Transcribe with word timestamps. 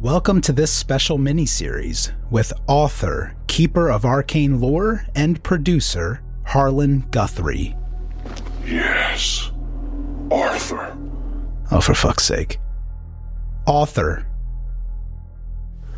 Welcome 0.00 0.42
to 0.42 0.52
this 0.52 0.72
special 0.72 1.18
miniseries 1.18 2.12
with 2.30 2.52
author, 2.68 3.34
keeper 3.48 3.90
of 3.90 4.04
arcane 4.04 4.60
lore, 4.60 5.04
and 5.16 5.42
producer 5.42 6.22
Harlan 6.44 7.00
Guthrie. 7.10 7.74
Yes, 8.64 9.50
Arthur. 10.30 10.96
Oh, 11.72 11.80
for 11.80 11.94
fuck's 11.94 12.22
sake. 12.22 12.60
Author. 13.66 14.24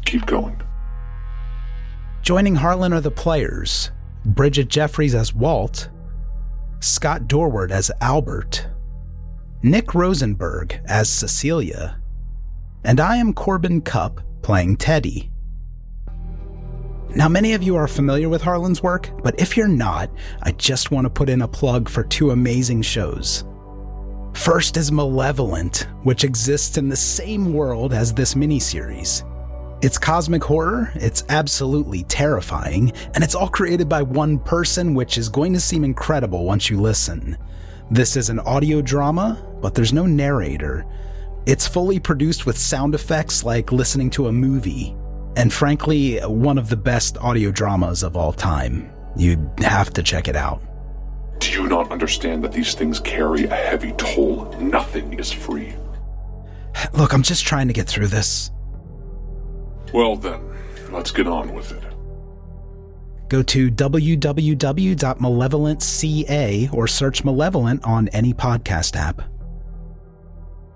Keep 0.06 0.24
going. 0.24 0.62
Joining 2.22 2.56
Harlan 2.56 2.94
are 2.94 3.02
the 3.02 3.10
players 3.10 3.90
Bridgett 4.24 4.68
Jeffries 4.68 5.14
as 5.14 5.34
Walt, 5.34 5.90
Scott 6.80 7.28
Dorward 7.28 7.70
as 7.70 7.90
Albert, 8.00 8.66
Nic 9.62 9.94
Rosenberg 9.94 10.80
as 10.86 11.10
Cecilia, 11.10 11.99
and 12.84 13.00
I 13.00 13.16
am 13.16 13.34
Corbin 13.34 13.80
Cupp 13.82 14.20
playing 14.42 14.76
Teddy. 14.76 15.30
Now, 17.14 17.28
many 17.28 17.54
of 17.54 17.62
you 17.62 17.76
are 17.76 17.88
familiar 17.88 18.28
with 18.28 18.40
Harlan's 18.40 18.82
work, 18.82 19.10
but 19.22 19.38
if 19.40 19.56
you're 19.56 19.68
not, 19.68 20.10
I 20.42 20.52
just 20.52 20.90
want 20.92 21.06
to 21.06 21.10
put 21.10 21.28
in 21.28 21.42
a 21.42 21.48
plug 21.48 21.88
for 21.88 22.04
two 22.04 22.30
amazing 22.30 22.82
shows. 22.82 23.44
First 24.32 24.76
is 24.76 24.92
Malevolent, 24.92 25.88
which 26.04 26.22
exists 26.22 26.78
in 26.78 26.88
the 26.88 26.96
same 26.96 27.52
world 27.52 27.92
as 27.92 28.14
this 28.14 28.34
miniseries. 28.34 29.26
It's 29.82 29.98
cosmic 29.98 30.44
horror, 30.44 30.92
it's 30.94 31.24
absolutely 31.30 32.04
terrifying, 32.04 32.92
and 33.14 33.24
it's 33.24 33.34
all 33.34 33.48
created 33.48 33.88
by 33.88 34.02
one 34.02 34.38
person, 34.38 34.94
which 34.94 35.18
is 35.18 35.28
going 35.28 35.52
to 35.54 35.60
seem 35.60 35.84
incredible 35.84 36.44
once 36.44 36.70
you 36.70 36.80
listen. 36.80 37.36
This 37.90 38.14
is 38.16 38.30
an 38.30 38.38
audio 38.40 38.80
drama, 38.82 39.44
but 39.60 39.74
there's 39.74 39.92
no 39.92 40.06
narrator, 40.06 40.86
it's 41.50 41.66
fully 41.66 41.98
produced 41.98 42.46
with 42.46 42.56
sound 42.56 42.94
effects 42.94 43.42
like 43.42 43.72
listening 43.72 44.08
to 44.10 44.28
a 44.28 44.32
movie, 44.32 44.94
and 45.34 45.52
frankly, 45.52 46.20
one 46.20 46.58
of 46.58 46.68
the 46.68 46.76
best 46.76 47.19
audio 47.19 47.50
dramas 47.50 48.04
of 48.04 48.16
all 48.16 48.32
time. 48.32 48.88
You'd 49.16 49.50
have 49.58 49.92
to 49.94 50.02
check 50.04 50.28
it 50.28 50.36
out. 50.36 50.62
Do 51.41 51.50
you 51.50 51.66
not 51.66 51.91
understand 51.91 52.44
that 52.44 52.52
these 52.52 52.75
things 52.75 53.00
carry 53.00 53.47
a 53.47 53.56
heavy 53.56 53.91
toll? 53.94 54.44
Nothing 54.60 55.19
is 55.19 55.32
free. 55.32 55.75
Look, 56.92 57.12
I'm 57.12 57.25
just 57.25 57.44
trying 57.44 57.66
to 57.66 57.75
get 57.75 57.88
through 57.88 58.06
this. 58.06 58.52
Well, 59.92 60.14
then, 60.14 60.41
let's 60.92 61.10
get 61.10 61.26
on 61.26 61.52
with 61.52 61.72
it. 61.72 61.82
Go 63.28 63.42
to 63.42 63.72
www.malevolentca 63.72 66.72
or 66.72 66.86
search 66.86 67.25
Malevolent 67.25 67.84
on 67.84 68.06
any 68.08 68.32
podcast 68.32 68.94
app. 68.94 69.22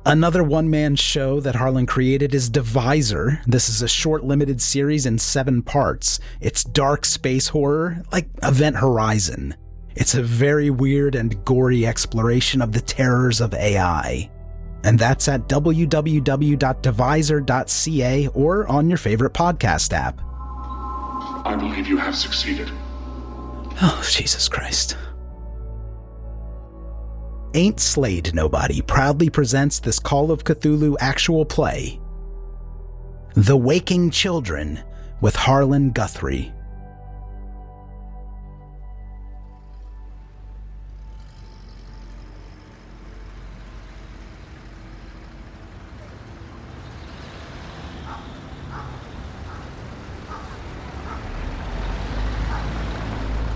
Another 0.07 0.45
one 0.45 0.69
man 0.69 0.97
show 0.97 1.41
that 1.41 1.55
Harlan 1.55 1.87
created 1.87 2.35
is 2.35 2.51
Devisor. 2.51 3.41
This 3.47 3.71
is 3.71 3.81
a 3.81 3.89
short 3.89 4.23
limited 4.23 4.61
series 4.61 5.07
in 5.07 5.19
seven 5.19 5.63
parts. 5.63 6.21
It's 6.43 6.63
dark 6.63 7.07
space 7.07 7.49
horror, 7.49 8.03
like 8.13 8.29
Event 8.43 8.77
Horizon. 8.77 9.57
It's 9.97 10.15
a 10.15 10.23
very 10.23 10.69
weird 10.69 11.15
and 11.15 11.43
gory 11.47 11.87
exploration 11.87 12.61
of 12.61 12.73
the 12.73 12.83
terrors 12.83 13.41
of 13.41 13.55
AI. 13.55 14.31
And 14.83 14.99
that's 14.99 15.27
at 15.27 15.49
www.devisor.ca 15.49 18.29
or 18.29 18.69
on 18.69 18.89
your 18.91 18.99
favorite 18.99 19.33
podcast 19.33 19.95
app. 19.95 20.21
I 21.47 21.57
believe 21.59 21.87
you 21.87 21.97
have 21.97 22.15
succeeded. 22.15 22.71
Oh, 23.81 24.07
Jesus 24.11 24.51
Christ. 24.51 24.99
Ain't 27.57 27.79
Slayed 27.79 28.35
Nobody 28.35 28.83
proudly 28.83 29.31
presents 29.31 29.79
this 29.79 30.01
Call 30.01 30.33
of 30.33 30.43
Cthulhu 30.43 30.97
actual 30.99 31.45
play 31.45 32.01
The 33.35 33.57
Waking 33.57 34.11
Children 34.11 34.83
with 35.21 35.37
Harlan 35.37 35.93
Guthrie. 35.93 36.53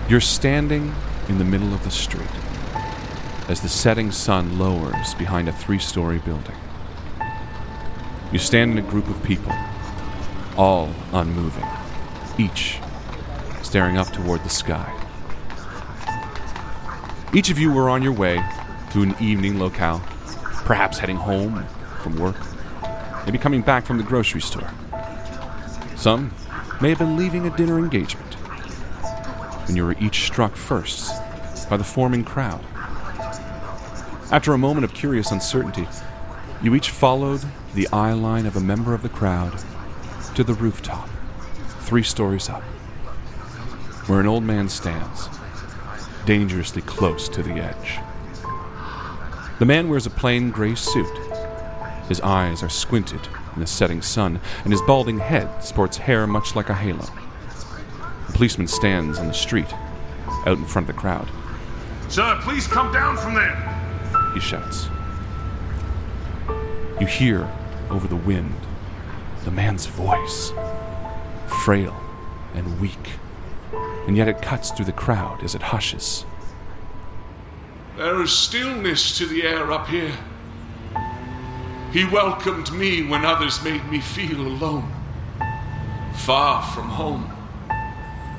You're 0.07 0.21
standing 0.21 0.95
in 1.27 1.37
the 1.37 1.43
middle 1.43 1.73
of 1.73 1.83
the 1.83 1.91
street 1.91 2.25
as 3.49 3.61
the 3.61 3.67
setting 3.67 4.11
sun 4.11 4.59
lowers 4.59 5.15
behind 5.15 5.49
a 5.49 5.51
three 5.51 5.79
story 5.79 6.19
building. 6.19 6.55
You 8.31 8.37
stand 8.37 8.71
in 8.71 8.77
a 8.77 8.87
group 8.87 9.09
of 9.09 9.21
people, 9.23 9.51
all 10.55 10.91
unmoving, 11.13 11.65
each 12.37 12.79
staring 13.63 13.97
up 13.97 14.07
toward 14.13 14.43
the 14.43 14.49
sky. 14.49 14.95
Each 17.33 17.49
of 17.49 17.57
you 17.57 17.71
were 17.71 17.89
on 17.89 18.03
your 18.03 18.13
way 18.13 18.35
to 18.91 19.01
an 19.01 19.15
evening 19.19 19.57
locale, 19.57 19.99
perhaps 20.63 20.99
heading 20.99 21.15
home 21.15 21.65
from 22.03 22.17
work, 22.17 22.37
maybe 23.25 23.39
coming 23.39 23.63
back 23.63 23.83
from 23.83 23.97
the 23.97 24.03
grocery 24.03 24.41
store. 24.41 24.71
Some 25.95 26.31
may 26.81 26.89
have 26.89 26.99
been 26.99 27.17
leaving 27.17 27.47
a 27.47 27.57
dinner 27.57 27.79
engagement 27.79 28.35
when 29.65 29.75
you 29.75 29.85
were 29.85 29.95
each 29.99 30.25
struck 30.25 30.55
first 30.55 31.11
by 31.67 31.77
the 31.77 31.83
forming 31.83 32.23
crowd. 32.23 32.63
After 34.31 34.53
a 34.53 34.59
moment 34.59 34.83
of 34.83 34.93
curious 34.93 35.31
uncertainty, 35.31 35.87
you 36.61 36.75
each 36.75 36.91
followed 36.91 37.43
the 37.73 37.87
eye 37.91 38.13
line 38.13 38.45
of 38.45 38.55
a 38.55 38.59
member 38.59 38.93
of 38.93 39.01
the 39.01 39.09
crowd 39.09 39.59
to 40.35 40.43
the 40.43 40.53
rooftop, 40.53 41.09
three 41.79 42.03
stories 42.03 42.47
up, 42.47 42.61
where 44.05 44.19
an 44.19 44.27
old 44.27 44.43
man 44.43 44.69
stands, 44.69 45.29
dangerously 46.27 46.83
close 46.83 47.27
to 47.29 47.41
the 47.41 47.53
edge. 47.53 47.99
The 49.57 49.65
man 49.65 49.89
wears 49.89 50.05
a 50.05 50.11
plain 50.11 50.51
gray 50.51 50.75
suit. 50.75 51.17
His 52.07 52.21
eyes 52.21 52.61
are 52.61 52.69
squinted 52.69 53.27
in 53.55 53.61
the 53.61 53.67
setting 53.67 54.03
sun, 54.03 54.39
and 54.63 54.71
his 54.71 54.81
balding 54.83 55.17
head 55.17 55.63
sports 55.63 55.97
hair 55.97 56.27
much 56.27 56.55
like 56.55 56.69
a 56.69 56.75
halo. 56.75 57.07
A 58.27 58.31
policeman 58.31 58.67
stands 58.67 59.17
on 59.17 59.25
the 59.25 59.33
street, 59.33 59.73
out 60.45 60.59
in 60.59 60.65
front 60.65 60.87
of 60.87 60.95
the 60.95 61.01
crowd. 61.01 61.27
Sir, 62.09 62.39
please 62.43 62.67
come 62.67 62.93
down 62.93 63.17
from 63.17 63.33
there! 63.33 63.88
He 64.39 64.45
shouts. 64.45 64.87
You 67.01 67.05
hear 67.05 67.51
over 67.89 68.07
the 68.07 68.15
wind 68.15 68.55
the 69.43 69.51
man's 69.51 69.85
voice, 69.85 70.53
frail 71.65 71.93
and 72.53 72.79
weak, 72.79 73.19
and 74.07 74.15
yet 74.15 74.29
it 74.29 74.41
cuts 74.41 74.71
through 74.71 74.85
the 74.85 74.93
crowd 74.93 75.43
as 75.43 75.55
it 75.55 75.61
hushes. 75.61 76.25
There 77.97 78.21
is 78.21 78.31
stillness 78.31 79.17
to 79.17 79.25
the 79.25 79.43
air 79.43 79.73
up 79.73 79.87
here. 79.87 80.15
He 81.91 82.05
welcomed 82.05 82.71
me 82.71 83.05
when 83.05 83.25
others 83.25 83.61
made 83.61 83.85
me 83.91 83.99
feel 83.99 84.39
alone, 84.39 84.89
far 86.13 86.63
from 86.63 86.87
home 86.87 87.29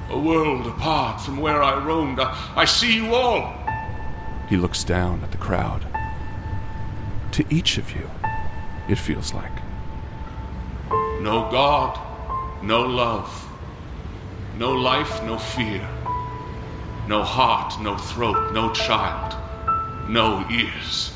a 0.08 0.19
world 0.19 0.67
apart 0.67 1.20
from 1.20 1.37
where 1.37 1.62
I 1.62 1.85
roamed. 1.85 2.20
I, 2.20 2.52
I 2.56 2.64
see 2.64 2.94
you 2.97 3.14
all. 3.14 3.55
He 4.50 4.56
looks 4.56 4.82
down 4.82 5.23
at 5.23 5.31
the 5.31 5.38
crowd. 5.38 5.87
To 7.32 7.44
each 7.50 7.79
of 7.79 7.91
you, 7.93 8.11
it 8.88 8.97
feels 8.97 9.32
like. 9.32 9.53
No 11.21 11.49
God, 11.50 11.99
no 12.62 12.82
love, 12.82 13.49
no 14.59 14.73
life, 14.73 15.23
no 15.25 15.38
fear, 15.38 15.87
no 17.06 17.23
heart, 17.23 17.81
no 17.81 17.97
throat, 17.97 18.53
no 18.53 18.73
child, 18.73 19.37
no 20.09 20.47
ears. 20.50 21.12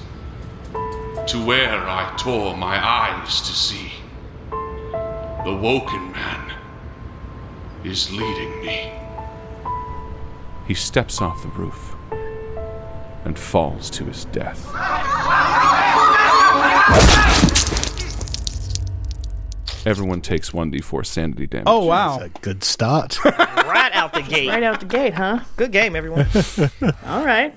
To 1.28 1.44
where 1.44 1.88
I 1.88 2.14
tore 2.18 2.56
my 2.56 2.76
eyes 2.76 3.40
to 3.40 3.52
see, 3.52 3.92
the 4.50 5.54
woken 5.54 6.12
man 6.12 6.52
is 7.82 8.10
leading 8.12 8.64
me. 8.64 8.92
He 10.66 10.74
steps 10.74 11.20
off 11.20 11.42
the 11.42 11.48
roof 11.48 11.94
and 13.24 13.38
falls 13.38 13.90
to 13.90 14.04
his 14.04 14.24
death. 14.26 14.64
Everyone 19.86 20.22
takes 20.22 20.50
1d4 20.50 21.04
sanity 21.04 21.46
damage. 21.46 21.64
Oh, 21.66 21.84
wow. 21.84 22.18
That's 22.18 22.36
a 22.36 22.40
good 22.40 22.64
start. 22.64 23.22
right 23.24 23.92
out 23.92 24.14
the 24.14 24.22
gate. 24.22 24.48
Right 24.48 24.62
out 24.62 24.80
the 24.80 24.86
gate, 24.86 25.14
huh? 25.14 25.40
Good 25.56 25.72
game, 25.72 25.94
everyone. 25.94 26.26
All 27.06 27.24
right. 27.24 27.54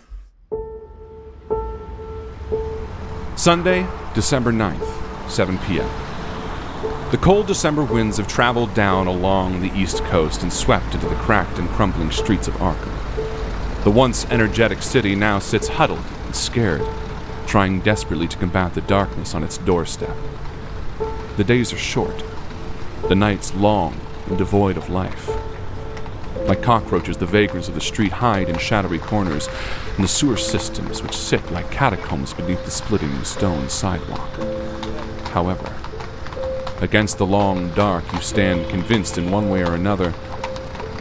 Sunday, 3.37 3.87
December 4.13 4.51
9th, 4.51 5.29
7 5.29 5.57
p.m. 5.59 5.89
The 7.11 7.17
cold 7.17 7.47
December 7.47 7.85
winds 7.85 8.17
have 8.17 8.27
traveled 8.27 8.73
down 8.73 9.07
along 9.07 9.61
the 9.61 9.73
east 9.73 10.03
coast 10.05 10.43
and 10.43 10.51
swept 10.51 10.93
into 10.93 11.07
the 11.07 11.15
cracked 11.15 11.59
and 11.59 11.69
crumbling 11.69 12.11
streets 12.11 12.49
of 12.49 12.55
Arkham. 12.55 12.93
The 13.85 13.91
once 13.91 14.25
energetic 14.25 14.81
city 14.81 15.15
now 15.15 15.39
sits 15.39 15.69
huddled 15.69 16.03
and 16.25 16.35
scared, 16.35 16.81
trying 17.47 17.79
desperately 17.79 18.27
to 18.27 18.37
combat 18.37 18.73
the 18.73 18.81
darkness 18.81 19.33
on 19.33 19.43
its 19.43 19.57
doorstep. 19.57 20.15
The 21.37 21.43
days 21.43 21.71
are 21.71 21.77
short, 21.77 22.23
the 23.07 23.15
nights 23.15 23.53
long 23.55 23.99
and 24.27 24.37
devoid 24.37 24.77
of 24.77 24.89
life. 24.89 25.29
Like 26.45 26.61
cockroaches, 26.61 27.17
the 27.17 27.25
vagrants 27.25 27.67
of 27.67 27.73
the 27.73 27.81
street 27.81 28.11
hide 28.11 28.49
in 28.49 28.57
shadowy 28.57 28.99
corners 28.99 29.47
in 29.95 30.01
the 30.01 30.07
sewer 30.07 30.37
systems 30.37 31.01
which 31.01 31.15
sit 31.15 31.51
like 31.51 31.71
catacombs 31.71 32.33
beneath 32.33 32.63
the 32.65 32.71
splitting 32.71 33.23
stone 33.23 33.69
sidewalk. 33.69 34.29
However, 35.29 35.73
against 36.81 37.17
the 37.17 37.25
long 37.25 37.69
dark, 37.71 38.11
you 38.13 38.21
stand 38.21 38.69
convinced 38.69 39.17
in 39.17 39.31
one 39.31 39.49
way 39.49 39.63
or 39.63 39.73
another 39.73 40.13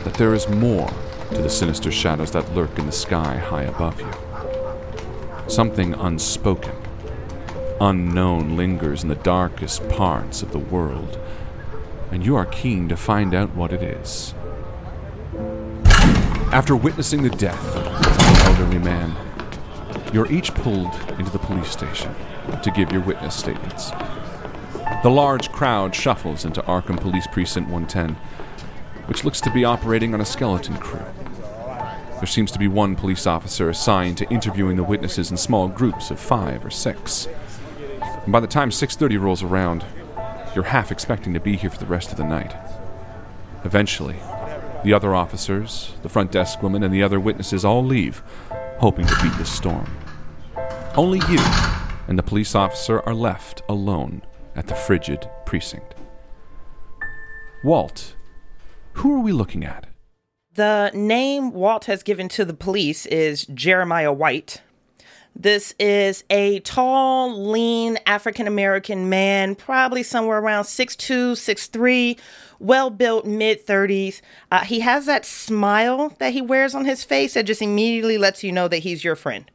that 0.05 0.15
there 0.15 0.35
is 0.35 0.49
more 0.49 0.89
to 1.31 1.43
the 1.43 1.51
sinister 1.51 1.91
shadows 1.91 2.31
that 2.31 2.55
lurk 2.55 2.79
in 2.79 2.87
the 2.87 2.93
sky 2.93 3.37
high 3.37 3.65
above 3.65 4.01
you. 4.01 4.26
Something 5.49 5.95
unspoken, 5.95 6.75
unknown 7.81 8.57
lingers 8.57 9.05
in 9.05 9.09
the 9.09 9.15
darkest 9.15 9.89
parts 9.89 10.43
of 10.43 10.51
the 10.51 10.59
world, 10.59 11.21
and 12.11 12.27
you 12.27 12.35
are 12.35 12.47
keen 12.47 12.89
to 12.89 12.97
find 12.97 13.33
out 13.33 13.55
what 13.55 13.73
it 13.73 13.81
is. 13.81 14.35
After 16.53 16.75
witnessing 16.75 17.23
the 17.23 17.31
death 17.31 17.77
of 17.77 17.87
an 17.87 18.47
elderly 18.47 18.79
man, 18.79 19.15
you're 20.13 20.31
each 20.31 20.53
pulled 20.53 20.95
into 21.19 21.31
the 21.31 21.39
police 21.39 21.71
station 21.71 22.13
to 22.63 22.71
give 22.73 22.91
your 22.91 23.03
witness 23.03 23.37
statements. 23.37 23.93
The 25.03 25.11
large 25.11 25.53
crowd 25.53 25.95
shuffles 25.95 26.45
into 26.45 26.61
Arkham 26.63 27.01
Police 27.01 27.29
Precinct 27.29 27.71
110, 27.71 28.17
which 29.07 29.25
looks 29.25 29.41
to 29.43 29.51
be 29.53 29.65
operating 29.65 30.13
on 30.13 30.21
a 30.21 30.25
skeleton 30.25 30.77
crew. 30.79 31.05
There 32.19 32.27
seems 32.27 32.51
to 32.53 32.59
be 32.59 32.67
one 32.67 32.97
police 32.97 33.27
officer 33.27 33.69
assigned 33.69 34.17
to 34.19 34.31
interviewing 34.31 34.77
the 34.77 34.83
witnesses 34.83 35.31
in 35.31 35.37
small 35.37 35.69
groups 35.69 36.11
of 36.11 36.19
five 36.19 36.65
or 36.65 36.71
six. 36.71 37.29
And 38.01 38.33
by 38.33 38.41
the 38.41 38.47
time 38.47 38.71
6:30 38.71 39.19
rolls 39.19 39.43
around, 39.43 39.85
you're 40.55 40.65
half 40.65 40.91
expecting 40.91 41.35
to 41.35 41.41
be 41.41 41.57
here 41.57 41.69
for 41.69 41.79
the 41.79 41.87
rest 41.87 42.11
of 42.11 42.17
the 42.17 42.25
night. 42.25 42.57
Eventually, 43.65 44.17
the 44.83 44.95
other 44.95 45.15
officers, 45.15 45.93
the 46.03 46.09
front 46.09 46.33
desk 46.33 46.63
woman, 46.63 46.83
and 46.83 46.95
the 46.95 47.03
other 47.03 47.21
witnesses 47.21 47.65
all 47.65 47.85
leave, 47.85 48.23
hoping 48.79 49.07
to 49.07 49.23
beat 49.23 49.37
the 49.37 49.45
storm. 49.45 49.87
Only 50.97 51.19
you 51.29 51.41
and 52.09 52.19
the 52.19 52.23
police 52.23 52.55
officer 52.55 53.01
are 53.01 53.15
left 53.15 53.63
alone 53.69 54.23
at 54.55 54.69
the 54.69 54.75
frigid 54.75 55.29
precinct. 55.45 55.95
Walt, 57.63 58.15
who 58.95 59.15
are 59.15 59.21
we 59.21 59.33
looking 59.33 59.65
at? 59.65 59.86
The 60.57 60.91
name 60.95 61.53
Walt 61.53 61.85
has 61.85 62.03
given 62.03 62.31
to 62.31 62.45
the 62.47 62.55
police 62.55 63.05
is 63.05 63.45
Jeremiah 63.53 64.11
White. 64.11 64.63
This 65.35 65.75
is 65.79 66.25
a 66.31 66.61
tall, 66.61 67.51
lean 67.51 67.99
African 68.07 68.47
American 68.47 69.11
man, 69.11 69.55
probably 69.55 70.03
somewhere 70.03 70.39
around 70.39 70.65
6'2, 70.65 71.33
6'3, 71.33 72.19
well 72.59 72.89
built, 72.89 73.27
mid 73.27 73.67
30s. 73.67 74.23
Uh, 74.51 74.65
he 74.65 74.81
has 74.81 75.05
that 75.05 75.27
smile 75.27 76.15
that 76.21 76.33
he 76.33 76.41
wears 76.41 76.75
on 76.75 76.87
his 76.87 77.05
face 77.05 77.35
that 77.35 77.45
just 77.45 77.61
immediately 77.61 78.17
lets 78.17 78.43
you 78.43 78.51
know 78.51 78.67
that 78.67 78.79
he's 78.79 79.05
your 79.05 79.15
friend 79.15 79.51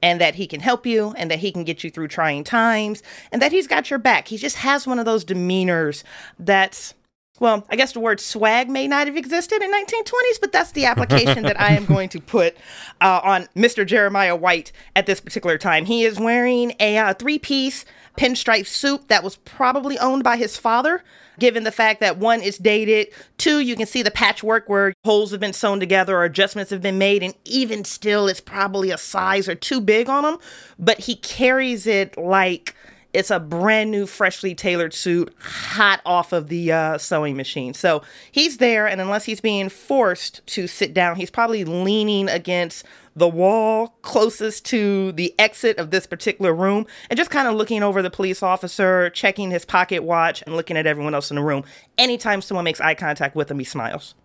and 0.00 0.20
that 0.20 0.36
he 0.36 0.46
can 0.46 0.60
help 0.60 0.86
you 0.86 1.12
and 1.16 1.32
that 1.32 1.40
he 1.40 1.50
can 1.50 1.64
get 1.64 1.82
you 1.82 1.90
through 1.90 2.06
trying 2.06 2.44
times 2.44 3.02
and 3.32 3.42
that 3.42 3.50
he's 3.50 3.66
got 3.66 3.90
your 3.90 3.98
back. 3.98 4.28
He 4.28 4.36
just 4.36 4.58
has 4.58 4.86
one 4.86 5.00
of 5.00 5.04
those 5.04 5.24
demeanors 5.24 6.04
that's 6.38 6.94
well, 7.40 7.66
I 7.68 7.74
guess 7.74 7.92
the 7.92 8.00
word 8.00 8.20
swag 8.20 8.70
may 8.70 8.86
not 8.86 9.08
have 9.08 9.16
existed 9.16 9.60
in 9.60 9.72
1920s, 9.72 10.40
but 10.40 10.52
that's 10.52 10.70
the 10.70 10.84
application 10.84 11.42
that 11.42 11.60
I 11.60 11.72
am 11.72 11.84
going 11.84 12.08
to 12.10 12.20
put 12.20 12.56
uh, 13.00 13.20
on 13.24 13.48
Mr. 13.56 13.84
Jeremiah 13.84 14.36
White 14.36 14.70
at 14.94 15.06
this 15.06 15.20
particular 15.20 15.58
time. 15.58 15.84
He 15.84 16.04
is 16.04 16.20
wearing 16.20 16.74
a 16.78 16.96
uh, 16.96 17.14
three-piece 17.14 17.84
pinstripe 18.16 18.66
suit 18.66 19.08
that 19.08 19.24
was 19.24 19.36
probably 19.36 19.98
owned 19.98 20.22
by 20.22 20.36
his 20.36 20.56
father, 20.56 21.02
given 21.40 21.64
the 21.64 21.72
fact 21.72 21.98
that 21.98 22.18
one 22.18 22.40
is 22.40 22.56
dated, 22.56 23.08
two, 23.36 23.58
you 23.58 23.74
can 23.74 23.86
see 23.86 24.02
the 24.02 24.10
patchwork 24.12 24.68
where 24.68 24.94
holes 25.04 25.32
have 25.32 25.40
been 25.40 25.52
sewn 25.52 25.80
together 25.80 26.16
or 26.16 26.22
adjustments 26.22 26.70
have 26.70 26.82
been 26.82 26.98
made, 26.98 27.24
and 27.24 27.34
even 27.44 27.84
still, 27.84 28.28
it's 28.28 28.40
probably 28.40 28.92
a 28.92 28.98
size 28.98 29.48
or 29.48 29.56
too 29.56 29.80
big 29.80 30.08
on 30.08 30.24
him, 30.24 30.38
but 30.78 31.00
he 31.00 31.16
carries 31.16 31.88
it 31.88 32.16
like 32.16 32.76
it's 33.14 33.30
a 33.30 33.38
brand 33.38 33.90
new, 33.90 34.06
freshly 34.06 34.54
tailored 34.54 34.92
suit, 34.92 35.32
hot 35.38 36.00
off 36.04 36.32
of 36.32 36.48
the 36.48 36.72
uh, 36.72 36.98
sewing 36.98 37.36
machine. 37.36 37.72
So 37.72 38.02
he's 38.30 38.58
there, 38.58 38.86
and 38.86 39.00
unless 39.00 39.24
he's 39.24 39.40
being 39.40 39.68
forced 39.68 40.44
to 40.48 40.66
sit 40.66 40.92
down, 40.92 41.16
he's 41.16 41.30
probably 41.30 41.64
leaning 41.64 42.28
against 42.28 42.84
the 43.16 43.28
wall 43.28 43.96
closest 44.02 44.64
to 44.66 45.12
the 45.12 45.32
exit 45.38 45.78
of 45.78 45.92
this 45.92 46.04
particular 46.04 46.52
room 46.52 46.84
and 47.08 47.16
just 47.16 47.30
kind 47.30 47.46
of 47.46 47.54
looking 47.54 47.84
over 47.84 48.02
the 48.02 48.10
police 48.10 48.42
officer, 48.42 49.08
checking 49.10 49.52
his 49.52 49.64
pocket 49.64 50.02
watch, 50.02 50.42
and 50.42 50.56
looking 50.56 50.76
at 50.76 50.86
everyone 50.86 51.14
else 51.14 51.30
in 51.30 51.36
the 51.36 51.42
room. 51.42 51.62
Anytime 51.96 52.42
someone 52.42 52.64
makes 52.64 52.80
eye 52.80 52.94
contact 52.94 53.36
with 53.36 53.48
him, 53.48 53.60
he 53.60 53.64
smiles. 53.64 54.16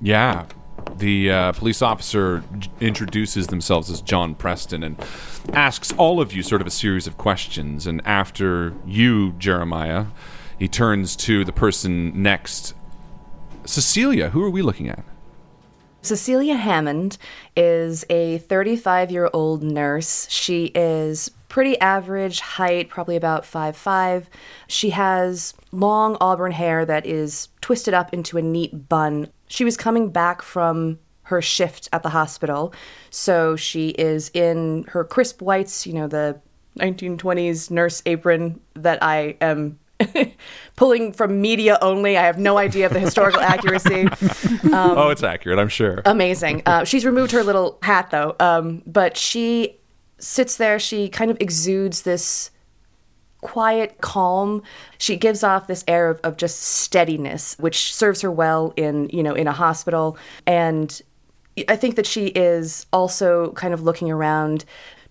Yeah. 0.00 0.44
The 0.96 1.30
uh, 1.30 1.52
police 1.52 1.82
officer 1.82 2.42
j- 2.58 2.70
introduces 2.80 3.48
themselves 3.48 3.90
as 3.90 4.00
John 4.00 4.34
Preston 4.34 4.82
and 4.82 4.96
asks 5.52 5.92
all 5.92 6.20
of 6.20 6.32
you 6.32 6.42
sort 6.42 6.60
of 6.60 6.66
a 6.66 6.70
series 6.70 7.06
of 7.06 7.18
questions. 7.18 7.86
And 7.86 8.00
after 8.06 8.74
you, 8.86 9.32
Jeremiah, 9.32 10.06
he 10.58 10.68
turns 10.68 11.16
to 11.16 11.44
the 11.44 11.52
person 11.52 12.22
next. 12.22 12.74
Cecilia, 13.64 14.30
who 14.30 14.42
are 14.42 14.50
we 14.50 14.62
looking 14.62 14.88
at? 14.88 15.04
Cecilia 16.02 16.56
Hammond 16.56 17.16
is 17.56 18.04
a 18.10 18.38
35 18.38 19.10
year 19.10 19.30
old 19.32 19.62
nurse. 19.62 20.28
She 20.30 20.66
is 20.74 21.30
pretty 21.54 21.78
average 21.78 22.40
height, 22.40 22.88
probably 22.88 23.14
about 23.14 23.44
5'5. 23.44 24.26
She 24.66 24.90
has 24.90 25.54
long 25.70 26.16
auburn 26.20 26.50
hair 26.50 26.84
that 26.84 27.06
is 27.06 27.46
twisted 27.60 27.94
up 27.94 28.12
into 28.12 28.36
a 28.36 28.42
neat 28.42 28.88
bun. 28.88 29.28
She 29.46 29.64
was 29.64 29.76
coming 29.76 30.10
back 30.10 30.42
from 30.42 30.98
her 31.26 31.40
shift 31.40 31.88
at 31.92 32.02
the 32.02 32.08
hospital, 32.08 32.74
so 33.08 33.54
she 33.54 33.90
is 33.90 34.32
in 34.34 34.84
her 34.88 35.04
crisp 35.04 35.40
whites, 35.40 35.86
you 35.86 35.92
know, 35.92 36.08
the 36.08 36.40
1920s 36.80 37.70
nurse 37.70 38.02
apron 38.04 38.58
that 38.74 39.00
I 39.00 39.36
am 39.40 39.78
pulling 40.74 41.12
from 41.12 41.40
media 41.40 41.78
only. 41.80 42.16
I 42.18 42.22
have 42.22 42.36
no 42.36 42.58
idea 42.58 42.86
of 42.86 42.92
the 42.92 42.98
historical 42.98 43.40
accuracy. 43.54 44.08
Um, 44.72 44.98
oh, 44.98 45.10
it's 45.10 45.22
accurate, 45.22 45.60
I'm 45.60 45.68
sure. 45.68 46.02
Amazing. 46.04 46.62
Uh, 46.66 46.82
she's 46.82 47.06
removed 47.06 47.30
her 47.30 47.44
little 47.44 47.78
hat 47.80 48.10
though, 48.10 48.34
um, 48.40 48.82
but 48.88 49.16
she 49.16 49.78
sits 50.24 50.56
there. 50.56 50.78
She 50.78 51.08
kind 51.08 51.30
of 51.30 51.36
exudes 51.40 52.02
this 52.02 52.50
quiet 53.42 54.00
calm. 54.00 54.62
She 54.96 55.16
gives 55.16 55.44
off 55.44 55.66
this 55.66 55.84
air 55.86 56.08
of, 56.08 56.20
of 56.24 56.36
just 56.36 56.60
steadiness, 56.60 57.56
which 57.58 57.94
serves 57.94 58.22
her 58.22 58.30
well 58.30 58.72
in 58.76 59.08
you 59.10 59.22
know 59.22 59.34
in 59.34 59.46
a 59.46 59.52
hospital. 59.52 60.16
And 60.46 61.00
I 61.68 61.76
think 61.76 61.96
that 61.96 62.06
she 62.06 62.28
is 62.28 62.86
also 62.92 63.52
kind 63.52 63.74
of 63.74 63.82
looking 63.82 64.10
around, 64.10 64.64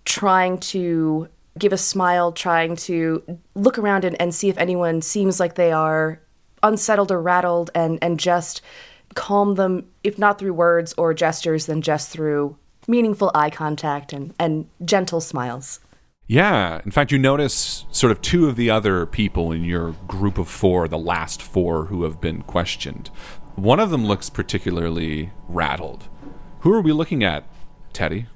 trying 0.04 0.58
to 0.58 1.28
give 1.58 1.72
a 1.72 1.78
smile, 1.78 2.32
trying 2.32 2.74
to 2.74 3.22
look 3.54 3.78
around 3.78 4.04
and, 4.04 4.20
and 4.20 4.34
see 4.34 4.48
if 4.48 4.58
anyone 4.58 5.00
seems 5.00 5.38
like 5.38 5.54
they 5.54 5.70
are 5.70 6.20
unsettled 6.62 7.12
or 7.12 7.22
rattled, 7.22 7.70
and 7.74 7.98
and 8.02 8.18
just 8.18 8.60
calm 9.14 9.54
them, 9.54 9.86
if 10.02 10.18
not 10.18 10.40
through 10.40 10.54
words 10.54 10.92
or 10.98 11.14
gestures, 11.14 11.66
then 11.66 11.80
just 11.82 12.10
through 12.10 12.56
meaningful 12.88 13.30
eye 13.34 13.50
contact 13.50 14.12
and, 14.12 14.34
and 14.38 14.68
gentle 14.84 15.20
smiles. 15.20 15.80
Yeah. 16.26 16.80
In 16.84 16.90
fact, 16.90 17.12
you 17.12 17.18
notice 17.18 17.84
sort 17.90 18.10
of 18.10 18.22
two 18.22 18.48
of 18.48 18.56
the 18.56 18.70
other 18.70 19.04
people 19.06 19.52
in 19.52 19.64
your 19.64 19.92
group 20.06 20.38
of 20.38 20.48
four, 20.48 20.88
the 20.88 20.98
last 20.98 21.42
four 21.42 21.86
who 21.86 22.04
have 22.04 22.20
been 22.20 22.42
questioned. 22.42 23.10
One 23.56 23.78
of 23.78 23.90
them 23.90 24.06
looks 24.06 24.30
particularly 24.30 25.30
rattled. 25.48 26.08
Who 26.60 26.72
are 26.72 26.80
we 26.80 26.92
looking 26.92 27.22
at, 27.22 27.44
Teddy? 27.92 28.26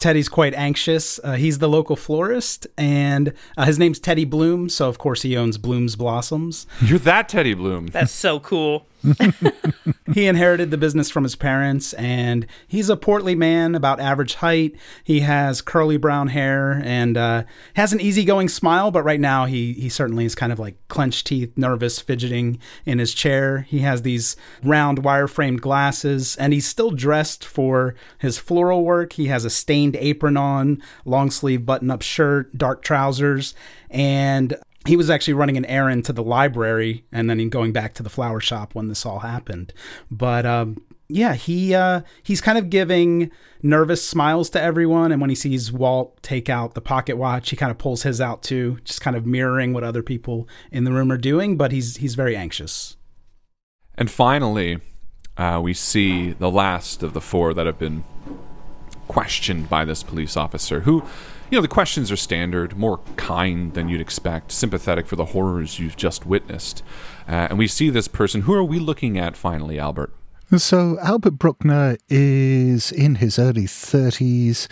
Teddy's 0.00 0.28
quite 0.28 0.54
anxious. 0.54 1.20
Uh, 1.22 1.34
he's 1.34 1.58
the 1.58 1.68
local 1.68 1.94
florist, 1.94 2.66
and 2.76 3.34
uh, 3.56 3.66
his 3.66 3.78
name's 3.78 4.00
Teddy 4.00 4.24
Bloom, 4.24 4.68
so 4.70 4.88
of 4.88 4.96
course 4.96 5.22
he 5.22 5.36
owns 5.36 5.58
Bloom's 5.58 5.94
Blossoms. 5.94 6.66
You're 6.80 6.98
that 7.00 7.28
Teddy 7.28 7.54
Bloom. 7.54 7.86
That's 7.88 8.10
so 8.10 8.40
cool. 8.40 8.86
he 10.14 10.26
inherited 10.26 10.70
the 10.70 10.76
business 10.76 11.10
from 11.10 11.24
his 11.24 11.36
parents, 11.36 11.92
and 11.94 12.46
he's 12.66 12.88
a 12.88 12.96
portly 12.96 13.34
man, 13.34 13.74
about 13.74 14.00
average 14.00 14.36
height. 14.36 14.74
He 15.02 15.20
has 15.20 15.62
curly 15.62 15.96
brown 15.96 16.28
hair 16.28 16.80
and 16.84 17.16
uh, 17.16 17.44
has 17.74 17.92
an 17.92 18.00
easygoing 18.00 18.48
smile, 18.48 18.90
but 18.90 19.02
right 19.02 19.20
now 19.20 19.46
he 19.46 19.72
he 19.72 19.88
certainly 19.88 20.24
is 20.24 20.34
kind 20.34 20.52
of 20.52 20.58
like 20.58 20.76
clenched 20.88 21.26
teeth, 21.26 21.56
nervous, 21.56 21.98
fidgeting 21.98 22.58
in 22.84 22.98
his 22.98 23.14
chair. 23.14 23.60
He 23.62 23.80
has 23.80 24.02
these 24.02 24.36
round 24.62 25.00
wire 25.00 25.28
framed 25.28 25.62
glasses, 25.62 26.36
and 26.36 26.52
he's 26.52 26.66
still 26.66 26.90
dressed 26.90 27.44
for 27.44 27.94
his 28.18 28.38
floral 28.38 28.84
work. 28.84 29.14
He 29.14 29.26
has 29.26 29.44
a 29.44 29.50
stained 29.50 29.96
apron 29.96 30.36
on, 30.36 30.82
long 31.04 31.30
sleeve 31.30 31.64
button 31.64 31.90
up 31.90 32.02
shirt, 32.02 32.56
dark 32.56 32.82
trousers, 32.82 33.54
and 33.90 34.56
he 34.86 34.96
was 34.96 35.10
actually 35.10 35.34
running 35.34 35.56
an 35.56 35.66
errand 35.66 36.04
to 36.06 36.12
the 36.12 36.22
library 36.22 37.04
and 37.12 37.28
then 37.28 37.48
going 37.48 37.72
back 37.72 37.94
to 37.94 38.02
the 38.02 38.10
flower 38.10 38.40
shop 38.40 38.74
when 38.74 38.88
this 38.88 39.04
all 39.04 39.18
happened. 39.20 39.72
But 40.10 40.46
um, 40.46 40.82
yeah, 41.08 41.34
he 41.34 41.74
uh, 41.74 42.02
he's 42.22 42.40
kind 42.40 42.56
of 42.56 42.70
giving 42.70 43.30
nervous 43.62 44.06
smiles 44.06 44.48
to 44.50 44.62
everyone, 44.62 45.12
and 45.12 45.20
when 45.20 45.30
he 45.30 45.36
sees 45.36 45.72
Walt 45.72 46.22
take 46.22 46.48
out 46.48 46.74
the 46.74 46.80
pocket 46.80 47.16
watch, 47.16 47.50
he 47.50 47.56
kind 47.56 47.70
of 47.70 47.78
pulls 47.78 48.04
his 48.04 48.20
out 48.20 48.42
too, 48.42 48.78
just 48.84 49.00
kind 49.00 49.16
of 49.16 49.26
mirroring 49.26 49.72
what 49.72 49.84
other 49.84 50.02
people 50.02 50.48
in 50.70 50.84
the 50.84 50.92
room 50.92 51.12
are 51.12 51.18
doing. 51.18 51.56
But 51.56 51.72
he's 51.72 51.98
he's 51.98 52.14
very 52.14 52.36
anxious. 52.36 52.96
And 53.96 54.10
finally, 54.10 54.78
uh, 55.36 55.60
we 55.62 55.74
see 55.74 56.32
the 56.32 56.50
last 56.50 57.02
of 57.02 57.12
the 57.12 57.20
four 57.20 57.52
that 57.52 57.66
have 57.66 57.78
been 57.78 58.04
questioned 59.08 59.68
by 59.68 59.84
this 59.84 60.02
police 60.02 60.36
officer, 60.36 60.80
who 60.80 61.02
you 61.50 61.58
know, 61.58 61.62
the 61.62 61.68
questions 61.68 62.12
are 62.12 62.16
standard, 62.16 62.76
more 62.76 62.98
kind 63.16 63.74
than 63.74 63.88
you'd 63.88 64.00
expect, 64.00 64.52
sympathetic 64.52 65.06
for 65.06 65.16
the 65.16 65.26
horrors 65.26 65.80
you've 65.80 65.96
just 65.96 66.24
witnessed. 66.24 66.84
Uh, 67.28 67.48
and 67.50 67.58
we 67.58 67.66
see 67.66 67.90
this 67.90 68.06
person. 68.06 68.42
Who 68.42 68.54
are 68.54 68.62
we 68.62 68.78
looking 68.78 69.18
at 69.18 69.36
finally, 69.36 69.78
Albert? 69.78 70.14
So, 70.56 70.98
Albert 71.00 71.38
Bruckner 71.38 71.96
is 72.08 72.92
in 72.92 73.16
his 73.16 73.38
early 73.38 73.66
30s. 73.66 74.68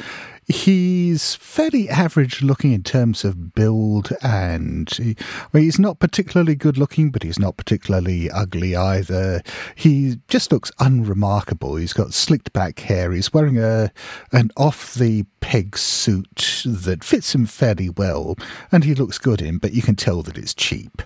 He's 0.50 1.34
fairly 1.34 1.90
average 1.90 2.42
looking 2.42 2.72
in 2.72 2.82
terms 2.82 3.22
of 3.22 3.52
build, 3.52 4.10
and 4.22 4.88
he, 4.90 5.14
well, 5.52 5.62
he's 5.62 5.78
not 5.78 5.98
particularly 5.98 6.54
good 6.54 6.78
looking, 6.78 7.10
but 7.10 7.22
he's 7.22 7.38
not 7.38 7.58
particularly 7.58 8.30
ugly 8.30 8.74
either. 8.74 9.42
He 9.74 10.20
just 10.26 10.50
looks 10.50 10.72
unremarkable. 10.78 11.76
He's 11.76 11.92
got 11.92 12.14
slicked 12.14 12.54
back 12.54 12.80
hair. 12.80 13.12
He's 13.12 13.32
wearing 13.32 13.58
a 13.58 13.92
an 14.32 14.50
off 14.56 14.94
the 14.94 15.24
peg 15.40 15.76
suit 15.76 16.62
that 16.64 17.04
fits 17.04 17.34
him 17.34 17.44
fairly 17.44 17.90
well, 17.90 18.34
and 18.72 18.84
he 18.84 18.94
looks 18.94 19.18
good 19.18 19.42
in, 19.42 19.58
but 19.58 19.74
you 19.74 19.82
can 19.82 19.96
tell 19.96 20.22
that 20.22 20.38
it's 20.38 20.54
cheap 20.54 21.02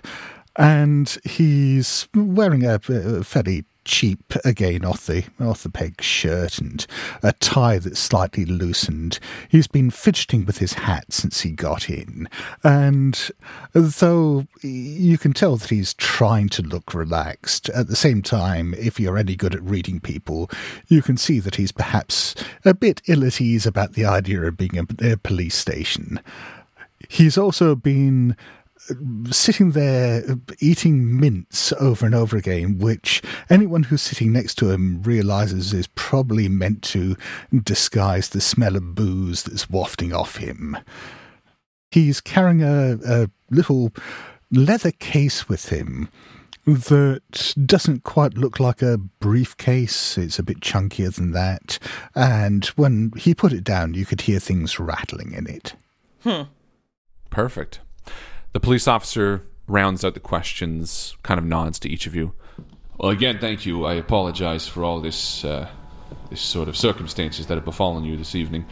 and 0.55 1.17
he's 1.23 2.07
wearing 2.13 2.63
a, 2.63 2.75
a, 2.87 3.23
fairly 3.23 3.65
cheap 3.85 4.33
again 4.43 4.85
off 4.85 5.05
the 5.05 5.25
off 5.39 5.63
the 5.63 5.69
peg 5.69 6.01
shirt 6.01 6.59
and 6.59 6.85
a 7.21 7.33
tie 7.33 7.77
that's 7.79 7.99
slightly 7.99 8.45
loosened. 8.45 9.19
He's 9.49 9.67
been 9.67 9.91
fidgeting 9.91 10.45
with 10.45 10.57
his 10.57 10.73
hat 10.73 11.05
since 11.11 11.41
he 11.41 11.51
got 11.51 11.89
in, 11.89 12.29
and 12.63 13.31
though 13.73 14.45
you 14.61 15.17
can 15.17 15.33
tell 15.33 15.55
that 15.57 15.69
he's 15.69 15.93
trying 15.93 16.49
to 16.49 16.61
look 16.61 16.93
relaxed, 16.93 17.69
at 17.69 17.87
the 17.87 17.95
same 17.95 18.21
time, 18.21 18.73
if 18.75 18.99
you're 18.99 19.17
any 19.17 19.35
good 19.35 19.55
at 19.55 19.63
reading 19.63 19.99
people, 19.99 20.49
you 20.87 21.01
can 21.01 21.17
see 21.17 21.39
that 21.39 21.55
he's 21.55 21.71
perhaps 21.71 22.35
a 22.65 22.73
bit 22.73 23.01
ill 23.07 23.25
at 23.25 23.41
ease 23.41 23.65
about 23.65 23.93
the 23.93 24.05
idea 24.05 24.41
of 24.43 24.57
being 24.57 24.77
a, 24.77 25.11
a 25.13 25.17
police 25.17 25.55
station. 25.55 26.19
He's 27.09 27.37
also 27.37 27.75
been 27.75 28.37
sitting 29.31 29.71
there 29.71 30.23
eating 30.59 31.19
mints 31.19 31.71
over 31.73 32.05
and 32.05 32.15
over 32.15 32.37
again, 32.37 32.77
which 32.79 33.21
anyone 33.49 33.83
who's 33.83 34.01
sitting 34.01 34.31
next 34.33 34.55
to 34.55 34.71
him 34.71 35.01
realizes 35.03 35.73
is 35.73 35.87
probably 35.87 36.49
meant 36.49 36.81
to 36.83 37.15
disguise 37.63 38.29
the 38.29 38.41
smell 38.41 38.75
of 38.75 38.95
booze 38.95 39.43
that's 39.43 39.69
wafting 39.69 40.13
off 40.13 40.37
him. 40.37 40.77
He's 41.91 42.21
carrying 42.21 42.63
a, 42.63 42.97
a 43.05 43.29
little 43.49 43.91
leather 44.51 44.91
case 44.91 45.47
with 45.47 45.69
him 45.69 46.09
that 46.65 47.53
doesn't 47.65 48.03
quite 48.03 48.37
look 48.37 48.59
like 48.59 48.81
a 48.81 48.97
briefcase. 48.97 50.17
It's 50.17 50.39
a 50.39 50.43
bit 50.43 50.61
chunkier 50.61 51.13
than 51.13 51.31
that. 51.31 51.77
And 52.15 52.65
when 52.67 53.11
he 53.17 53.35
put 53.35 53.51
it 53.53 53.63
down, 53.63 53.93
you 53.93 54.05
could 54.05 54.21
hear 54.21 54.39
things 54.39 54.79
rattling 54.79 55.33
in 55.33 55.47
it. 55.47 55.75
Hmm. 56.23 56.43
Perfect. 57.29 57.81
The 58.53 58.59
police 58.59 58.87
officer 58.87 59.43
rounds 59.67 60.05
out 60.05 60.13
the 60.13 60.19
questions, 60.19 61.17
kind 61.23 61.39
of 61.39 61.43
nods 61.43 61.79
to 61.79 61.89
each 61.89 62.05
of 62.05 62.13
you. 62.13 62.33
Well, 62.99 63.09
again, 63.09 63.39
thank 63.39 63.65
you. 63.65 63.85
I 63.85 63.95
apologize 63.95 64.67
for 64.67 64.83
all 64.83 65.01
this, 65.01 65.43
uh, 65.43 65.67
this 66.29 66.39
sort 66.39 66.69
of 66.69 66.77
circumstances 66.77 67.47
that 67.47 67.55
have 67.55 67.65
befallen 67.65 68.03
you 68.03 68.15
this 68.15 68.35
evening. 68.35 68.65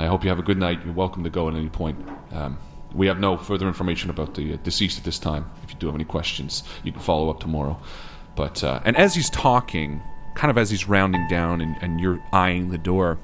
I 0.00 0.06
hope 0.06 0.24
you 0.24 0.28
have 0.30 0.40
a 0.40 0.42
good 0.42 0.58
night. 0.58 0.80
You're 0.84 0.92
welcome 0.92 1.22
to 1.22 1.30
go 1.30 1.48
at 1.48 1.54
any 1.54 1.68
point. 1.68 2.04
Um, 2.32 2.58
we 2.92 3.06
have 3.06 3.20
no 3.20 3.36
further 3.36 3.68
information 3.68 4.10
about 4.10 4.34
the 4.34 4.54
uh, 4.54 4.56
deceased 4.64 4.98
at 4.98 5.04
this 5.04 5.20
time. 5.20 5.48
If 5.62 5.70
you 5.70 5.76
do 5.78 5.86
have 5.86 5.94
any 5.94 6.04
questions, 6.04 6.64
you 6.82 6.90
can 6.90 7.00
follow 7.00 7.30
up 7.30 7.38
tomorrow. 7.38 7.78
But 8.34 8.64
uh, 8.64 8.80
and 8.84 8.96
as 8.96 9.14
he's 9.14 9.30
talking, 9.30 10.02
kind 10.34 10.50
of 10.50 10.58
as 10.58 10.68
he's 10.68 10.88
rounding 10.88 11.28
down, 11.28 11.60
and, 11.60 11.76
and 11.80 12.00
you're 12.00 12.20
eyeing 12.32 12.70
the 12.70 12.78
door, 12.78 13.20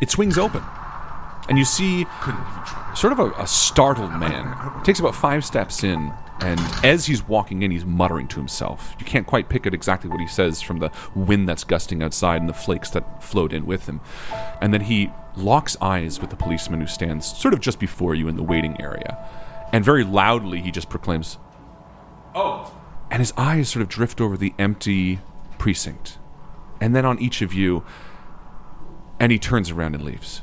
it 0.00 0.10
swings 0.10 0.38
open 0.38 0.62
and 1.50 1.58
you 1.58 1.64
see 1.64 2.06
sort 2.94 3.12
of 3.12 3.18
a, 3.18 3.32
a 3.32 3.46
startled 3.46 4.12
man. 4.12 4.82
Takes 4.84 5.00
about 5.00 5.16
five 5.16 5.44
steps 5.44 5.82
in, 5.82 6.12
and 6.40 6.60
as 6.84 7.06
he's 7.06 7.26
walking 7.26 7.62
in, 7.62 7.72
he's 7.72 7.84
muttering 7.84 8.28
to 8.28 8.36
himself. 8.36 8.94
You 9.00 9.04
can't 9.04 9.26
quite 9.26 9.48
pick 9.48 9.66
out 9.66 9.74
exactly 9.74 10.08
what 10.08 10.20
he 10.20 10.28
says 10.28 10.62
from 10.62 10.78
the 10.78 10.90
wind 11.14 11.48
that's 11.48 11.64
gusting 11.64 12.02
outside 12.04 12.40
and 12.40 12.48
the 12.48 12.54
flakes 12.54 12.90
that 12.90 13.22
float 13.22 13.52
in 13.52 13.66
with 13.66 13.86
him. 13.86 14.00
And 14.62 14.72
then 14.72 14.82
he 14.82 15.10
locks 15.36 15.76
eyes 15.80 16.20
with 16.20 16.30
the 16.30 16.36
policeman 16.36 16.80
who 16.80 16.86
stands 16.86 17.26
sort 17.36 17.52
of 17.52 17.60
just 17.60 17.80
before 17.80 18.14
you 18.14 18.28
in 18.28 18.36
the 18.36 18.42
waiting 18.44 18.80
area. 18.80 19.18
And 19.72 19.84
very 19.84 20.04
loudly, 20.04 20.60
he 20.60 20.70
just 20.70 20.88
proclaims, 20.88 21.36
Oh! 22.34 22.72
And 23.10 23.20
his 23.20 23.32
eyes 23.36 23.68
sort 23.68 23.82
of 23.82 23.88
drift 23.88 24.20
over 24.20 24.36
the 24.36 24.54
empty 24.56 25.18
precinct. 25.58 26.18
And 26.80 26.94
then 26.94 27.04
on 27.04 27.18
each 27.18 27.42
of 27.42 27.52
you, 27.52 27.84
and 29.18 29.32
he 29.32 29.38
turns 29.38 29.68
around 29.70 29.96
and 29.96 30.04
leaves. 30.04 30.42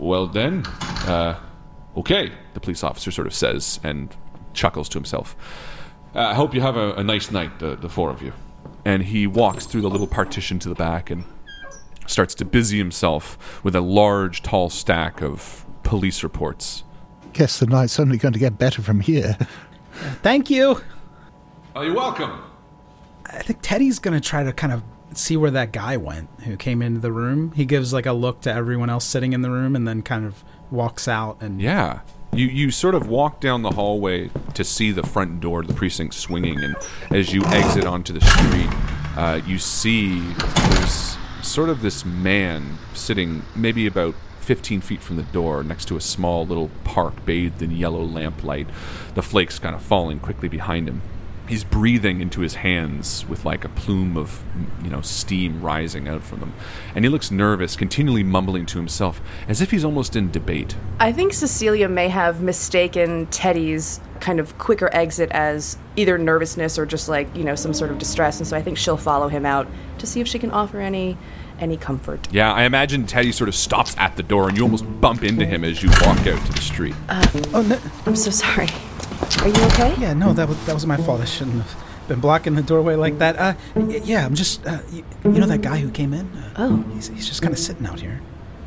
Well, 0.00 0.26
then, 0.26 0.64
uh, 1.06 1.38
okay, 1.94 2.32
the 2.54 2.60
police 2.60 2.82
officer 2.82 3.10
sort 3.10 3.26
of 3.26 3.34
says 3.34 3.78
and 3.84 4.16
chuckles 4.54 4.88
to 4.88 4.98
himself. 4.98 5.36
Uh, 6.14 6.20
I 6.20 6.34
hope 6.34 6.54
you 6.54 6.62
have 6.62 6.76
a, 6.76 6.94
a 6.94 7.04
nice 7.04 7.30
night, 7.30 7.58
the, 7.58 7.76
the 7.76 7.90
four 7.90 8.08
of 8.08 8.22
you. 8.22 8.32
And 8.86 9.02
he 9.02 9.26
walks 9.26 9.66
through 9.66 9.82
the 9.82 9.90
little 9.90 10.06
partition 10.06 10.58
to 10.60 10.70
the 10.70 10.74
back 10.74 11.10
and 11.10 11.24
starts 12.06 12.34
to 12.36 12.46
busy 12.46 12.78
himself 12.78 13.62
with 13.62 13.76
a 13.76 13.82
large, 13.82 14.42
tall 14.42 14.70
stack 14.70 15.20
of 15.20 15.66
police 15.82 16.22
reports. 16.22 16.82
Guess 17.34 17.60
the 17.60 17.66
night's 17.66 18.00
only 18.00 18.16
going 18.16 18.32
to 18.32 18.38
get 18.38 18.58
better 18.58 18.80
from 18.80 19.00
here. 19.00 19.36
Thank 20.22 20.48
you. 20.48 20.80
Oh, 21.76 21.82
you're 21.82 21.94
welcome. 21.94 22.42
I 23.26 23.42
think 23.42 23.58
Teddy's 23.60 23.98
going 23.98 24.18
to 24.18 24.26
try 24.26 24.44
to 24.44 24.52
kind 24.52 24.72
of 24.72 24.82
see 25.14 25.36
where 25.36 25.50
that 25.50 25.72
guy 25.72 25.96
went 25.96 26.28
who 26.44 26.56
came 26.56 26.82
into 26.82 27.00
the 27.00 27.12
room. 27.12 27.52
He 27.52 27.64
gives 27.64 27.92
like 27.92 28.06
a 28.06 28.12
look 28.12 28.40
to 28.42 28.52
everyone 28.52 28.90
else 28.90 29.04
sitting 29.04 29.32
in 29.32 29.42
the 29.42 29.50
room 29.50 29.74
and 29.74 29.86
then 29.86 30.02
kind 30.02 30.24
of 30.24 30.44
walks 30.70 31.08
out 31.08 31.38
and 31.40 31.60
yeah. 31.60 32.00
You 32.32 32.46
you 32.46 32.70
sort 32.70 32.94
of 32.94 33.08
walk 33.08 33.40
down 33.40 33.62
the 33.62 33.70
hallway 33.70 34.30
to 34.54 34.62
see 34.62 34.92
the 34.92 35.02
front 35.02 35.40
door 35.40 35.60
of 35.60 35.66
the 35.66 35.74
precinct 35.74 36.14
swinging, 36.14 36.62
and 36.62 36.76
as 37.10 37.32
you 37.32 37.44
exit 37.46 37.84
onto 37.84 38.12
the 38.12 38.20
street, 38.20 38.68
uh, 39.16 39.40
you 39.44 39.58
see 39.58 40.20
there's 40.70 41.16
sort 41.42 41.70
of 41.70 41.82
this 41.82 42.04
man 42.04 42.78
sitting 42.94 43.42
maybe 43.56 43.86
about 43.88 44.14
15 44.40 44.80
feet 44.80 45.02
from 45.02 45.16
the 45.16 45.24
door 45.24 45.64
next 45.64 45.86
to 45.86 45.96
a 45.96 46.00
small 46.00 46.46
little 46.46 46.70
park 46.84 47.24
bathed 47.24 47.62
in 47.62 47.72
yellow 47.72 48.04
lamplight, 48.04 48.68
the 49.14 49.22
flakes 49.22 49.58
kind 49.58 49.74
of 49.74 49.82
falling 49.82 50.20
quickly 50.20 50.48
behind 50.48 50.88
him 50.88 51.02
he's 51.50 51.64
breathing 51.64 52.20
into 52.20 52.42
his 52.42 52.54
hands 52.54 53.26
with 53.28 53.44
like 53.44 53.64
a 53.64 53.68
plume 53.68 54.16
of 54.16 54.44
you 54.84 54.88
know 54.88 55.00
steam 55.00 55.60
rising 55.60 56.06
out 56.06 56.22
from 56.22 56.38
them 56.38 56.54
and 56.94 57.04
he 57.04 57.08
looks 57.08 57.32
nervous 57.32 57.74
continually 57.74 58.22
mumbling 58.22 58.64
to 58.64 58.78
himself 58.78 59.20
as 59.48 59.60
if 59.60 59.72
he's 59.72 59.84
almost 59.84 60.14
in 60.14 60.30
debate 60.30 60.76
i 61.00 61.10
think 61.10 61.32
cecilia 61.32 61.88
may 61.88 62.08
have 62.08 62.40
mistaken 62.40 63.26
teddy's 63.26 64.00
kind 64.20 64.38
of 64.38 64.56
quicker 64.58 64.88
exit 64.92 65.28
as 65.32 65.76
either 65.96 66.16
nervousness 66.16 66.78
or 66.78 66.86
just 66.86 67.08
like 67.08 67.34
you 67.34 67.42
know 67.42 67.56
some 67.56 67.74
sort 67.74 67.90
of 67.90 67.98
distress 67.98 68.38
and 68.38 68.46
so 68.46 68.56
i 68.56 68.62
think 68.62 68.78
she'll 68.78 68.96
follow 68.96 69.26
him 69.26 69.44
out 69.44 69.66
to 69.98 70.06
see 70.06 70.20
if 70.20 70.28
she 70.28 70.38
can 70.38 70.52
offer 70.52 70.80
any 70.80 71.18
any 71.58 71.76
comfort. 71.76 72.26
Yeah, 72.32 72.54
I 72.54 72.62
imagine 72.62 73.06
Teddy 73.06 73.32
sort 73.32 73.48
of 73.48 73.54
stops 73.54 73.94
at 73.98 74.16
the 74.16 74.22
door 74.22 74.48
and 74.48 74.56
you 74.56 74.62
almost 74.62 74.84
bump 75.02 75.22
into 75.22 75.44
him 75.44 75.62
as 75.62 75.82
you 75.82 75.90
walk 76.00 76.26
out 76.26 76.42
to 76.46 76.52
the 76.52 76.60
street. 76.62 76.94
Uh, 77.10 77.26
oh, 77.52 77.60
no, 77.60 77.78
I'm 78.06 78.16
so 78.16 78.30
sorry. 78.30 78.68
Are 79.42 79.48
you 79.48 79.62
okay? 79.66 79.94
yeah, 79.98 80.12
no, 80.14 80.32
that 80.32 80.48
was, 80.48 80.66
that 80.66 80.74
was 80.74 80.86
my 80.86 80.96
fault. 80.96 81.20
I 81.20 81.24
shouldn't 81.24 81.62
have 81.62 82.08
been 82.08 82.20
blocking 82.20 82.54
the 82.54 82.62
doorway 82.62 82.94
like 82.96 83.18
that. 83.18 83.36
Uh, 83.38 83.54
y- 83.74 84.00
yeah, 84.04 84.24
I'm 84.26 84.34
just, 84.34 84.66
uh, 84.66 84.78
you, 84.90 85.04
you 85.24 85.30
know 85.32 85.46
that 85.46 85.62
guy 85.62 85.78
who 85.78 85.90
came 85.90 86.12
in? 86.12 86.26
Uh, 86.36 86.50
Oh. 86.58 86.84
He's, 86.94 87.08
he's 87.08 87.28
just 87.28 87.40
kind 87.42 87.52
of 87.52 87.58
sitting 87.58 87.86
out 87.86 88.00
here. 88.00 88.20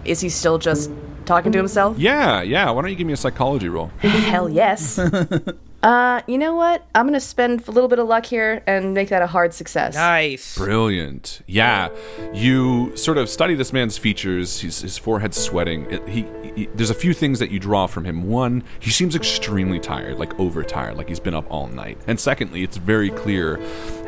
Is 0.05 0.19
he 0.21 0.29
still 0.29 0.57
just 0.57 0.89
talking 1.25 1.51
to 1.51 1.57
himself? 1.57 1.97
Yeah, 1.99 2.41
yeah. 2.41 2.69
Why 2.71 2.81
don't 2.81 2.89
you 2.91 2.97
give 2.97 3.07
me 3.07 3.13
a 3.13 3.17
psychology 3.17 3.69
roll? 3.69 3.87
Hell 3.99 4.49
yes. 4.49 4.99
uh, 5.83 6.21
you 6.27 6.37
know 6.37 6.55
what? 6.55 6.85
I'm 6.95 7.05
gonna 7.05 7.19
spend 7.19 7.67
a 7.67 7.71
little 7.71 7.87
bit 7.89 7.99
of 7.99 8.07
luck 8.07 8.25
here 8.25 8.63
and 8.65 8.93
make 8.93 9.09
that 9.09 9.21
a 9.21 9.27
hard 9.27 9.53
success. 9.53 9.93
Nice. 9.95 10.57
Brilliant. 10.57 11.41
Yeah, 11.45 11.89
you 12.33 12.95
sort 12.95 13.17
of 13.17 13.29
study 13.29 13.53
this 13.55 13.73
man's 13.73 13.97
features. 13.97 14.61
His, 14.61 14.81
his 14.81 14.97
forehead's 14.97 15.37
sweating. 15.37 15.91
It- 15.91 16.07
he, 16.07 16.25
he, 16.55 16.65
there's 16.73 16.89
a 16.89 16.95
few 16.95 17.13
things 17.13 17.39
that 17.39 17.51
you 17.51 17.59
draw 17.59 17.87
from 17.87 18.05
him. 18.05 18.23
One, 18.29 18.63
he 18.79 18.91
seems 18.91 19.15
extremely 19.15 19.79
tired, 19.79 20.17
like 20.17 20.39
overtired, 20.39 20.95
like 20.97 21.09
he's 21.09 21.19
been 21.19 21.33
up 21.35 21.45
all 21.51 21.67
night. 21.67 21.97
And 22.07 22.19
secondly, 22.19 22.63
it's 22.63 22.77
very 22.77 23.09
clear, 23.09 23.57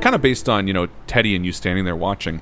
kind 0.01 0.15
of 0.15 0.21
based 0.21 0.47
on 0.47 0.67
you 0.67 0.73
know 0.73 0.87
Teddy 1.07 1.35
and 1.35 1.45
you 1.45 1.51
standing 1.51 1.85
there 1.85 1.95
watching. 1.95 2.41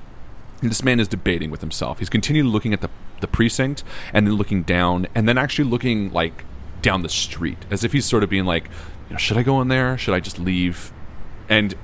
This 0.62 0.82
man 0.82 1.00
is 1.00 1.08
debating 1.08 1.50
with 1.50 1.60
himself. 1.60 1.98
He's 1.98 2.08
continually 2.08 2.48
looking 2.50 2.72
at 2.72 2.80
the 2.80 2.90
the 3.20 3.26
precinct 3.28 3.82
and 4.12 4.26
then 4.26 4.34
looking 4.34 4.62
down 4.62 5.06
and 5.14 5.26
then 5.28 5.38
actually 5.38 5.68
looking 5.68 6.12
like 6.12 6.44
down 6.82 7.00
the 7.02 7.08
street 7.08 7.56
as 7.70 7.82
if 7.82 7.92
he's 7.92 8.04
sort 8.04 8.22
of 8.22 8.28
being 8.28 8.44
like, 8.44 8.68
you 9.08 9.14
know, 9.14 9.18
should 9.18 9.36
I 9.36 9.42
go 9.42 9.60
in 9.60 9.68
there? 9.68 9.96
Should 9.98 10.14
I 10.14 10.20
just 10.20 10.38
leave? 10.38 10.92
And 11.48 11.74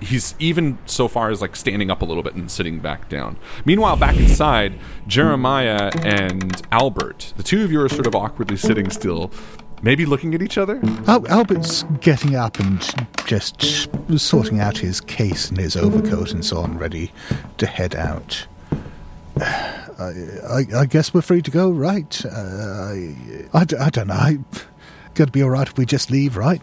he's 0.00 0.34
even 0.38 0.78
so 0.86 1.08
far 1.08 1.30
as 1.30 1.40
like 1.40 1.56
standing 1.56 1.90
up 1.90 2.02
a 2.02 2.04
little 2.04 2.22
bit 2.22 2.34
and 2.34 2.50
sitting 2.50 2.78
back 2.78 3.08
down. 3.08 3.36
Meanwhile, 3.64 3.96
back 3.96 4.16
inside, 4.16 4.78
Jeremiah 5.06 5.90
and 6.02 6.62
Albert, 6.70 7.32
the 7.36 7.42
two 7.42 7.64
of 7.64 7.72
you 7.72 7.80
are 7.80 7.88
sort 7.88 8.06
of 8.06 8.14
awkwardly 8.14 8.56
sitting 8.56 8.90
still, 8.90 9.30
maybe 9.82 10.06
looking 10.06 10.34
at 10.34 10.42
each 10.42 10.58
other. 10.58 10.80
Al- 11.06 11.26
Albert's 11.28 11.84
getting 12.00 12.36
up 12.36 12.58
and 12.58 12.80
just 13.26 13.88
sorting 14.16 14.60
out 14.60 14.78
his 14.78 15.00
case 15.00 15.48
and 15.48 15.58
his 15.58 15.76
overcoat 15.76 16.32
and 16.32 16.44
so 16.44 16.58
on, 16.58 16.78
ready 16.78 17.12
to 17.58 17.66
head 17.66 17.94
out. 17.94 18.46
I, 19.40 20.12
I, 20.48 20.64
I 20.76 20.86
guess 20.86 21.12
we're 21.12 21.22
free 21.22 21.42
to 21.42 21.50
go, 21.50 21.70
right? 21.70 22.24
Uh, 22.24 22.28
I, 22.30 23.14
I, 23.52 23.66
I 23.80 23.90
don't 23.90 24.06
know. 24.06 24.14
I, 24.14 24.38
gotta 25.18 25.32
be 25.32 25.42
all 25.42 25.50
right 25.50 25.66
if 25.66 25.76
we 25.76 25.84
just 25.84 26.10
leave, 26.10 26.36
right? 26.36 26.62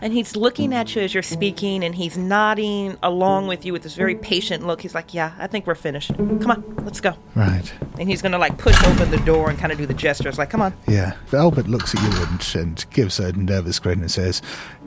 And 0.00 0.12
he's 0.12 0.36
looking 0.36 0.74
at 0.74 0.94
you 0.94 1.02
as 1.02 1.14
you're 1.14 1.22
speaking 1.22 1.82
and 1.82 1.94
he's 1.94 2.16
nodding 2.16 2.96
along 3.02 3.48
with 3.48 3.64
you 3.64 3.72
with 3.72 3.82
this 3.82 3.94
very 3.94 4.14
patient 4.14 4.66
look. 4.66 4.82
He's 4.82 4.94
like, 4.94 5.14
Yeah, 5.14 5.34
I 5.38 5.46
think 5.46 5.66
we're 5.66 5.74
finished. 5.74 6.14
Come 6.16 6.50
on, 6.50 6.76
let's 6.84 7.00
go. 7.00 7.14
Right. 7.34 7.72
And 7.98 8.08
he's 8.08 8.22
gonna 8.22 8.38
like 8.38 8.58
push 8.58 8.80
open 8.84 9.10
the 9.10 9.18
door 9.18 9.50
and 9.50 9.58
kind 9.58 9.72
of 9.72 9.78
do 9.78 9.86
the 9.86 9.94
gestures 9.94 10.38
like, 10.38 10.50
Come 10.50 10.62
on. 10.62 10.74
Yeah. 10.86 11.14
Albert 11.32 11.66
looks 11.68 11.94
at 11.94 12.02
you 12.02 12.26
and, 12.26 12.54
and 12.54 12.86
gives 12.90 13.18
a 13.18 13.32
nervous 13.32 13.78
grin 13.78 14.00
and 14.00 14.10
says, 14.10 14.42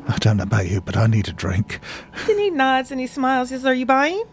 I 0.08 0.18
don't 0.18 0.38
know 0.38 0.44
about 0.44 0.70
you, 0.70 0.82
but 0.82 0.96
I 0.96 1.08
need 1.08 1.28
a 1.28 1.34
drink. 1.34 1.80
Then 2.28 2.38
he 2.38 2.50
nods 2.50 2.92
and 2.92 3.00
he 3.00 3.08
smiles. 3.08 3.50
He 3.50 3.56
says, 3.56 3.66
Are 3.66 3.74
you 3.74 3.86
buying? 3.86 4.24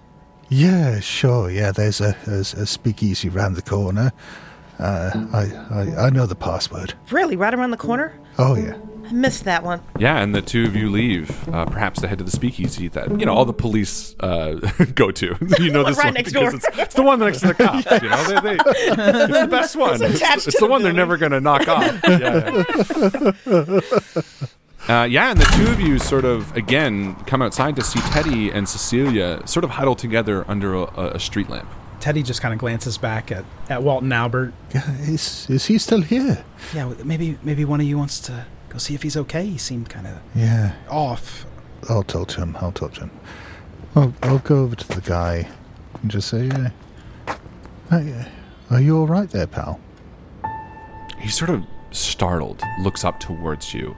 Yeah, 0.48 1.00
sure. 1.00 1.50
Yeah, 1.50 1.72
there's 1.72 2.00
a, 2.00 2.16
there's 2.24 2.54
a 2.54 2.66
speakeasy 2.66 3.28
round 3.28 3.56
the 3.56 3.62
corner. 3.62 4.12
Uh, 4.78 5.26
I, 5.32 5.74
I, 5.74 6.06
I 6.06 6.10
know 6.10 6.26
the 6.26 6.36
password. 6.36 6.94
Really? 7.10 7.34
Right 7.34 7.54
around 7.54 7.70
the 7.70 7.76
corner? 7.78 8.18
Oh, 8.38 8.54
yeah. 8.54 8.76
I 9.08 9.12
missed 9.12 9.44
that 9.44 9.62
one. 9.62 9.80
Yeah, 10.00 10.18
and 10.20 10.34
the 10.34 10.42
two 10.42 10.64
of 10.64 10.74
you 10.74 10.90
leave, 10.90 11.48
uh, 11.54 11.64
perhaps 11.66 12.00
to 12.00 12.08
head 12.08 12.18
to 12.18 12.24
the 12.24 12.30
speakeasy 12.32 12.88
that 12.88 13.08
you 13.20 13.24
know 13.24 13.32
all 13.32 13.44
the 13.44 13.52
police 13.52 14.16
uh, 14.18 14.54
go 14.96 15.12
to. 15.12 15.26
you 15.60 15.70
know 15.70 15.84
this 15.84 15.96
Right 15.96 16.06
one 16.06 16.14
next 16.14 16.32
because 16.32 16.32
door. 16.32 16.54
It's, 16.56 16.78
it's 16.78 16.94
the 16.96 17.02
one 17.02 17.20
next 17.20 17.40
to 17.42 17.46
the 17.48 17.54
cops. 17.64 18.02
You 18.02 18.08
know, 18.08 18.24
they, 18.24 18.40
they, 18.40 18.56
it's 18.56 19.32
the 19.40 19.46
best 19.48 19.76
one. 19.76 20.02
It's, 20.02 20.16
attached 20.16 20.48
it's 20.48 20.58
the 20.58 20.66
the 20.66 20.70
one 20.70 20.82
they're 20.82 20.92
never 20.92 21.16
going 21.16 21.30
to 21.30 21.40
knock 21.40 21.68
off. 21.68 22.00
Yeah, 22.08 22.64
yeah. 23.46 23.80
Uh, 24.88 25.04
yeah, 25.04 25.30
and 25.32 25.40
the 25.40 25.44
two 25.56 25.66
of 25.72 25.80
you 25.80 25.98
sort 25.98 26.24
of 26.24 26.54
again 26.56 27.14
come 27.26 27.42
outside 27.42 27.74
to 27.76 27.82
see 27.82 27.98
Teddy 28.10 28.50
and 28.50 28.68
Cecilia 28.68 29.40
sort 29.46 29.64
of 29.64 29.70
huddle 29.70 29.94
together 29.96 30.44
under 30.48 30.74
a, 30.74 30.80
a- 30.82 31.10
a 31.14 31.18
street 31.20 31.48
lamp. 31.48 31.68
Teddy 32.06 32.22
just 32.22 32.40
kind 32.40 32.54
of 32.54 32.60
glances 32.60 32.98
back 32.98 33.32
at, 33.32 33.44
at 33.68 33.82
Walt 33.82 34.04
and 34.04 34.12
Albert. 34.14 34.54
Yeah, 34.72 34.96
Is, 35.00 35.50
is 35.50 35.66
he 35.66 35.76
still 35.76 36.02
here? 36.02 36.44
Yeah, 36.72 36.94
maybe 37.02 37.36
maybe 37.42 37.64
one 37.64 37.80
of 37.80 37.86
you 37.88 37.98
wants 37.98 38.20
to 38.20 38.46
go 38.68 38.78
see 38.78 38.94
if 38.94 39.02
he's 39.02 39.16
okay. 39.16 39.44
He 39.44 39.58
seemed 39.58 39.90
kind 39.90 40.06
of 40.06 40.20
Yeah. 40.32 40.76
off. 40.88 41.46
I'll 41.88 42.04
talk 42.04 42.28
to 42.28 42.42
him. 42.42 42.56
I'll 42.60 42.70
talk 42.70 42.94
to 42.94 43.00
him. 43.00 43.10
I'll, 43.96 44.14
I'll 44.22 44.38
go 44.38 44.58
over 44.62 44.76
to 44.76 44.86
the 44.86 45.00
guy 45.00 45.48
and 46.00 46.08
just 46.08 46.28
say, 46.28 46.48
uh, 46.48 46.68
hey, 47.90 48.12
uh, 48.12 48.24
are 48.76 48.80
you 48.80 48.98
all 48.98 49.08
right 49.08 49.28
there, 49.28 49.48
pal? 49.48 49.80
He's 51.18 51.36
sort 51.36 51.50
of 51.50 51.64
startled, 51.90 52.62
looks 52.82 53.04
up 53.04 53.18
towards 53.18 53.74
you. 53.74 53.96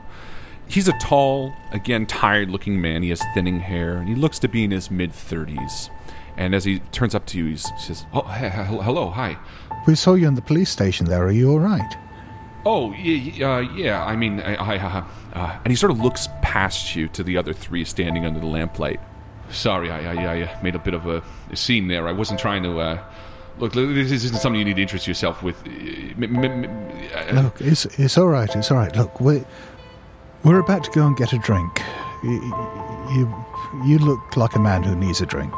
He's 0.67 0.89
a 0.89 0.99
tall, 0.99 1.53
again, 1.73 2.07
tired 2.07 2.49
looking 2.49 2.81
man. 2.81 3.03
He 3.03 3.11
has 3.11 3.23
thinning 3.35 3.61
hair, 3.61 3.99
and 3.99 4.09
he 4.09 4.15
looks 4.15 4.39
to 4.39 4.49
be 4.49 4.65
in 4.65 4.71
his 4.71 4.91
mid 4.91 5.13
30s. 5.13 5.91
And 6.39 6.55
as 6.55 6.65
he 6.65 6.79
turns 6.93 7.15
up 7.15 7.27
to 7.27 7.39
you, 7.39 7.47
he 7.47 7.57
says, 7.57 8.07
Oh, 8.15 8.23
he- 8.23 8.45
he- 8.49 8.83
hello, 8.83 9.11
hi. 9.11 9.37
We 9.87 9.95
saw 9.97 10.15
you 10.15 10.29
in 10.29 10.35
the 10.37 10.41
police 10.43 10.71
station 10.71 11.07
there. 11.07 11.25
Are 11.27 11.33
you 11.33 11.51
all 11.51 11.59
right? 11.59 11.97
Oh, 12.65 12.93
yeah, 12.93 13.57
uh, 13.57 13.59
yeah, 13.61 14.05
I 14.05 14.15
mean, 14.17 14.41
I, 14.41 14.55
I 14.55 14.77
uh, 14.79 15.05
uh, 15.35 15.59
and 15.65 15.69
he 15.69 15.77
sort 15.77 15.91
of 15.91 16.01
looks 16.01 16.29
past 16.43 16.95
you 16.95 17.09
to 17.09 17.23
the 17.23 17.37
other 17.37 17.53
three 17.53 17.85
standing 17.85 18.25
under 18.25 18.39
the 18.41 18.47
lamplight. 18.47 19.01
Sorry, 19.51 19.91
I, 19.91 20.13
I, 20.13 20.43
I 20.45 20.63
made 20.63 20.75
a 20.75 20.79
bit 20.79 20.95
of 20.95 21.07
a, 21.07 21.23
a 21.51 21.57
scene 21.57 21.89
there. 21.89 22.07
I 22.07 22.13
wasn't 22.13 22.39
trying 22.39 22.63
to, 22.65 22.79
uh, 22.81 23.03
look, 23.59 23.73
this 23.73 24.13
isn't 24.13 24.37
something 24.39 24.59
you 24.59 24.65
need 24.65 24.77
to 24.77 24.83
interest 24.83 25.07
yourself 25.09 25.43
with. 25.43 25.57
Uh, 25.67 27.19
uh, 27.19 27.43
Look, 27.43 27.61
it's, 27.61 27.87
it's 27.99 28.19
all 28.19 28.29
right. 28.29 28.55
It's 28.55 28.71
all 28.71 28.77
right. 28.77 28.95
Look, 28.95 29.21
we're, 29.21 29.45
we're 30.45 30.61
about 30.61 30.85
to 30.85 30.91
go 30.91 31.07
and 31.07 31.17
get 31.17 31.33
a 31.33 31.39
drink. 31.39 31.81
You, 32.23 32.31
you, 33.13 33.45
you 33.87 33.99
look 33.99 34.37
like 34.37 34.55
a 34.57 34.61
man 34.61 34.83
who 34.83 34.95
needs 34.95 35.21
a 35.21 35.27
drink. 35.27 35.55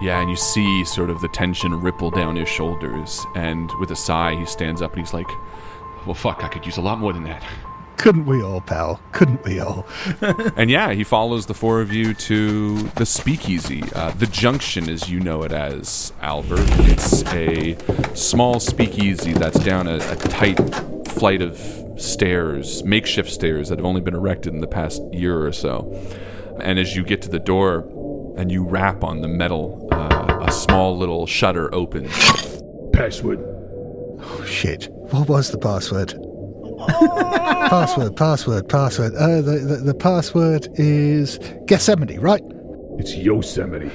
Yeah, 0.00 0.20
and 0.20 0.30
you 0.30 0.36
see 0.36 0.84
sort 0.84 1.10
of 1.10 1.20
the 1.20 1.28
tension 1.28 1.78
ripple 1.80 2.10
down 2.10 2.36
his 2.36 2.48
shoulders, 2.48 3.24
and 3.34 3.70
with 3.78 3.90
a 3.90 3.96
sigh, 3.96 4.34
he 4.34 4.46
stands 4.46 4.80
up 4.80 4.92
and 4.92 5.00
he's 5.00 5.12
like, 5.12 5.28
Well, 6.06 6.14
fuck, 6.14 6.42
I 6.42 6.48
could 6.48 6.64
use 6.64 6.78
a 6.78 6.80
lot 6.80 6.98
more 6.98 7.12
than 7.12 7.24
that. 7.24 7.44
Couldn't 8.00 8.24
we 8.24 8.42
all, 8.42 8.62
pal? 8.62 8.98
Couldn't 9.12 9.44
we 9.44 9.60
all? 9.60 9.86
And 10.56 10.70
yeah, 10.70 10.94
he 10.94 11.04
follows 11.04 11.44
the 11.44 11.52
four 11.52 11.82
of 11.82 11.92
you 11.92 12.14
to 12.14 12.78
the 12.94 13.04
speakeasy, 13.04 13.82
uh, 13.94 14.12
the 14.12 14.26
junction 14.26 14.88
as 14.88 15.10
you 15.10 15.20
know 15.20 15.42
it 15.42 15.52
as, 15.52 16.14
Albert. 16.22 16.64
It's 16.88 17.22
a 17.26 17.76
small 18.16 18.58
speakeasy 18.58 19.34
that's 19.34 19.58
down 19.58 19.86
a, 19.86 19.96
a 19.96 20.16
tight 20.16 20.56
flight 21.08 21.42
of 21.42 21.58
stairs, 21.98 22.82
makeshift 22.84 23.30
stairs 23.30 23.68
that 23.68 23.78
have 23.78 23.84
only 23.84 24.00
been 24.00 24.14
erected 24.14 24.54
in 24.54 24.60
the 24.60 24.66
past 24.66 25.02
year 25.12 25.44
or 25.44 25.52
so. 25.52 25.92
And 26.62 26.78
as 26.78 26.96
you 26.96 27.04
get 27.04 27.20
to 27.22 27.28
the 27.28 27.38
door 27.38 27.82
and 28.40 28.50
you 28.50 28.64
rap 28.64 29.04
on 29.04 29.20
the 29.20 29.28
metal, 29.28 29.86
uh, 29.92 30.38
a 30.40 30.50
small 30.50 30.96
little 30.96 31.26
shutter 31.26 31.72
opens. 31.74 32.10
Password. 32.94 33.38
Oh, 34.22 34.44
shit. 34.46 34.88
What 35.10 35.28
was 35.28 35.50
the 35.50 35.58
password? 35.58 36.14
password, 37.68 38.16
password, 38.16 38.66
password. 38.66 39.14
Uh, 39.14 39.42
the, 39.42 39.58
the, 39.58 39.76
the 39.76 39.94
password 39.94 40.68
is 40.74 41.38
Gethsemane, 41.66 42.18
right? 42.18 42.42
It's 42.98 43.14
Yosemite. 43.16 43.90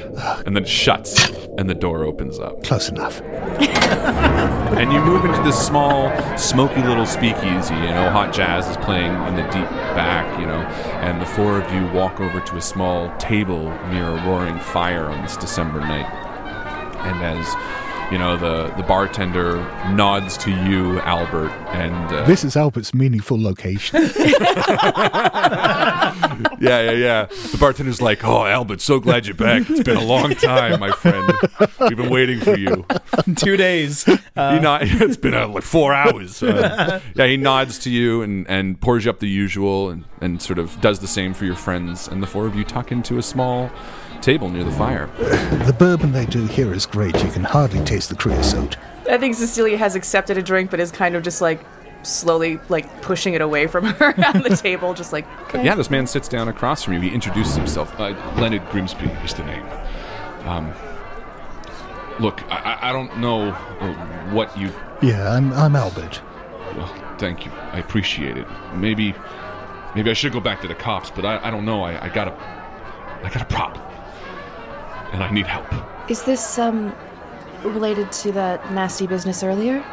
and 0.45 0.55
then 0.55 0.63
it 0.63 0.67
shuts 0.67 1.29
and 1.57 1.69
the 1.69 1.75
door 1.75 2.03
opens 2.03 2.39
up 2.39 2.63
Close 2.63 2.89
enough. 2.89 3.21
and 3.21 4.91
you 4.91 4.99
move 5.01 5.25
into 5.25 5.41
this 5.43 5.57
small 5.65 6.11
smoky 6.37 6.81
little 6.81 7.05
speakeasy 7.05 7.75
you 7.75 7.81
know 7.81 8.09
hot 8.09 8.33
jazz 8.33 8.67
is 8.67 8.77
playing 8.77 9.11
in 9.27 9.35
the 9.35 9.43
deep 9.43 9.69
back 9.95 10.39
you 10.39 10.45
know 10.45 10.59
and 11.01 11.21
the 11.21 11.25
four 11.25 11.59
of 11.61 11.71
you 11.73 11.85
walk 11.93 12.19
over 12.19 12.41
to 12.41 12.57
a 12.57 12.61
small 12.61 13.15
table 13.17 13.63
near 13.89 14.07
a 14.07 14.25
roaring 14.27 14.59
fire 14.59 15.05
on 15.05 15.21
this 15.21 15.37
december 15.37 15.79
night 15.79 16.11
and 17.05 17.23
as 17.23 17.45
you 18.11 18.17
know 18.19 18.37
the 18.37 18.73
the 18.75 18.83
bartender 18.83 19.55
nods 19.91 20.37
to 20.37 20.51
you 20.51 20.99
albert 21.01 21.49
and 21.69 22.13
uh, 22.13 22.23
This 22.25 22.43
is 22.43 22.55
Albert's 22.55 22.93
meaningful 22.93 23.41
location. 23.41 24.01
yeah 26.59 26.81
yeah 26.81 26.91
yeah 26.91 27.25
the 27.51 27.57
bartender's 27.59 28.01
like 28.01 28.23
oh 28.23 28.45
albert 28.45 28.81
so 28.81 28.99
glad 28.99 29.25
you're 29.25 29.35
back 29.35 29.67
it's 29.69 29.83
been 29.83 29.97
a 29.97 30.03
long 30.03 30.33
time 30.35 30.79
my 30.79 30.91
friend 30.91 31.31
we've 31.81 31.97
been 31.97 32.09
waiting 32.09 32.39
for 32.39 32.57
you 32.57 32.85
Two 33.35 33.57
days. 33.57 34.03
he 34.05 34.13
nod- 34.35 34.81
it's 34.83 35.17
been 35.17 35.33
uh, 35.33 35.47
like 35.47 35.63
four 35.63 35.93
hours. 35.93 36.41
Uh, 36.43 36.99
yeah, 37.15 37.25
he 37.25 37.37
nods 37.37 37.79
to 37.79 37.89
you 37.89 38.21
and, 38.21 38.47
and 38.47 38.79
pours 38.79 39.05
you 39.05 39.11
up 39.11 39.19
the 39.19 39.27
usual 39.27 39.89
and, 39.89 40.03
and 40.21 40.41
sort 40.41 40.59
of 40.59 40.79
does 40.81 40.99
the 40.99 41.07
same 41.07 41.33
for 41.33 41.45
your 41.45 41.55
friends. 41.55 42.07
And 42.07 42.21
the 42.21 42.27
four 42.27 42.45
of 42.45 42.55
you 42.55 42.63
tuck 42.63 42.91
into 42.91 43.17
a 43.17 43.21
small 43.23 43.69
table 44.25 44.49
near 44.49 44.63
the 44.63 44.71
fire. 44.71 45.07
the 45.67 45.75
bourbon 45.77 46.11
they 46.11 46.25
do 46.25 46.47
here 46.47 46.73
is 46.73 46.87
great. 46.87 47.15
You 47.23 47.29
can 47.29 47.43
hardly 47.43 47.79
taste 47.85 48.09
the 48.09 48.15
creosote. 48.15 48.75
I 49.07 49.19
think 49.19 49.35
Cecilia 49.35 49.77
has 49.77 49.95
accepted 49.95 50.35
a 50.35 50.41
drink, 50.41 50.71
but 50.71 50.79
is 50.79 50.91
kind 50.91 51.15
of 51.15 51.21
just 51.21 51.41
like 51.41 51.63
slowly 52.01 52.59
like 52.67 53.01
pushing 53.03 53.35
it 53.35 53.41
away 53.41 53.67
from 53.67 53.85
her 53.99 54.15
on 54.35 54.41
the 54.41 54.57
table, 54.61 54.95
just 54.95 55.13
like 55.13 55.27
okay. 55.43 55.63
Yeah, 55.63 55.75
this 55.75 55.91
man 55.91 56.07
sits 56.07 56.27
down 56.27 56.47
across 56.47 56.83
from 56.83 56.93
you. 56.93 57.01
He 57.01 57.09
introduces 57.09 57.55
himself. 57.55 57.97
Uh, 57.99 58.15
Leonard 58.37 58.67
Grimsby 58.71 59.05
is 59.23 59.35
the 59.35 59.43
name. 59.43 59.65
Um, 60.45 60.73
look, 62.19 62.41
I, 62.51 62.73
I- 62.73 62.89
I 62.89 62.91
don't 62.93 63.17
know 63.19 63.49
uh, 63.51 63.93
what 64.33 64.57
you. 64.57 64.71
Yeah, 65.03 65.31
I'm, 65.31 65.53
I'm 65.53 65.75
Albert. 65.75 66.21
Well, 66.75 66.87
thank 67.19 67.45
you. 67.45 67.51
I 67.73 67.77
appreciate 67.77 68.37
it. 68.37 68.47
Maybe, 68.73 69.13
maybe 69.95 70.09
I 70.09 70.13
should 70.13 70.33
go 70.33 70.39
back 70.39 70.61
to 70.61 70.67
the 70.67 70.75
cops, 70.75 71.11
but 71.11 71.25
I, 71.25 71.47
I 71.47 71.51
don't 71.51 71.65
know. 71.65 71.83
I, 71.83 72.05
I 72.05 72.09
got 72.09 72.27
a, 72.27 72.33
I 73.23 73.29
got 73.29 73.41
a 73.41 73.45
problem, 73.45 73.83
and 75.11 75.23
I 75.23 75.31
need 75.31 75.47
help. 75.47 75.65
Is 76.09 76.23
this, 76.23 76.57
um, 76.59 76.95
related 77.63 78.11
to 78.11 78.31
that 78.33 78.71
nasty 78.73 79.07
business 79.07 79.43
earlier? 79.43 79.83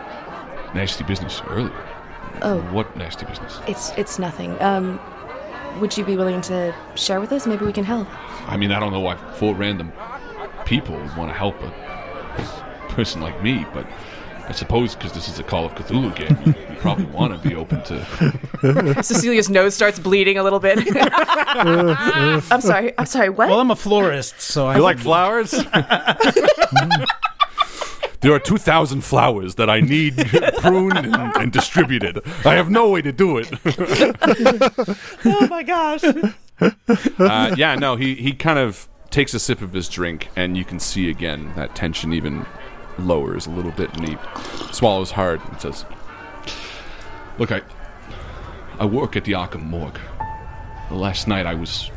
Nasty 0.74 1.04
business 1.04 1.42
earlier. 1.48 1.86
Oh. 2.42 2.60
What 2.72 2.96
nasty 2.96 3.24
business? 3.26 3.60
It's, 3.66 3.90
it's 3.96 4.18
nothing. 4.18 4.60
Um, 4.60 5.00
would 5.80 5.96
you 5.96 6.04
be 6.04 6.16
willing 6.16 6.40
to 6.42 6.74
share 6.94 7.20
with 7.20 7.32
us? 7.32 7.46
Maybe 7.46 7.64
we 7.64 7.72
can 7.72 7.84
help. 7.84 8.08
I 8.48 8.56
mean, 8.56 8.72
I 8.72 8.80
don't 8.80 8.92
know 8.92 9.00
why 9.00 9.16
four 9.34 9.54
random 9.54 9.92
people 10.64 10.96
would 10.96 11.16
want 11.16 11.30
to 11.30 11.36
help 11.36 11.60
a 11.62 11.72
person 12.88 13.20
like 13.20 13.42
me, 13.42 13.66
but 13.72 13.86
I 14.48 14.52
suppose 14.52 14.94
because 14.94 15.12
this 15.12 15.28
is 15.28 15.38
a 15.38 15.42
Call 15.42 15.64
of 15.64 15.74
Cthulhu 15.74 16.14
game, 16.14 16.36
you, 16.44 16.54
you 16.68 16.76
probably 16.80 17.04
want 17.06 17.40
to 17.40 17.48
be 17.48 17.54
open 17.54 17.82
to. 17.84 19.02
Cecilia's 19.02 19.48
nose 19.48 19.74
starts 19.74 19.98
bleeding 19.98 20.36
a 20.38 20.42
little 20.42 20.60
bit. 20.60 20.78
I'm 20.96 22.60
sorry. 22.60 22.92
I'm 22.98 23.06
sorry. 23.06 23.28
What? 23.30 23.48
Well, 23.48 23.60
I'm 23.60 23.70
a 23.70 23.76
florist, 23.76 24.40
so 24.40 24.66
I 24.66 24.76
You 24.76 24.82
like 24.82 24.98
flowers? 24.98 25.52
there 28.20 28.32
are 28.32 28.38
2,000 28.38 29.00
flowers 29.02 29.54
that 29.56 29.68
I 29.70 29.80
need 29.80 30.16
pruned 30.58 30.96
and, 30.96 31.16
and 31.36 31.52
distributed. 31.52 32.20
I 32.44 32.54
have 32.54 32.70
no 32.70 32.88
way 32.90 33.02
to 33.02 33.12
do 33.12 33.38
it. 33.38 33.48
Oh 35.24 35.46
my 35.48 35.62
gosh. 35.62 36.04
Uh, 37.18 37.54
yeah, 37.56 37.74
no, 37.74 37.96
he, 37.96 38.14
he 38.14 38.32
kind 38.32 38.58
of 38.58 38.88
takes 39.10 39.34
a 39.34 39.38
sip 39.38 39.60
of 39.60 39.72
his 39.72 39.88
drink, 39.88 40.28
and 40.36 40.56
you 40.56 40.64
can 40.64 40.78
see 40.78 41.10
again 41.10 41.52
that 41.56 41.74
tension 41.74 42.12
even 42.12 42.46
lowers 43.02 43.46
a 43.46 43.50
little 43.50 43.70
bit, 43.72 43.94
and 43.96 44.08
he 44.08 44.16
swallows 44.72 45.10
hard 45.10 45.40
and 45.48 45.60
says, 45.60 45.84
Look, 47.38 47.52
I, 47.52 47.62
I 48.78 48.84
work 48.84 49.16
at 49.16 49.24
the 49.24 49.32
Arkham 49.32 49.64
morgue. 49.64 49.98
Last 50.90 51.26
night 51.26 51.46
I 51.46 51.54
was 51.54 51.90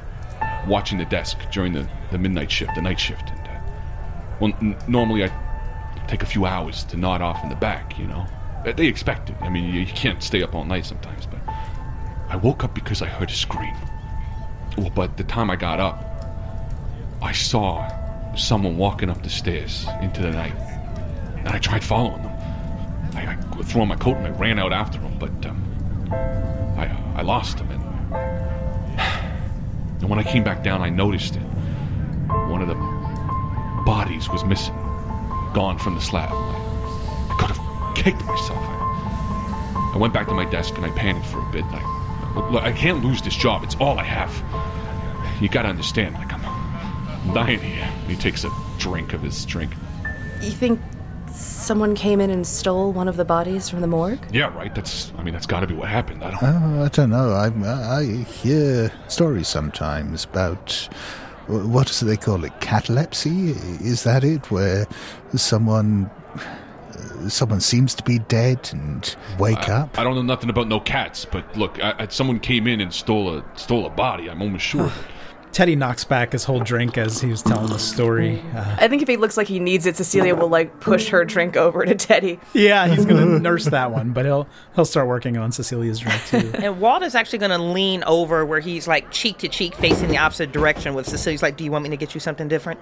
watching 0.67 0.97
the 0.97 1.05
desk 1.05 1.37
during 1.51 1.73
the, 1.73 1.87
the 2.11 2.17
midnight 2.17 2.51
shift, 2.51 2.75
the 2.75 2.81
night 2.81 2.99
shift. 2.99 3.29
And, 3.29 3.39
uh, 3.47 3.59
well, 4.39 4.53
n- 4.61 4.77
normally 4.87 5.23
I 5.25 6.05
take 6.07 6.23
a 6.23 6.25
few 6.25 6.45
hours 6.45 6.83
to 6.85 6.97
nod 6.97 7.21
off 7.21 7.43
in 7.43 7.49
the 7.49 7.55
back, 7.55 7.97
you 7.99 8.07
know. 8.07 8.25
They 8.65 8.87
expect 8.87 9.29
it. 9.29 9.35
I 9.41 9.49
mean, 9.49 9.71
you, 9.71 9.81
you 9.81 9.93
can't 9.93 10.23
stay 10.23 10.41
up 10.41 10.55
all 10.55 10.65
night 10.65 10.85
sometimes, 10.85 11.27
but 11.27 11.39
I 12.29 12.35
woke 12.37 12.63
up 12.63 12.73
because 12.73 13.01
I 13.01 13.05
heard 13.05 13.29
a 13.29 13.33
scream. 13.33 13.75
Well, 14.77 14.89
but 14.89 15.17
the 15.17 15.23
time 15.23 15.49
I 15.51 15.55
got 15.55 15.79
up, 15.79 16.03
I 17.21 17.31
saw 17.31 17.87
someone 18.35 18.77
walking 18.77 19.09
up 19.09 19.21
the 19.23 19.29
stairs 19.29 19.85
into 20.01 20.21
the 20.21 20.31
night, 20.31 20.55
and 21.45 21.53
I 21.53 21.59
tried 21.59 21.83
following 21.83 22.23
them. 22.23 22.31
I, 23.15 23.37
I 23.37 23.63
threw 23.63 23.81
on 23.81 23.87
my 23.87 23.95
coat 23.95 24.17
and 24.17 24.27
I 24.27 24.31
ran 24.31 24.59
out 24.59 24.73
after 24.73 24.97
them, 24.99 25.17
but 25.19 25.45
um, 25.45 25.61
I 26.77 26.87
I 27.15 27.21
lost 27.21 27.57
them. 27.57 27.69
And, 27.71 27.81
and 30.01 30.09
when 30.09 30.19
I 30.19 30.23
came 30.23 30.43
back 30.43 30.63
down, 30.63 30.81
I 30.81 30.89
noticed 30.89 31.35
it. 31.35 31.41
One 32.49 32.61
of 32.61 32.67
the 32.67 32.75
bodies 33.85 34.29
was 34.29 34.43
missing, 34.43 34.75
gone 35.53 35.77
from 35.77 35.95
the 35.95 36.01
slab. 36.01 36.29
I, 36.31 37.27
I 37.29 37.37
could 37.39 37.55
have 37.55 37.95
kicked 37.95 38.23
myself. 38.25 38.59
I, 38.59 39.91
I 39.93 39.97
went 39.97 40.13
back 40.13 40.27
to 40.27 40.33
my 40.33 40.45
desk 40.45 40.75
and 40.75 40.85
I 40.85 40.89
panicked 40.89 41.27
for 41.27 41.39
a 41.39 41.51
bit. 41.51 41.63
I, 41.69 42.49
look, 42.51 42.63
I 42.63 42.73
can't 42.73 43.03
lose 43.03 43.21
this 43.21 43.35
job. 43.35 43.63
It's 43.63 43.75
all 43.75 43.97
I 43.99 44.03
have. 44.03 44.33
You 45.41 45.47
gotta 45.47 45.69
understand, 45.69 46.15
like 46.15 46.33
I'm 46.33 47.33
dying 47.33 47.59
here. 47.59 47.83
And 47.83 48.09
he 48.09 48.15
takes 48.17 48.43
a 48.43 48.51
drink 48.77 49.13
of 49.13 49.21
his 49.21 49.45
drink. 49.45 49.71
You 50.41 50.51
think 50.51 50.81
someone 51.65 51.95
came 51.95 52.21
in 52.21 52.29
and 52.29 52.45
stole 52.45 52.93
one 52.93 53.07
of 53.07 53.17
the 53.17 53.25
bodies 53.25 53.69
from 53.69 53.81
the 53.81 53.87
morgue? 53.87 54.19
Yeah, 54.31 54.55
right. 54.55 54.73
That's. 54.73 55.11
I 55.17 55.23
mean, 55.23 55.33
that's 55.33 55.47
got 55.47 55.61
to 55.61 55.67
be 55.67 55.73
what 55.73 55.89
happened. 55.89 56.23
I 56.23 56.31
don't. 56.31 56.43
Oh, 56.43 56.83
I 56.83 56.87
don't 56.89 57.09
know. 57.09 57.31
I, 57.31 57.99
I 57.99 58.05
hear 58.23 58.91
stories 59.07 59.47
sometimes 59.47 60.23
about 60.25 60.87
what 61.47 61.87
do 61.99 62.05
they 62.05 62.17
call 62.17 62.43
it? 62.43 62.59
Catalepsy? 62.61 63.51
Is 63.85 64.03
that 64.03 64.23
it? 64.23 64.51
Where 64.51 64.87
someone 65.35 66.09
someone 67.27 67.59
seems 67.59 67.95
to 67.95 68.03
be 68.03 68.19
dead 68.19 68.69
and 68.71 69.15
wake 69.39 69.67
up? 69.69 69.97
I 69.97 70.03
don't 70.03 70.15
know 70.15 70.21
nothing 70.21 70.49
about 70.49 70.67
no 70.67 70.79
cats, 70.79 71.25
but 71.25 71.57
look, 71.57 71.83
I, 71.83 71.95
I, 71.99 72.07
someone 72.07 72.39
came 72.39 72.67
in 72.67 72.81
and 72.81 72.93
stole 72.93 73.35
a 73.35 73.43
stole 73.55 73.85
a 73.85 73.89
body. 73.89 74.29
I'm 74.29 74.41
almost 74.41 74.63
sure. 74.65 74.91
Teddy 75.55 75.77
knocks 75.77 76.03
back 76.03 76.33
his 76.33 76.43
whole 76.43 76.59
drink 76.59 76.97
as 76.97 77.21
he 77.21 77.29
was 77.29 77.41
telling 77.41 77.67
the 77.67 77.79
story. 77.79 78.41
Uh, 78.53 78.75
I 78.77 78.89
think 78.89 79.01
if 79.01 79.07
he 79.07 79.15
looks 79.15 79.37
like 79.37 79.47
he 79.47 79.61
needs 79.61 79.85
it, 79.85 79.95
Cecilia 79.95 80.35
will 80.35 80.49
like 80.49 80.81
push 80.81 81.07
her 81.07 81.23
drink 81.23 81.55
over 81.55 81.85
to 81.85 81.95
Teddy. 81.95 82.41
yeah, 82.51 82.87
he's 82.87 83.05
gonna 83.05 83.25
nurse 83.39 83.63
that 83.63 83.89
one, 83.89 84.11
but 84.11 84.25
he'll 84.25 84.49
he'll 84.75 84.83
start 84.83 85.07
working 85.07 85.37
on 85.37 85.53
Cecilia's 85.53 85.99
drink 85.99 86.21
too. 86.27 86.51
And 86.55 86.81
Walt 86.81 87.03
is 87.03 87.15
actually 87.15 87.39
going 87.39 87.51
to 87.51 87.57
lean 87.57 88.03
over 88.03 88.45
where 88.45 88.59
he's 88.59 88.85
like 88.85 89.11
cheek 89.11 89.37
to 89.37 89.47
cheek 89.47 89.75
facing 89.75 90.09
the 90.09 90.17
opposite 90.17 90.51
direction 90.51 90.93
with 90.93 91.07
Cecilia's 91.07 91.41
like, 91.41 91.55
Do 91.55 91.63
you 91.63 91.71
want 91.71 91.83
me 91.85 91.89
to 91.91 91.97
get 91.97 92.13
you 92.13 92.19
something 92.19 92.49
different? 92.49 92.81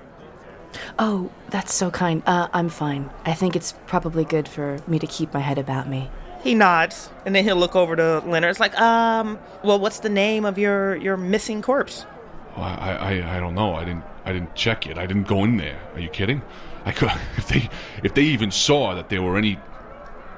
Oh, 0.98 1.30
that's 1.52 1.76
so 1.76 1.92
kind. 1.92 2.24
Uh, 2.26 2.48
I'm 2.54 2.70
fine. 2.70 3.12
I 3.24 3.36
think 3.36 3.56
it's 3.56 3.76
probably 3.86 4.26
good 4.26 4.48
for 4.48 4.80
me 4.88 4.98
to 4.98 5.06
keep 5.06 5.32
my 5.32 5.42
head 5.42 5.60
about 5.60 5.88
me. 5.88 6.10
He 6.42 6.56
nods, 6.56 7.12
and 7.24 7.36
then 7.36 7.44
he'll 7.44 7.56
look 7.56 7.76
over 7.76 7.96
to 7.96 8.24
Leonard. 8.26 8.50
It's 8.50 8.60
like, 8.60 8.76
um, 8.82 9.38
well, 9.64 9.80
what's 9.80 10.00
the 10.00 10.10
name 10.10 10.44
of 10.44 10.58
your 10.58 10.96
your 10.96 11.18
missing 11.18 11.62
corpse? 11.62 12.08
Well, 12.56 12.66
I, 12.66 12.92
I 12.94 13.38
I 13.38 13.40
don't 13.40 13.56
know. 13.56 13.76
I 13.76 13.86
didn't 13.86 14.04
I 14.26 14.34
didn't 14.34 14.56
check 14.56 14.88
it. 14.88 14.98
I 14.98 15.06
didn't 15.06 15.28
go 15.28 15.44
in 15.44 15.58
there. 15.58 15.80
Are 15.94 16.00
you 16.00 16.10
kidding? 16.10 16.42
I 16.86 16.92
could 16.92 17.12
if 17.38 17.48
they 17.48 17.70
if 18.04 18.14
they 18.14 18.24
even 18.24 18.52
saw 18.52 18.96
that 18.96 19.10
there 19.10 19.22
were 19.22 19.38
any 19.38 19.60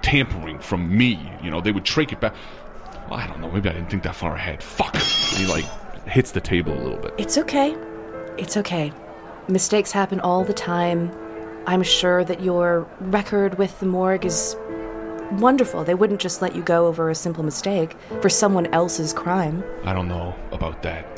tampering 0.01 0.60
from 0.60 0.95
me, 0.95 1.32
you 1.41 1.49
know, 1.49 1.62
they 1.62 1.71
would 1.71 1.86
trake 1.86 2.12
it 2.12 2.19
back. 2.19 2.36
Well, 3.10 3.19
I 3.19 3.28
don't 3.28 3.41
know. 3.41 3.51
Maybe 3.51 3.69
I 3.69 3.73
didn't 3.73 3.89
think 3.89 4.04
that 4.04 4.15
far 4.15 4.36
ahead. 4.36 4.62
Fuck. 4.63 4.95
He 4.95 5.45
like 5.45 5.65
hits 6.08 6.32
the 6.32 6.41
table 6.41 6.73
a 6.73 6.82
little 6.82 6.99
bit. 6.99 7.13
It's 7.17 7.38
okay. 7.38 7.75
It's 8.38 8.58
okay. 8.58 8.91
Mistakes 9.47 9.91
happen 9.91 10.19
all 10.19 10.43
the 10.43 10.54
time. 10.54 11.12
I'm 11.67 11.84
sure 11.84 12.23
that 12.23 12.41
your 12.41 12.88
record 12.99 13.58
with 13.58 13.80
the 13.80 13.86
morgue 13.86 14.25
is 14.25 14.56
wonderful. 15.32 15.84
They 15.84 15.95
wouldn't 15.95 16.21
just 16.21 16.41
let 16.41 16.56
you 16.56 16.62
go 16.62 16.88
over 16.88 17.10
a 17.10 17.15
simple 17.15 17.43
mistake 17.43 17.95
for 18.21 18.30
someone 18.30 18.67
else's 18.67 19.13
crime. 19.13 19.63
I 19.84 19.93
don't 19.93 20.08
know 20.08 20.36
about 20.51 20.84
that. 20.84 21.14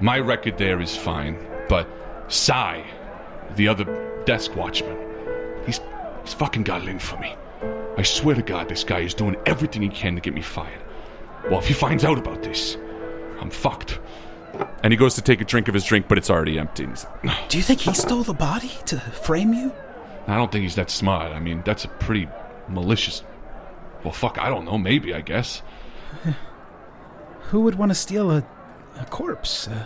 My 0.00 0.18
record 0.18 0.58
there 0.58 0.80
is 0.80 0.96
fine, 0.96 1.38
but 1.68 1.88
Sai, 2.28 2.84
the 3.56 3.68
other 3.68 4.22
desk 4.26 4.54
watchman, 4.56 4.96
he's 5.66 5.80
he's 6.22 6.34
fucking 6.34 6.64
got 6.64 6.82
it 6.82 6.88
in 6.88 6.98
for 6.98 7.16
me. 7.18 7.34
I 7.96 8.02
swear 8.02 8.34
to 8.34 8.42
God, 8.42 8.68
this 8.68 8.82
guy 8.82 9.00
is 9.00 9.14
doing 9.14 9.36
everything 9.46 9.82
he 9.82 9.88
can 9.88 10.16
to 10.16 10.20
get 10.20 10.34
me 10.34 10.42
fired. 10.42 10.82
Well, 11.48 11.60
if 11.60 11.68
he 11.68 11.74
finds 11.74 12.04
out 12.04 12.18
about 12.18 12.42
this, 12.42 12.76
I'm 13.40 13.50
fucked. 13.50 14.00
And 14.82 14.92
he 14.92 14.96
goes 14.96 15.14
to 15.16 15.22
take 15.22 15.40
a 15.40 15.44
drink 15.44 15.68
of 15.68 15.74
his 15.74 15.84
drink, 15.84 16.08
but 16.08 16.18
it's 16.18 16.30
already 16.30 16.58
empty. 16.58 16.86
Like, 17.22 17.48
Do 17.48 17.56
you 17.56 17.62
think 17.62 17.80
he 17.80 17.92
stole 17.94 18.22
the 18.22 18.34
body 18.34 18.72
to 18.86 18.98
frame 18.98 19.52
you? 19.52 19.72
I 20.26 20.36
don't 20.36 20.50
think 20.50 20.62
he's 20.62 20.76
that 20.76 20.90
smart. 20.90 21.32
I 21.32 21.40
mean, 21.40 21.62
that's 21.64 21.84
a 21.84 21.88
pretty 21.88 22.28
malicious. 22.68 23.22
Well, 24.02 24.12
fuck, 24.12 24.38
I 24.38 24.48
don't 24.48 24.64
know. 24.64 24.78
Maybe, 24.78 25.14
I 25.14 25.20
guess. 25.20 25.62
Who 27.48 27.60
would 27.60 27.74
want 27.76 27.90
to 27.90 27.94
steal 27.94 28.30
a, 28.30 28.44
a 29.00 29.04
corpse? 29.06 29.68
Uh, 29.68 29.84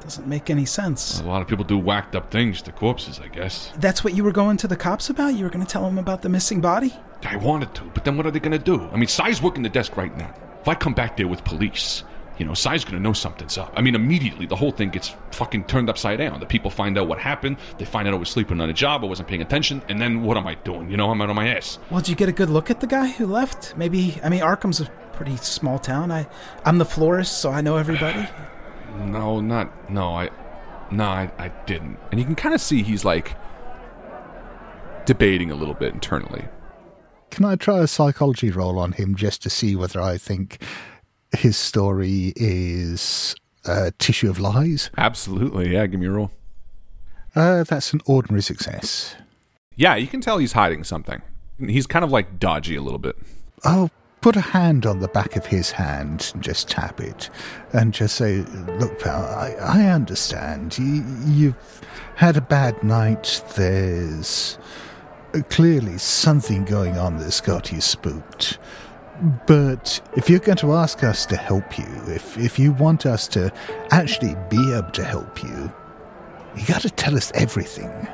doesn't 0.00 0.26
make 0.26 0.50
any 0.50 0.64
sense. 0.64 1.20
A 1.20 1.24
lot 1.24 1.42
of 1.42 1.48
people 1.48 1.64
do 1.64 1.78
whacked 1.78 2.16
up 2.16 2.30
things 2.30 2.60
to 2.62 2.72
corpses, 2.72 3.20
I 3.20 3.28
guess. 3.28 3.70
That's 3.78 4.02
what 4.02 4.14
you 4.14 4.24
were 4.24 4.32
going 4.32 4.56
to 4.58 4.68
the 4.68 4.76
cops 4.76 5.08
about? 5.08 5.34
You 5.34 5.44
were 5.44 5.50
going 5.50 5.64
to 5.64 5.70
tell 5.70 5.84
them 5.84 5.98
about 5.98 6.22
the 6.22 6.28
missing 6.28 6.60
body? 6.60 6.94
I 7.22 7.36
wanted 7.36 7.72
to, 7.76 7.84
but 7.94 8.04
then 8.04 8.16
what 8.16 8.26
are 8.26 8.32
they 8.32 8.40
going 8.40 8.52
to 8.52 8.58
do? 8.58 8.88
I 8.92 8.96
mean, 8.96 9.06
Sai's 9.06 9.40
working 9.40 9.62
the 9.62 9.68
desk 9.68 9.96
right 9.96 10.16
now. 10.16 10.34
If 10.60 10.68
I 10.68 10.74
come 10.74 10.92
back 10.92 11.16
there 11.16 11.28
with 11.28 11.44
police, 11.44 12.02
you 12.42 12.48
know, 12.48 12.54
Sai's 12.54 12.82
going 12.84 12.96
to 12.96 13.00
know 13.00 13.12
something's 13.12 13.56
up. 13.56 13.72
I 13.76 13.82
mean, 13.82 13.94
immediately 13.94 14.46
the 14.46 14.56
whole 14.56 14.72
thing 14.72 14.90
gets 14.90 15.14
fucking 15.30 15.62
turned 15.66 15.88
upside 15.88 16.18
down. 16.18 16.40
The 16.40 16.46
people 16.46 16.72
find 16.72 16.98
out 16.98 17.06
what 17.06 17.20
happened. 17.20 17.56
They 17.78 17.84
find 17.84 18.08
out 18.08 18.14
I 18.14 18.16
was 18.16 18.30
sleeping 18.30 18.60
on 18.60 18.68
a 18.68 18.72
job. 18.72 19.04
I 19.04 19.06
wasn't 19.06 19.28
paying 19.28 19.42
attention. 19.42 19.80
And 19.88 20.00
then 20.00 20.24
what 20.24 20.36
am 20.36 20.48
I 20.48 20.56
doing? 20.56 20.90
You 20.90 20.96
know, 20.96 21.08
I'm 21.12 21.22
out 21.22 21.30
on 21.30 21.36
my 21.36 21.46
ass. 21.46 21.78
Well, 21.88 22.00
did 22.00 22.08
you 22.08 22.16
get 22.16 22.28
a 22.28 22.32
good 22.32 22.50
look 22.50 22.68
at 22.68 22.80
the 22.80 22.88
guy 22.88 23.06
who 23.06 23.28
left? 23.28 23.76
Maybe, 23.76 24.18
I 24.24 24.28
mean, 24.28 24.40
Arkham's 24.40 24.80
a 24.80 24.86
pretty 25.12 25.36
small 25.36 25.78
town. 25.78 26.10
I, 26.10 26.26
I'm 26.64 26.78
the 26.78 26.84
florist, 26.84 27.38
so 27.38 27.52
I 27.52 27.60
know 27.60 27.76
everybody. 27.76 28.28
No, 29.06 29.40
not 29.40 29.88
no. 29.90 30.14
I 30.14 30.28
no, 30.90 31.04
I, 31.04 31.32
I 31.38 31.48
didn't. 31.64 31.98
And 32.10 32.20
you 32.20 32.26
can 32.26 32.34
kind 32.34 32.54
of 32.54 32.60
see 32.60 32.82
he's 32.82 33.06
like 33.06 33.34
debating 35.06 35.50
a 35.50 35.54
little 35.54 35.72
bit 35.72 35.94
internally. 35.94 36.44
Can 37.30 37.46
I 37.46 37.56
try 37.56 37.78
a 37.78 37.86
psychology 37.86 38.50
roll 38.50 38.78
on 38.78 38.92
him 38.92 39.14
just 39.14 39.42
to 39.44 39.50
see 39.50 39.74
whether 39.74 39.98
I 39.98 40.18
think 40.18 40.62
his 41.36 41.56
story 41.56 42.32
is 42.36 43.34
a 43.64 43.92
tissue 43.92 44.30
of 44.30 44.38
lies? 44.38 44.90
Absolutely, 44.96 45.72
yeah. 45.72 45.86
Give 45.86 46.00
me 46.00 46.06
a 46.06 46.10
roll. 46.10 46.30
Uh, 47.34 47.64
that's 47.64 47.92
an 47.92 48.00
ordinary 48.06 48.42
success. 48.42 49.16
Yeah, 49.74 49.96
you 49.96 50.06
can 50.06 50.20
tell 50.20 50.38
he's 50.38 50.52
hiding 50.52 50.84
something. 50.84 51.22
He's 51.58 51.86
kind 51.86 52.04
of 52.04 52.10
like 52.10 52.38
dodgy 52.38 52.76
a 52.76 52.82
little 52.82 52.98
bit. 52.98 53.16
Oh, 53.64 53.90
put 54.20 54.36
a 54.36 54.40
hand 54.40 54.86
on 54.86 55.00
the 55.00 55.08
back 55.08 55.36
of 55.36 55.46
his 55.46 55.70
hand 55.72 56.30
and 56.34 56.42
just 56.42 56.68
tap 56.68 57.00
it 57.00 57.30
and 57.72 57.94
just 57.94 58.16
say, 58.16 58.38
Look, 58.78 59.00
pal, 59.00 59.24
I, 59.24 59.54
I 59.60 59.86
understand. 59.86 60.78
You, 60.78 61.04
you've 61.26 61.80
had 62.16 62.36
a 62.36 62.40
bad 62.40 62.82
night. 62.82 63.42
There's 63.56 64.58
clearly 65.48 65.98
something 65.98 66.64
going 66.64 66.98
on 66.98 67.18
that's 67.18 67.40
got 67.40 67.72
you 67.72 67.80
spooked. 67.80 68.58
But 69.46 70.00
if 70.16 70.28
you're 70.28 70.40
going 70.40 70.58
to 70.58 70.72
ask 70.72 71.04
us 71.04 71.24
to 71.26 71.36
help 71.36 71.78
you, 71.78 71.86
if, 72.08 72.36
if 72.38 72.58
you 72.58 72.72
want 72.72 73.06
us 73.06 73.28
to 73.28 73.52
actually 73.90 74.36
be 74.50 74.74
able 74.74 74.90
to 74.90 75.04
help 75.04 75.42
you, 75.42 75.72
you 76.56 76.66
got 76.66 76.82
to 76.82 76.90
tell 76.90 77.16
us 77.16 77.30
everything. 77.34 78.08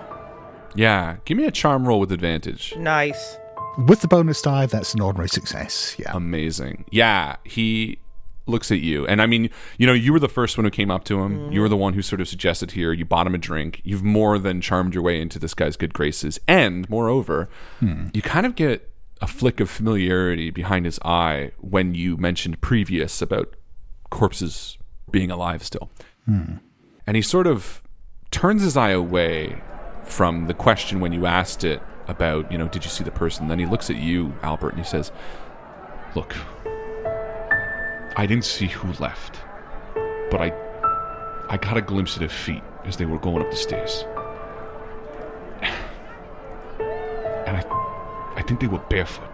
Yeah, 0.75 1.17
give 1.25 1.37
me 1.37 1.47
a 1.47 1.51
charm 1.51 1.89
roll 1.89 1.99
with 1.99 2.13
advantage. 2.13 2.75
Nice. 2.77 3.39
With 3.87 4.01
the 4.01 4.09
bonus 4.09 4.43
die, 4.43 4.67
that's 4.67 4.93
an 4.95 5.01
ordinary 5.01 5.29
success. 5.29 5.97
Yeah. 5.99 6.13
Amazing. 6.15 6.85
Yeah, 6.91 7.37
he 7.45 7.99
looks 8.47 8.71
at 8.71 8.81
you. 8.81 9.07
And 9.07 9.23
I 9.23 9.27
mean, 9.27 9.51
you 9.79 9.87
know, 9.87 9.93
you 9.93 10.13
were 10.13 10.19
the 10.19 10.29
first 10.29 10.59
one 10.59 10.65
who 10.65 10.71
came 10.71 10.91
up 10.91 11.05
to 11.05 11.21
him. 11.21 11.53
You 11.53 11.61
were 11.61 11.69
the 11.69 11.77
one 11.77 11.95
who 11.95 12.03
sort 12.03 12.21
of 12.21 12.29
suggested 12.29 12.73
here. 12.73 12.93
You 12.93 13.05
bought 13.05 13.27
him 13.27 13.35
a 13.35 13.39
drink. 13.39 13.81
You've 13.85 14.03
more 14.03 14.39
than 14.39 14.61
charmed 14.61 14.95
your 14.95 15.03
way 15.03 15.21
into 15.21 15.39
this 15.39 15.55
guy's 15.55 15.77
good 15.77 15.95
graces. 15.95 16.39
And 16.49 16.89
moreover, 16.91 17.49
hmm. 17.81 18.09
you 18.13 18.23
kind 18.23 18.47
of 18.47 18.57
get 18.57 18.91
a 19.21 19.27
flick 19.27 19.61
of 19.61 19.69
familiarity 19.69 20.51
behind 20.51 20.85
his 20.85 20.99
eye 21.05 21.53
when 21.59 21.95
you 21.95 22.17
mentioned 22.17 22.61
previous 22.61 23.21
about 23.21 23.55
corpses 24.11 24.79
being 25.11 25.31
alive 25.31 25.63
still. 25.63 25.91
Hmm. 26.25 26.57
And 27.07 27.17
he 27.17 27.23
sort 27.23 27.47
of 27.47 27.83
turns 28.31 28.63
his 28.63 28.77
eye 28.77 28.91
away 28.91 29.61
from 30.05 30.47
the 30.47 30.55
question 30.55 31.01
when 31.01 31.13
you 31.13 31.27
asked 31.27 31.65
it 31.65 31.83
about, 32.07 32.51
you 32.51 32.59
know, 32.59 32.69
did 32.69 32.85
you 32.85 32.91
see 32.91 33.05
the 33.05 33.11
person? 33.11 33.49
Then 33.49 33.59
he 33.59 33.67
looks 33.67 33.91
at 33.91 33.97
you, 33.97 34.35
Albert, 34.43 34.71
and 34.71 34.79
he 34.79 34.85
says, 34.85 35.13
Look, 36.15 36.35
I 38.17 38.27
didn't 38.27 38.45
see 38.45 38.67
who 38.67 38.93
left, 38.95 39.39
but 40.31 40.41
I 40.41 40.53
I 41.51 41.57
got 41.57 41.77
a 41.77 41.83
glimpse 41.83 42.15
of 42.15 42.21
their 42.21 42.29
feet 42.29 42.63
as 42.85 42.97
they 42.97 43.07
were 43.07 43.19
going 43.19 43.43
up 43.43 43.51
the 43.51 43.57
stairs. 43.57 44.05
And 47.47 47.57
I 47.57 47.78
I 48.39 48.43
think 48.43 48.61
they 48.61 48.69
were 48.69 48.79
barefoot. 48.79 49.29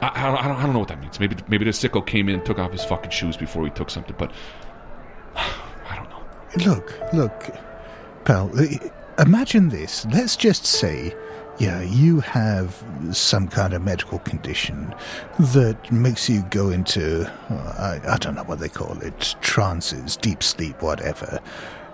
I, 0.00 0.10
I, 0.14 0.22
don't, 0.22 0.36
I, 0.36 0.48
don't, 0.48 0.56
I 0.56 0.62
don't 0.62 0.72
know 0.72 0.78
what 0.78 0.88
that 0.88 1.00
means. 1.00 1.20
Maybe 1.20 1.36
maybe 1.48 1.64
the 1.66 1.70
sicko 1.70 2.04
came 2.04 2.28
in 2.28 2.36
and 2.36 2.44
took 2.44 2.58
off 2.58 2.72
his 2.72 2.84
fucking 2.84 3.10
shoes 3.10 3.36
before 3.36 3.64
he 3.64 3.70
took 3.70 3.90
something, 3.90 4.16
but 4.18 4.32
I 5.36 5.96
don't 5.96 6.08
know. 6.08 6.72
Look, 6.72 6.98
look, 7.12 7.54
pal, 8.24 8.50
imagine 9.18 9.68
this. 9.68 10.06
Let's 10.06 10.36
just 10.36 10.64
say, 10.64 11.14
yeah, 11.58 11.82
you 11.82 12.20
have 12.20 12.82
some 13.12 13.46
kind 13.46 13.74
of 13.74 13.82
medical 13.82 14.18
condition 14.20 14.94
that 15.38 15.92
makes 15.92 16.28
you 16.28 16.42
go 16.50 16.70
into, 16.70 17.30
uh, 17.50 18.00
I, 18.06 18.14
I 18.14 18.16
don't 18.16 18.34
know 18.34 18.44
what 18.44 18.60
they 18.60 18.68
call 18.70 18.98
it, 19.02 19.36
trances, 19.42 20.16
deep 20.16 20.42
sleep, 20.42 20.80
whatever. 20.80 21.40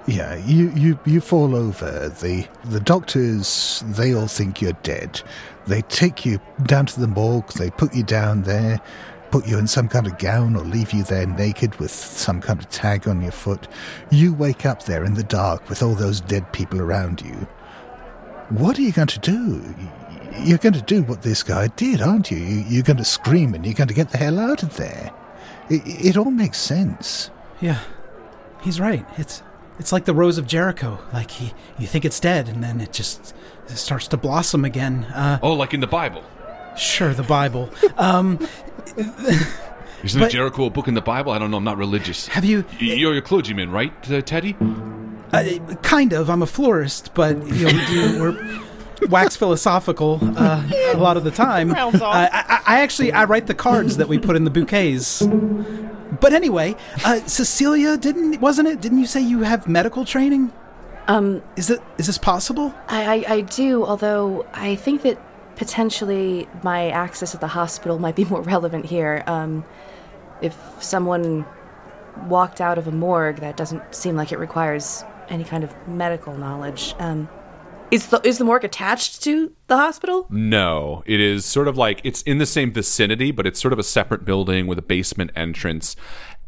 Yeah, 0.06 0.34
you, 0.46 0.70
you, 0.70 0.98
you 1.04 1.20
fall 1.20 1.54
over. 1.54 2.08
The, 2.08 2.46
the 2.64 2.80
doctors, 2.80 3.84
they 3.86 4.14
all 4.14 4.26
think 4.26 4.60
you're 4.60 4.72
dead. 4.82 5.20
They 5.66 5.82
take 5.82 6.24
you 6.26 6.40
down 6.64 6.86
to 6.86 7.00
the 7.00 7.06
morgue, 7.06 7.52
they 7.52 7.70
put 7.70 7.94
you 7.94 8.02
down 8.02 8.42
there, 8.42 8.80
put 9.30 9.46
you 9.46 9.58
in 9.58 9.68
some 9.68 9.88
kind 9.88 10.06
of 10.06 10.18
gown 10.18 10.56
or 10.56 10.64
leave 10.64 10.92
you 10.92 11.04
there 11.04 11.26
naked 11.26 11.78
with 11.78 11.90
some 11.92 12.40
kind 12.40 12.58
of 12.58 12.68
tag 12.70 13.06
on 13.06 13.20
your 13.22 13.30
foot. 13.30 13.68
You 14.10 14.32
wake 14.34 14.66
up 14.66 14.84
there 14.84 15.04
in 15.04 15.14
the 15.14 15.22
dark 15.22 15.68
with 15.68 15.82
all 15.82 15.94
those 15.94 16.20
dead 16.20 16.50
people 16.52 16.80
around 16.80 17.20
you. 17.22 17.46
What 18.48 18.78
are 18.78 18.82
you 18.82 18.92
going 18.92 19.06
to 19.08 19.20
do? 19.20 19.62
You're 20.40 20.58
going 20.58 20.72
to 20.72 20.82
do 20.82 21.02
what 21.02 21.22
this 21.22 21.42
guy 21.44 21.68
did, 21.68 22.00
aren't 22.00 22.30
you? 22.30 22.38
You- 22.38 22.64
You're 22.68 22.82
going 22.82 22.96
to 22.96 23.04
scream 23.04 23.54
and 23.54 23.64
you're 23.64 23.74
going 23.74 23.88
to 23.88 23.94
get 23.94 24.10
the 24.10 24.18
hell 24.18 24.40
out 24.40 24.62
of 24.64 24.76
there. 24.76 25.12
It, 25.68 25.82
it 25.86 26.16
all 26.16 26.30
makes 26.32 26.58
sense. 26.58 27.30
Yeah, 27.60 27.78
he's 28.62 28.80
right. 28.80 29.06
It's 29.18 29.42
it's 29.80 29.90
like 29.92 30.04
the 30.04 30.14
rose 30.14 30.38
of 30.38 30.46
Jericho. 30.46 30.98
Like 31.12 31.32
he, 31.32 31.52
you 31.78 31.86
think 31.88 32.04
it's 32.04 32.20
dead, 32.20 32.48
and 32.48 32.62
then 32.62 32.80
it 32.80 32.92
just 32.92 33.34
it 33.66 33.76
starts 33.76 34.06
to 34.08 34.16
blossom 34.16 34.64
again. 34.64 35.04
Uh, 35.06 35.38
Oh, 35.42 35.54
like 35.54 35.74
in 35.74 35.80
the 35.80 35.86
Bible. 35.88 36.22
sure, 36.76 37.12
the 37.14 37.24
Bible. 37.24 37.68
Um, 37.98 38.38
Isn't 40.04 40.20
But- 40.20 40.30
Jericho 40.30 40.64
a 40.66 40.70
book 40.70 40.88
in 40.88 40.94
the 40.94 41.02
Bible? 41.02 41.32
I 41.32 41.38
don't 41.38 41.50
know. 41.50 41.58
I'm 41.58 41.64
not 41.64 41.76
religious. 41.76 42.26
have 42.28 42.44
you? 42.44 42.64
You're 42.78 43.16
a 43.16 43.22
clergyman, 43.22 43.70
right, 43.70 43.92
uh, 44.10 44.20
Teddy? 44.22 44.56
Uh, 45.32 45.44
kind 45.82 46.12
of. 46.12 46.30
I'm 46.30 46.42
a 46.42 46.46
florist, 46.46 47.12
but 47.14 47.36
you 47.46 47.66
know, 47.66 47.72
we 47.72 47.86
do, 47.86 48.20
we're 48.20 48.60
wax 49.08 49.36
philosophical 49.36 50.18
uh, 50.36 50.62
a 50.92 50.96
lot 50.96 51.16
of 51.16 51.24
the 51.24 51.30
time. 51.30 51.70
Uh, 51.72 51.90
I, 52.02 52.28
I, 52.32 52.62
I 52.76 52.80
actually 52.80 53.12
I 53.12 53.24
write 53.24 53.46
the 53.46 53.54
cards 53.54 53.96
that 53.98 54.08
we 54.08 54.18
put 54.18 54.36
in 54.36 54.44
the 54.44 54.50
bouquets. 54.50 55.22
But 56.18 56.32
anyway, 56.32 56.76
uh, 57.04 57.20
Cecilia, 57.26 57.96
didn't 57.96 58.40
wasn't 58.40 58.68
it? 58.68 58.80
Didn't 58.80 58.98
you 58.98 59.06
say 59.06 59.20
you 59.20 59.42
have 59.42 59.68
medical 59.68 60.04
training? 60.04 60.52
Um, 61.08 61.42
Is 61.56 61.70
it 61.70 61.80
is 61.98 62.06
this 62.06 62.18
possible? 62.18 62.74
I, 62.88 63.24
I, 63.24 63.32
I 63.34 63.40
do, 63.42 63.84
although 63.84 64.46
I 64.52 64.76
think 64.76 65.02
that 65.02 65.20
potentially 65.56 66.48
my 66.62 66.90
access 66.90 67.34
at 67.34 67.40
the 67.40 67.48
hospital 67.48 67.98
might 67.98 68.16
be 68.16 68.24
more 68.24 68.42
relevant 68.54 68.86
here. 68.86 69.22
Um, 69.26 69.64
if 70.40 70.56
someone 70.80 71.44
walked 72.26 72.60
out 72.60 72.78
of 72.78 72.86
a 72.88 72.92
morgue, 72.92 73.36
that 73.40 73.56
doesn't 73.56 73.94
seem 73.94 74.16
like 74.16 74.32
it 74.32 74.38
requires 74.38 75.04
any 75.28 75.44
kind 75.44 75.64
of 75.64 75.74
medical 75.86 76.34
knowledge. 76.34 76.94
Um, 76.98 77.28
is 77.90 78.06
the 78.08 78.20
is 78.26 78.38
the 78.38 78.44
morgue 78.44 78.64
attached 78.64 79.22
to 79.22 79.52
the 79.66 79.76
hospital? 79.76 80.26
No, 80.30 81.02
it 81.06 81.20
is 81.20 81.44
sort 81.44 81.68
of 81.68 81.76
like 81.76 82.00
it's 82.04 82.22
in 82.22 82.38
the 82.38 82.46
same 82.46 82.72
vicinity, 82.72 83.30
but 83.30 83.46
it's 83.46 83.60
sort 83.60 83.72
of 83.72 83.78
a 83.78 83.82
separate 83.82 84.24
building 84.24 84.66
with 84.66 84.78
a 84.78 84.82
basement 84.82 85.30
entrance. 85.34 85.96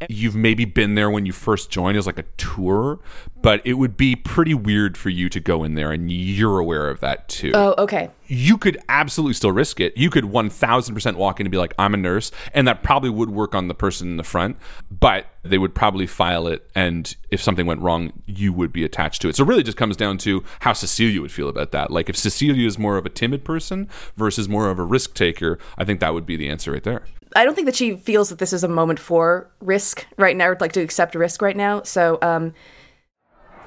You've 0.09 0.35
maybe 0.35 0.65
been 0.65 0.95
there 0.95 1.09
when 1.09 1.25
you 1.25 1.31
first 1.33 1.69
joined 1.69 1.97
as 1.97 2.05
like 2.05 2.19
a 2.19 2.25
tour, 2.37 2.99
but 3.41 3.61
it 3.65 3.73
would 3.73 3.97
be 3.97 4.15
pretty 4.15 4.53
weird 4.53 4.97
for 4.97 5.09
you 5.09 5.29
to 5.29 5.39
go 5.39 5.63
in 5.63 5.75
there, 5.75 5.91
and 5.91 6.11
you're 6.11 6.59
aware 6.59 6.89
of 6.89 6.99
that 7.01 7.27
too. 7.29 7.51
Oh, 7.53 7.75
okay. 7.77 8.09
you 8.33 8.57
could 8.57 8.77
absolutely 8.89 9.33
still 9.33 9.51
risk 9.51 9.79
it. 9.79 9.95
You 9.95 10.09
could 10.09 10.23
1000% 10.25 11.15
walk 11.15 11.39
in 11.39 11.45
and 11.45 11.51
be 11.51 11.57
like, 11.57 11.73
I'm 11.77 11.93
a 11.93 11.97
nurse. 11.97 12.31
And 12.53 12.67
that 12.67 12.83
probably 12.83 13.09
would 13.09 13.29
work 13.29 13.53
on 13.53 13.67
the 13.67 13.73
person 13.73 14.07
in 14.07 14.17
the 14.17 14.23
front, 14.23 14.57
but 14.89 15.27
they 15.43 15.57
would 15.57 15.75
probably 15.75 16.07
file 16.07 16.47
it. 16.47 16.69
And 16.73 17.15
if 17.29 17.41
something 17.41 17.65
went 17.65 17.81
wrong, 17.81 18.13
you 18.25 18.53
would 18.53 18.71
be 18.71 18.83
attached 18.83 19.21
to 19.23 19.29
it. 19.29 19.35
So 19.35 19.43
it 19.43 19.47
really 19.47 19.63
just 19.63 19.77
comes 19.77 19.97
down 19.97 20.17
to 20.19 20.43
how 20.61 20.73
Cecilia 20.73 21.21
would 21.21 21.31
feel 21.31 21.49
about 21.49 21.71
that. 21.71 21.91
Like 21.91 22.09
if 22.09 22.17
Cecilia 22.17 22.65
is 22.65 22.79
more 22.79 22.97
of 22.97 23.05
a 23.05 23.09
timid 23.09 23.43
person 23.43 23.89
versus 24.15 24.47
more 24.49 24.69
of 24.69 24.79
a 24.79 24.83
risk 24.83 25.13
taker, 25.13 25.59
I 25.77 25.83
think 25.83 25.99
that 25.99 26.13
would 26.13 26.25
be 26.25 26.37
the 26.37 26.49
answer 26.49 26.71
right 26.71 26.83
there. 26.83 27.03
I 27.35 27.45
don't 27.45 27.55
think 27.55 27.65
that 27.65 27.75
she 27.75 27.95
feels 27.95 28.29
that 28.29 28.39
this 28.39 28.53
is 28.53 28.63
a 28.63 28.67
moment 28.67 28.99
for 28.99 29.49
risk 29.59 30.05
right 30.17 30.35
now, 30.35 30.49
or 30.49 30.57
like 30.59 30.73
to 30.73 30.81
accept 30.81 31.15
risk 31.15 31.41
right 31.41 31.57
now. 31.57 31.83
So, 31.83 32.19
um, 32.21 32.53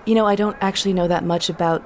you 0.04 0.14
know, 0.14 0.26
I 0.26 0.36
don't 0.36 0.56
actually 0.60 0.92
know 0.92 1.08
that 1.08 1.24
much 1.24 1.48
about 1.50 1.84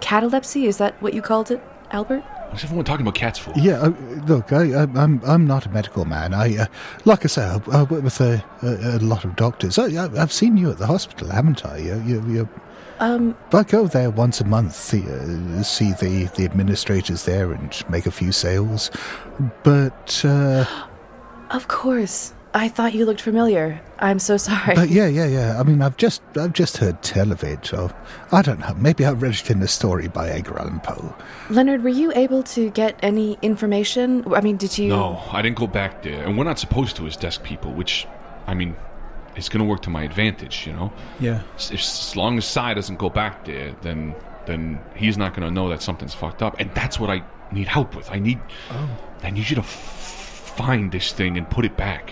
catalepsy. 0.00 0.66
Is 0.66 0.78
that 0.78 1.00
what 1.02 1.14
you 1.14 1.22
called 1.22 1.50
it, 1.50 1.62
Albert? 1.90 2.22
What's 2.50 2.64
everyone 2.64 2.84
talking 2.84 3.04
about 3.06 3.14
cats 3.14 3.38
for? 3.38 3.52
Yeah, 3.56 3.78
uh, 3.80 3.88
look, 4.26 4.52
I, 4.52 4.72
I, 4.72 4.82
I'm 4.82 5.20
I'm 5.24 5.46
not 5.46 5.66
a 5.66 5.68
medical 5.68 6.04
man. 6.04 6.32
I, 6.32 6.56
uh, 6.56 6.66
like 7.04 7.24
I 7.24 7.28
say, 7.28 7.42
I, 7.42 7.60
I 7.72 7.82
work 7.82 8.02
with 8.02 8.20
a, 8.20 8.42
a, 8.62 8.96
a 8.96 9.00
lot 9.00 9.24
of 9.24 9.36
doctors. 9.36 9.78
I, 9.78 9.88
I, 10.02 10.22
I've 10.22 10.32
seen 10.32 10.56
you 10.56 10.70
at 10.70 10.78
the 10.78 10.86
hospital, 10.86 11.28
haven't 11.28 11.66
I? 11.66 11.76
You, 11.78 12.02
you, 12.06 12.26
you, 12.26 12.48
Um, 13.00 13.36
I 13.52 13.62
go 13.62 13.86
there 13.86 14.10
once 14.10 14.40
a 14.40 14.44
month, 14.44 14.94
uh, 14.94 15.62
see 15.62 15.92
the, 15.92 16.30
the 16.36 16.44
administrators 16.44 17.24
there, 17.26 17.52
and 17.52 17.70
make 17.90 18.06
a 18.06 18.10
few 18.10 18.32
sales. 18.32 18.90
But 19.62 20.24
uh, 20.24 20.64
of 21.50 21.68
course. 21.68 22.34
I 22.54 22.68
thought 22.68 22.94
you 22.94 23.04
looked 23.04 23.20
familiar. 23.20 23.80
I'm 23.98 24.18
so 24.18 24.36
sorry. 24.38 24.74
but 24.74 24.88
yeah, 24.88 25.06
yeah, 25.06 25.26
yeah. 25.26 25.60
I 25.60 25.62
mean, 25.62 25.82
I've 25.82 25.96
just 25.96 26.22
I've 26.36 26.54
just 26.54 26.78
heard 26.78 27.02
tell 27.02 27.30
of 27.30 27.44
it. 27.44 27.72
Or 27.74 27.94
I 28.32 28.40
don't 28.42 28.58
know. 28.60 28.74
Maybe 28.74 29.04
I 29.04 29.12
read 29.12 29.34
it 29.34 29.50
in 29.50 29.62
a 29.62 29.68
story 29.68 30.08
by 30.08 30.30
Edgar 30.30 30.58
Allan 30.58 30.80
Poe. 30.80 31.14
Leonard, 31.50 31.82
were 31.82 31.90
you 31.90 32.10
able 32.14 32.42
to 32.44 32.70
get 32.70 32.98
any 33.02 33.38
information? 33.42 34.24
I 34.32 34.40
mean, 34.40 34.56
did 34.56 34.78
you? 34.78 34.88
No, 34.88 35.22
I 35.30 35.42
didn't 35.42 35.58
go 35.58 35.66
back 35.66 36.02
there. 36.02 36.24
And 36.24 36.38
we're 36.38 36.44
not 36.44 36.58
supposed 36.58 36.96
to 36.96 37.06
as 37.06 37.16
desk 37.16 37.42
people, 37.42 37.72
which, 37.72 38.06
I 38.46 38.54
mean, 38.54 38.74
it's 39.36 39.48
going 39.48 39.60
to 39.60 39.68
work 39.68 39.82
to 39.82 39.90
my 39.90 40.02
advantage, 40.02 40.66
you 40.66 40.72
know? 40.72 40.92
Yeah. 41.20 41.42
if, 41.56 41.72
as 41.74 42.16
long 42.16 42.38
as 42.38 42.44
Sai 42.46 42.74
doesn't 42.74 42.96
go 42.98 43.10
back 43.10 43.44
there, 43.44 43.74
then 43.82 44.14
then 44.46 44.80
he's 44.96 45.18
not 45.18 45.34
going 45.34 45.46
to 45.46 45.52
know 45.52 45.68
that 45.68 45.82
something's 45.82 46.14
fucked 46.14 46.42
up, 46.42 46.58
and 46.58 46.74
that's 46.74 46.98
what 46.98 47.10
I 47.10 47.22
need 47.52 47.68
help 47.68 47.94
with. 47.94 48.10
I 48.10 48.18
need 48.18 48.40
oh. 48.70 48.88
I 49.22 49.28
need 49.30 49.48
you 49.50 49.56
to 49.56 49.60
f- 49.62 49.97
find 50.58 50.90
this 50.90 51.12
thing 51.12 51.38
and 51.38 51.48
put 51.48 51.64
it 51.64 51.76
back. 51.76 52.10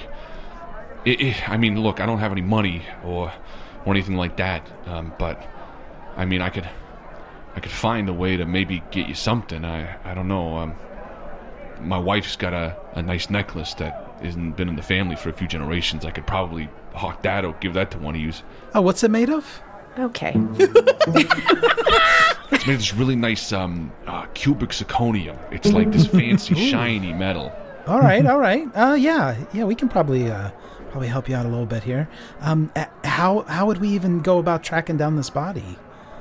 It, 1.04 1.20
it, 1.20 1.48
I 1.48 1.56
mean, 1.56 1.80
look, 1.80 2.00
I 2.00 2.06
don't 2.06 2.20
have 2.20 2.32
any 2.32 2.42
money 2.42 2.82
or 3.04 3.32
or 3.84 3.92
anything 3.92 4.16
like 4.16 4.36
that, 4.36 4.62
um, 4.86 5.12
but 5.18 5.36
I 6.16 6.24
mean, 6.24 6.40
I 6.40 6.50
could 6.50 6.68
I 7.56 7.60
could 7.60 7.72
find 7.72 8.08
a 8.08 8.12
way 8.12 8.36
to 8.36 8.44
maybe 8.46 8.82
get 8.90 9.08
you 9.08 9.14
something. 9.14 9.64
I 9.64 9.96
I 10.04 10.14
don't 10.14 10.28
know. 10.28 10.58
Um, 10.58 10.74
my 11.80 11.98
wife's 11.98 12.36
got 12.36 12.54
a, 12.54 12.76
a 12.94 13.02
nice 13.02 13.28
necklace 13.28 13.74
that 13.74 13.92
hasn't 14.22 14.56
been 14.56 14.68
in 14.68 14.76
the 14.76 14.82
family 14.82 15.16
for 15.16 15.28
a 15.28 15.32
few 15.32 15.46
generations. 15.46 16.04
I 16.04 16.10
could 16.10 16.26
probably 16.26 16.68
hawk 16.94 17.22
that 17.22 17.44
or 17.44 17.52
give 17.60 17.74
that 17.74 17.90
to 17.90 17.98
one 17.98 18.14
of 18.14 18.20
you. 18.20 18.32
Oh, 18.74 18.80
what's 18.80 19.04
it 19.04 19.10
made 19.10 19.30
of? 19.30 19.62
Okay. 19.98 20.34
It's 22.52 22.64
made 22.64 22.74
of 22.74 22.80
this 22.80 22.94
really 22.94 23.16
nice 23.16 23.52
um, 23.52 23.90
uh, 24.06 24.26
cubic 24.34 24.70
zirconium. 24.70 25.36
It's 25.50 25.72
like 25.72 25.90
this 25.90 26.06
fancy, 26.18 26.54
shiny 26.54 27.12
metal. 27.12 27.52
All 27.86 28.00
right, 28.00 28.26
all 28.26 28.40
right. 28.40 28.68
Uh, 28.74 28.94
yeah, 28.94 29.36
yeah. 29.52 29.64
We 29.64 29.76
can 29.76 29.88
probably 29.88 30.28
uh, 30.30 30.50
probably 30.90 31.06
help 31.08 31.28
you 31.28 31.36
out 31.36 31.46
a 31.46 31.48
little 31.48 31.66
bit 31.66 31.84
here. 31.84 32.08
Um, 32.40 32.72
how 33.04 33.42
how 33.42 33.66
would 33.66 33.78
we 33.78 33.88
even 33.90 34.22
go 34.22 34.38
about 34.38 34.64
tracking 34.64 34.96
down 34.96 35.14
this 35.14 35.30
body? 35.30 35.78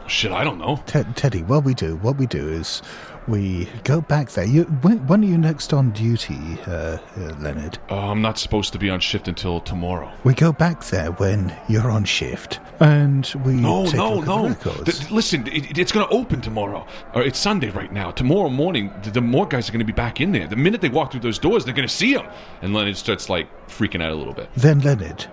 Shit, 0.08 0.32
I 0.32 0.43
don't 0.43 0.60
know. 0.60 0.84
Ted, 0.86 1.17
Teddy, 1.17 1.41
what 1.41 1.63
we 1.63 1.73
do, 1.73 1.95
what 1.95 2.17
we 2.17 2.28
do 2.28 2.47
is 2.47 2.84
we 3.27 3.67
go 3.83 4.01
back 4.01 4.29
there. 4.31 4.45
You, 4.45 4.63
when, 4.81 5.05
when 5.07 5.23
are 5.23 5.27
you 5.27 5.38
next 5.38 5.73
on 5.73 5.91
duty, 5.91 6.38
uh, 6.67 6.71
uh, 6.71 6.99
Leonard? 7.39 7.77
Uh, 7.89 8.11
I'm 8.11 8.21
not 8.21 8.38
supposed 8.38 8.71
to 8.73 8.79
be 8.79 8.89
on 8.89 8.99
shift 8.99 9.27
until 9.27 9.59
tomorrow. 9.59 10.11
We 10.23 10.33
go 10.33 10.51
back 10.51 10.83
there 10.85 11.11
when 11.13 11.55
you're 11.67 11.89
on 11.89 12.05
shift, 12.05 12.59
and 12.79 13.25
we 13.45 13.53
No, 13.53 13.85
take 13.85 13.93
a 13.95 13.97
no, 13.97 14.19
no. 14.21 14.49
the 14.49 15.07
listen, 15.11 15.47
it, 15.47 15.77
it's 15.77 15.91
going 15.91 16.07
to 16.07 16.13
open 16.13 16.41
tomorrow. 16.41 16.85
Or 17.13 17.23
it's 17.23 17.39
Sunday 17.39 17.69
right 17.71 17.91
now. 17.91 18.11
Tomorrow 18.11 18.49
morning, 18.49 18.91
the, 19.03 19.11
the 19.11 19.21
more 19.21 19.47
guys 19.47 19.67
are 19.69 19.71
going 19.71 19.79
to 19.79 19.85
be 19.85 19.91
back 19.93 20.21
in 20.21 20.31
there. 20.31 20.47
The 20.47 20.55
minute 20.55 20.81
they 20.81 20.89
walk 20.89 21.11
through 21.11 21.21
those 21.21 21.39
doors, 21.39 21.65
they're 21.65 21.73
going 21.73 21.88
to 21.88 21.93
see 21.93 22.13
them. 22.13 22.27
And 22.61 22.73
Leonard 22.73 22.97
starts 22.97 23.29
like 23.29 23.47
freaking 23.67 24.01
out 24.03 24.11
a 24.11 24.15
little 24.15 24.33
bit. 24.33 24.49
then, 24.55 24.81
Leonard, 24.81 25.25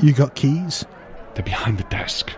you 0.00 0.12
got 0.12 0.34
keys? 0.34 0.84
They're 1.34 1.44
behind 1.44 1.78
the 1.78 1.84
desk. 1.84 2.32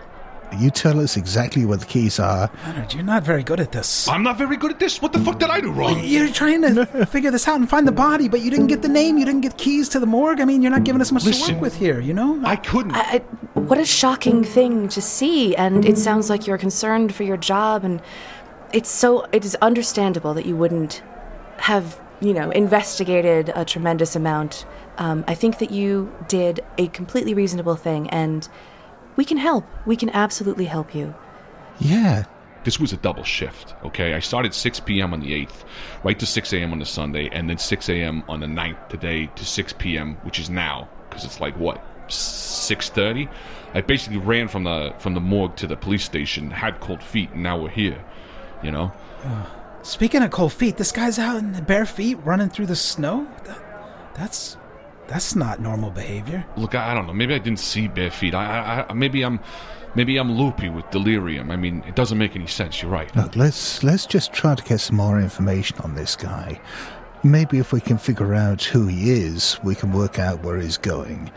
You 0.59 0.69
tell 0.69 0.99
us 0.99 1.17
exactly 1.17 1.65
where 1.65 1.77
the 1.77 1.85
keys 1.85 2.19
are. 2.19 2.49
Leonard, 2.65 2.93
you're 2.93 3.03
not 3.03 3.23
very 3.23 3.43
good 3.43 3.59
at 3.59 3.71
this. 3.71 4.07
I'm 4.07 4.23
not 4.23 4.37
very 4.37 4.57
good 4.57 4.71
at 4.71 4.79
this. 4.79 5.01
What 5.01 5.13
the 5.13 5.19
fuck 5.19 5.39
did 5.39 5.49
I 5.49 5.61
do 5.61 5.71
wrong? 5.71 6.01
You're 6.03 6.29
trying 6.29 6.61
to 6.61 6.85
figure 7.05 7.31
this 7.31 7.47
out 7.47 7.55
and 7.55 7.69
find 7.69 7.87
the 7.87 7.91
body, 7.91 8.27
but 8.27 8.41
you 8.41 8.51
didn't 8.51 8.67
get 8.67 8.81
the 8.81 8.89
name. 8.89 9.17
You 9.17 9.25
didn't 9.25 9.41
get 9.41 9.57
keys 9.57 9.89
to 9.89 9.99
the 9.99 10.05
morgue. 10.05 10.39
I 10.39 10.45
mean, 10.45 10.61
you're 10.61 10.71
not 10.71 10.83
giving 10.83 11.01
us 11.01 11.11
much 11.11 11.23
to 11.23 11.53
work 11.53 11.61
with 11.61 11.75
here. 11.75 11.99
You 11.99 12.13
know. 12.13 12.41
I 12.45 12.55
couldn't. 12.55 12.93
I, 12.93 12.99
I, 12.99 13.17
what 13.59 13.77
a 13.79 13.85
shocking 13.85 14.43
thing 14.43 14.87
to 14.89 15.01
see, 15.01 15.55
and 15.55 15.85
it 15.85 15.97
sounds 15.97 16.29
like 16.29 16.47
you're 16.47 16.57
concerned 16.57 17.13
for 17.13 17.23
your 17.23 17.37
job, 17.37 17.83
and 17.83 18.01
it's 18.71 18.89
so 18.89 19.27
it 19.31 19.45
is 19.45 19.55
understandable 19.61 20.33
that 20.33 20.45
you 20.45 20.55
wouldn't 20.55 21.01
have 21.57 21.99
you 22.19 22.33
know 22.33 22.49
investigated 22.51 23.51
a 23.55 23.65
tremendous 23.65 24.15
amount. 24.15 24.65
Um, 24.97 25.23
I 25.27 25.35
think 25.35 25.57
that 25.59 25.71
you 25.71 26.13
did 26.27 26.61
a 26.77 26.87
completely 26.87 27.33
reasonable 27.33 27.75
thing, 27.75 28.09
and 28.09 28.47
we 29.15 29.25
can 29.25 29.37
help. 29.37 29.65
We 29.85 29.95
can 29.95 30.09
absolutely 30.09 30.65
help 30.65 30.93
you. 30.93 31.13
Yeah, 31.79 32.25
this 32.63 32.79
was 32.79 32.93
a 32.93 32.97
double 32.97 33.23
shift, 33.23 33.75
okay? 33.83 34.13
I 34.13 34.19
started 34.19 34.53
6 34.53 34.79
p.m. 34.81 35.13
on 35.13 35.19
the 35.19 35.31
8th, 35.45 35.63
right 36.03 36.17
to 36.17 36.25
6 36.25 36.53
a.m. 36.53 36.71
on 36.71 36.79
the 36.79 36.85
Sunday, 36.85 37.29
and 37.31 37.49
then 37.49 37.57
6 37.57 37.89
a.m. 37.89 38.23
on 38.29 38.39
the 38.39 38.45
9th 38.45 38.89
today 38.89 39.27
to 39.35 39.45
6 39.45 39.73
p.m., 39.73 40.15
which 40.23 40.39
is 40.39 40.49
now, 40.49 40.87
because 41.09 41.25
it's 41.25 41.41
like, 41.41 41.57
what, 41.57 41.81
6.30? 42.07 43.29
I 43.73 43.81
basically 43.81 44.17
ran 44.17 44.47
from 44.47 44.65
the 44.65 44.93
from 44.99 45.15
the 45.15 45.19
morgue 45.19 45.55
to 45.57 45.67
the 45.67 45.75
police 45.75 46.03
station, 46.03 46.51
had 46.51 46.79
cold 46.79 47.01
feet, 47.01 47.31
and 47.31 47.41
now 47.41 47.59
we're 47.59 47.69
here, 47.69 48.03
you 48.61 48.71
know? 48.71 48.93
Speaking 49.81 50.21
of 50.21 50.31
cold 50.31 50.53
feet, 50.53 50.77
this 50.77 50.91
guy's 50.91 51.17
out 51.17 51.37
in 51.37 51.53
the 51.53 51.61
bare 51.61 51.85
feet 51.85 52.15
running 52.23 52.49
through 52.49 52.67
the 52.67 52.75
snow. 52.75 53.27
That, 53.45 54.13
that's 54.15 54.57
that's 55.13 55.35
not 55.35 55.59
normal 55.59 55.91
behavior. 55.91 56.43
Look, 56.57 56.73
I, 56.73 56.91
I 56.91 56.93
don't 56.95 57.05
know. 57.05 57.13
Maybe 57.13 57.35
I 57.35 57.37
didn't 57.37 57.59
see 57.59 57.87
bare 57.87 58.09
feet. 58.09 58.33
I, 58.33 58.45
I, 58.45 58.85
I 58.89 58.93
maybe 58.93 59.21
I'm, 59.21 59.39
maybe 59.93 60.17
I'm 60.17 60.31
loopy 60.31 60.69
with 60.69 60.89
delirium. 60.89 61.51
I 61.51 61.55
mean, 61.55 61.83
it 61.87 61.95
doesn't 61.95 62.17
make 62.17 62.35
any 62.35 62.47
sense. 62.47 62.81
You're 62.81 62.89
right. 62.89 63.15
Look, 63.15 63.35
let's 63.35 63.83
let's 63.83 64.07
just 64.07 64.33
try 64.33 64.55
to 64.55 64.63
get 64.63 64.79
some 64.79 64.95
more 64.95 65.19
information 65.19 65.77
on 65.81 65.93
this 65.93 66.15
guy. 66.15 66.59
Maybe 67.23 67.59
if 67.59 67.71
we 67.71 67.79
can 67.79 67.99
figure 67.99 68.33
out 68.33 68.63
who 68.63 68.87
he 68.87 69.11
is, 69.11 69.59
we 69.63 69.75
can 69.75 69.93
work 69.93 70.17
out 70.17 70.43
where 70.43 70.57
he's 70.57 70.77
going. 70.77 71.31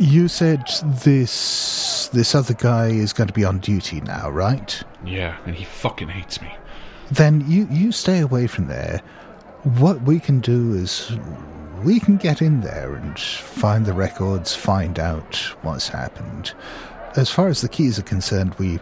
You 0.00 0.26
said 0.26 0.64
this 1.04 2.08
this 2.12 2.34
other 2.34 2.54
guy 2.54 2.88
is 2.88 3.12
going 3.12 3.28
to 3.28 3.32
be 3.32 3.44
on 3.44 3.60
duty 3.60 4.00
now, 4.00 4.28
right? 4.28 4.82
Yeah, 5.04 5.36
and 5.46 5.54
he 5.54 5.64
fucking 5.64 6.08
hates 6.08 6.42
me. 6.42 6.52
Then 7.12 7.44
you 7.48 7.68
you 7.70 7.92
stay 7.92 8.18
away 8.18 8.48
from 8.48 8.66
there. 8.66 9.02
What 9.62 10.02
we 10.02 10.18
can 10.18 10.40
do 10.40 10.74
is 10.74 11.12
we 11.84 12.00
can 12.00 12.16
get 12.16 12.42
in 12.42 12.60
there 12.60 12.94
and 12.94 13.18
find 13.18 13.86
the 13.86 13.92
records, 13.92 14.54
find 14.54 14.98
out 14.98 15.36
what's 15.62 15.88
happened. 15.88 16.52
As 17.16 17.30
far 17.30 17.48
as 17.48 17.60
the 17.60 17.68
keys 17.68 17.98
are 17.98 18.02
concerned, 18.02 18.54
we 18.54 18.78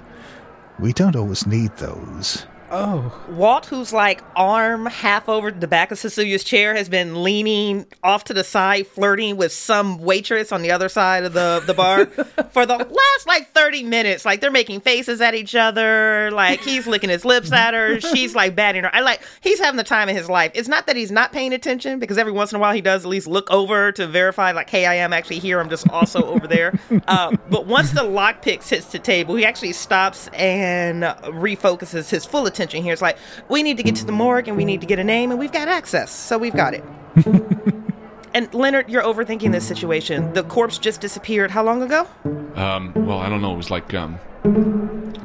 we 0.79 0.93
don't 0.93 1.17
always 1.17 1.47
need 1.47 1.75
those. 1.77 2.47
Oh, 2.71 3.17
Walt, 3.29 3.67
who's 3.67 3.93
like 3.93 4.23
arm 4.35 4.87
half 4.87 5.29
over 5.29 5.53
the 5.53 5.69
back 5.69 5.93
of 5.93 5.99
Cecilia's 5.99 6.43
chair, 6.43 6.75
has 6.75 6.89
been 6.89 7.23
leaning 7.23 7.87
off 8.03 8.25
to 8.25 8.35
the 8.35 8.43
side, 8.43 8.89
flirting 8.89 9.37
with 9.37 9.53
some 9.53 9.99
waitress 9.99 10.51
on 10.51 10.63
the 10.63 10.73
other 10.73 10.89
side 10.89 11.25
of 11.25 11.33
the, 11.33 11.63
the 11.65 11.75
bar 11.75 12.07
for 12.51 12.67
the 12.67 12.77
last 12.77 13.27
like 13.27 13.53
30 13.53 13.85
minutes. 13.85 14.25
Like 14.25 14.41
they're 14.41 14.51
making 14.51 14.81
faces 14.81 15.21
at 15.21 15.35
each 15.35 15.55
other. 15.55 16.31
Like 16.33 16.61
he's 16.61 16.89
licking 16.89 17.11
his 17.11 17.25
lips 17.25 17.53
at 17.53 17.73
her. 17.73 18.01
She's 18.17 18.35
like 18.35 18.57
batting 18.57 18.83
her. 18.83 18.95
I 18.95 19.01
like, 19.01 19.23
he's 19.41 19.61
having 19.61 19.77
the 19.77 19.85
time 19.85 20.09
of 20.09 20.17
his 20.17 20.29
life. 20.29 20.51
It's 20.55 20.69
not 20.69 20.87
that 20.89 20.97
he's 20.97 21.13
not 21.13 21.33
paying 21.33 21.53
attention 21.53 22.01
because 22.01 22.19
every 22.19 22.33
once 22.33 22.51
in 22.53 22.57
a 22.57 22.59
while 22.59 22.75
he 22.75 22.81
does 22.81 23.05
at 23.05 23.09
least 23.09 23.29
look 23.29 23.49
over 23.51 23.93
to 23.93 24.07
verify, 24.09 24.51
like, 24.53 24.71
hey, 24.71 24.87
I 24.87 24.95
am 24.95 25.13
actually 25.13 25.39
here. 25.39 25.61
I'm 25.61 25.71
just 25.71 25.89
also 25.91 26.25
over 26.25 26.47
there. 26.47 26.79
Uh, 27.07 27.37
but 27.51 27.67
once 27.67 27.93
the 27.93 28.01
lockpick 28.01 28.67
hits 28.69 28.87
the 28.87 28.99
table, 28.99 29.37
he 29.37 29.45
actually 29.45 29.73
stops 29.73 30.29
and 30.33 31.05
refocuses 31.05 32.11
his 32.11 32.25
full 32.25 32.47
attention 32.47 32.56
here. 32.57 32.92
It's 32.92 33.03
like, 33.03 33.19
we 33.49 33.62
need 33.62 33.77
to 33.77 33.83
get 33.83 33.97
to 33.97 34.05
the 34.05 34.12
morgue 34.12 34.49
and 34.49 34.57
we 34.57 34.64
need 34.64 34.81
to 34.81 34.87
get 34.87 34.99
a 34.99 35.05
name 35.05 35.31
and 35.31 35.38
we've 35.38 35.53
got 35.53 35.69
access. 35.69 36.11
So 36.11 36.38
we've 36.38 36.55
got 36.55 36.75
it. 36.75 36.85
and 38.35 38.53
Leonard, 38.53 38.88
you're 38.88 39.03
overthinking 39.03 39.53
this 39.53 39.66
situation. 39.66 40.33
The 40.33 40.45
corpse 40.45 40.79
just 40.79 41.01
disappeared 41.01 41.51
how 41.51 41.64
long 41.64 41.83
ago? 41.83 42.07
Um, 42.55 42.92
well, 42.95 43.19
I 43.19 43.29
don't 43.29 43.42
know. 43.42 43.53
It 43.53 43.57
was 43.57 43.71
like 43.71 43.95
um, 43.95 44.19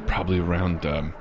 probably 0.06 0.38
around 0.38 0.84
um, 0.86 1.14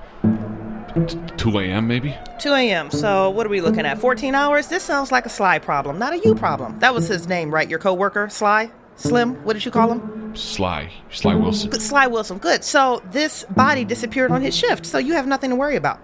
t- 1.07 1.19
2 1.37 1.59
a.m. 1.59 1.87
maybe. 1.87 2.15
2 2.39 2.53
a.m. 2.53 2.91
So 2.91 3.29
what 3.29 3.45
are 3.45 3.49
we 3.49 3.61
looking 3.61 3.85
at? 3.85 3.97
14 3.97 4.35
hours? 4.35 4.67
This 4.67 4.83
sounds 4.83 5.11
like 5.11 5.25
a 5.25 5.29
Sly 5.29 5.59
problem, 5.59 5.97
not 5.97 6.13
a 6.13 6.19
you 6.19 6.35
problem. 6.35 6.79
That 6.79 6.93
was 6.93 7.07
his 7.07 7.27
name, 7.27 7.53
right? 7.53 7.69
Your 7.69 7.79
coworker, 7.79 8.29
Sly? 8.29 8.71
Slim? 8.95 9.35
What 9.43 9.53
did 9.53 9.65
you 9.65 9.71
call 9.71 9.91
him? 9.91 10.20
Sly, 10.37 10.91
Sly 11.11 11.33
mm-hmm. 11.33 11.43
Wilson. 11.43 11.69
Good, 11.69 11.81
Sly 11.81 12.07
Wilson. 12.07 12.37
Good. 12.37 12.63
So 12.63 13.01
this 13.11 13.43
body 13.51 13.85
disappeared 13.85 14.31
on 14.31 14.41
his 14.41 14.55
shift, 14.55 14.85
so 14.85 14.97
you 14.97 15.13
have 15.13 15.27
nothing 15.27 15.49
to 15.49 15.55
worry 15.55 15.75
about. 15.75 15.99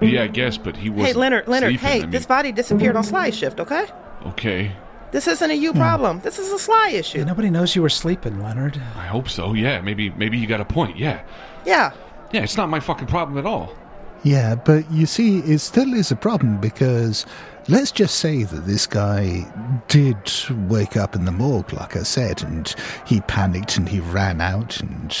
Yeah, 0.00 0.24
I 0.24 0.26
guess, 0.26 0.58
but 0.58 0.76
he 0.76 0.90
was. 0.90 1.06
Hey, 1.06 1.12
Leonard, 1.12 1.48
Leonard, 1.48 1.70
sleeping. 1.70 1.88
hey, 1.88 1.98
I 1.98 2.00
mean, 2.02 2.10
this 2.10 2.26
body 2.26 2.52
disappeared 2.52 2.96
on 2.96 3.04
Sly's 3.04 3.36
shift, 3.36 3.60
okay? 3.60 3.86
Okay, 4.26 4.72
This 5.12 5.28
isn't 5.28 5.50
a 5.50 5.54
you 5.54 5.72
hmm. 5.72 5.78
problem. 5.78 6.20
This 6.20 6.38
is 6.38 6.50
a 6.50 6.58
Sly 6.58 6.88
issue. 6.88 7.24
nobody 7.24 7.50
knows 7.50 7.76
you 7.76 7.82
were 7.82 7.88
sleeping, 7.90 8.42
Leonard. 8.42 8.80
I 8.96 9.06
hope 9.06 9.28
so. 9.28 9.52
Yeah, 9.54 9.80
maybe, 9.80 10.10
maybe 10.10 10.38
you 10.38 10.46
got 10.46 10.60
a 10.60 10.64
point. 10.64 10.96
Yeah, 10.96 11.22
Yeah. 11.64 11.92
yeah. 12.32 12.42
It's 12.42 12.56
not 12.56 12.68
my 12.68 12.80
fucking 12.80 13.06
problem 13.06 13.38
at 13.38 13.46
all. 13.46 13.72
Yeah, 14.24 14.54
but 14.54 14.90
you 14.90 15.04
see, 15.06 15.38
it 15.40 15.58
still 15.58 15.92
is 15.92 16.10
a 16.10 16.16
problem 16.16 16.58
because 16.58 17.26
let's 17.68 17.90
just 17.90 18.16
say 18.16 18.42
that 18.44 18.66
this 18.66 18.86
guy 18.86 19.46
did 19.88 20.16
wake 20.68 20.96
up 20.96 21.14
in 21.14 21.24
the 21.24 21.32
morgue, 21.32 21.72
like 21.72 21.96
I 21.96 22.02
said, 22.02 22.42
and 22.42 22.74
he 23.06 23.20
panicked 23.22 23.76
and 23.76 23.88
he 23.88 24.00
ran 24.00 24.40
out 24.40 24.80
and 24.80 25.16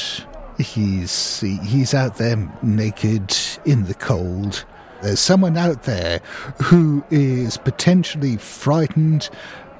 he's 0.58 1.40
he, 1.40 1.56
he's 1.58 1.94
out 1.94 2.16
there 2.16 2.36
naked 2.62 3.36
in 3.64 3.84
the 3.84 3.94
cold. 3.94 4.64
There's 5.02 5.20
someone 5.20 5.56
out 5.56 5.82
there 5.82 6.20
who 6.62 7.04
is 7.10 7.58
potentially 7.58 8.36
frightened 8.36 9.28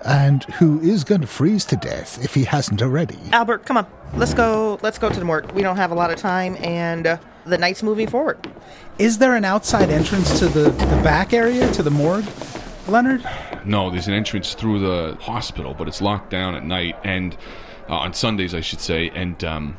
and 0.04 0.44
who 0.44 0.80
is 0.80 1.02
going 1.02 1.22
to 1.22 1.26
freeze 1.26 1.64
to 1.66 1.76
death 1.76 2.22
if 2.22 2.34
he 2.34 2.44
hasn't 2.44 2.82
already. 2.82 3.18
Albert, 3.32 3.64
come 3.64 3.78
on. 3.78 3.86
Let's 4.14 4.34
go. 4.34 4.78
Let's 4.82 4.98
go 4.98 5.08
to 5.08 5.18
the 5.18 5.24
morgue. 5.24 5.50
We 5.52 5.62
don't 5.62 5.76
have 5.76 5.90
a 5.90 5.94
lot 5.94 6.10
of 6.10 6.18
time, 6.18 6.56
and 6.60 7.06
uh, 7.06 7.16
the 7.44 7.58
night's 7.58 7.82
moving 7.82 8.08
forward. 8.08 8.50
Is 8.98 9.18
there 9.18 9.34
an 9.34 9.44
outside 9.44 9.90
entrance 9.90 10.38
to 10.38 10.46
the, 10.46 10.70
the 10.70 11.00
back 11.02 11.32
area, 11.32 11.70
to 11.72 11.82
the 11.82 11.90
morgue, 11.90 12.26
Leonard? 12.88 13.24
No, 13.64 13.90
there's 13.90 14.08
an 14.08 14.14
entrance 14.14 14.54
through 14.54 14.80
the 14.80 15.16
hospital, 15.20 15.74
but 15.74 15.88
it's 15.88 16.00
locked 16.00 16.30
down 16.30 16.54
at 16.54 16.64
night 16.64 16.96
and 17.04 17.36
uh, 17.88 17.96
on 17.96 18.14
Sundays, 18.14 18.54
I 18.54 18.60
should 18.60 18.80
say, 18.80 19.10
and 19.10 19.42
um, 19.44 19.76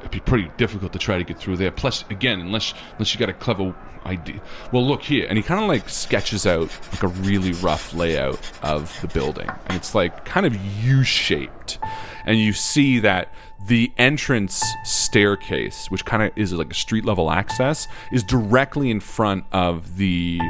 it'd 0.00 0.10
be 0.10 0.20
pretty 0.20 0.50
difficult 0.56 0.92
to 0.92 0.98
try 0.98 1.18
to 1.18 1.24
get 1.24 1.38
through 1.38 1.56
there. 1.56 1.70
Plus, 1.70 2.04
again, 2.10 2.40
unless 2.40 2.74
unless 2.92 3.12
you 3.14 3.20
got 3.20 3.28
a 3.28 3.32
clever 3.32 3.74
idea. 4.06 4.40
Well, 4.72 4.86
look 4.86 5.02
here, 5.02 5.26
and 5.28 5.36
he 5.36 5.42
kind 5.42 5.62
of 5.62 5.68
like 5.68 5.88
sketches 5.88 6.46
out 6.46 6.70
like 6.92 7.02
a 7.02 7.08
really 7.08 7.52
rough 7.52 7.94
layout 7.94 8.38
of 8.62 9.00
the 9.00 9.08
building, 9.08 9.48
and 9.66 9.76
it's 9.76 9.94
like 9.94 10.24
kind 10.24 10.46
of 10.46 10.56
U-shaped, 10.84 11.78
and 12.26 12.38
you 12.38 12.52
see 12.52 12.98
that 13.00 13.28
the 13.66 13.92
entrance 13.98 14.62
staircase, 14.84 15.90
which 15.90 16.04
kind 16.04 16.22
of 16.22 16.30
is 16.36 16.52
like 16.52 16.70
a 16.70 16.74
street 16.74 17.04
level 17.04 17.30
access, 17.30 17.86
is 18.12 18.22
directly 18.24 18.90
in 18.90 19.00
front 19.00 19.44
of 19.52 19.96
the 19.96 20.40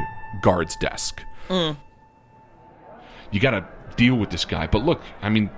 guard's 0.41 0.75
desk 0.77 1.21
you 3.31 3.39
got 3.39 3.51
to 3.51 3.65
deal 3.95 4.15
with 4.15 4.29
this 4.29 4.45
guy. 4.45 4.67
But 4.67 4.83
look, 4.85 5.01
I 5.21 5.29
mean, 5.29 5.49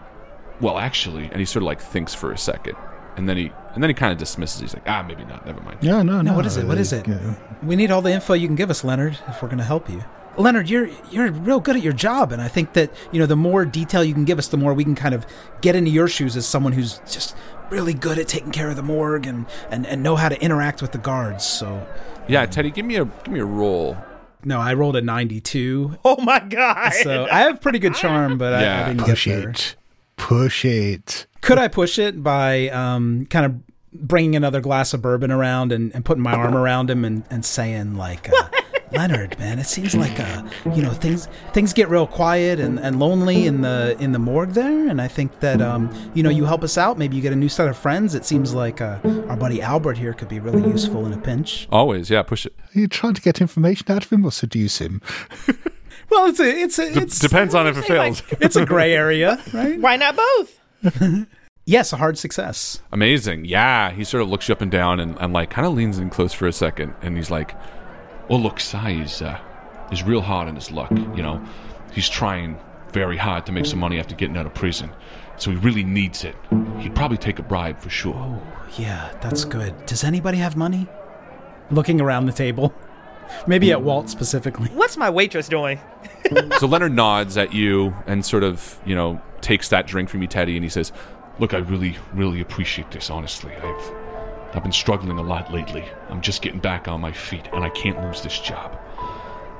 well, 0.61 0.77
actually, 0.77 1.25
and 1.25 1.37
he 1.37 1.45
sort 1.45 1.63
of 1.63 1.67
like 1.67 1.81
thinks 1.81 2.13
for 2.13 2.31
a 2.31 2.37
second, 2.37 2.75
and 3.17 3.27
then 3.27 3.37
he 3.37 3.51
and 3.73 3.83
then 3.83 3.89
he 3.89 3.93
kind 3.93 4.11
of 4.11 4.17
dismisses. 4.17 4.61
He's 4.61 4.73
like, 4.73 4.87
ah, 4.87 5.03
maybe 5.07 5.25
not. 5.25 5.45
Never 5.45 5.61
mind. 5.61 5.77
Yeah, 5.81 6.01
no, 6.01 6.21
no. 6.21 6.31
No, 6.31 6.33
what 6.35 6.45
is 6.45 6.57
it? 6.57 6.65
What 6.65 6.77
is 6.77 6.93
it? 6.93 7.07
uh, 7.07 7.33
We 7.63 7.75
need 7.75 7.91
all 7.91 8.01
the 8.01 8.11
info 8.11 8.33
you 8.33 8.47
can 8.47 8.55
give 8.55 8.69
us, 8.69 8.83
Leonard, 8.83 9.19
if 9.27 9.41
we're 9.41 9.47
going 9.49 9.57
to 9.59 9.63
help 9.65 9.89
you. 9.89 10.03
Leonard, 10.37 10.69
you're 10.69 10.89
you're 11.11 11.31
real 11.31 11.59
good 11.61 11.77
at 11.77 11.81
your 11.81 11.93
job, 11.93 12.31
and 12.33 12.41
I 12.41 12.47
think 12.49 12.73
that 12.73 12.91
you 13.11 13.19
know 13.19 13.25
the 13.25 13.37
more 13.37 13.63
detail 13.63 14.03
you 14.03 14.13
can 14.13 14.25
give 14.25 14.37
us, 14.37 14.47
the 14.49 14.57
more 14.57 14.73
we 14.73 14.83
can 14.83 14.95
kind 14.95 15.15
of 15.15 15.25
get 15.61 15.75
into 15.75 15.91
your 15.91 16.07
shoes 16.09 16.35
as 16.35 16.45
someone 16.45 16.73
who's 16.73 16.99
just 17.09 17.35
really 17.71 17.93
good 17.93 18.17
at 18.19 18.27
taking 18.27 18.51
care 18.51 18.69
of 18.69 18.75
the 18.75 18.83
morgue 18.83 19.25
and 19.27 19.45
and, 19.71 19.85
and 19.87 20.01
know 20.03 20.15
how 20.15 20.29
to 20.29 20.41
interact 20.41 20.81
with 20.81 20.91
the 20.91 20.97
guards. 20.97 21.43
So, 21.45 21.87
Yeah, 22.27 22.45
Teddy, 22.45 22.71
give 22.71 22.85
me 22.85 22.95
a 22.97 23.05
give 23.05 23.27
me 23.29 23.39
a 23.39 23.45
roll. 23.45 23.97
no, 24.43 24.59
I 24.59 24.73
rolled 24.73 24.95
a 24.95 25.01
92. 25.01 25.97
Oh 26.05 26.21
my 26.21 26.39
god. 26.39 26.93
so 26.93 27.27
I 27.31 27.39
have 27.41 27.61
pretty 27.61 27.79
good 27.79 27.95
charm, 27.95 28.37
but 28.37 28.53
I, 28.53 28.83
I 28.83 28.87
didn't 28.87 29.05
Push 29.05 29.25
get 29.25 29.39
there. 29.41 29.49
it. 29.49 29.75
Push 30.17 30.65
it. 30.65 31.27
Could 31.41 31.57
I 31.57 31.67
push 31.67 31.99
it 31.99 32.23
by 32.23 32.69
um, 32.69 33.25
kind 33.27 33.45
of 33.45 33.61
bringing 33.93 34.35
another 34.35 34.59
glass 34.61 34.93
of 34.93 35.01
bourbon 35.01 35.31
around 35.31 35.71
and, 35.71 35.93
and 35.95 36.03
putting 36.03 36.23
my 36.23 36.33
arm 36.33 36.55
around 36.55 36.89
him 36.89 37.05
and, 37.05 37.23
and 37.29 37.45
saying 37.45 37.95
like, 37.95 38.29
uh, 38.29 38.49
Leonard, 38.91 39.37
man, 39.39 39.59
it 39.59 39.65
seems 39.65 39.95
like 39.95 40.19
uh, 40.19 40.43
you 40.73 40.81
know 40.81 40.91
things 40.91 41.27
things 41.53 41.73
get 41.73 41.89
real 41.89 42.07
quiet 42.07 42.59
and, 42.59 42.79
and 42.79 42.99
lonely 42.99 43.45
in 43.45 43.61
the 43.61 43.95
in 43.99 44.11
the 44.11 44.19
morgue 44.19 44.51
there, 44.51 44.87
and 44.87 45.01
I 45.01 45.07
think 45.07 45.39
that 45.39 45.61
um, 45.61 45.89
you 46.13 46.23
know 46.23 46.29
you 46.29 46.45
help 46.45 46.63
us 46.63 46.77
out. 46.77 46.97
Maybe 46.97 47.15
you 47.15 47.21
get 47.21 47.33
a 47.33 47.35
new 47.35 47.49
set 47.49 47.67
of 47.67 47.77
friends. 47.77 48.15
It 48.15 48.25
seems 48.25 48.53
like 48.53 48.81
uh, 48.81 48.99
our 49.27 49.35
buddy 49.37 49.61
Albert 49.61 49.97
here 49.97 50.13
could 50.13 50.29
be 50.29 50.39
really 50.39 50.67
useful 50.69 51.05
in 51.05 51.13
a 51.13 51.17
pinch. 51.17 51.67
Always, 51.71 52.09
yeah, 52.09 52.21
push 52.21 52.45
it. 52.45 52.53
Are 52.75 52.79
you 52.79 52.87
trying 52.87 53.15
to 53.15 53.21
get 53.21 53.41
information 53.41 53.91
out 53.91 54.05
of 54.05 54.11
him 54.11 54.25
or 54.25 54.31
seduce 54.31 54.79
him? 54.79 55.01
Well, 56.11 56.27
it's 56.27 56.39
a 56.39 56.47
it's 56.47 56.77
a 56.77 56.93
D- 56.93 56.99
it's 56.99 57.17
depends 57.19 57.55
on 57.55 57.65
if 57.65 57.77
it 57.77 57.85
fails. 57.85 58.21
it's 58.39 58.55
a 58.55 58.63
gray 58.63 58.93
area, 58.93 59.41
right? 59.53 59.79
Why 59.81 59.97
not 59.97 60.15
both? 60.15 60.59
Yes, 61.67 61.91
a 61.91 61.97
hard 61.97 62.15
success. 62.19 62.79
Amazing. 62.91 63.45
Yeah. 63.45 63.89
He 63.89 64.03
sort 64.03 64.21
of 64.21 64.29
looks 64.29 64.47
you 64.47 64.53
up 64.53 64.61
and 64.61 64.69
down 64.69 64.99
and, 64.99 65.17
and 65.19 65.33
like 65.33 65.49
kind 65.49 65.65
of 65.65 65.73
leans 65.73 65.97
in 65.97 66.11
close 66.11 66.31
for 66.31 66.45
a 66.45 66.53
second 66.53 66.93
and 67.01 67.17
he's 67.17 67.31
like, 67.31 67.55
Well 68.29 68.41
look, 68.41 68.59
Sly 68.59 68.91
is 68.91 69.21
uh 69.21 69.39
is 69.91 70.03
real 70.03 70.21
hard 70.21 70.47
on 70.47 70.55
his 70.55 70.71
luck, 70.71 70.91
you 70.91 71.21
know. 71.21 71.43
He's 71.93 72.09
trying 72.09 72.59
very 72.91 73.17
hard 73.17 73.45
to 73.45 73.51
make 73.51 73.65
some 73.65 73.79
money 73.79 73.99
after 73.99 74.15
getting 74.15 74.37
out 74.37 74.45
of 74.45 74.53
prison. 74.53 74.89
So 75.37 75.51
he 75.51 75.57
really 75.57 75.83
needs 75.83 76.23
it. 76.23 76.35
He'd 76.79 76.95
probably 76.95 77.17
take 77.17 77.39
a 77.39 77.43
bribe 77.43 77.79
for 77.79 77.89
sure. 77.89 78.15
Oh, 78.15 78.41
yeah, 78.77 79.13
that's 79.21 79.43
good. 79.43 79.85
Does 79.85 80.03
anybody 80.03 80.37
have 80.37 80.55
money? 80.55 80.87
Looking 81.69 81.99
around 81.99 82.25
the 82.25 82.31
table. 82.31 82.73
Maybe 83.47 83.71
at 83.71 83.81
Walt 83.81 84.09
specifically. 84.09 84.69
What's 84.69 84.97
my 84.97 85.09
waitress 85.09 85.49
doing? 85.49 85.79
so 86.59 86.67
Leonard 86.67 86.93
nods 86.93 87.37
at 87.37 87.53
you 87.53 87.93
and 88.07 88.25
sort 88.25 88.43
of, 88.43 88.79
you 88.85 88.95
know, 88.95 89.21
takes 89.41 89.69
that 89.69 89.87
drink 89.87 90.09
from 90.09 90.21
you, 90.21 90.27
Teddy, 90.27 90.55
and 90.55 90.63
he 90.63 90.69
says, 90.69 90.91
Look, 91.37 91.53
I 91.53 91.57
really, 91.57 91.97
really 92.13 92.39
appreciate 92.39 92.91
this, 92.91 93.09
honestly. 93.09 93.53
I've 93.55 93.91
I've 94.55 94.63
been 94.63 94.71
struggling 94.71 95.17
a 95.19 95.21
lot 95.21 95.51
lately. 95.53 95.83
I'm 96.09 96.21
just 96.21 96.41
getting 96.41 96.59
back 96.59 96.87
on 96.87 97.01
my 97.01 97.11
feet, 97.11 97.47
and 97.51 97.63
I 97.63 97.69
can't 97.69 98.01
lose 98.01 98.21
this 98.21 98.39
job. 98.39 98.79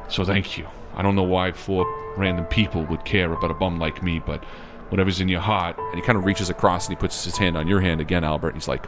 So 0.08 0.24
thank 0.24 0.58
you. 0.58 0.68
I 0.96 1.02
don't 1.02 1.16
know 1.16 1.24
why 1.24 1.52
four 1.52 1.86
random 2.16 2.46
people 2.46 2.86
would 2.86 3.04
care 3.04 3.34
about 3.34 3.52
a 3.52 3.56
bum 3.56 3.78
like 3.78 4.02
me, 4.02 4.20
but 4.20 4.44
whatever's 4.90 5.20
in 5.20 5.28
your 5.28 5.42
heart. 5.42 5.78
And 5.78 5.96
he 5.96 6.02
kind 6.02 6.18
of 6.18 6.24
reaches 6.24 6.50
across 6.50 6.88
and 6.88 6.96
he 6.96 7.00
puts 7.00 7.26
his 7.26 7.38
hand 7.38 7.58
on 7.58 7.68
your 7.68 7.82
hand 7.82 8.00
again, 8.00 8.24
Albert, 8.24 8.50
and 8.50 8.58
he's 8.58 8.70
like, 8.70 8.86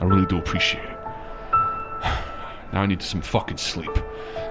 I 0.00 0.04
really 0.04 0.26
do 0.26 0.38
appreciate 0.38 0.84
it. 0.84 0.98
Now 2.70 2.82
I 2.82 2.86
need 2.86 3.00
some 3.00 3.22
fucking 3.22 3.56
sleep. 3.56 3.90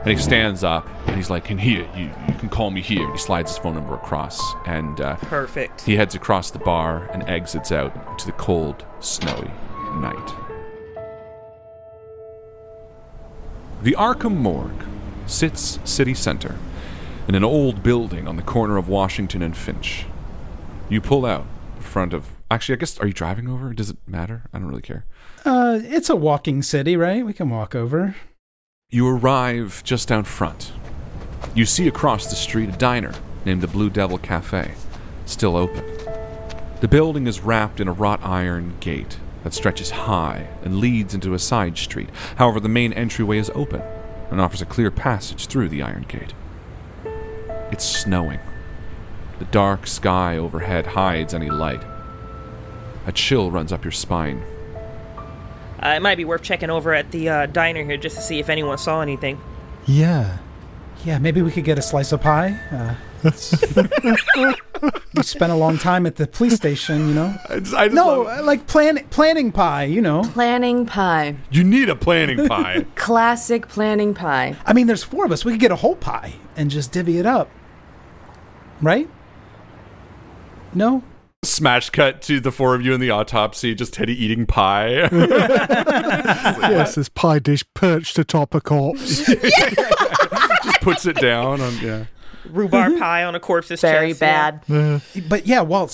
And 0.02 0.10
he 0.10 0.18
stands 0.18 0.64
up 0.64 0.88
and 1.06 1.16
he's 1.16 1.30
like, 1.30 1.52
"In 1.52 1.60
here, 1.60 1.88
you, 1.96 2.06
you 2.28 2.34
can 2.40 2.50
call 2.50 2.72
me 2.72 2.82
here." 2.82 3.04
And 3.04 3.12
he 3.12 3.20
slides 3.20 3.52
his 3.52 3.60
phone 3.60 3.76
number 3.76 3.94
across 3.94 4.42
and 4.66 5.00
uh, 5.00 5.18
Perfect. 5.18 5.82
he 5.82 5.96
heads 5.96 6.16
across 6.16 6.50
the 6.50 6.58
bar 6.58 7.08
and 7.14 7.22
exits 7.30 7.72
out 7.72 8.18
to 8.18 8.26
the 8.26 8.32
cold, 8.32 8.86
snowy 9.02 9.52
night. 10.02 10.47
The 13.82 13.96
Arkham 13.98 14.36
Morgue 14.38 14.86
sits 15.28 15.80
city 15.84 16.16
center 16.16 16.56
in 17.28 17.36
an 17.36 17.44
old 17.44 17.84
building 17.84 18.28
on 18.28 18.36
the 18.36 18.42
corner 18.42 18.78
of 18.78 18.90
Washington 18.90 19.44
and 19.44 19.56
Finch. 19.56 20.06
You 20.90 21.00
pull 21.00 21.26
out 21.26 21.46
in 21.76 21.84
front 21.84 22.14
of. 22.14 22.30
Actually, 22.50 22.74
I 22.74 22.80
guess, 22.80 22.98
are 23.00 23.08
you 23.08 23.14
driving 23.14 23.48
over? 23.48 23.74
Does 23.74 23.92
it 23.92 23.98
matter? 24.08 24.44
I 24.52 24.58
don't 24.58 24.68
really 24.68 24.82
care. 24.82 25.06
Uh, 25.46 25.80
it's 25.84 26.10
a 26.10 26.16
walking 26.16 26.64
city, 26.64 26.98
right? 26.98 27.24
We 27.24 27.34
can 27.34 27.50
walk 27.50 27.76
over. 27.76 28.16
You 28.90 29.08
arrive 29.08 29.84
just 29.84 30.12
out 30.12 30.26
front. 30.26 30.72
You 31.54 31.66
see 31.66 31.88
across 31.88 32.28
the 32.30 32.36
street 32.36 32.70
a 32.70 32.78
diner 32.78 33.14
named 33.46 33.62
the 33.62 33.68
Blue 33.68 33.90
Devil 33.90 34.18
Cafe, 34.18 34.74
still 35.26 35.56
open. 35.56 35.84
The 36.80 36.88
building 36.88 37.28
is 37.28 37.42
wrapped 37.42 37.80
in 37.80 37.88
a 37.88 37.94
wrought 37.94 38.22
iron 38.24 38.76
gate 38.80 39.18
that 39.48 39.54
stretches 39.54 39.92
high 39.92 40.46
and 40.66 40.82
leads 40.82 41.14
into 41.14 41.34
a 41.34 41.40
side 41.40 41.78
street. 41.78 42.10
However, 42.36 42.60
the 42.60 42.68
main 42.68 42.92
entryway 42.92 43.38
is 43.38 43.50
open 43.56 43.82
and 44.30 44.42
offers 44.42 44.62
a 44.62 44.66
clear 44.66 44.92
passage 44.92 45.48
through 45.48 45.70
the 45.70 45.82
iron 45.82 46.06
gate. 46.10 46.34
It's 47.72 47.86
snowing. 47.86 48.42
The 49.40 49.46
dark 49.46 49.88
sky 49.88 50.36
overhead 50.36 50.86
hides 50.86 51.34
any 51.34 51.50
light. 51.50 51.82
A 53.06 53.14
chill 53.14 53.50
runs 53.50 53.72
up 53.72 53.86
your 53.86 53.94
spine. 53.94 54.44
Uh, 55.82 55.94
it 55.96 56.02
might 56.02 56.16
be 56.16 56.26
worth 56.26 56.42
checking 56.42 56.70
over 56.70 56.94
at 56.94 57.12
the 57.12 57.30
uh, 57.30 57.46
diner 57.46 57.86
here 57.86 57.96
just 57.96 58.18
to 58.18 58.22
see 58.22 58.40
if 58.40 58.50
anyone 58.50 58.78
saw 58.78 59.00
anything. 59.00 59.40
Yeah. 59.86 60.40
Yeah, 61.06 61.20
maybe 61.20 61.42
we 61.42 61.52
could 61.52 61.64
get 61.64 61.80
a 61.80 61.82
slice 61.82 62.12
of 62.12 62.20
pie. 62.20 62.60
Uh, 62.70 62.96
you 63.24 63.34
spent 65.24 65.52
a 65.52 65.56
long 65.56 65.78
time 65.78 66.06
at 66.06 66.18
the 66.18 66.28
police 66.28 66.56
station, 66.56 67.08
you 67.08 67.14
know. 67.14 67.36
I 67.76 67.88
No, 67.88 68.28
uh, 68.28 68.42
like 68.44 68.68
plan 68.68 69.06
planning 69.10 69.52
pie, 69.52 69.86
you 69.86 70.02
know. 70.02 70.24
Planning 70.24 70.86
pie. 70.86 71.36
You 71.50 71.64
need 71.64 71.90
a 71.90 71.96
planning 71.96 72.48
pie. 72.48 72.86
Classic 72.96 73.68
planning 73.68 74.14
pie. 74.14 74.56
I 74.66 74.74
mean, 74.74 74.88
there's 74.88 75.04
four 75.04 75.26
of 75.26 75.32
us. 75.32 75.44
We 75.44 75.54
could 75.54 75.62
get 75.62 75.72
a 75.72 75.78
whole 75.78 75.96
pie 75.96 76.34
and 76.56 76.70
just 76.70 76.92
divvy 76.92 77.18
it 77.18 77.26
up, 77.26 77.50
right? 78.82 79.10
No. 80.74 81.04
Smash 81.44 81.92
cut 81.92 82.22
to 82.24 82.40
the 82.40 82.52
four 82.52 82.76
of 82.76 82.84
you 82.84 82.94
in 82.94 83.00
the 83.00 83.12
autopsy, 83.12 83.74
just 83.74 83.94
Teddy 83.94 84.14
eating 84.14 84.46
pie. 84.46 85.10
Yes, 86.70 86.96
this 86.96 87.10
pie 87.10 87.40
dish 87.40 87.64
perched 87.74 88.20
atop 88.20 88.54
a 88.54 88.62
corpse. 88.62 89.26
just 89.26 90.82
puts 90.82 91.06
it 91.06 91.16
down 91.18 91.62
on 91.62 91.78
yeah. 91.78 92.06
Rhubarb 92.52 92.94
mm-hmm. 92.94 93.00
pie 93.02 93.24
on 93.24 93.36
a 93.36 93.40
corpse's 93.40 93.82
Very 93.82 94.10
chest, 94.10 94.22
yeah. 94.22 94.52
bad. 94.68 95.02
But 95.30 95.46
yeah, 95.48 95.62
well, 95.62 95.90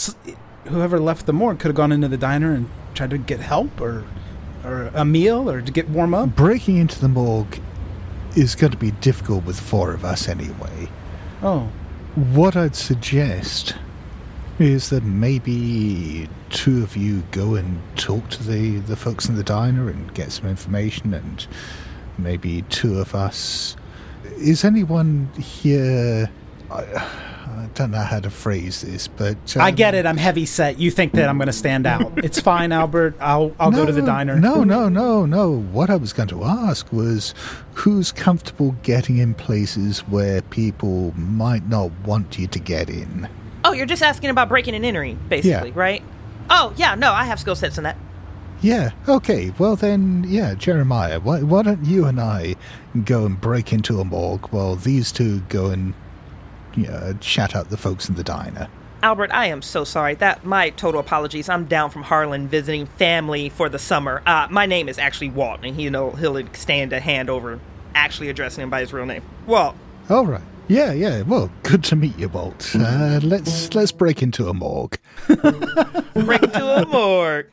whoever 0.65 0.99
left 0.99 1.25
the 1.25 1.33
morgue 1.33 1.59
could 1.59 1.69
have 1.69 1.75
gone 1.75 1.91
into 1.91 2.07
the 2.07 2.17
diner 2.17 2.53
and 2.53 2.69
tried 2.93 3.09
to 3.11 3.17
get 3.17 3.39
help 3.39 3.81
or 3.81 4.05
or 4.63 4.91
a 4.93 5.03
meal 5.03 5.49
or 5.49 5.61
to 5.61 5.71
get 5.71 5.89
warm 5.89 6.13
up. 6.13 6.35
Breaking 6.35 6.77
into 6.77 6.99
the 6.99 7.09
morgue 7.09 7.59
is 8.35 8.55
going 8.55 8.71
to 8.71 8.77
be 8.77 8.91
difficult 8.91 9.43
with 9.45 9.59
four 9.59 9.93
of 9.93 10.05
us 10.05 10.29
anyway. 10.29 10.87
Oh, 11.41 11.69
What 12.15 12.55
I'd 12.55 12.75
suggest 12.75 13.75
is 14.59 14.89
that 14.89 15.03
maybe 15.03 16.29
two 16.49 16.83
of 16.83 16.95
you 16.95 17.23
go 17.31 17.55
and 17.55 17.81
talk 17.97 18.29
to 18.29 18.43
the, 18.43 18.79
the 18.79 18.95
folks 18.95 19.27
in 19.27 19.35
the 19.35 19.43
diner 19.43 19.89
and 19.89 20.13
get 20.13 20.31
some 20.31 20.47
information, 20.47 21.13
and 21.13 21.45
maybe 22.17 22.61
two 22.69 22.99
of 22.99 23.13
us. 23.15 23.75
Is 24.37 24.63
anyone 24.63 25.29
here? 25.37 26.29
I, 26.73 26.83
I 27.45 27.69
don't 27.75 27.91
know 27.91 27.99
how 28.01 28.19
to 28.19 28.29
phrase 28.29 28.81
this, 28.81 29.07
but 29.07 29.37
I 29.57 29.69
um, 29.69 29.75
get 29.75 29.93
it. 29.95 30.05
I'm 30.05 30.17
heavy 30.17 30.45
set. 30.45 30.79
You 30.79 30.91
think 30.91 31.13
that 31.13 31.29
I'm 31.29 31.37
going 31.37 31.47
to 31.47 31.53
stand 31.53 31.85
out. 31.85 32.11
It's 32.23 32.39
fine, 32.39 32.71
Albert. 32.71 33.15
I'll 33.19 33.55
I'll 33.59 33.71
go 33.71 33.85
to 33.85 33.91
the 33.91 34.01
diner. 34.01 34.39
No, 34.39 34.63
no, 34.63 34.89
no, 34.89 35.25
no. 35.25 35.51
What 35.51 35.89
I 35.89 35.95
was 35.97 36.13
going 36.13 36.29
to 36.29 36.43
ask 36.43 36.91
was 36.91 37.33
who's 37.73 38.11
comfortable 38.11 38.75
getting 38.83 39.17
in 39.17 39.33
places 39.33 39.99
where 40.07 40.41
people 40.41 41.13
might 41.17 41.67
not 41.67 41.91
want 42.05 42.39
you 42.39 42.47
to 42.47 42.59
get 42.59 42.89
in? 42.89 43.27
Oh, 43.65 43.71
you're 43.73 43.85
just 43.85 44.01
asking 44.03 44.29
about 44.29 44.49
breaking 44.49 44.73
and 44.75 44.85
entering, 44.85 45.19
basically, 45.29 45.69
Yeah. 45.69 45.73
right? 45.75 46.03
Oh, 46.49 46.73
yeah, 46.75 46.95
no, 46.95 47.13
I 47.13 47.23
have 47.25 47.39
skill 47.39 47.55
sets 47.55 47.77
in 47.77 47.83
that. 47.85 47.97
Yeah, 48.61 48.91
okay. 49.07 49.53
Well, 49.57 49.75
then, 49.75 50.25
yeah, 50.27 50.53
Jeremiah, 50.55 51.19
why, 51.19 51.41
why 51.43 51.63
don't 51.63 51.85
you 51.85 52.05
and 52.05 52.19
I 52.19 52.55
go 53.03 53.25
and 53.25 53.39
break 53.39 53.73
into 53.73 53.99
a 53.99 54.05
morgue 54.05 54.47
while 54.51 54.75
these 54.75 55.11
two 55.11 55.41
go 55.41 55.67
and 55.67 55.93
you 56.75 56.87
know, 56.87 57.15
chat 57.19 57.55
out 57.55 57.69
the 57.69 57.77
folks 57.77 58.09
in 58.09 58.15
the 58.15 58.23
diner? 58.23 58.67
Albert, 59.01 59.31
I 59.33 59.47
am 59.47 59.61
so 59.61 59.83
sorry. 59.83 60.15
That 60.15 60.45
my 60.45 60.69
total 60.71 60.99
apologies. 61.01 61.49
I'm 61.49 61.65
down 61.65 61.89
from 61.89 62.03
Harlan 62.03 62.47
visiting 62.47 62.85
family 62.85 63.49
for 63.49 63.67
the 63.67 63.79
summer. 63.79 64.21
Uh, 64.25 64.47
my 64.49 64.65
name 64.65 64.87
is 64.87 64.97
actually 64.97 65.29
Walt, 65.29 65.59
and 65.63 65.75
he, 65.75 65.83
you 65.83 65.89
know 65.89 66.11
he'll 66.11 66.37
extend 66.37 66.93
a 66.93 66.99
hand 67.01 67.29
over, 67.29 67.59
actually 67.95 68.29
addressing 68.29 68.63
him 68.63 68.69
by 68.69 68.79
his 68.79 68.93
real 68.93 69.05
name. 69.05 69.21
Walt. 69.45 69.75
All 70.09 70.25
right. 70.25 70.41
Yeah, 70.69 70.93
yeah. 70.93 71.23
Well, 71.23 71.51
good 71.63 71.83
to 71.85 71.97
meet 71.97 72.17
you, 72.17 72.29
Walt. 72.29 72.73
Uh, 72.73 73.19
let's 73.21 73.75
let's 73.75 73.91
break 73.91 74.23
into 74.23 74.47
a 74.47 74.53
morgue. 74.53 74.97
Break 75.27 76.43
into 76.43 76.65
a 76.81 76.85
morgue. 76.85 77.47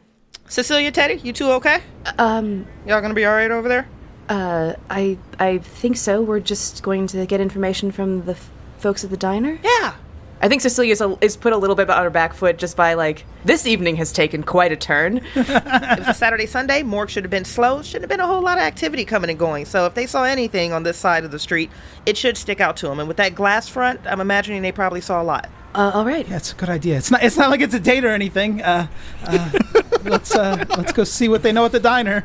Cecilia, 0.48 0.90
Teddy, 0.92 1.14
you 1.14 1.32
two 1.32 1.50
okay? 1.52 1.82
Um, 2.18 2.66
Y'all 2.86 3.00
gonna 3.00 3.14
be 3.14 3.24
all 3.24 3.34
right 3.34 3.50
over 3.50 3.68
there? 3.68 3.88
uh, 4.28 4.74
I 4.88 5.18
I 5.40 5.58
think 5.58 5.96
so. 5.96 6.22
We're 6.22 6.38
just 6.38 6.84
going 6.84 7.08
to 7.08 7.26
get 7.26 7.40
information 7.40 7.90
from 7.90 8.24
the 8.26 8.32
f- 8.32 8.50
folks 8.80 9.04
at 9.04 9.10
the 9.10 9.16
diner. 9.16 9.58
Yeah. 9.62 9.94
I 10.42 10.48
think 10.48 10.62
Cecilia 10.62 10.96
a, 11.00 11.18
is 11.22 11.36
put 11.36 11.52
a 11.52 11.56
little 11.56 11.76
bit 11.76 11.90
on 11.90 12.02
her 12.02 12.10
back 12.10 12.32
foot 12.32 12.56
just 12.56 12.76
by 12.76 12.94
like 12.94 13.26
this 13.44 13.66
evening 13.66 13.96
has 13.96 14.10
taken 14.10 14.42
quite 14.42 14.72
a 14.72 14.76
turn. 14.76 15.20
It 15.36 15.98
was 15.98 16.08
a 16.08 16.14
Saturday, 16.14 16.46
Sunday. 16.46 16.82
Morgue 16.82 17.10
should 17.10 17.24
have 17.24 17.30
been 17.30 17.44
slow. 17.44 17.82
Shouldn't 17.82 18.04
have 18.04 18.08
been 18.08 18.20
a 18.20 18.26
whole 18.26 18.40
lot 18.40 18.56
of 18.56 18.62
activity 18.62 19.04
coming 19.04 19.28
and 19.28 19.38
going. 19.38 19.64
So 19.66 19.86
if 19.86 19.94
they 19.94 20.06
saw 20.06 20.24
anything 20.24 20.72
on 20.72 20.82
this 20.82 20.96
side 20.96 21.24
of 21.24 21.30
the 21.30 21.38
street, 21.38 21.70
it 22.06 22.16
should 22.16 22.36
stick 22.36 22.60
out 22.60 22.76
to 22.78 22.88
them. 22.88 23.00
And 23.00 23.08
with 23.08 23.18
that 23.18 23.34
glass 23.34 23.68
front, 23.68 24.00
I'm 24.04 24.20
imagining 24.20 24.62
they 24.62 24.72
probably 24.72 25.00
saw 25.00 25.20
a 25.20 25.24
lot. 25.24 25.50
Uh, 25.74 25.90
all 25.94 26.04
right. 26.04 26.26
Yeah, 26.28 26.36
it's 26.36 26.52
a 26.52 26.56
good 26.56 26.70
idea. 26.70 26.96
It's 26.96 27.10
not. 27.10 27.22
It's 27.22 27.36
not 27.36 27.50
like 27.50 27.60
it's 27.60 27.74
a 27.74 27.80
date 27.80 28.04
or 28.04 28.10
anything. 28.10 28.62
Uh, 28.62 28.88
uh, 29.24 29.50
let's 30.04 30.34
uh, 30.34 30.64
let's 30.76 30.92
go 30.92 31.04
see 31.04 31.28
what 31.28 31.42
they 31.42 31.52
know 31.52 31.64
at 31.64 31.72
the 31.72 31.80
diner. 31.80 32.24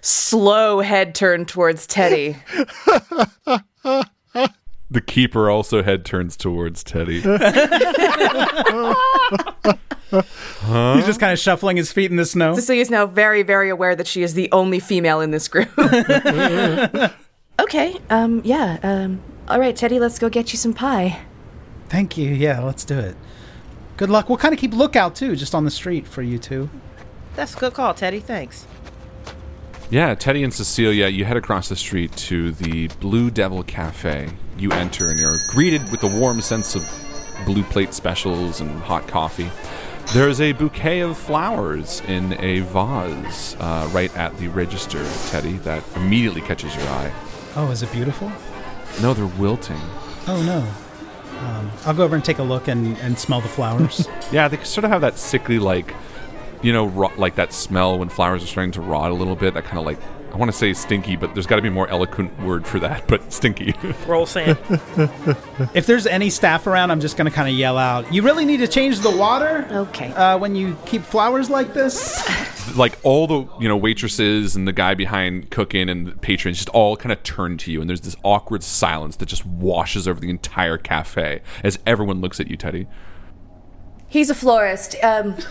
Slow 0.00 0.80
head 0.80 1.14
turn 1.14 1.46
towards 1.46 1.86
Teddy. 1.86 2.36
The 4.94 5.00
keeper 5.00 5.50
also 5.50 5.82
head 5.82 6.04
turns 6.04 6.36
towards 6.36 6.84
Teddy. 6.84 7.14
He's 7.20 7.34
just 11.04 11.18
kind 11.18 11.32
of 11.32 11.38
shuffling 11.40 11.76
his 11.76 11.90
feet 11.90 12.12
in 12.12 12.16
the 12.16 12.24
snow. 12.24 12.54
Cecilia's 12.54 12.90
now 12.90 13.04
very, 13.04 13.42
very 13.42 13.70
aware 13.70 13.96
that 13.96 14.06
she 14.06 14.22
is 14.22 14.34
the 14.34 14.48
only 14.52 14.78
female 14.78 15.20
in 15.20 15.32
this 15.32 15.48
group. 15.48 15.68
okay. 17.58 17.96
Um. 18.08 18.40
Yeah. 18.44 18.78
Um. 18.84 19.20
All 19.48 19.58
right, 19.58 19.74
Teddy. 19.74 19.98
Let's 19.98 20.20
go 20.20 20.28
get 20.28 20.52
you 20.52 20.58
some 20.58 20.72
pie. 20.72 21.22
Thank 21.88 22.16
you. 22.16 22.30
Yeah, 22.30 22.60
let's 22.60 22.84
do 22.84 22.96
it. 22.96 23.16
Good 23.96 24.10
luck. 24.10 24.28
We'll 24.28 24.38
kind 24.38 24.54
of 24.54 24.60
keep 24.60 24.72
lookout 24.72 25.16
too, 25.16 25.34
just 25.34 25.56
on 25.56 25.64
the 25.64 25.72
street 25.72 26.06
for 26.06 26.22
you 26.22 26.38
two. 26.38 26.70
That's 27.34 27.56
a 27.56 27.58
good 27.58 27.74
call, 27.74 27.94
Teddy. 27.94 28.20
Thanks. 28.20 28.64
Yeah, 29.90 30.14
Teddy 30.14 30.42
and 30.42 30.52
Cecilia, 30.52 31.08
you 31.08 31.24
head 31.24 31.36
across 31.36 31.68
the 31.68 31.76
street 31.76 32.12
to 32.16 32.52
the 32.52 32.88
Blue 33.00 33.30
Devil 33.30 33.62
Cafe. 33.62 34.28
You 34.58 34.72
enter 34.72 35.10
and 35.10 35.20
you're 35.20 35.36
greeted 35.50 35.88
with 35.90 36.02
a 36.02 36.08
warm 36.08 36.40
sense 36.40 36.74
of 36.74 36.82
blue 37.44 37.62
plate 37.64 37.92
specials 37.94 38.60
and 38.60 38.70
hot 38.80 39.06
coffee. 39.06 39.50
There's 40.12 40.40
a 40.40 40.52
bouquet 40.52 41.00
of 41.00 41.16
flowers 41.16 42.00
in 42.08 42.32
a 42.42 42.60
vase 42.60 43.56
uh, 43.60 43.88
right 43.92 44.14
at 44.16 44.36
the 44.38 44.48
register, 44.48 45.04
Teddy, 45.28 45.58
that 45.58 45.82
immediately 45.96 46.40
catches 46.40 46.74
your 46.74 46.86
eye. 46.88 47.12
Oh, 47.56 47.70
is 47.70 47.82
it 47.82 47.92
beautiful? 47.92 48.32
No, 49.00 49.14
they're 49.14 49.26
wilting. 49.26 49.80
Oh 50.26 50.42
no. 50.44 50.66
Um, 51.46 51.70
I'll 51.84 51.94
go 51.94 52.04
over 52.04 52.14
and 52.16 52.24
take 52.24 52.38
a 52.38 52.42
look 52.42 52.68
and, 52.68 52.96
and 52.98 53.18
smell 53.18 53.40
the 53.40 53.48
flowers. 53.48 54.08
Yeah, 54.32 54.48
they 54.48 54.56
sort 54.64 54.84
of 54.84 54.90
have 54.90 55.02
that 55.02 55.16
sickly, 55.18 55.58
like, 55.60 55.94
you 56.64 56.72
know, 56.72 56.86
rot, 56.86 57.18
like 57.18 57.34
that 57.34 57.52
smell 57.52 57.98
when 57.98 58.08
flowers 58.08 58.42
are 58.42 58.46
starting 58.46 58.72
to 58.72 58.80
rot 58.80 59.10
a 59.10 59.14
little 59.14 59.36
bit. 59.36 59.52
That 59.52 59.64
kind 59.64 59.78
of 59.78 59.84
like, 59.84 59.98
I 60.32 60.36
want 60.36 60.50
to 60.50 60.56
say 60.56 60.72
stinky, 60.72 61.14
but 61.14 61.34
there's 61.34 61.46
got 61.46 61.56
to 61.56 61.62
be 61.62 61.68
a 61.68 61.70
more 61.70 61.86
eloquent 61.88 62.36
word 62.40 62.66
for 62.66 62.80
that, 62.80 63.06
but 63.06 63.30
stinky. 63.30 63.74
Roll 64.06 64.24
sand. 64.24 64.58
if 65.74 65.84
there's 65.84 66.06
any 66.06 66.30
staff 66.30 66.66
around, 66.66 66.90
I'm 66.90 67.00
just 67.00 67.18
going 67.18 67.30
to 67.30 67.36
kind 67.36 67.48
of 67.50 67.54
yell 67.54 67.76
out, 67.76 68.10
"You 68.12 68.22
really 68.22 68.46
need 68.46 68.56
to 68.58 68.66
change 68.66 69.00
the 69.00 69.14
water." 69.14 69.68
Okay. 69.70 70.10
Uh, 70.14 70.38
when 70.38 70.56
you 70.56 70.74
keep 70.86 71.02
flowers 71.02 71.50
like 71.50 71.74
this. 71.74 72.26
like 72.76 72.98
all 73.02 73.26
the 73.26 73.46
you 73.60 73.68
know 73.68 73.76
waitresses 73.76 74.56
and 74.56 74.66
the 74.66 74.72
guy 74.72 74.94
behind 74.94 75.50
cooking 75.50 75.90
and 75.90 76.06
the 76.06 76.12
patrons 76.12 76.56
just 76.56 76.70
all 76.70 76.96
kind 76.96 77.12
of 77.12 77.22
turn 77.22 77.58
to 77.58 77.70
you 77.70 77.82
and 77.82 77.90
there's 77.90 78.00
this 78.00 78.16
awkward 78.22 78.62
silence 78.62 79.16
that 79.16 79.26
just 79.26 79.44
washes 79.44 80.08
over 80.08 80.18
the 80.18 80.30
entire 80.30 80.78
cafe 80.78 81.42
as 81.62 81.78
everyone 81.86 82.22
looks 82.22 82.40
at 82.40 82.48
you 82.48 82.56
teddy 82.56 82.86
He's 84.14 84.30
a 84.30 84.34
florist. 84.34 84.94
Um. 85.02 85.34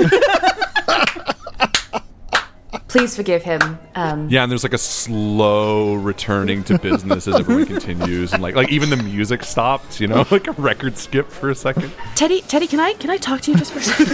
Please 2.88 3.16
forgive 3.16 3.42
him. 3.44 3.80
Um, 3.96 4.30
yeah 4.30 4.44
and 4.44 4.52
there's 4.52 4.64
like 4.64 4.74
a 4.74 4.78
slow 4.78 5.96
returning 5.96 6.64
to 6.66 6.78
business 6.78 7.28
as 7.28 7.36
everyone 7.40 7.66
continues 7.66 8.34
and 8.34 8.42
like 8.42 8.56
like 8.56 8.72
even 8.72 8.90
the 8.92 8.98
music 8.98 9.44
stopped 9.44 10.00
you 10.00 10.08
know 10.08 10.26
like 10.32 10.48
a 10.48 10.52
record 10.54 10.98
skip 10.98 11.30
for 11.30 11.50
a 11.50 11.56
second 11.56 11.92
Teddy, 12.16 12.42
Teddy, 12.42 12.68
can 12.68 12.80
I 12.80 12.94
can 12.94 13.10
I 13.10 13.18
talk 13.18 13.42
to 13.42 13.52
you 13.52 13.58
just 13.58 13.72
for 13.74 13.80
a 13.80 13.82
second? 13.82 14.08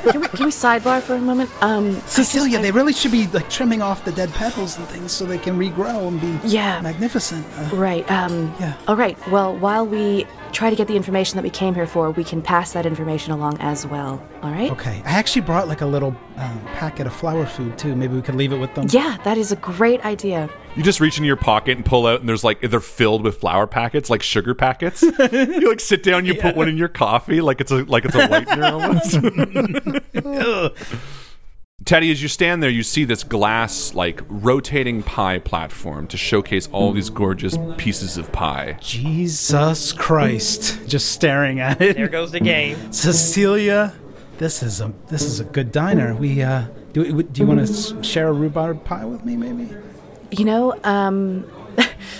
can, 0.10 0.20
we, 0.20 0.28
can 0.28 0.44
we 0.46 0.50
sidebar 0.52 1.00
for 1.00 1.14
a 1.14 1.20
moment? 1.20 1.50
Um, 1.62 2.00
Cecilia, 2.06 2.60
they 2.60 2.72
really 2.72 2.92
should 2.92 3.12
be 3.12 3.26
like 3.28 3.48
trimming 3.48 3.80
off 3.80 4.04
the 4.04 4.12
dead 4.12 4.32
petals 4.34 4.76
and 4.76 4.86
things 4.88 5.12
so 5.12 5.24
they 5.24 5.38
can 5.38 5.56
regrow 5.58 6.08
and 6.08 6.20
be 6.20 6.48
Yeah. 6.48 6.80
magnificent. 6.80 7.46
Uh, 7.56 7.76
right. 7.76 8.08
Um, 8.10 8.52
Yeah. 8.60 8.74
All 8.88 8.96
right. 8.96 9.16
Well, 9.30 9.56
while 9.56 9.86
we 9.86 10.26
try 10.52 10.70
to 10.70 10.76
get 10.76 10.88
the 10.88 10.96
information 10.96 11.36
that 11.36 11.42
we 11.42 11.50
came 11.50 11.74
here 11.74 11.86
for, 11.86 12.10
we 12.10 12.24
can 12.24 12.40
pass 12.42 12.72
that 12.72 12.86
information 12.86 13.32
along 13.32 13.58
as 13.60 13.86
well. 13.86 14.22
All 14.42 14.50
right. 14.50 14.70
okay, 14.72 15.02
I 15.04 15.10
actually 15.12 15.42
brought 15.42 15.68
like 15.68 15.80
a 15.80 15.86
little 15.86 16.16
um, 16.36 16.60
packet 16.74 17.06
of 17.06 17.14
flower 17.14 17.46
food 17.46 17.76
too. 17.78 17.94
Maybe 17.96 18.14
we 18.14 18.22
could 18.22 18.34
leave 18.34 18.52
it 18.52 18.58
with 18.58 18.74
them. 18.74 18.86
Yeah, 18.90 19.16
that 19.24 19.36
is 19.38 19.52
a 19.52 19.56
great 19.56 20.04
idea. 20.04 20.48
you 20.76 20.82
just 20.82 21.00
reach 21.00 21.16
into 21.18 21.26
your 21.26 21.36
pocket 21.36 21.76
and 21.76 21.84
pull 21.84 22.06
out 22.06 22.20
and 22.20 22.28
there's 22.28 22.44
like 22.44 22.60
they're 22.60 22.80
filled 22.80 23.22
with 23.22 23.38
flour 23.38 23.66
packets 23.66 24.10
like 24.10 24.22
sugar 24.22 24.54
packets 24.54 25.00
you 25.32 25.68
like 25.68 25.80
sit 25.80 26.02
down 26.02 26.26
you 26.26 26.34
put 26.34 26.54
one 26.54 26.68
in 26.68 26.76
your 26.76 26.88
coffee 26.88 27.40
like 27.40 27.62
it's 27.62 27.70
a 27.70 27.76
like 27.84 28.04
it's 28.04 28.14
a 28.14 28.28
whitener 28.28 28.70
almost 30.14 31.12
Teddy, 31.86 32.10
as 32.10 32.20
you 32.20 32.26
stand 32.26 32.64
there, 32.64 32.68
you 32.68 32.82
see 32.82 33.04
this 33.04 33.22
glass, 33.22 33.94
like 33.94 34.20
rotating 34.28 35.04
pie 35.04 35.38
platform 35.38 36.08
to 36.08 36.16
showcase 36.16 36.68
all 36.72 36.92
these 36.92 37.10
gorgeous 37.10 37.56
pieces 37.76 38.16
of 38.16 38.32
pie. 38.32 38.76
Jesus 38.80 39.92
Christ! 39.92 40.80
Just 40.88 41.12
staring 41.12 41.60
at 41.60 41.80
it. 41.80 41.96
There 41.96 42.08
goes 42.08 42.32
the 42.32 42.40
game. 42.40 42.92
Cecilia, 42.92 43.94
this 44.38 44.64
is 44.64 44.80
a 44.80 44.92
this 45.06 45.22
is 45.22 45.38
a 45.38 45.44
good 45.44 45.70
diner. 45.70 46.12
We 46.16 46.42
uh, 46.42 46.66
do. 46.92 47.22
Do 47.22 47.40
you 47.40 47.46
want 47.46 47.64
to 47.64 48.02
share 48.02 48.26
a 48.26 48.32
rhubarb 48.32 48.84
pie 48.84 49.04
with 49.04 49.24
me, 49.24 49.36
maybe? 49.36 49.72
You 50.32 50.44
know, 50.44 50.76
um, 50.82 51.48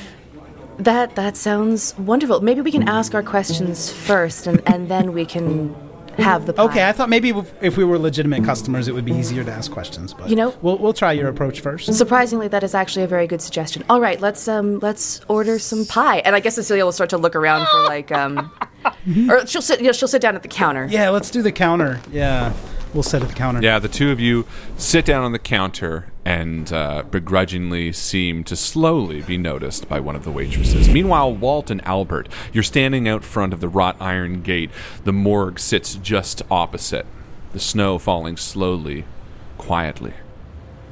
that 0.79 1.17
that 1.17 1.37
sounds 1.37 1.99
wonderful. 1.99 2.41
Maybe 2.41 2.61
we 2.61 2.71
can 2.71 2.89
ask 2.89 3.17
our 3.17 3.23
questions 3.25 3.93
first, 3.93 4.47
and, 4.47 4.62
and 4.69 4.89
then 4.89 5.12
we 5.12 5.27
can 5.27 5.75
have 6.23 6.47
the 6.47 6.53
pie. 6.53 6.62
Okay, 6.64 6.89
I 6.89 6.93
thought 6.93 7.09
maybe 7.09 7.33
if- 7.61 7.77
we 7.77 7.85
were 7.85 7.99
legitimate 7.99 8.45
customers, 8.45 8.89
it 8.89 8.95
would 8.95 9.05
be 9.05 9.12
easier 9.12 9.45
to 9.45 9.53
ask 9.53 9.71
questions. 9.71 10.14
But 10.14 10.31
You 10.31 10.37
know- 10.37 10.55
we'll 10.62 10.79
we'll 10.79 10.93
try 10.93 11.12
your 11.12 11.29
approach 11.29 11.61
first. 11.61 11.93
Surprisingly, 11.95 12.49
that 12.49 12.62
is 12.62 12.75
actually 12.75 13.05
a 13.05 13.09
very 13.09 13.27
good 13.27 13.43
suggestion. 13.43 13.85
All 13.91 14.01
right, 14.01 14.21
let's 14.21 14.49
um 14.49 14.79
let's 14.81 15.21
order 15.29 15.59
some 15.59 15.85
pie. 15.87 16.19
And 16.19 16.35
I 16.35 16.41
guess 16.41 16.55
Cecilia 16.55 16.85
will 16.85 16.93
start 16.93 17.11
to 17.11 17.19
look 17.19 17.37
around 17.37 17.67
for 17.69 17.83
like 17.85 18.11
um, 18.12 18.51
or 19.29 19.47
she'll 19.47 19.62
sit. 19.62 19.81
You 19.81 19.87
know, 19.87 19.93
she'll 19.93 20.09
sit 20.09 20.23
down 20.23 20.35
at 20.37 20.43
the 20.43 20.49
counter. 20.49 20.87
Yeah, 20.91 21.11
let's 21.11 21.31
do 21.31 21.43
the 21.43 21.53
counter. 21.53 22.01
Yeah, 22.11 22.53
we'll 22.95 23.03
sit 23.03 23.22
at 23.22 23.28
the 23.28 23.34
counter. 23.34 23.61
Yeah, 23.62 23.78
the 23.78 23.89
two 23.89 24.11
of 24.11 24.20
you 24.20 24.47
sit 24.76 25.05
down 25.05 25.24
on 25.24 25.32
the 25.32 25.39
counter 25.39 26.07
and 26.24 26.72
uh, 26.72 27.05
begrudgingly 27.11 27.93
seem 27.93 28.43
to 28.45 28.57
slowly 28.57 29.22
be 29.22 29.39
noticed 29.39 29.89
by 29.89 30.01
one 30.01 30.16
of 30.16 30.24
the 30.24 30.30
waitresses. 30.30 30.89
Meanwhile, 30.89 31.34
Walt 31.34 31.70
and 31.70 31.84
Albert, 31.87 32.28
you're 32.53 32.64
standing 32.64 33.09
out 33.09 33.24
front 33.24 33.53
of 33.53 33.61
the 33.61 33.68
wrought 33.68 33.97
iron 34.01 34.43
gate. 34.43 34.70
The 35.05 35.12
morgue 35.12 35.59
sits 35.59 35.95
just 35.95 36.43
opposite, 36.51 37.07
the 37.53 37.61
snow 37.61 37.99
falling 37.99 38.37
slowly, 38.37 39.05
quietly. 39.59 40.14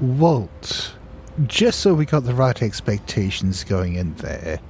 Walt, 0.01 0.95
just 1.47 1.81
so 1.81 1.95
we 1.95 2.05
got 2.05 2.25
the 2.25 2.35
right 2.35 2.63
expectations 2.63 3.65
going 3.65 3.95
in 3.95 4.15
there, 4.17 4.61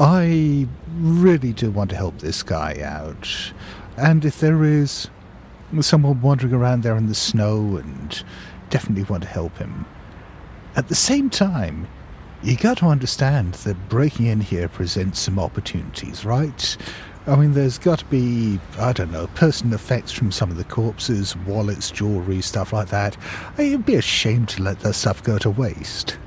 I 0.00 0.66
really 0.96 1.52
do 1.52 1.70
want 1.70 1.90
to 1.90 1.96
help 1.96 2.18
this 2.18 2.42
guy 2.42 2.80
out. 2.82 3.52
And 3.96 4.24
if 4.24 4.40
there 4.40 4.64
is 4.64 5.08
someone 5.80 6.20
wandering 6.20 6.52
around 6.52 6.82
there 6.82 6.96
in 6.96 7.06
the 7.06 7.14
snow 7.14 7.76
and 7.76 8.22
definitely 8.68 9.04
want 9.04 9.22
to 9.22 9.28
help 9.28 9.56
him. 9.56 9.86
At 10.76 10.88
the 10.88 10.94
same 10.94 11.30
time, 11.30 11.88
you 12.42 12.56
got 12.56 12.78
to 12.78 12.86
understand 12.86 13.54
that 13.54 13.88
breaking 13.88 14.26
in 14.26 14.40
here 14.40 14.68
presents 14.68 15.20
some 15.20 15.38
opportunities, 15.38 16.24
right? 16.24 16.76
I 17.26 17.36
mean, 17.36 17.52
there's 17.52 17.78
got 17.78 18.00
to 18.00 18.04
be, 18.06 18.58
I 18.78 18.92
don't 18.92 19.12
know, 19.12 19.28
personal 19.28 19.74
effects 19.74 20.10
from 20.10 20.32
some 20.32 20.50
of 20.50 20.56
the 20.56 20.64
corpses, 20.64 21.36
wallets, 21.36 21.90
jewelry, 21.90 22.40
stuff 22.40 22.72
like 22.72 22.88
that. 22.88 23.16
It'd 23.56 23.86
be 23.86 23.94
a 23.94 24.02
shame 24.02 24.44
to 24.46 24.62
let 24.62 24.80
that 24.80 24.94
stuff 24.94 25.22
go 25.22 25.38
to 25.38 25.50
waste. 25.50 26.18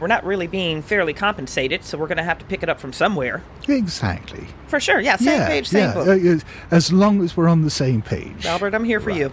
We're 0.00 0.06
not 0.06 0.24
really 0.24 0.46
being 0.46 0.82
fairly 0.82 1.12
compensated, 1.12 1.84
so 1.84 1.98
we're 1.98 2.06
going 2.06 2.18
to 2.18 2.24
have 2.24 2.38
to 2.38 2.44
pick 2.44 2.62
it 2.62 2.68
up 2.68 2.80
from 2.80 2.92
somewhere. 2.92 3.42
Exactly. 3.68 4.46
For 4.68 4.78
sure. 4.78 5.00
Yeah, 5.00 5.16
same 5.16 5.40
yeah, 5.40 5.48
page, 5.48 5.68
same 5.68 5.80
yeah. 5.80 5.94
book. 5.94 6.08
uh, 6.08 6.12
uh, 6.12 6.38
as 6.70 6.92
long 6.92 7.22
as 7.22 7.36
we're 7.36 7.48
on 7.48 7.62
the 7.62 7.70
same 7.70 8.02
page. 8.02 8.46
Albert, 8.46 8.74
I'm 8.74 8.84
here 8.84 9.00
for 9.00 9.10
you. 9.10 9.32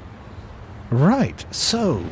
Right, 0.91 1.45
so 1.53 2.03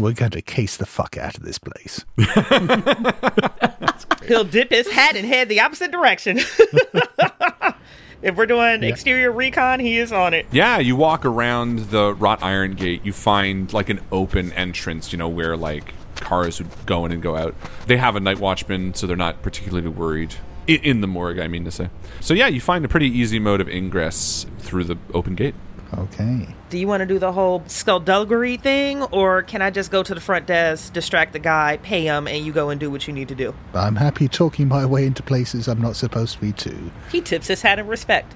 we're 0.00 0.12
going 0.12 0.32
to 0.32 0.42
case 0.42 0.76
the 0.76 0.86
fuck 0.86 1.16
out 1.16 1.36
of 1.36 1.44
this 1.44 1.58
place. 1.58 2.04
He'll 4.26 4.44
dip 4.44 4.70
his 4.70 4.90
hat 4.90 5.16
and 5.16 5.26
head 5.26 5.48
the 5.48 5.60
opposite 5.60 5.90
direction. 5.90 6.38
if 8.22 8.36
we're 8.36 8.46
doing 8.46 8.82
exterior 8.82 9.32
recon, 9.32 9.80
he 9.80 9.98
is 9.98 10.12
on 10.12 10.34
it. 10.34 10.46
Yeah, 10.50 10.78
you 10.78 10.96
walk 10.96 11.24
around 11.24 11.90
the 11.90 12.14
wrought 12.14 12.42
iron 12.42 12.74
gate, 12.74 13.04
you 13.04 13.12
find 13.12 13.72
like 13.72 13.88
an 13.88 14.00
open 14.12 14.52
entrance, 14.52 15.12
you 15.12 15.18
know, 15.18 15.28
where 15.28 15.56
like 15.56 15.94
cars 16.20 16.58
would 16.58 16.68
go 16.86 17.04
in 17.04 17.12
and 17.12 17.22
go 17.22 17.36
out. 17.36 17.54
They 17.86 17.96
have 17.96 18.16
a 18.16 18.20
night 18.20 18.38
watchman, 18.40 18.94
so 18.94 19.06
they're 19.06 19.16
not 19.16 19.42
particularly 19.42 19.88
worried. 19.88 20.34
I- 20.68 20.72
In 20.82 21.00
the 21.00 21.06
morgue, 21.06 21.38
I 21.38 21.48
mean 21.48 21.64
to 21.64 21.70
say. 21.70 21.88
So, 22.20 22.34
yeah, 22.34 22.46
you 22.48 22.60
find 22.60 22.84
a 22.84 22.88
pretty 22.88 23.06
easy 23.08 23.38
mode 23.38 23.60
of 23.60 23.68
ingress 23.68 24.44
through 24.58 24.84
the 24.84 24.96
open 25.14 25.34
gate. 25.34 25.54
Okay. 25.96 26.46
Do 26.68 26.76
you 26.76 26.86
want 26.86 27.00
to 27.00 27.06
do 27.06 27.18
the 27.18 27.32
whole 27.32 27.62
skullduggery 27.66 28.58
thing, 28.58 29.02
or 29.04 29.40
can 29.42 29.62
I 29.62 29.70
just 29.70 29.90
go 29.90 30.02
to 30.02 30.14
the 30.14 30.20
front 30.20 30.44
desk, 30.46 30.92
distract 30.92 31.32
the 31.32 31.38
guy, 31.38 31.78
pay 31.82 32.04
him, 32.04 32.28
and 32.28 32.44
you 32.44 32.52
go 32.52 32.68
and 32.68 32.78
do 32.78 32.90
what 32.90 33.06
you 33.08 33.14
need 33.14 33.28
to 33.28 33.34
do? 33.34 33.54
I'm 33.72 33.96
happy 33.96 34.28
talking 34.28 34.68
my 34.68 34.84
way 34.84 35.06
into 35.06 35.22
places 35.22 35.66
I'm 35.66 35.80
not 35.80 35.96
supposed 35.96 36.34
to 36.34 36.40
be 36.42 36.52
to. 36.52 36.76
He 37.10 37.22
tips 37.22 37.46
his 37.46 37.62
hat 37.62 37.78
in 37.78 37.86
respect. 37.86 38.34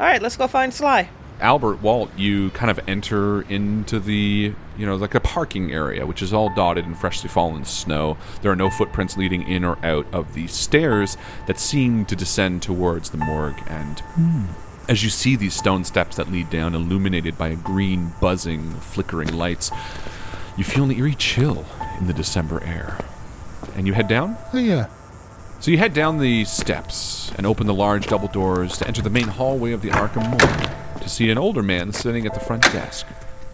All 0.00 0.06
right, 0.06 0.20
let's 0.20 0.36
go 0.36 0.48
find 0.48 0.74
Sly. 0.74 1.08
Albert 1.40 1.82
Walt, 1.82 2.10
you 2.16 2.50
kind 2.50 2.70
of 2.70 2.80
enter 2.88 3.42
into 3.42 4.00
the, 4.00 4.52
you 4.76 4.86
know, 4.86 4.96
like 4.96 5.14
a 5.14 5.20
parking 5.20 5.72
area, 5.72 6.04
which 6.04 6.20
is 6.20 6.32
all 6.32 6.52
dotted 6.52 6.84
in 6.84 6.94
freshly 6.94 7.28
fallen 7.28 7.64
snow. 7.64 8.16
There 8.42 8.50
are 8.50 8.56
no 8.56 8.70
footprints 8.70 9.16
leading 9.16 9.46
in 9.46 9.64
or 9.64 9.78
out 9.84 10.06
of 10.12 10.34
the 10.34 10.48
stairs 10.48 11.16
that 11.46 11.58
seem 11.58 12.04
to 12.06 12.16
descend 12.16 12.62
towards 12.62 13.10
the 13.10 13.18
morgue. 13.18 13.60
And 13.68 14.00
hmm, 14.00 14.44
as 14.88 15.04
you 15.04 15.10
see 15.10 15.36
these 15.36 15.54
stone 15.54 15.84
steps 15.84 16.16
that 16.16 16.30
lead 16.30 16.50
down, 16.50 16.74
illuminated 16.74 17.38
by 17.38 17.48
a 17.48 17.56
green, 17.56 18.12
buzzing, 18.20 18.72
flickering 18.74 19.36
lights, 19.36 19.70
you 20.56 20.64
feel 20.64 20.84
an 20.84 20.90
eerie 20.90 21.14
chill 21.14 21.64
in 22.00 22.08
the 22.08 22.12
December 22.12 22.62
air. 22.64 22.98
And 23.76 23.86
you 23.86 23.92
head 23.92 24.08
down? 24.08 24.36
Oh, 24.52 24.58
yeah. 24.58 24.88
So 25.60 25.70
you 25.70 25.78
head 25.78 25.94
down 25.94 26.18
the 26.18 26.44
steps 26.46 27.32
and 27.36 27.46
open 27.46 27.68
the 27.68 27.74
large 27.74 28.06
double 28.06 28.28
doors 28.28 28.76
to 28.78 28.86
enter 28.88 29.02
the 29.02 29.10
main 29.10 29.28
hallway 29.28 29.72
of 29.72 29.82
the 29.82 29.90
Arkham 29.90 30.28
Morgue 30.30 30.87
see 31.08 31.30
an 31.30 31.38
older 31.38 31.62
man 31.62 31.92
sitting 31.92 32.26
at 32.26 32.34
the 32.34 32.40
front 32.40 32.62
desk. 32.64 33.06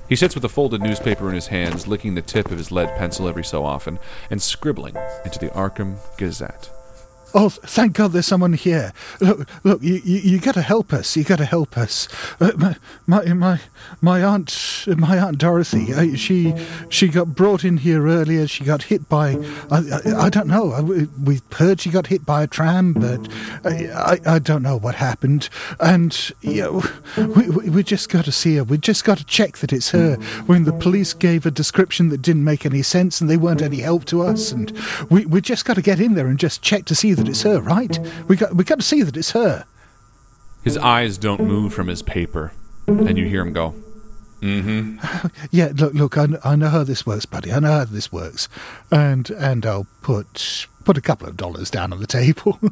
He 0.09 0.16
sits 0.16 0.34
with 0.34 0.44
a 0.44 0.48
folded 0.48 0.82
newspaper 0.82 1.28
in 1.28 1.34
his 1.34 1.46
hands, 1.46 1.86
licking 1.86 2.14
the 2.14 2.22
tip 2.22 2.50
of 2.50 2.59
his 2.59 2.70
lead 2.70 2.94
pencil 2.96 3.28
every 3.28 3.44
so 3.44 3.64
often, 3.64 3.98
and 4.30 4.42
scribbling 4.42 4.96
into 5.24 5.38
the 5.38 5.48
Arkham 5.48 5.96
Gazette. 6.18 6.74
Oh, 7.37 7.49
thank 7.49 7.95
God 7.95 8.12
there's 8.12 8.26
someone 8.26 8.53
here. 8.53 8.93
Look, 9.20 9.49
look, 9.64 9.82
you, 9.82 9.95
you, 10.05 10.18
you 10.18 10.39
gotta 10.39 10.62
help 10.62 10.93
us. 10.93 11.16
You 11.16 11.24
gotta 11.24 11.45
help 11.45 11.76
us. 11.76 12.07
Uh, 12.41 12.53
my, 12.57 12.76
my, 13.09 13.24
my, 13.35 13.61
my 14.01 14.22
aunt, 14.22 14.85
my 14.87 15.18
aunt 15.18 15.39
Dorothy, 15.39 15.93
uh, 15.93 16.14
she, 16.14 16.55
she 16.91 17.09
got 17.09 17.35
brought 17.35 17.64
in 17.64 17.78
here 17.78 18.07
earlier. 18.07 18.47
She 18.47 18.62
got 18.62 18.85
hit 18.85 19.09
by, 19.09 19.30
I, 19.68 19.78
I, 19.78 20.24
I 20.26 20.28
don't 20.30 20.47
know. 20.47 20.72
I- 20.72 20.80
We 21.24 21.41
heard 21.55 21.80
she 21.80 21.91
got 21.91 22.07
hit 22.07 22.24
by 22.24 22.45
a 22.45 22.47
tram, 22.47 22.93
but 22.93 23.28
I, 23.64 24.18
I, 24.26 24.35
I 24.35 24.39
don't 24.39 24.62
know 24.62 24.76
what 24.76 24.95
happened. 24.95 25.49
And, 25.80 26.16
you 26.41 26.62
know, 26.62 26.82
we, 27.16 27.49
we, 27.51 27.68
we 27.70 27.82
just 27.82 28.11
gotta 28.11 28.30
see 28.30 28.57
her. 28.57 28.64
We 28.64 28.78
just 28.78 29.05
gotta 29.05 29.24
check 29.24 29.59
that 29.59 29.72
it's 29.72 29.91
her. 29.91 30.14
When 30.47 30.64
the 30.64 30.72
police 30.72 31.12
gave 31.14 31.47
a 31.47 31.51
description 31.51 32.11
that 32.11 32.22
didn't 32.22 32.45
make 32.45 32.64
any 32.64 32.82
sense 32.82 33.20
and 33.20 33.28
they 33.28 33.37
weren't 33.37 33.61
any 33.62 33.80
help 33.80 34.05
to 34.07 34.22
us, 34.22 34.53
and 34.53 34.72
we, 35.11 35.26
we 35.26 35.41
just 35.41 35.64
gotta 35.64 35.82
get 35.82 35.99
in 35.99 36.14
there 36.14 36.28
and 36.28 36.39
just 36.39 36.62
check 36.62 36.85
to 36.85 36.95
see 36.95 37.12
that 37.12 37.24
it's 37.29 37.43
her, 37.43 37.61
right? 37.61 37.99
We 38.29 38.37
got, 38.37 38.55
we 38.55 38.64
gotta 38.64 38.83
see 38.83 39.03
that 39.03 39.16
it's 39.16 39.33
her. 39.33 39.64
His 40.62 40.77
eyes 40.79 41.18
don't 41.18 41.43
move 41.43 41.75
from 41.75 41.89
his 41.89 42.03
paper, 42.03 42.53
and 42.87 43.16
you 43.18 43.27
hear 43.27 43.43
him 43.43 43.53
go, 43.53 43.75
Mm-hmm. 44.41 44.99
Yeah, 45.51 45.72
look, 45.75 45.95
look, 45.95 46.18
I, 46.18 46.27
I 46.45 46.55
know 46.57 46.68
how 46.68 46.85
this 46.85 47.07
works, 47.07 47.25
buddy. 47.25 47.51
I 47.53 47.61
know 47.61 47.72
how 47.79 47.85
this 47.87 48.12
works, 48.12 48.49
and 48.91 49.31
and 49.31 49.64
I'll 49.64 49.87
put 50.03 50.66
put 50.85 50.99
a 50.99 51.01
couple 51.01 51.27
of 51.29 51.37
dollars 51.37 51.70
down 51.70 51.93
on 51.93 52.01
the 52.01 52.07
table. 52.07 52.59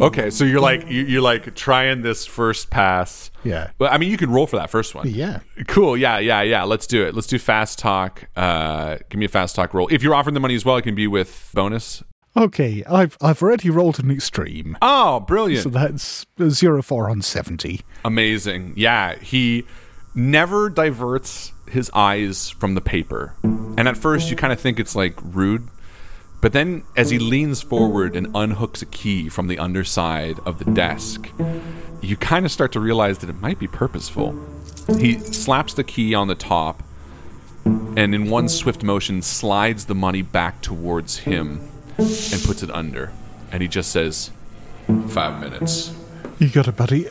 Okay, 0.00 0.30
so 0.30 0.44
you're 0.44 0.60
like 0.60 0.88
you- 0.88 1.02
you're 1.04 1.20
like 1.20 1.56
trying 1.56 2.02
this 2.02 2.24
first 2.24 2.70
pass. 2.70 3.32
Yeah. 3.42 3.70
Well, 3.80 3.92
I 3.92 3.98
mean, 3.98 4.08
you 4.08 4.16
can 4.16 4.30
roll 4.30 4.46
for 4.46 4.56
that 4.56 4.70
first 4.70 4.94
one. 4.94 5.08
yeah. 5.08 5.40
Cool. 5.66 5.96
Yeah, 5.96 6.20
yeah, 6.20 6.42
yeah. 6.42 6.62
Let's 6.62 6.86
do 6.86 7.04
it. 7.04 7.12
Let's 7.16 7.26
do 7.26 7.40
fast 7.40 7.80
talk. 7.80 8.22
Uh, 8.36 8.98
give 9.08 9.18
me 9.18 9.24
a 9.26 9.28
fast 9.28 9.56
talk 9.56 9.74
roll. 9.74 9.88
If 9.90 10.04
you're 10.04 10.14
offering 10.14 10.34
the 10.34 10.40
money 10.40 10.54
as 10.54 10.64
well, 10.64 10.76
it 10.76 10.82
can 10.82 10.94
be 10.94 11.08
with 11.08 11.50
bonus. 11.54 12.04
Okay, 12.36 12.84
I've 12.88 13.16
I've 13.20 13.42
already 13.42 13.70
rolled 13.70 13.98
an 13.98 14.10
extreme, 14.10 14.76
Oh, 14.80 15.20
brilliant! 15.20 15.64
so 15.64 15.68
that's 15.68 16.26
zero 16.48 16.80
four 16.82 17.10
on 17.10 17.22
seventy. 17.22 17.80
Amazing. 18.04 18.74
Yeah, 18.76 19.16
he 19.16 19.64
never 20.14 20.70
diverts 20.70 21.52
his 21.68 21.90
eyes 21.92 22.50
from 22.50 22.74
the 22.74 22.80
paper. 22.80 23.34
And 23.42 23.88
at 23.88 23.96
first, 23.96 24.30
you 24.30 24.36
kind 24.36 24.52
of 24.52 24.60
think 24.60 24.78
it's 24.78 24.94
like 24.94 25.14
rude. 25.22 25.66
But 26.40 26.52
then, 26.52 26.84
as 26.96 27.10
he 27.10 27.18
leans 27.18 27.62
forward 27.62 28.16
and 28.16 28.28
unhooks 28.28 28.80
a 28.80 28.86
key 28.86 29.28
from 29.28 29.48
the 29.48 29.58
underside 29.58 30.38
of 30.46 30.58
the 30.58 30.64
desk, 30.70 31.28
you 32.00 32.16
kind 32.16 32.46
of 32.46 32.52
start 32.52 32.72
to 32.72 32.80
realize 32.80 33.18
that 33.18 33.28
it 33.28 33.40
might 33.40 33.58
be 33.58 33.66
purposeful. 33.66 34.34
He 34.98 35.18
slaps 35.18 35.74
the 35.74 35.84
key 35.84 36.14
on 36.14 36.28
the 36.28 36.34
top 36.34 36.82
and, 37.64 38.14
in 38.14 38.30
one 38.30 38.48
swift 38.48 38.82
motion, 38.82 39.20
slides 39.20 39.84
the 39.84 39.94
money 39.94 40.22
back 40.22 40.62
towards 40.62 41.18
him 41.18 41.60
and 42.00 42.42
puts 42.44 42.62
it 42.62 42.70
under. 42.70 43.12
And 43.52 43.62
he 43.62 43.68
just 43.68 43.90
says, 43.90 44.30
Five 45.08 45.40
minutes. 45.40 45.94
You 46.38 46.48
got 46.48 46.68
it, 46.68 46.76
buddy. 46.76 47.08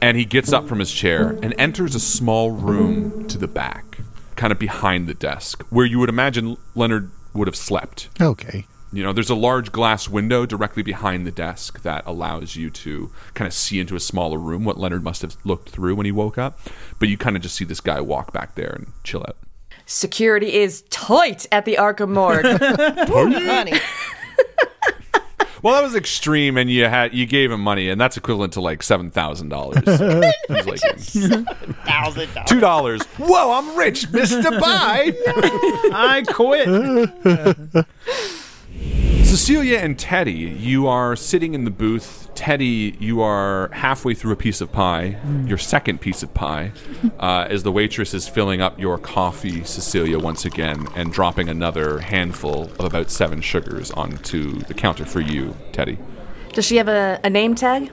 And 0.00 0.16
he 0.16 0.24
gets 0.24 0.52
up 0.52 0.68
from 0.68 0.78
his 0.78 0.92
chair 0.92 1.38
and 1.42 1.54
enters 1.58 1.94
a 1.94 2.00
small 2.00 2.50
room 2.50 3.26
to 3.28 3.38
the 3.38 3.48
back, 3.48 3.98
kind 4.36 4.52
of 4.52 4.58
behind 4.58 5.06
the 5.06 5.14
desk, 5.14 5.64
where 5.70 5.84
you 5.86 5.98
would 5.98 6.08
imagine 6.08 6.56
Leonard 6.74 7.10
would 7.34 7.48
have 7.48 7.56
slept. 7.56 8.08
Okay. 8.20 8.64
You 8.92 9.02
know, 9.02 9.12
there's 9.12 9.28
a 9.28 9.34
large 9.34 9.70
glass 9.70 10.08
window 10.08 10.46
directly 10.46 10.82
behind 10.82 11.26
the 11.26 11.30
desk 11.30 11.82
that 11.82 12.04
allows 12.06 12.56
you 12.56 12.70
to 12.70 13.12
kind 13.34 13.46
of 13.46 13.52
see 13.52 13.80
into 13.80 13.96
a 13.96 14.00
smaller 14.00 14.38
room, 14.38 14.64
what 14.64 14.78
Leonard 14.78 15.04
must 15.04 15.20
have 15.22 15.36
looked 15.44 15.68
through 15.68 15.94
when 15.96 16.06
he 16.06 16.12
woke 16.12 16.38
up. 16.38 16.58
But 16.98 17.08
you 17.08 17.18
kind 17.18 17.36
of 17.36 17.42
just 17.42 17.56
see 17.56 17.66
this 17.66 17.80
guy 17.80 18.00
walk 18.00 18.32
back 18.32 18.54
there 18.54 18.70
and 18.70 18.92
chill 19.04 19.24
out. 19.28 19.36
Security 19.90 20.52
is 20.52 20.82
tight 20.90 21.46
at 21.50 21.64
the 21.64 21.76
Arkham 21.80 22.10
Morgue. 22.10 22.44
Honey. 23.46 23.72
Well, 25.60 25.74
that 25.74 25.82
was 25.82 25.96
extreme, 25.96 26.56
and 26.56 26.70
you 26.70 26.84
had 26.84 27.12
you 27.12 27.26
gave 27.26 27.50
him 27.50 27.60
money, 27.60 27.88
and 27.90 28.00
that's 28.00 28.16
equivalent 28.16 28.52
to 28.52 28.60
like 28.60 28.80
seven 28.80 29.10
thousand 29.10 29.48
dollars. 29.48 29.84
like 29.84 30.78
Thousand 30.78 32.32
dollars. 32.32 32.46
two 32.46 32.60
dollars. 32.60 33.02
Whoa, 33.18 33.50
I'm 33.50 33.76
rich, 33.76 34.08
Mister 34.12 34.52
Buy. 34.60 35.12
I 35.92 36.22
quit. 36.28 36.68
Cecilia 39.26 39.78
and 39.78 39.98
Teddy, 39.98 40.32
you 40.32 40.86
are 40.86 41.16
sitting 41.16 41.54
in 41.54 41.64
the 41.64 41.72
booth. 41.72 42.27
Teddy, 42.38 42.96
you 43.00 43.20
are 43.20 43.68
halfway 43.72 44.14
through 44.14 44.30
a 44.30 44.36
piece 44.36 44.60
of 44.60 44.70
pie, 44.70 45.18
your 45.44 45.58
second 45.58 46.00
piece 46.00 46.22
of 46.22 46.32
pie, 46.34 46.70
uh, 47.18 47.48
as 47.50 47.64
the 47.64 47.72
waitress 47.72 48.14
is 48.14 48.28
filling 48.28 48.60
up 48.62 48.78
your 48.78 48.96
coffee, 48.96 49.64
Cecilia, 49.64 50.20
once 50.20 50.44
again, 50.44 50.86
and 50.94 51.12
dropping 51.12 51.48
another 51.48 51.98
handful 51.98 52.70
of 52.78 52.84
about 52.84 53.10
seven 53.10 53.40
sugars 53.40 53.90
onto 53.90 54.60
the 54.60 54.72
counter 54.72 55.04
for 55.04 55.18
you, 55.20 55.56
Teddy. 55.72 55.98
Does 56.52 56.64
she 56.64 56.76
have 56.76 56.86
a, 56.86 57.18
a 57.24 57.28
name 57.28 57.56
tag? 57.56 57.90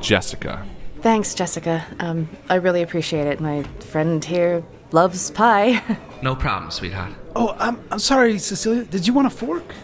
Jessica. 0.00 0.64
Thanks, 1.00 1.34
Jessica. 1.34 1.84
Um, 1.98 2.28
I 2.48 2.54
really 2.54 2.80
appreciate 2.82 3.26
it. 3.26 3.40
My 3.40 3.64
friend 3.80 4.24
here 4.24 4.62
loves 4.92 5.32
pie. 5.32 5.82
No 6.22 6.34
problem, 6.34 6.70
sweetheart. 6.70 7.12
Oh, 7.36 7.54
I'm, 7.58 7.78
I'm 7.90 7.98
sorry, 7.98 8.38
Cecilia. 8.38 8.84
Did 8.84 9.06
you 9.06 9.12
want 9.12 9.26
a 9.26 9.30
fork? 9.30 9.74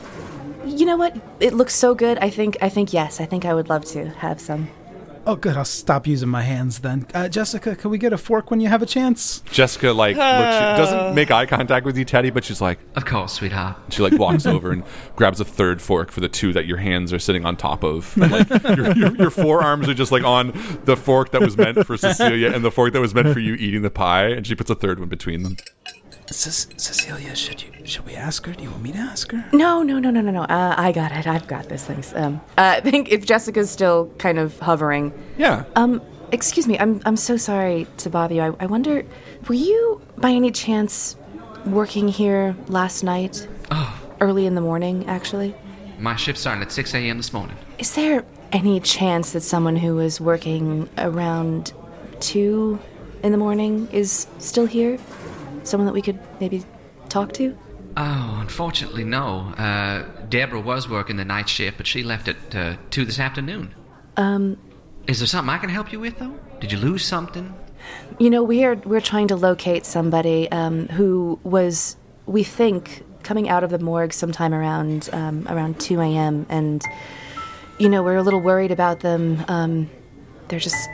You 0.65 0.87
know 0.87 0.97
what? 0.97 1.17
It 1.41 1.55
looks 1.55 1.75
so 1.75 1.95
good. 1.95 2.19
I 2.19 2.31
think 2.31 2.57
I 2.61 2.69
think 2.69 2.93
yes. 2.93 3.21
I 3.21 3.27
think 3.27 3.45
I 3.45 3.55
would 3.55 3.69
love 3.69 3.85
to 3.87 4.09
have 4.11 4.41
some. 4.41 4.69
Oh, 5.27 5.37
good. 5.37 5.55
I'll 5.57 5.67
stop 5.67 6.07
using 6.07 6.31
my 6.31 6.43
hands 6.43 6.79
then. 6.79 7.07
Uh, 7.13 7.29
Jessica, 7.29 7.77
can 7.77 7.91
we 7.91 7.99
get 7.99 8.13
a 8.13 8.19
fork 8.19 8.51
when 8.51 8.59
you 8.59 8.69
have 8.69 8.81
a 8.81 8.87
chance? 8.87 9.41
Jessica, 9.51 9.93
like, 9.93 10.17
looks, 10.17 10.27
doesn't 10.27 11.15
make 11.15 11.31
eye 11.31 11.45
contact 11.45 11.85
with 11.85 11.99
you, 11.99 12.07
Teddy, 12.07 12.31
but 12.31 12.43
she's 12.43 12.63
like, 12.63 12.79
Of 12.97 13.05
course, 13.05 13.35
sweetheart. 13.35 13.77
She 13.91 14.03
like 14.03 14.19
walks 14.19 14.47
over 14.55 14.73
and 14.73 14.83
grabs 15.17 15.39
a 15.39 15.45
third 15.45 15.83
fork 15.83 16.11
for 16.11 16.21
the 16.21 16.29
two 16.29 16.55
that 16.55 16.67
your 16.67 16.79
hands 16.79 17.13
are 17.13 17.19
sitting 17.19 17.45
on 17.45 17.57
top 17.57 17.85
of. 17.85 18.17
And, 18.17 18.33
like 18.33 18.49
your, 18.77 18.97
your, 18.97 19.17
your 19.17 19.31
forearms 19.31 19.91
are 19.91 19.95
just 19.95 20.11
like 20.11 20.25
on 20.25 20.53
the 20.85 20.97
fork 20.97 21.33
that 21.33 21.43
was 21.43 21.57
meant 21.57 21.87
for 21.87 21.97
Cecilia 21.99 22.51
and 22.53 22.65
the 22.65 22.71
fork 22.71 22.95
that 22.95 23.01
was 23.01 23.15
meant 23.15 23.33
for 23.33 23.41
you 23.41 23.55
eating 23.55 23.83
the 23.83 23.91
pie, 23.91 24.29
and 24.29 24.47
she 24.47 24.55
puts 24.55 24.71
a 24.71 24.75
third 24.75 24.99
one 24.99 25.11
between 25.11 25.43
them. 25.43 25.57
Ce- 26.31 26.69
Cecilia, 26.77 27.35
should 27.35 27.63
you 27.63 27.71
should 27.85 28.07
we 28.07 28.15
ask 28.15 28.47
her? 28.47 28.53
Do 28.53 28.63
you 28.63 28.71
want 28.71 28.83
me 28.83 28.93
to 28.93 28.99
ask 28.99 29.33
her? 29.33 29.45
No, 29.53 29.83
no, 29.83 29.99
no, 29.99 30.11
no, 30.11 30.21
no, 30.21 30.31
no. 30.31 30.43
Uh, 30.43 30.75
I 30.77 30.93
got 30.93 31.11
it. 31.13 31.27
I've 31.27 31.47
got 31.49 31.69
this. 31.69 31.85
Thanks. 31.85 32.15
Um, 32.15 32.41
uh, 32.57 32.75
I 32.77 32.81
think 32.81 33.11
if 33.11 33.27
Jessica's 33.27 33.71
still 33.71 34.11
kind 34.19 34.39
of 34.39 34.59
hovering. 34.61 35.13
Yeah. 35.39 35.65
Um, 35.77 36.01
excuse 36.31 36.69
me. 36.69 36.79
I'm 36.79 37.01
I'm 37.05 37.17
so 37.17 37.37
sorry 37.37 37.87
to 37.99 38.11
bother 38.11 38.35
you. 38.35 38.43
I, 38.43 38.53
I 38.61 38.67
wonder, 38.67 39.05
were 39.49 39.55
you 39.55 40.01
by 40.19 40.31
any 40.31 40.53
chance 40.53 41.17
working 41.67 42.07
here 42.09 42.55
last 42.69 43.03
night? 43.03 43.49
Oh, 43.73 43.97
Early 44.21 44.47
in 44.47 44.55
the 44.55 44.61
morning, 44.61 45.07
actually. 45.09 45.55
my 45.99 46.15
shift 46.17 46.39
started 46.39 46.63
at 46.63 46.73
6 46.73 46.95
a.m. 46.95 47.17
this 47.17 47.33
morning. 47.33 47.57
Is 47.79 47.95
there 47.95 48.25
any 48.53 48.79
chance 48.81 49.33
that 49.33 49.41
someone 49.41 49.77
who 49.77 49.95
was 49.97 50.21
working 50.21 50.89
around 50.99 51.73
two 52.21 52.79
in 53.23 53.33
the 53.33 53.39
morning 53.39 53.89
is 53.93 54.27
still 54.39 54.67
here? 54.67 54.99
Someone 55.63 55.87
that 55.87 55.93
we 55.93 56.03
could 56.03 56.19
maybe 56.41 56.65
talk 57.09 57.33
to? 57.35 57.57
Oh, 57.97 58.39
unfortunately, 58.41 59.05
no. 59.05 59.53
Uh, 59.59 60.05
Deborah 60.29 60.61
was 60.61 60.89
working 60.89 61.17
the 61.17 61.25
night 61.25 61.49
shift, 61.49 61.77
but 61.77 61.87
she 61.87 62.03
left 62.03 62.29
at 62.29 62.55
uh, 62.55 62.77
2 62.91 63.05
this 63.05 63.19
afternoon. 63.19 63.75
Um, 64.17 64.59
Is 65.07 65.19
there 65.19 65.27
something 65.27 65.53
I 65.53 65.59
can 65.59 65.71
help 65.71 65.93
you 65.93 66.01
with, 66.01 66.19
though? 66.19 66.39
Did 66.61 66.73
you 66.73 66.79
lose 66.79 67.05
something? 67.05 67.55
You 68.19 68.31
know, 68.31 68.43
we're 68.43 68.75
we're 68.75 69.01
trying 69.01 69.29
to 69.29 69.37
locate 69.37 69.87
somebody 69.87 70.51
um, 70.53 70.89
who 70.89 71.41
was, 71.43 71.97
we 72.27 72.45
think, 72.45 73.03
coming 73.23 73.49
out 73.49 73.65
of 73.65 73.71
the 73.71 73.79
morgue 73.79 74.13
sometime 74.13 74.53
around 74.53 75.09
um, 75.13 75.47
around 75.49 75.81
two 75.81 76.01
a.m. 76.01 76.47
and 76.49 76.83
you 77.79 77.89
know 77.89 78.03
we're 78.03 78.17
a 78.17 78.23
little 78.23 78.41
worried 78.41 78.71
about 78.71 79.01
them. 79.01 79.43
Um, 79.49 79.91
they're 80.49 80.59
just 80.59 80.89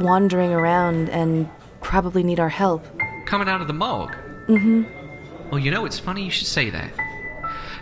wandering 0.00 0.52
around 0.52 1.08
and 1.08 1.48
probably 1.80 2.22
need 2.22 2.38
our 2.40 2.48
help. 2.48 2.84
Coming 3.26 3.48
out 3.48 3.60
of 3.60 3.66
the 3.66 3.72
morgue? 3.74 4.16
Mm-hmm. 4.48 5.50
Well, 5.50 5.58
you 5.58 5.70
know, 5.70 5.84
it's 5.84 5.98
funny 5.98 6.24
you 6.24 6.30
should 6.30 6.46
say 6.46 6.70
that. 6.70 6.92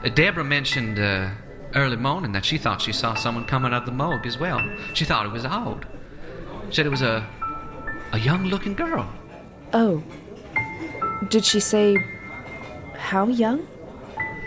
Uh, 0.04 0.08
Deborah 0.10 0.44
mentioned 0.44 0.98
uh, 0.98 1.30
early 1.74 1.96
morning 1.96 2.32
that 2.32 2.44
she 2.44 2.58
thought 2.58 2.80
she 2.80 2.92
saw 2.92 3.14
someone 3.14 3.44
coming 3.44 3.72
out 3.72 3.82
of 3.82 3.86
the 3.86 3.92
morgue 3.92 4.26
as 4.26 4.38
well. 4.38 4.62
She 4.94 5.04
thought 5.04 5.26
it 5.26 5.32
was 5.32 5.44
odd. 5.44 5.86
Said 6.70 6.86
it 6.86 6.90
was 6.90 7.02
a 7.02 7.26
a 8.12 8.18
young-looking 8.18 8.74
girl. 8.74 9.06
Oh. 9.74 10.02
Did 11.28 11.44
she 11.44 11.60
say 11.60 11.96
how 12.96 13.28
young? 13.28 13.66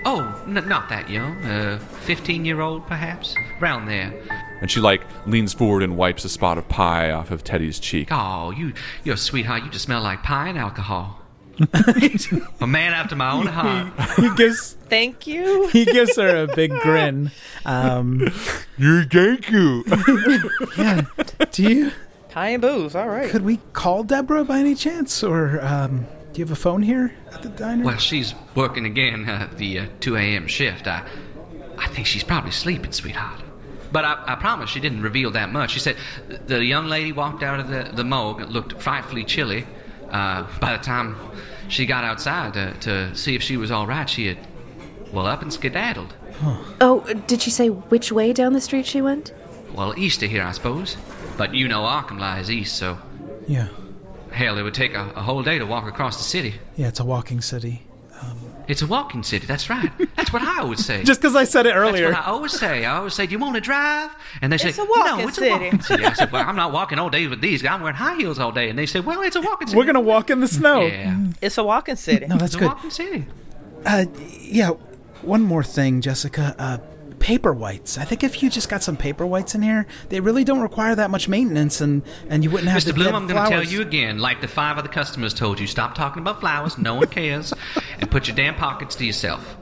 Oh, 0.03 0.43
n- 0.47 0.67
not 0.67 0.89
that 0.89 1.09
young. 1.09 1.43
Uh, 1.43 1.79
15-year-old, 2.05 2.87
perhaps, 2.87 3.35
round 3.59 3.87
there. 3.87 4.11
And 4.61 4.69
she 4.69 4.79
like 4.79 5.01
leans 5.27 5.53
forward 5.53 5.83
and 5.83 5.97
wipes 5.97 6.23
a 6.23 6.29
spot 6.29 6.57
of 6.57 6.69
pie 6.69 7.11
off 7.11 7.31
of 7.31 7.43
Teddy's 7.43 7.79
cheek. 7.79 8.09
Oh, 8.11 8.51
you, 8.51 8.73
you're 9.03 9.15
a 9.15 9.17
sweetheart. 9.17 9.63
You 9.63 9.69
just 9.71 9.85
smell 9.85 10.01
like 10.01 10.21
pie 10.23 10.47
and 10.49 10.57
alcohol. 10.57 11.17
a 12.61 12.65
man 12.67 12.93
after 12.93 13.15
my 13.15 13.31
own 13.31 13.45
heart. 13.45 13.91
He 14.17 14.33
gives 14.35 14.73
Thank 14.89 15.27
you. 15.27 15.67
he 15.67 15.85
gives 15.85 16.15
her 16.15 16.43
a 16.43 16.55
big 16.55 16.71
grin. 16.71 17.31
Um, 17.65 18.27
You 18.77 19.03
thank 19.05 19.51
you. 19.51 19.83
yeah. 20.77 21.01
Do 21.51 21.63
you? 21.63 21.91
Pie 22.29 22.49
and 22.49 22.61
booze. 22.61 22.95
All 22.95 23.09
right. 23.09 23.29
Could 23.29 23.43
we 23.43 23.57
call 23.73 24.03
Deborah 24.03 24.43
by 24.43 24.59
any 24.59 24.73
chance, 24.73 25.21
or 25.23 25.59
um, 25.63 26.05
do 26.33 26.39
you 26.39 26.45
have 26.45 26.51
a 26.51 26.55
phone 26.55 26.81
here 26.81 27.13
at 27.31 27.43
the 27.43 27.49
diner? 27.49 27.83
Well, 27.83 27.97
she's 27.97 28.33
working 28.55 28.85
again 28.85 29.27
uh, 29.29 29.49
the 29.57 29.79
uh, 29.79 29.85
2 29.99 30.15
a.m. 30.15 30.47
shift. 30.47 30.87
I, 30.87 31.05
I 31.77 31.87
think 31.89 32.07
she's 32.07 32.23
probably 32.23 32.51
sleeping, 32.51 32.91
sweetheart. 32.91 33.41
But 33.91 34.05
I, 34.05 34.23
I 34.27 34.35
promise 34.35 34.69
she 34.69 34.79
didn't 34.79 35.01
reveal 35.01 35.31
that 35.31 35.51
much. 35.51 35.71
She 35.71 35.79
said 35.79 35.97
the 36.47 36.63
young 36.63 36.87
lady 36.87 37.11
walked 37.11 37.43
out 37.43 37.59
of 37.59 37.67
the, 37.67 37.89
the 37.93 38.03
morgue. 38.03 38.41
It 38.41 38.49
looked 38.49 38.81
frightfully 38.81 39.23
chilly. 39.25 39.65
Uh, 40.09 40.45
by 40.59 40.75
the 40.75 40.83
time 40.83 41.15
she 41.69 41.85
got 41.85 42.03
outside 42.03 42.53
to, 42.53 42.73
to 42.81 43.15
see 43.15 43.35
if 43.35 43.41
she 43.41 43.57
was 43.57 43.71
all 43.71 43.87
right, 43.87 44.09
she 44.09 44.27
had, 44.27 44.37
well, 45.13 45.25
up 45.25 45.41
and 45.41 45.51
skedaddled. 45.53 46.13
Oh, 46.81 47.01
did 47.27 47.41
she 47.41 47.49
say 47.51 47.67
which 47.69 48.11
way 48.11 48.33
down 48.33 48.53
the 48.53 48.61
street 48.61 48.85
she 48.85 49.01
went? 49.01 49.33
Well, 49.73 49.97
east 49.97 50.21
of 50.23 50.29
here, 50.31 50.43
I 50.43 50.51
suppose. 50.51 50.97
But 51.37 51.53
you 51.53 51.67
know 51.67 51.81
Arkham 51.81 52.19
lies 52.19 52.49
east, 52.51 52.75
so 52.75 52.97
Yeah. 53.47 53.67
hell, 54.31 54.57
it 54.57 54.63
would 54.63 54.73
take 54.73 54.93
a, 54.95 55.11
a 55.15 55.21
whole 55.21 55.43
day 55.43 55.59
to 55.59 55.65
walk 55.65 55.87
across 55.87 56.17
the 56.17 56.23
city. 56.23 56.55
Yeah, 56.75 56.87
it's 56.89 56.99
a 56.99 57.05
walking 57.05 57.41
city. 57.41 57.83
It's 58.67 58.81
a 58.81 58.87
walking 58.87 59.23
city, 59.23 59.45
that's 59.45 59.69
right. 59.69 59.91
That's 60.15 60.31
what 60.31 60.41
I 60.41 60.59
always 60.61 60.85
say. 60.85 61.03
Just 61.05 61.21
because 61.21 61.35
I 61.35 61.43
said 61.43 61.65
it 61.65 61.71
earlier. 61.73 61.81
That's 61.91 61.93
earlier. 62.01 62.11
what 62.13 62.19
I 62.27 62.31
always 62.31 62.51
say. 62.53 62.85
I 62.85 62.97
always 62.97 63.13
say, 63.13 63.25
"Do 63.25 63.31
you 63.33 63.39
want 63.39 63.55
to 63.55 63.61
drive?" 63.61 64.11
And 64.41 64.51
they 64.51 64.57
say, 64.57 64.69
It's 64.69 64.77
a 64.77 64.85
walking 64.85 65.03
"No, 65.03 65.27
it's 65.27 65.35
city." 65.37 65.47
a 65.49 65.51
walking 65.51 65.81
city." 65.81 66.05
I 66.05 66.13
said, 66.13 66.31
"Well, 66.31 66.47
I'm 66.47 66.55
not 66.55 66.71
walking 66.79 66.99
all 66.99 67.09
day 67.09 67.27
with 67.27 67.41
these. 67.41 67.65
I'm 67.65 67.81
wearing 67.81 67.95
high 67.97 68.15
heels 68.15 68.39
all 68.39 68.51
day." 68.51 68.69
And 68.69 68.77
they 68.79 68.85
say, 68.85 68.99
"Well, 68.99 69.21
it's 69.21 69.35
a 69.35 69.41
walking 69.41 69.67
city." 69.67 69.77
We're 69.77 69.85
gonna 69.85 69.99
walk 69.99 70.29
in 70.29 70.39
the 70.39 70.47
snow. 70.47 70.81
Yeah, 70.81 71.17
It's 71.41 71.57
a 71.57 71.63
walking 71.63 71.95
city. 71.95 72.25
No, 72.27 72.37
that's 72.37 72.53
it's 72.53 72.55
a 72.55 72.59
good. 72.59 72.67
walking 72.69 72.89
city. 72.91 73.25
Uh, 73.85 74.05
yeah. 74.41 74.71
One 75.21 75.41
more 75.43 75.63
thing, 75.63 76.01
Jessica. 76.01 76.55
Uh, 76.57 76.77
paper 77.21 77.53
whites. 77.53 77.97
I 77.97 78.03
think 78.03 78.23
if 78.23 78.43
you 78.43 78.49
just 78.49 78.67
got 78.67 78.83
some 78.83 78.97
paper 78.97 79.25
whites 79.25 79.55
in 79.55 79.61
here, 79.61 79.87
they 80.09 80.19
really 80.19 80.43
don't 80.43 80.59
require 80.59 80.95
that 80.95 81.09
much 81.09 81.29
maintenance, 81.29 81.79
and 81.79 82.01
and 82.27 82.43
you 82.43 82.49
wouldn't 82.49 82.69
have 82.69 82.83
to. 82.83 82.91
Mr. 82.91 82.95
Bloom, 82.95 83.15
I'm 83.15 83.27
going 83.27 83.41
to 83.41 83.49
tell 83.49 83.63
you 83.63 83.81
again, 83.81 84.19
like 84.19 84.41
the 84.41 84.47
five 84.47 84.77
other 84.77 84.89
customers 84.89 85.33
told 85.33 85.59
you, 85.59 85.67
stop 85.67 85.95
talking 85.95 86.21
about 86.21 86.41
flowers. 86.41 86.77
No 86.77 86.95
one 86.95 87.07
cares, 87.07 87.53
and 87.99 88.09
put 88.11 88.27
your 88.27 88.35
damn 88.35 88.55
pockets 88.55 88.95
to 88.95 89.05
yourself. 89.05 89.57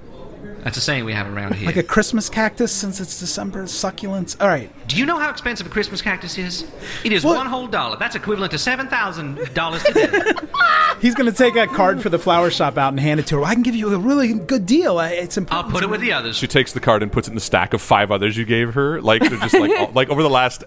That's 0.63 0.77
a 0.77 0.81
saying 0.81 1.05
we 1.05 1.13
have 1.13 1.27
around 1.33 1.55
here. 1.55 1.65
Like 1.67 1.77
a 1.77 1.83
Christmas 1.83 2.29
cactus, 2.29 2.71
since 2.71 2.99
it's 2.99 3.19
December, 3.19 3.63
succulents. 3.63 4.35
All 4.41 4.47
right. 4.47 4.69
Do 4.87 4.97
you 4.97 5.05
know 5.05 5.17
how 5.17 5.29
expensive 5.29 5.65
a 5.65 5.69
Christmas 5.69 6.01
cactus 6.01 6.37
is? 6.37 6.65
It 7.03 7.11
is 7.13 7.23
What? 7.23 7.37
one 7.37 7.47
whole 7.47 7.67
dollar. 7.67 7.95
That's 7.97 8.15
equivalent 8.15 8.51
to 8.51 8.57
seven 8.57 8.87
thousand 8.87 9.53
dollars 9.53 9.83
today. 9.83 10.07
He's 11.01 11.15
going 11.15 11.31
to 11.31 11.37
take 11.37 11.55
a 11.55 11.65
card 11.65 12.01
for 12.01 12.09
the 12.09 12.19
flower 12.19 12.49
shop 12.49 12.77
out 12.77 12.89
and 12.91 12.99
hand 12.99 13.19
it 13.21 13.27
to 13.27 13.37
her. 13.37 13.43
I 13.45 13.53
can 13.53 13.63
give 13.63 13.75
you 13.75 13.93
a 13.93 13.97
really 13.97 14.33
good 14.33 14.65
deal. 14.65 14.97
I- 14.97 15.11
It's 15.11 15.37
important. 15.37 15.67
I'll 15.67 15.71
put 15.71 15.83
it 15.83 15.89
with 15.89 16.01
the 16.01 16.11
others. 16.11 16.35
She 16.35 16.47
takes 16.47 16.73
the 16.73 16.81
card 16.81 17.01
and 17.03 17.11
puts 17.11 17.27
it 17.27 17.31
in 17.31 17.35
the 17.35 17.41
stack 17.41 17.73
of 17.73 17.81
five 17.81 18.11
others 18.11 18.35
you 18.35 18.43
gave 18.43 18.73
her. 18.73 19.01
Like 19.01 19.21
they're 19.21 19.39
just 19.39 19.53
like 19.53 19.71
all, 19.79 19.91
like 19.95 20.09
over 20.09 20.21
the 20.21 20.29
last 20.29 20.63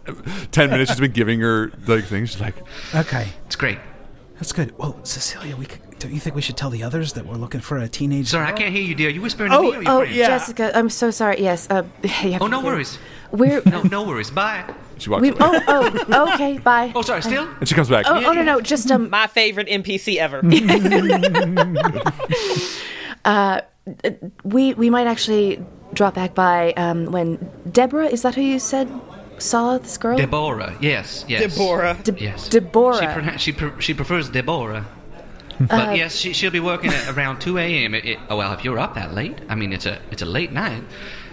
ten 0.53 0.71
minutes, 0.71 0.91
she's 0.91 1.01
been 1.01 1.13
giving 1.13 1.41
her 1.41 1.71
like 1.87 2.05
things. 2.07 2.31
She's 2.31 2.41
like, 2.41 2.55
Okay, 2.95 3.29
It's 3.47 3.57
great. 3.57 3.79
that's 4.37 4.53
good. 4.53 4.77
Well, 4.79 4.99
Cecilia, 5.05 5.55
we 5.57 5.67
could, 5.67 5.81
don't 6.03 6.13
you 6.13 6.21
think 6.21 6.35
we 6.35 6.43
should 6.43 6.57
tell 6.57 6.71
the 6.71 6.83
others 6.83 7.13
that 7.15 7.27
we're 7.27 7.37
looking 7.37 7.61
for 7.61 7.79
a 7.79 7.89
teenage? 7.89 8.29
Sorry, 8.29 8.47
I 8.47 8.53
can't 8.53 8.73
hear 8.75 8.83
you, 8.83 8.95
dear. 8.95 9.09
You 9.09 9.23
whispering 9.23 9.53
Oh, 9.53 9.63
to 9.63 9.63
me 9.63 9.69
or 9.79 9.83
your 9.83 9.93
Oh, 9.93 9.99
friend? 10.01 10.15
yeah. 10.15 10.27
Jessica, 10.27 10.77
I'm 10.77 10.91
so 10.91 11.11
sorry. 11.11 11.41
Yes. 11.41 11.69
Uh, 11.71 11.85
you 12.23 12.33
have 12.33 12.43
Oh, 12.43 12.47
no 12.49 12.61
worries. 12.61 12.99
We're. 13.31 13.63
No, 13.65 13.83
no 13.83 14.03
worries. 14.05 14.31
Bye. 14.31 14.65
she 14.99 15.09
walks 15.11 15.23
We, 15.23 15.31
away. 15.31 15.39
oh, 15.41 16.05
oh, 16.09 16.35
okay. 16.35 16.59
Bye. 16.71 16.93
Oh, 16.95 17.03
sorry. 17.03 17.23
Still? 17.23 17.49
and 17.61 17.69
she 17.69 17.75
comes 17.75 17.89
back. 17.89 18.05
Oh, 18.09 18.23
oh 18.25 18.33
no, 18.33 18.43
no, 18.43 18.61
just 18.61 18.91
um, 18.91 19.11
My 19.11 19.27
favorite 19.27 19.69
NPC 19.69 20.17
ever. 20.17 20.41
we 24.45 24.75
we 24.75 24.91
might 24.91 25.07
actually 25.07 25.65
drop 25.95 26.15
back 26.15 26.35
by 26.35 26.73
um 26.75 27.07
when 27.07 27.37
Deborah 27.71 28.07
is 28.07 28.23
that 28.23 28.35
who 28.35 28.43
you 28.43 28.59
said 28.59 28.89
saw 29.39 29.79
this 29.79 29.99
girl? 29.99 30.17
Deborah. 30.17 30.77
Yes. 30.81 31.25
Yes. 31.29 31.57
Deborah. 31.57 31.97
De- 32.05 32.13
Yes. 32.23 32.49
Deborah. 32.49 32.99
She, 33.01 33.07
pronoun- 33.07 33.39
she, 33.39 33.53
pre- 33.53 33.81
she 33.81 33.95
prefers 33.95 34.29
Deborah. 34.31 34.87
But 35.61 35.97
yes, 35.97 36.15
she, 36.17 36.33
she'll 36.33 36.51
be 36.51 36.61
working 36.61 36.91
at 36.93 37.09
around 37.17 37.41
2 37.41 37.59
a.m. 37.59 37.95
It, 37.95 38.05
it, 38.05 38.19
oh, 38.29 38.37
well, 38.37 38.53
if 38.53 38.65
you're 38.65 38.79
up 38.79 38.95
that 38.95 39.15
late, 39.15 39.39
I 39.49 39.55
mean, 39.55 39.73
it's 39.73 39.87
a 39.87 39.99
it's 40.11 40.23
a 40.23 40.27
late 40.27 40.53
night. 40.53 40.83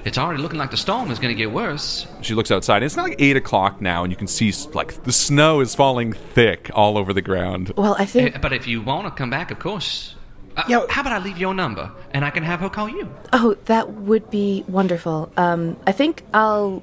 It's 0.05 0.17
already 0.17 0.41
looking 0.41 0.59
like 0.59 0.71
the 0.71 0.77
storm 0.77 1.11
is 1.11 1.19
going 1.19 1.35
to 1.35 1.37
get 1.37 1.51
worse. 1.51 2.07
She 2.21 2.33
looks 2.33 2.51
outside. 2.51 2.83
It's 2.83 2.95
not 2.95 3.03
like 3.09 3.15
eight 3.21 3.35
o'clock 3.35 3.81
now, 3.81 4.03
and 4.03 4.11
you 4.13 4.17
can 4.17 4.27
see 4.27 4.53
like 4.73 5.03
the 5.03 5.11
snow 5.11 5.59
is 5.59 5.75
falling 5.75 6.13
thick 6.13 6.69
all 6.73 6.97
over 6.97 7.11
the 7.13 7.21
ground. 7.21 7.73
well, 7.75 7.95
I 7.99 8.05
think. 8.05 8.35
Uh, 8.35 8.39
But 8.39 8.53
if 8.53 8.65
you 8.67 8.81
want 8.81 9.07
to 9.07 9.11
come 9.11 9.29
back, 9.29 9.51
of 9.51 9.59
course. 9.59 10.15
Uh, 10.55 10.63
Yeah. 10.67 10.85
How 10.89 11.01
about 11.01 11.13
I 11.13 11.19
leave 11.19 11.37
your 11.37 11.53
number 11.53 11.91
and 12.11 12.23
I 12.23 12.29
can 12.29 12.43
have 12.43 12.59
her 12.61 12.69
call 12.69 12.87
you? 12.89 13.09
Oh, 13.33 13.55
that 13.65 13.91
would 13.91 14.29
be 14.31 14.63
wonderful. 14.67 15.31
Um, 15.37 15.75
I 15.85 15.91
think 15.91 16.23
I'll 16.33 16.81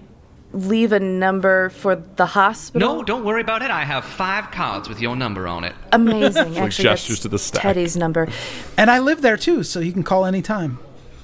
leave 0.52 0.92
a 0.92 1.00
number 1.00 1.68
for 1.70 1.96
the 1.96 2.26
hospital. 2.26 2.96
No, 2.96 3.02
don't 3.02 3.24
worry 3.24 3.40
about 3.40 3.62
it. 3.62 3.70
I 3.70 3.84
have 3.84 4.04
five 4.04 4.50
cards 4.50 4.88
with 4.88 5.00
your 5.00 5.16
number 5.16 5.46
on 5.46 5.64
it. 5.64 5.74
Amazing. 5.92 6.56
Actually, 6.58 6.84
gestures 6.84 7.20
to 7.20 7.28
the 7.28 7.38
stack. 7.38 7.62
Teddy's 7.62 7.96
number. 7.96 8.28
And 8.76 8.90
I 8.90 8.98
live 9.00 9.22
there 9.22 9.36
too, 9.36 9.62
so 9.62 9.80
you 9.80 9.92
can 9.92 10.02
call 10.02 10.24
anytime. 10.24 10.78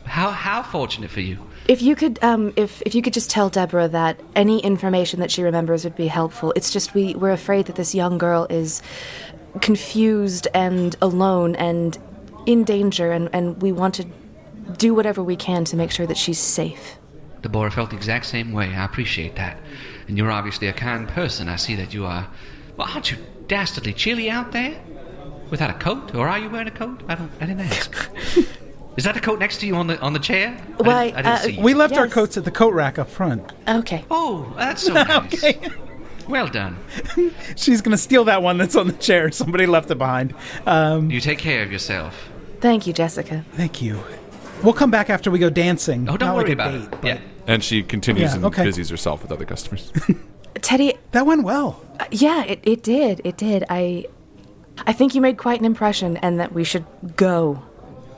How 0.05 0.31
how 0.31 0.63
fortunate 0.63 1.11
for 1.11 1.21
you. 1.21 1.39
If 1.69 1.81
you 1.81 1.95
could, 1.95 2.19
um, 2.23 2.53
if 2.57 2.83
if 2.85 2.95
you 2.95 3.03
could 3.03 3.13
just 3.13 3.31
tell 3.31 3.49
Deborah 3.49 3.89
that 3.89 4.19
any 4.35 4.59
information 4.61 5.21
that 5.21 5.31
she 5.31 5.43
remembers 5.43 5.85
would 5.85 5.97
be 5.97 6.09
helpful. 6.09 6.53
It's 6.57 6.71
just 6.71 6.93
we 6.95 7.15
we're 7.15 7.31
afraid 7.31 7.67
that 7.67 7.77
this 7.77 7.95
young 7.95 8.19
girl 8.19 8.47
is 8.51 8.83
confused 9.61 10.49
and 10.55 10.97
alone 11.01 11.55
and 11.55 11.97
in 12.47 12.65
danger, 12.65 13.13
and 13.13 13.31
and 13.33 13.63
we 13.63 13.71
want 13.71 13.95
to 13.95 14.07
do 14.77 14.93
whatever 14.95 15.23
we 15.23 15.37
can 15.37 15.65
to 15.67 15.77
make 15.77 15.91
sure 15.91 16.07
that 16.07 16.17
she's 16.17 16.39
safe. 16.39 16.99
Deborah 17.43 17.71
felt 17.71 17.91
the 17.91 17.97
exact 17.97 18.27
same 18.27 18.53
way. 18.53 18.75
I 18.75 18.85
appreciate 18.85 19.37
that. 19.37 19.59
And 20.09 20.17
you're 20.17 20.31
obviously 20.31 20.69
a 20.69 20.73
kind 20.73 21.09
person. 21.09 21.49
I 21.49 21.57
see 21.57 21.75
that 21.77 21.93
you 21.93 22.07
are. 22.07 22.29
Well, 22.77 22.89
aren't 22.89 23.11
you 23.11 23.19
dastardly 23.49 23.93
chilly 23.93 24.31
out 24.31 24.53
there? 24.53 24.81
Without 25.51 25.71
a 25.71 25.75
coat? 25.75 26.15
Or 26.15 26.29
are 26.29 26.39
you 26.39 26.49
wearing 26.49 26.69
a 26.69 26.73
coat? 26.73 27.03
I 27.09 27.15
don't. 27.17 27.31
I 27.41 27.47
didn't 27.47 27.61
ask. 27.61 28.11
Is 28.97 29.05
that 29.05 29.15
the 29.15 29.21
coat 29.21 29.39
next 29.39 29.59
to 29.61 29.67
you 29.67 29.75
on 29.77 29.87
the 29.87 29.99
on 30.01 30.13
the 30.13 30.19
chair? 30.19 30.57
I 30.79 30.83
Why, 30.83 31.05
didn't, 31.07 31.17
I 31.19 31.23
didn't 31.23 31.27
uh, 31.27 31.39
see 31.39 31.53
you. 31.53 31.63
We 31.63 31.75
left 31.75 31.97
our 31.97 32.09
coats 32.09 32.37
at 32.37 32.45
the 32.45 32.51
coat 32.51 32.75
rack 32.75 32.99
up 32.99 33.09
front. 33.09 33.51
Okay. 33.67 34.05
Oh, 34.11 34.53
that's 34.57 34.83
so 34.83 34.93
nice. 34.95 35.45
Well 36.29 36.47
done. 36.47 36.77
She's 37.57 37.81
gonna 37.83 37.97
steal 37.99 38.25
that 38.25 38.43
one 38.43 38.57
that's 38.59 38.77
on 38.77 38.87
the 38.87 38.93
chair. 38.95 39.31
Somebody 39.33 39.67
left 39.67 39.91
it 39.91 39.99
behind. 39.99 40.35
Um, 40.67 41.11
You 41.11 41.21
take 41.21 41.39
care 41.39 41.63
of 41.63 41.73
yourself. 41.73 42.31
Thank 42.61 42.87
you, 42.87 42.93
Jessica. 42.93 43.45
thank 43.53 43.83
you. 43.83 43.99
We'll 44.63 44.73
come 44.75 44.91
back 44.93 45.11
after 45.11 45.31
we 45.31 45.39
go 45.41 45.51
dancing. 45.51 46.09
Oh, 46.09 46.17
don't 46.17 46.29
Not 46.29 46.37
worry 46.37 46.45
like 46.45 46.53
about 46.53 46.71
date, 46.73 46.83
it. 46.83 46.91
but- 46.93 47.05
Yeah. 47.05 47.19
And 47.47 47.63
she 47.63 47.83
continues 47.83 48.31
Yeah, 48.31 48.37
and 48.37 48.45
okay. 48.47 48.65
busies 48.65 48.89
herself 48.91 49.23
with 49.23 49.33
other 49.33 49.45
customers. 49.45 49.93
Teddy, 50.63 50.95
That 51.13 51.27
went 51.27 51.43
well. 51.45 51.81
uh, 51.99 52.05
yeah, 52.11 52.45
it, 52.45 52.61
it 52.63 52.83
did. 52.83 53.21
It 53.25 53.37
did. 53.37 53.65
I 53.69 54.07
I 54.87 54.93
think 54.93 55.15
you 55.15 55.21
made 55.21 55.37
quite 55.39 55.59
an 55.61 55.67
impression, 55.67 56.17
and 56.19 56.39
that 56.41 56.53
we 56.53 56.65
should 56.65 56.85
go. 57.17 57.63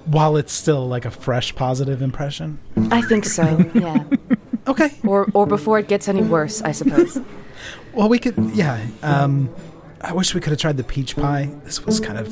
While 0.06 0.36
it's 0.36 0.52
still 0.52 0.86
like 0.86 1.04
a 1.04 1.10
fresh, 1.10 1.54
positive 1.54 2.02
impression. 2.02 2.58
I 2.90 3.00
think 3.02 3.24
so. 3.24 3.58
Yeah. 3.74 4.04
Okay. 4.66 4.90
or 5.04 5.28
or 5.34 5.46
before 5.46 5.78
it 5.78 5.88
gets 5.88 6.08
any 6.08 6.22
worse, 6.22 6.62
I 6.62 6.72
suppose. 6.72 7.18
Well, 7.92 8.08
we 8.08 8.18
could. 8.18 8.34
Yeah. 8.54 8.84
Um, 9.02 9.48
I 10.00 10.12
wish 10.12 10.34
we 10.34 10.40
could 10.40 10.50
have 10.50 10.58
tried 10.58 10.76
the 10.78 10.84
peach 10.84 11.14
pie. 11.16 11.50
This 11.64 11.84
was 11.86 12.00
kind 12.00 12.18
of 12.18 12.26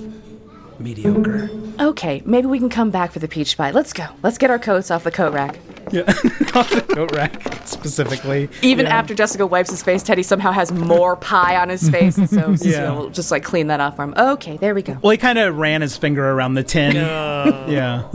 mediocre. 0.82 1.48
Okay, 1.80 2.22
maybe 2.26 2.46
we 2.46 2.58
can 2.58 2.68
come 2.68 2.90
back 2.90 3.12
for 3.12 3.18
the 3.18 3.28
peach 3.28 3.56
pie. 3.56 3.70
Let's 3.70 3.92
go. 3.92 4.06
Let's 4.22 4.38
get 4.38 4.50
our 4.50 4.58
coats 4.58 4.90
off 4.90 5.04
the 5.04 5.10
coat 5.10 5.32
rack. 5.32 5.58
Yeah. 5.90 6.02
Off 6.54 6.70
the 6.70 6.86
coat 6.94 7.12
rack 7.12 7.42
specifically. 7.66 8.48
Even 8.62 8.86
Yeah. 8.86 8.96
after 8.96 9.14
Jessica 9.14 9.44
wipes 9.46 9.70
his 9.70 9.82
face, 9.82 10.02
Teddy 10.02 10.22
somehow 10.22 10.52
has 10.52 10.70
more 10.72 11.16
pie 11.16 11.56
on 11.56 11.68
his 11.68 11.90
face, 11.90 12.16
and 12.16 12.30
so 12.30 12.52
Cecilia 12.56 12.78
Yeah. 12.78 12.92
will 12.92 13.10
just 13.10 13.30
like 13.30 13.42
clean 13.42 13.66
that 13.66 13.80
off 13.80 13.96
for 13.96 14.04
him. 14.04 14.14
Okay, 14.16 14.56
there 14.58 14.74
we 14.74 14.82
go. 14.82 14.96
Well, 15.02 15.10
he 15.10 15.18
kind 15.18 15.38
of 15.38 15.56
ran 15.58 15.82
his 15.82 15.96
finger 15.96 16.30
around 16.30 16.54
the 16.54 16.62
tin. 16.62 16.94
Yeah. 17.68 18.08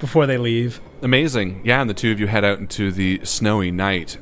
Before 0.00 0.26
they 0.26 0.38
leave. 0.38 0.80
Amazing. 1.02 1.60
Yeah, 1.64 1.80
and 1.80 1.88
the 1.88 1.94
two 1.94 2.10
of 2.10 2.18
you 2.20 2.26
head 2.26 2.44
out 2.44 2.58
into 2.58 2.90
the 2.90 3.20
snowy 3.22 3.70
night. 3.70 4.18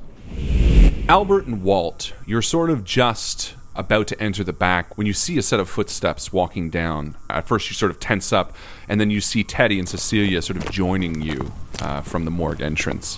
Albert 1.08 1.46
and 1.46 1.62
Walt, 1.62 2.12
you're 2.26 2.42
sort 2.42 2.70
of 2.70 2.84
just 2.84 3.54
about 3.74 4.06
to 4.08 4.20
enter 4.22 4.44
the 4.44 4.52
back 4.52 4.96
when 4.98 5.06
you 5.06 5.12
see 5.12 5.38
a 5.38 5.42
set 5.42 5.60
of 5.60 5.68
footsteps 5.68 6.32
walking 6.32 6.70
down. 6.70 7.16
At 7.30 7.46
first, 7.46 7.70
you 7.70 7.74
sort 7.74 7.90
of 7.90 7.98
tense 7.98 8.32
up, 8.32 8.54
and 8.88 9.00
then 9.00 9.10
you 9.10 9.20
see 9.20 9.44
Teddy 9.44 9.78
and 9.78 9.88
Cecilia 9.88 10.42
sort 10.42 10.58
of 10.58 10.70
joining 10.70 11.22
you 11.22 11.52
uh, 11.80 12.00
from 12.02 12.24
the 12.24 12.30
morgue 12.30 12.60
entrance. 12.60 13.16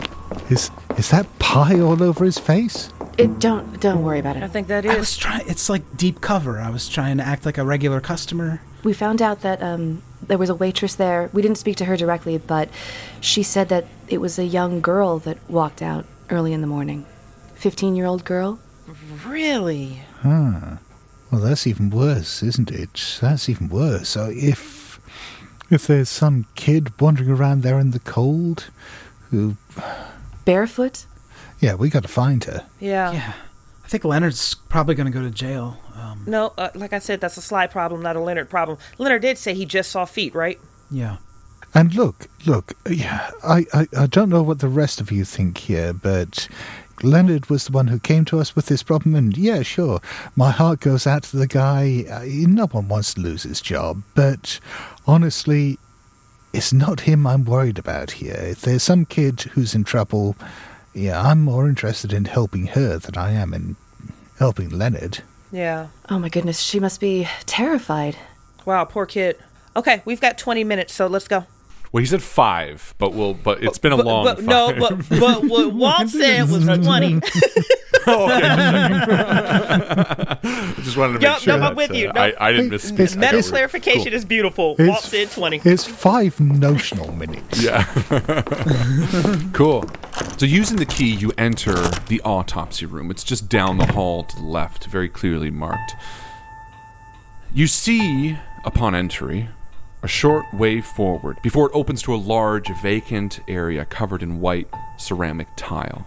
Is 0.51 0.71
is 0.97 1.11
that 1.11 1.27
pie 1.39 1.81
all 1.81 2.03
over 2.03 2.25
his 2.25 2.39
face? 2.39 2.91
It, 3.19 3.39
don't 3.39 3.81
don't 3.81 4.03
worry 4.03 4.19
about 4.19 4.37
it. 4.37 4.43
I 4.43 4.47
it. 4.47 4.51
think 4.51 4.69
that 4.69 4.85
is. 4.85 4.93
I 4.93 4.99
was 4.99 5.17
trying. 5.17 5.49
It's 5.49 5.69
like 5.69 5.97
deep 5.97 6.21
cover. 6.21 6.61
I 6.61 6.71
was 6.71 6.89
trying 6.89 7.19
to 7.19 7.25
act 7.25 7.47
like 7.47 7.59
a 7.59 7.65
regular 7.65 8.01
customer. 8.01 8.61
We 8.83 8.93
found 8.93 9.23
out 9.23 9.41
that 9.41 9.63
um, 9.63 10.03
there 10.23 10.39
was 10.39 10.51
a 10.51 10.55
waitress 10.55 10.95
there. 10.95 11.31
We 11.33 11.43
didn't 11.43 11.59
speak 11.59 11.77
to 11.79 11.85
her 11.87 11.97
directly, 11.97 12.39
but 12.39 12.69
she 13.21 13.43
said 13.43 13.69
that 13.71 13.87
it 14.09 14.19
was 14.19 14.39
a 14.39 14.45
young 14.45 14.81
girl 14.81 15.19
that 15.21 15.39
walked 15.49 15.81
out 15.81 16.05
early 16.31 16.53
in 16.53 16.61
the 16.61 16.67
morning. 16.67 17.07
Fifteen-year-old 17.55 18.25
girl. 18.25 18.59
Really? 19.25 20.03
Well, 20.25 21.41
that's 21.43 21.67
even 21.67 21.91
worse, 21.91 22.43
isn't 22.43 22.71
it? 22.71 23.19
That's 23.21 23.49
even 23.49 23.69
worse. 23.69 24.09
So 24.11 24.31
if 24.33 25.01
if 25.71 25.87
there's 25.87 26.09
some 26.09 26.47
kid 26.55 26.99
wandering 27.01 27.31
around 27.31 27.63
there 27.63 27.79
in 27.79 27.91
the 27.91 27.99
cold, 28.01 28.71
who, 29.31 29.57
Barefoot. 30.45 31.07
yeah, 31.61 31.75
we 31.75 31.89
got 31.91 32.03
to 32.03 32.09
find 32.09 32.45
her. 32.45 32.67
Yeah. 32.81 33.13
Yeah, 33.13 33.33
I 33.85 33.89
think 33.89 34.05
Leonard's 34.05 34.55
probably 34.55 34.95
going 34.95 35.11
to 35.11 35.13
go 35.19 35.23
to 35.23 35.31
jail. 35.31 35.79
Um, 35.97 36.23
No, 36.27 36.53
uh, 36.59 36.69
like 36.75 36.93
I 36.93 36.99
said, 36.99 37.21
that's 37.21 37.37
a 37.37 37.43
Sly 37.43 37.67
problem, 37.67 38.03
not 38.03 38.15
a 38.17 38.21
Leonard 38.21 38.51
problem. 38.51 38.79
Leonard 38.99 39.23
did 39.23 39.39
say 39.39 39.55
he 39.55 39.65
just 39.67 39.91
saw 39.91 40.05
feet, 40.05 40.35
right? 40.35 40.59
yeah. 40.91 41.17
And 41.77 41.93
look, 41.97 42.29
look, 42.47 42.75
yeah, 42.89 43.33
I, 43.43 43.67
I, 43.75 43.89
I 43.99 44.07
don't 44.07 44.29
know 44.29 44.45
what 44.45 44.61
the 44.61 44.69
rest 44.69 45.01
of 45.01 45.11
you 45.11 45.25
think 45.25 45.59
here, 45.59 45.93
but 45.93 46.47
Leonard 47.03 47.51
was 47.51 47.67
the 47.67 47.73
one 47.73 47.89
who 47.89 47.99
came 47.99 48.25
to 48.27 48.39
us 48.39 48.55
with 48.55 48.67
this 48.67 48.83
problem, 48.83 49.15
and 49.15 49.37
yeah, 49.37 49.63
sure, 49.63 50.01
my 50.37 50.51
heart 50.51 50.81
goes 50.81 51.07
out 51.07 51.25
to 51.25 51.37
the 51.37 51.47
guy. 51.47 52.05
Uh, 52.11 52.25
no 52.27 52.67
one 52.67 52.89
wants 52.89 53.15
to 53.15 53.21
lose 53.21 53.43
his 53.43 53.61
job, 53.61 54.03
but 54.15 54.61
honestly, 55.07 55.79
it's 56.53 56.73
not 56.73 57.01
him 57.01 57.27
I'm 57.27 57.45
worried 57.45 57.79
about 57.79 58.13
here. 58.13 58.37
If 58.39 58.63
there's 58.63 58.83
some 58.83 59.05
kid 59.05 59.41
who's 59.41 59.75
in 59.75 59.85
trouble, 59.85 60.37
yeah, 60.95 61.21
I'm 61.21 61.43
more 61.43 61.69
interested 61.69 62.13
in 62.13 62.27
helping 62.27 62.69
her 62.69 62.99
than 62.99 63.17
I 63.17 63.33
am 63.33 63.53
in 63.53 63.77
helping 64.39 64.71
Leonard. 64.71 65.23
Yeah. 65.51 65.89
Oh 66.09 66.19
my 66.19 66.29
goodness, 66.29 66.61
she 66.61 66.81
must 66.81 67.01
be 67.01 67.29
terrified. 67.47 68.17
Wow, 68.65 68.85
poor 68.85 69.07
kid. 69.07 69.39
Okay, 69.77 70.03
we've 70.05 70.21
got 70.21 70.39
20 70.39 70.63
minutes, 70.65 70.95
so 70.95 71.07
let's 71.07 71.29
go. 71.29 71.47
Well, 71.95 72.01
he 72.01 72.07
said 72.07 72.25
five, 72.25 72.93
but 72.99 73.15
we'll. 73.15 73.35
But 73.35 73.63
it's 73.63 73.79
been 73.79 73.93
a 73.93 73.97
But, 73.97 74.05
long. 74.05 74.25
but 74.25 74.39
five. 74.39 74.47
no, 74.47 74.75
but, 74.81 75.09
but 75.09 75.45
what 75.49 75.73
Walt 75.73 76.09
said 76.09 76.51
was 76.51 76.65
20. 76.65 77.21
I 78.05 78.05
just 80.83 80.97
wanted 80.97 81.13
to 81.13 81.19
make 81.21 81.23
Yup, 81.23 81.39
sure. 81.39 81.53
no, 81.57 81.59
I'm 81.59 81.61
that, 81.61 81.77
with 81.77 81.93
you. 81.95 82.09
uh, 82.09 82.13
No. 82.15 82.21
I, 82.21 82.35
I 82.49 82.53
didn't 82.53 82.73
It's- 82.75 82.91
misspeak. 82.91 83.01
it's- 83.01 83.17
I 83.17 83.21
Meta 83.37 83.49
clarification 83.49 84.05
cool. 84.07 84.15
is 84.15 84.25
beautiful. 84.25 84.75
Walt 84.77 85.05
said 85.05 85.31
20. 85.31 85.61
It's 85.65 85.85
five 85.87 86.41
notional 86.41 87.13
minutes. 87.13 87.63
Yeah. 87.63 87.85
cool. 89.53 89.85
So 90.37 90.47
using 90.47 90.79
the 90.79 90.87
key, 90.87 91.15
you 91.15 91.31
enter 91.39 91.75
the 92.09 92.21
autopsy 92.25 92.87
room. 92.87 93.09
It's 93.13 93.23
just 93.23 93.49
down 93.49 93.79
the 93.79 93.87
hall 93.93 94.25
to 94.25 94.35
the 94.37 94.43
left, 94.43 94.87
very 94.87 95.09
clearly 95.09 95.53
marked. 95.53 95.95
You 97.53 97.69
see, 97.69 98.37
upon 98.65 98.97
entry, 98.97 99.49
a 100.05 100.09
short 100.09 100.45
way 100.53 100.83
forward 100.83 101.39
before 101.41 101.67
it 101.67 101.75
opens 101.75 102.03
to 102.03 102.15
a 102.15 102.17
large 102.17 102.69
vacant 102.83 103.41
area 103.49 103.87
covered 103.87 104.23
in 104.23 104.39
white 104.39 104.69
ceramic 104.99 105.49
tile. 105.57 106.07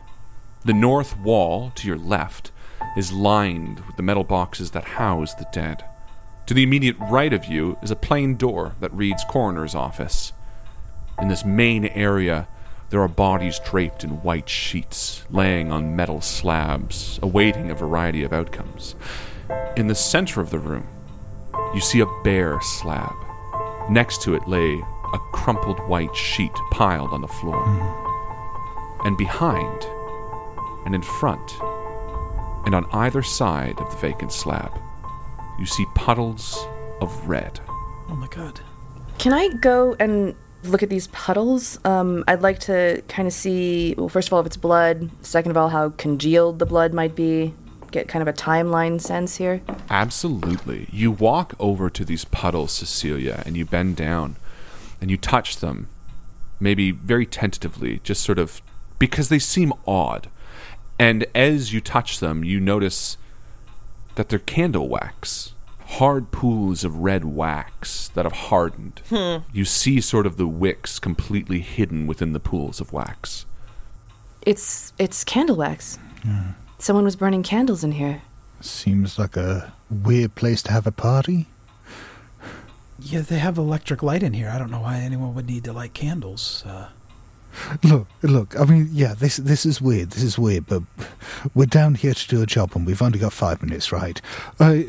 The 0.63 0.73
north 0.73 1.17
wall 1.17 1.71
to 1.71 1.87
your 1.87 1.97
left 1.97 2.51
is 2.95 3.11
lined 3.11 3.79
with 3.87 3.95
the 3.97 4.03
metal 4.03 4.23
boxes 4.23 4.69
that 4.71 4.83
house 4.83 5.33
the 5.33 5.47
dead. 5.51 5.83
To 6.45 6.53
the 6.53 6.61
immediate 6.61 6.95
right 7.09 7.33
of 7.33 7.45
you 7.45 7.75
is 7.81 7.89
a 7.89 7.95
plain 7.95 8.35
door 8.35 8.75
that 8.81 8.93
reads 8.93 9.25
Coroner's 9.27 9.73
Office. 9.73 10.31
In 11.19 11.27
this 11.27 11.43
main 11.43 11.85
area, 11.85 12.47
there 12.91 13.01
are 13.01 13.07
bodies 13.07 13.59
draped 13.65 14.03
in 14.03 14.21
white 14.21 14.47
sheets, 14.47 15.25
laying 15.31 15.71
on 15.71 15.95
metal 15.95 16.21
slabs, 16.21 17.19
awaiting 17.23 17.71
a 17.71 17.75
variety 17.75 18.21
of 18.21 18.31
outcomes. 18.31 18.95
In 19.75 19.87
the 19.87 19.95
center 19.95 20.39
of 20.39 20.51
the 20.51 20.59
room, 20.59 20.87
you 21.73 21.81
see 21.81 21.99
a 22.01 22.21
bare 22.23 22.61
slab. 22.61 23.26
Next 23.89 24.21
to 24.23 24.35
it 24.35 24.47
lay 24.47 24.83
a 25.13 25.19
crumpled 25.31 25.79
white 25.87 26.15
sheet 26.15 26.53
piled 26.71 27.11
on 27.11 27.21
the 27.21 27.27
floor. 27.27 27.63
And 29.05 29.17
behind, 29.17 29.85
and 30.85 30.93
in 30.93 31.01
front, 31.01 31.59
and 32.65 32.75
on 32.75 32.85
either 32.91 33.23
side 33.23 33.79
of 33.79 33.89
the 33.89 33.97
vacant 33.97 34.33
slab, 34.33 34.77
you 35.57 35.65
see 35.65 35.85
puddles 35.95 36.67
of 36.99 37.27
red. 37.27 37.59
Oh 38.09 38.15
my 38.15 38.27
god. 38.27 38.59
Can 39.17 39.33
I 39.33 39.47
go 39.47 39.95
and 39.99 40.35
look 40.63 40.83
at 40.83 40.89
these 40.89 41.07
puddles? 41.07 41.79
Um, 41.85 42.23
I'd 42.27 42.41
like 42.41 42.59
to 42.61 43.01
kind 43.07 43.27
of 43.27 43.33
see, 43.33 43.95
well, 43.97 44.09
first 44.09 44.27
of 44.27 44.33
all, 44.33 44.41
if 44.41 44.45
it's 44.45 44.57
blood. 44.57 45.09
Second 45.21 45.51
of 45.51 45.57
all, 45.57 45.69
how 45.69 45.91
congealed 45.91 46.59
the 46.59 46.65
blood 46.65 46.93
might 46.93 47.15
be. 47.15 47.53
Get 47.91 48.07
kind 48.07 48.21
of 48.21 48.27
a 48.27 48.33
timeline 48.33 48.99
sense 48.99 49.37
here. 49.37 49.61
Absolutely. 49.89 50.87
You 50.91 51.11
walk 51.11 51.53
over 51.59 51.89
to 51.89 52.03
these 52.03 52.25
puddles, 52.25 52.71
Cecilia, 52.73 53.43
and 53.45 53.55
you 53.55 53.65
bend 53.65 53.95
down 53.95 54.35
and 54.99 55.11
you 55.11 55.17
touch 55.17 55.57
them, 55.57 55.87
maybe 56.59 56.91
very 56.91 57.25
tentatively, 57.25 58.01
just 58.03 58.23
sort 58.23 58.39
of 58.39 58.61
because 58.99 59.29
they 59.29 59.39
seem 59.39 59.73
odd. 59.85 60.29
And 60.99 61.25
as 61.35 61.73
you 61.73 61.81
touch 61.81 62.19
them, 62.19 62.43
you 62.43 62.59
notice 62.59 63.17
that 64.15 64.29
they're 64.29 64.39
candle 64.39 64.89
wax. 64.89 65.53
Hard 65.79 66.31
pools 66.31 66.83
of 66.83 66.97
red 66.97 67.23
wax 67.23 68.09
that 68.09 68.25
have 68.25 68.33
hardened. 68.33 69.01
Hmm. 69.09 69.37
You 69.53 69.63
see 69.63 70.01
sort 70.01 70.25
of 70.25 70.37
the 70.37 70.47
wicks 70.47 70.99
completely 70.99 71.59
hidden 71.59 72.07
within 72.07 72.33
the 72.33 72.39
pools 72.39 72.81
of 72.81 72.91
wax. 72.91 73.45
It's 74.41 74.91
it's 74.97 75.23
candle 75.23 75.57
wax. 75.57 75.97
Someone 76.79 77.05
was 77.05 77.15
burning 77.15 77.43
candles 77.43 77.83
in 77.83 77.93
here. 77.93 78.21
Seems 78.61 79.17
like 79.19 79.35
a 79.37 79.73
weird 79.89 80.35
place 80.35 80.61
to 80.63 80.71
have 80.71 80.87
a 80.87 80.91
party. 80.91 81.47
Yeah, 82.99 83.21
they 83.21 83.37
have 83.39 83.57
electric 83.57 84.01
light 84.01 84.23
in 84.23 84.33
here. 84.33 84.49
I 84.49 84.57
don't 84.57 84.71
know 84.71 84.81
why 84.81 84.97
anyone 84.99 85.35
would 85.35 85.47
need 85.47 85.63
to 85.65 85.73
light 85.73 85.93
candles. 85.93 86.63
Uh, 86.65 86.89
Look, 87.83 88.07
look. 88.21 88.59
I 88.59 88.65
mean, 88.65 88.89
yeah, 88.91 89.15
this 89.15 89.37
this 89.37 89.65
is 89.65 89.81
weird. 89.81 90.11
This 90.11 90.21
is 90.21 90.37
weird, 90.37 90.67
but 90.67 90.83
we're 91.55 91.65
down 91.65 91.95
here 91.95 92.13
to 92.13 92.27
do 92.27 92.41
a 92.41 92.45
job, 92.45 92.73
and 92.75 92.85
we've 92.85 93.01
only 93.01 93.17
got 93.17 93.33
five 93.33 93.63
minutes, 93.63 93.91
right? 93.91 94.21
Uh, 94.59 94.79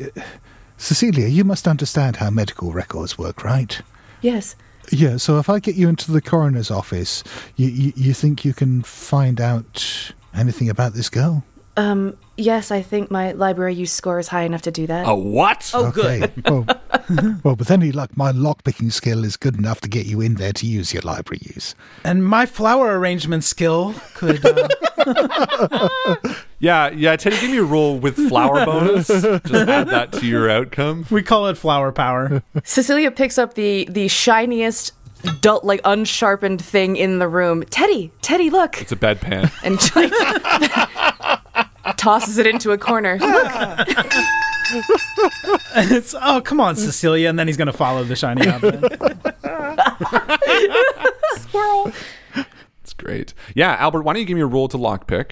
Cecilia, 0.77 1.27
you 1.27 1.43
must 1.43 1.67
understand 1.67 2.17
how 2.17 2.29
medical 2.29 2.71
records 2.71 3.17
work, 3.17 3.43
right? 3.43 3.81
Yes. 4.21 4.55
Yeah. 4.91 5.17
So 5.17 5.39
if 5.39 5.49
I 5.49 5.59
get 5.59 5.75
you 5.75 5.89
into 5.89 6.11
the 6.11 6.21
coroner's 6.21 6.69
office, 6.69 7.23
you 7.55 7.67
you, 7.69 7.93
you 7.95 8.13
think 8.13 8.45
you 8.45 8.53
can 8.53 8.83
find 8.83 9.41
out 9.41 10.13
anything 10.35 10.69
about 10.69 10.93
this 10.93 11.09
girl? 11.09 11.43
Um, 11.79 12.17
yes, 12.35 12.71
I 12.71 12.81
think 12.81 13.09
my 13.09 13.31
library 13.31 13.73
use 13.73 13.91
score 13.91 14.19
is 14.19 14.27
high 14.27 14.43
enough 14.43 14.63
to 14.63 14.71
do 14.71 14.85
that. 14.87 15.07
A 15.07 15.15
what? 15.15 15.71
Oh, 15.73 15.91
good. 15.91 16.23
Okay. 16.23 16.41
well, 16.49 16.65
well, 17.43 17.55
with 17.55 17.71
any 17.71 17.91
luck, 17.91 18.15
my 18.17 18.31
lockpicking 18.31 18.91
skill 18.91 19.23
is 19.23 19.37
good 19.37 19.55
enough 19.57 19.79
to 19.81 19.89
get 19.89 20.05
you 20.05 20.19
in 20.19 20.35
there 20.35 20.51
to 20.53 20.65
use 20.65 20.93
your 20.93 21.03
library 21.03 21.39
use. 21.43 21.75
and 22.03 22.25
my 22.25 22.45
flower 22.45 22.99
arrangement 22.99 23.43
skill 23.43 23.93
could. 24.15 24.43
Uh, 24.45 25.87
Yeah, 26.61 26.89
yeah. 26.89 27.15
Teddy, 27.15 27.39
give 27.39 27.51
me 27.51 27.57
a 27.59 27.63
roll 27.63 27.97
with 27.99 28.15
flower 28.27 28.65
bonus. 28.65 29.07
Just 29.07 29.25
add 29.25 29.87
that 29.87 30.11
to 30.13 30.25
your 30.25 30.49
outcome. 30.49 31.05
we 31.09 31.23
call 31.23 31.47
it 31.47 31.57
flower 31.57 31.93
power. 31.93 32.43
Cecilia 32.65 33.11
picks 33.11 33.37
up 33.37 33.53
the 33.53 33.87
the 33.89 34.09
shiniest, 34.09 34.91
dull, 35.39 35.61
like 35.63 35.79
unsharpened 35.85 36.61
thing 36.61 36.97
in 36.97 37.19
the 37.19 37.29
room. 37.29 37.63
Teddy, 37.69 38.11
Teddy, 38.21 38.49
look, 38.49 38.81
It's 38.81 38.91
a 38.91 38.97
bedpan. 38.97 39.49
and 39.63 39.79
like, 39.95 41.18
tosses 41.97 42.37
it 42.37 42.47
into 42.47 42.71
a 42.71 42.77
corner. 42.77 43.17
Look, 43.21 43.51
it's 45.75 46.13
oh 46.21 46.41
come 46.43 46.59
on, 46.59 46.75
Cecilia, 46.75 47.29
and 47.29 47.39
then 47.39 47.47
he's 47.47 47.57
gonna 47.57 47.73
follow 47.73 48.03
the 48.03 48.15
shiny 48.15 48.47
object. 48.47 48.83
Squirrel. 51.37 51.91
It's 52.83 52.93
great. 52.93 53.33
Yeah, 53.55 53.75
Albert, 53.75 54.03
why 54.03 54.13
don't 54.13 54.19
you 54.21 54.25
give 54.27 54.35
me 54.35 54.41
a 54.41 54.47
roll 54.47 54.67
to 54.69 54.77
lockpick? 54.77 55.31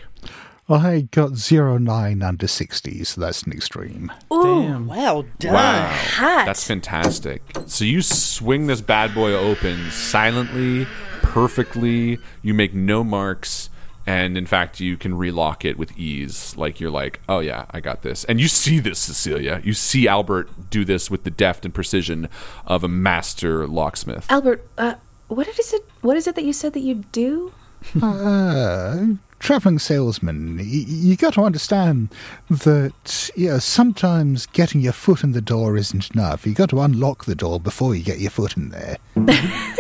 I 0.70 1.08
got 1.12 1.36
zero 1.36 1.78
nine 1.78 2.22
under 2.22 2.47
sixty, 2.47 3.03
so 3.05 3.22
that's 3.22 3.43
an 3.43 3.53
extreme. 3.53 4.12
Damn. 4.30 4.88
Well 4.88 5.24
done. 5.39 5.53
hat. 5.55 6.45
That's 6.45 6.66
fantastic. 6.68 7.41
So 7.68 7.86
you 7.86 8.01
swing 8.01 8.68
this 8.68 8.82
bad 8.82 9.14
boy 9.14 9.32
open 9.34 9.91
silently, 9.91 10.86
perfectly. 11.22 12.18
You 12.41 12.53
make 12.53 12.74
no 12.74 13.03
marks. 13.03 13.70
And 14.08 14.38
in 14.38 14.45
fact, 14.45 14.80
you 14.80 14.95
can 14.95 15.18
relock 15.18 15.66
it 15.66 15.78
with 15.78 15.97
ease. 15.97 16.55
Like 16.55 16.80
you're 16.80 16.89
like, 16.89 17.20
oh 17.28 17.39
yeah, 17.39 17.66
I 17.72 17.82
got 17.82 18.03
this. 18.03 18.24
And 18.24 18.39
you 18.39 18.47
see 18.47 18.80
this, 18.80 18.99
Cecilia. 18.99 19.62
You 19.66 19.74
see 19.74 20.08
Albert 20.08 20.70
do 20.70 20.86
this 20.86 21.12
with 21.12 21.26
the 21.26 21.30
deft 21.30 21.66
and 21.66 21.74
precision 21.74 22.30
of 22.66 22.86
a 22.86 22.88
master 22.88 23.68
locksmith. 23.68 24.26
Albert, 24.30 24.66
uh, 24.78 24.95
what 25.28 25.45
is 25.47 25.74
it? 25.74 25.86
What 26.01 26.16
is 26.16 26.26
it 26.26 26.36
that 26.36 26.45
you 26.45 26.53
said 26.53 26.72
that 26.74 26.80
you 26.80 27.03
do? 27.12 27.53
Uh, 28.01 29.05
traveling 29.40 29.80
salesman, 29.80 30.58
y- 30.58 30.64
you 30.64 31.16
got 31.16 31.34
to 31.36 31.42
understand 31.44 32.10
that 32.50 33.30
you 33.36 33.50
know, 33.50 33.60
sometimes 33.60 34.46
getting 34.48 34.82
your 34.82 34.94
foot 34.94 35.24
in 35.24 35.32
the 35.32 35.42
door 35.42 35.78
isn't 35.78 36.12
enough. 36.12 36.46
You 36.46 36.54
got 36.54 36.70
to 36.72 36.82
unlock 36.82 37.26
the 37.26 37.36
door 37.36 37.60
before 37.60 37.96
you 37.96 38.04
get 38.04 38.20
your 38.20 38.32
foot 38.32 38.58
in 38.58 38.70
there. 38.70 38.98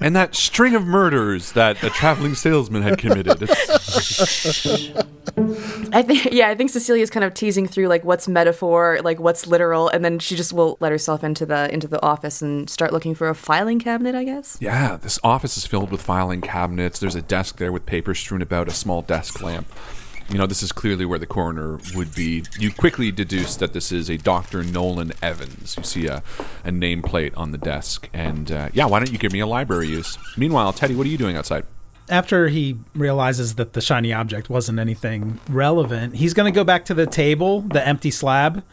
And 0.00 0.14
that 0.16 0.34
string 0.34 0.74
of 0.74 0.84
murders 0.84 1.52
that 1.52 1.82
a 1.82 1.90
traveling 1.90 2.34
salesman 2.34 2.82
had 2.82 2.98
committed. 2.98 3.42
I 5.92 6.02
think 6.02 6.32
yeah, 6.32 6.48
I 6.48 6.54
think 6.54 6.70
Cecilia's 6.70 7.10
kind 7.10 7.24
of 7.24 7.34
teasing 7.34 7.66
through 7.66 7.88
like 7.88 8.04
what's 8.04 8.28
metaphor, 8.28 9.00
like 9.02 9.18
what's 9.20 9.46
literal, 9.46 9.88
and 9.88 10.04
then 10.04 10.18
she 10.18 10.36
just 10.36 10.52
will 10.52 10.76
let 10.80 10.92
herself 10.92 11.22
into 11.24 11.44
the 11.44 11.72
into 11.72 11.86
the 11.88 12.00
office 12.02 12.40
and 12.40 12.68
start 12.70 12.92
looking 12.92 13.14
for 13.14 13.28
a 13.28 13.34
filing 13.34 13.78
cabinet, 13.78 14.14
I 14.14 14.24
guess. 14.24 14.56
Yeah, 14.60 14.96
this 14.96 15.18
office 15.24 15.56
is 15.56 15.66
filled 15.66 15.90
with 15.90 16.02
filing 16.02 16.40
cabinets. 16.40 16.98
There's 16.98 17.14
a 17.14 17.22
desk 17.22 17.58
there 17.58 17.72
with 17.72 17.84
paper 17.86 18.14
strewn 18.14 18.42
about, 18.42 18.68
a 18.68 18.72
small 18.76 19.02
desk 19.02 19.42
lamp. 19.42 19.66
You 20.28 20.38
know, 20.38 20.46
this 20.46 20.62
is 20.62 20.72
clearly 20.72 21.04
where 21.04 21.20
the 21.20 21.26
coroner 21.26 21.78
would 21.94 22.14
be. 22.14 22.42
You 22.58 22.72
quickly 22.72 23.12
deduce 23.12 23.56
that 23.56 23.72
this 23.72 23.92
is 23.92 24.10
a 24.10 24.16
Dr. 24.16 24.64
Nolan 24.64 25.12
Evans. 25.22 25.76
You 25.76 25.84
see 25.84 26.06
a, 26.08 26.22
a 26.64 26.70
nameplate 26.70 27.32
on 27.36 27.52
the 27.52 27.58
desk. 27.58 28.08
And 28.12 28.50
uh, 28.50 28.70
yeah, 28.72 28.86
why 28.86 28.98
don't 28.98 29.12
you 29.12 29.18
give 29.18 29.32
me 29.32 29.38
a 29.38 29.46
library 29.46 29.86
use? 29.86 30.18
Meanwhile, 30.36 30.72
Teddy, 30.72 30.96
what 30.96 31.06
are 31.06 31.10
you 31.10 31.18
doing 31.18 31.36
outside? 31.36 31.64
After 32.08 32.48
he 32.48 32.78
realizes 32.94 33.54
that 33.54 33.72
the 33.72 33.80
shiny 33.80 34.12
object 34.12 34.48
wasn't 34.48 34.78
anything 34.78 35.40
relevant, 35.48 36.16
he's 36.16 36.34
going 36.34 36.52
to 36.52 36.54
go 36.54 36.64
back 36.64 36.84
to 36.86 36.94
the 36.94 37.06
table, 37.06 37.60
the 37.62 37.86
empty 37.86 38.10
slab, 38.10 38.64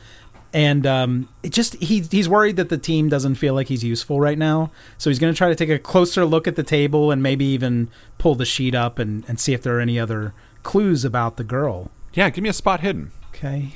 and 0.53 0.85
um, 0.85 1.29
it 1.41 1.51
just 1.51 1.75
he 1.75 2.01
he's 2.01 2.29
worried 2.29 2.55
that 2.57 2.69
the 2.69 2.77
team 2.77 3.09
doesn't 3.09 3.35
feel 3.35 3.55
like 3.55 3.67
he's 3.67 3.83
useful 3.83 4.19
right 4.19 4.37
now. 4.37 4.71
So 4.97 5.09
he's 5.09 5.19
going 5.19 5.33
to 5.33 5.37
try 5.37 5.49
to 5.49 5.55
take 5.55 5.69
a 5.69 5.79
closer 5.79 6.25
look 6.25 6.47
at 6.47 6.55
the 6.55 6.63
table 6.63 7.11
and 7.11 7.23
maybe 7.23 7.45
even 7.45 7.89
pull 8.19 8.35
the 8.35 8.45
sheet 8.45 8.75
up 8.75 8.99
and, 8.99 9.25
and 9.27 9.39
see 9.39 9.53
if 9.53 9.63
there 9.63 9.77
are 9.77 9.81
any 9.81 9.99
other 9.99 10.33
clues 10.61 11.03
about 11.03 11.37
the 11.37 11.43
girl. 11.43 11.91
Yeah, 12.13 12.29
give 12.29 12.43
me 12.43 12.49
a 12.49 12.53
spot 12.53 12.81
hidden. 12.81 13.11
Okay. 13.29 13.73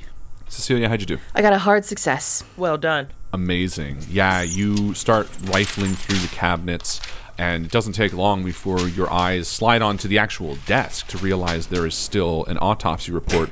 Cecilia, 0.48 0.88
how'd 0.88 1.02
you 1.02 1.08
do? 1.08 1.18
I 1.36 1.42
got 1.42 1.52
a 1.52 1.58
hard 1.58 1.84
success. 1.84 2.44
Well 2.56 2.78
done. 2.78 3.10
Amazing. 3.34 4.06
Yeah, 4.10 4.44
you 4.44 4.94
start 4.94 5.28
rifling 5.44 5.94
through 5.96 6.20
the 6.20 6.30
cabinets, 6.30 7.02
and 7.38 7.66
it 7.66 7.72
doesn't 7.72 7.94
take 7.94 8.14
long 8.14 8.46
before 8.46 8.88
your 8.88 9.12
eyes 9.12 9.50
slide 9.50 9.82
onto 9.82 10.08
the 10.08 10.18
actual 10.18 10.58
desk 10.66 11.08
to 11.08 11.18
realize 11.18 11.68
there 11.68 11.86
is 11.86 11.96
still 11.96 12.46
an 12.46 12.58
autopsy 12.60 13.12
report 13.12 13.50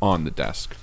on 0.00 0.24
the 0.24 0.30
desk. 0.30 0.74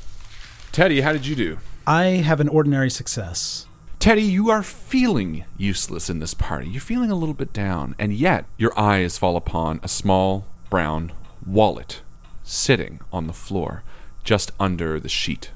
Teddy, 0.71 1.01
how 1.01 1.13
did 1.13 1.25
you 1.25 1.35
do? 1.35 1.57
I 1.87 2.05
have 2.05 2.39
an 2.39 2.49
ordinary 2.49 2.89
success. 2.89 3.67
Teddy, 3.99 4.23
you 4.23 4.49
are 4.49 4.63
feeling 4.63 5.45
useless 5.55 6.09
in 6.09 6.17
this 6.17 6.33
party. 6.33 6.67
You're 6.67 6.81
feeling 6.81 7.11
a 7.11 7.15
little 7.15 7.35
bit 7.35 7.53
down, 7.53 7.93
and 7.99 8.11
yet 8.11 8.45
your 8.57 8.77
eyes 8.77 9.19
fall 9.19 9.37
upon 9.37 9.79
a 9.83 9.87
small 9.87 10.47
brown 10.71 11.11
wallet 11.45 12.01
sitting 12.43 13.01
on 13.13 13.27
the 13.27 13.33
floor 13.33 13.83
just 14.23 14.51
under 14.59 14.99
the 14.99 15.09
sheet, 15.09 15.51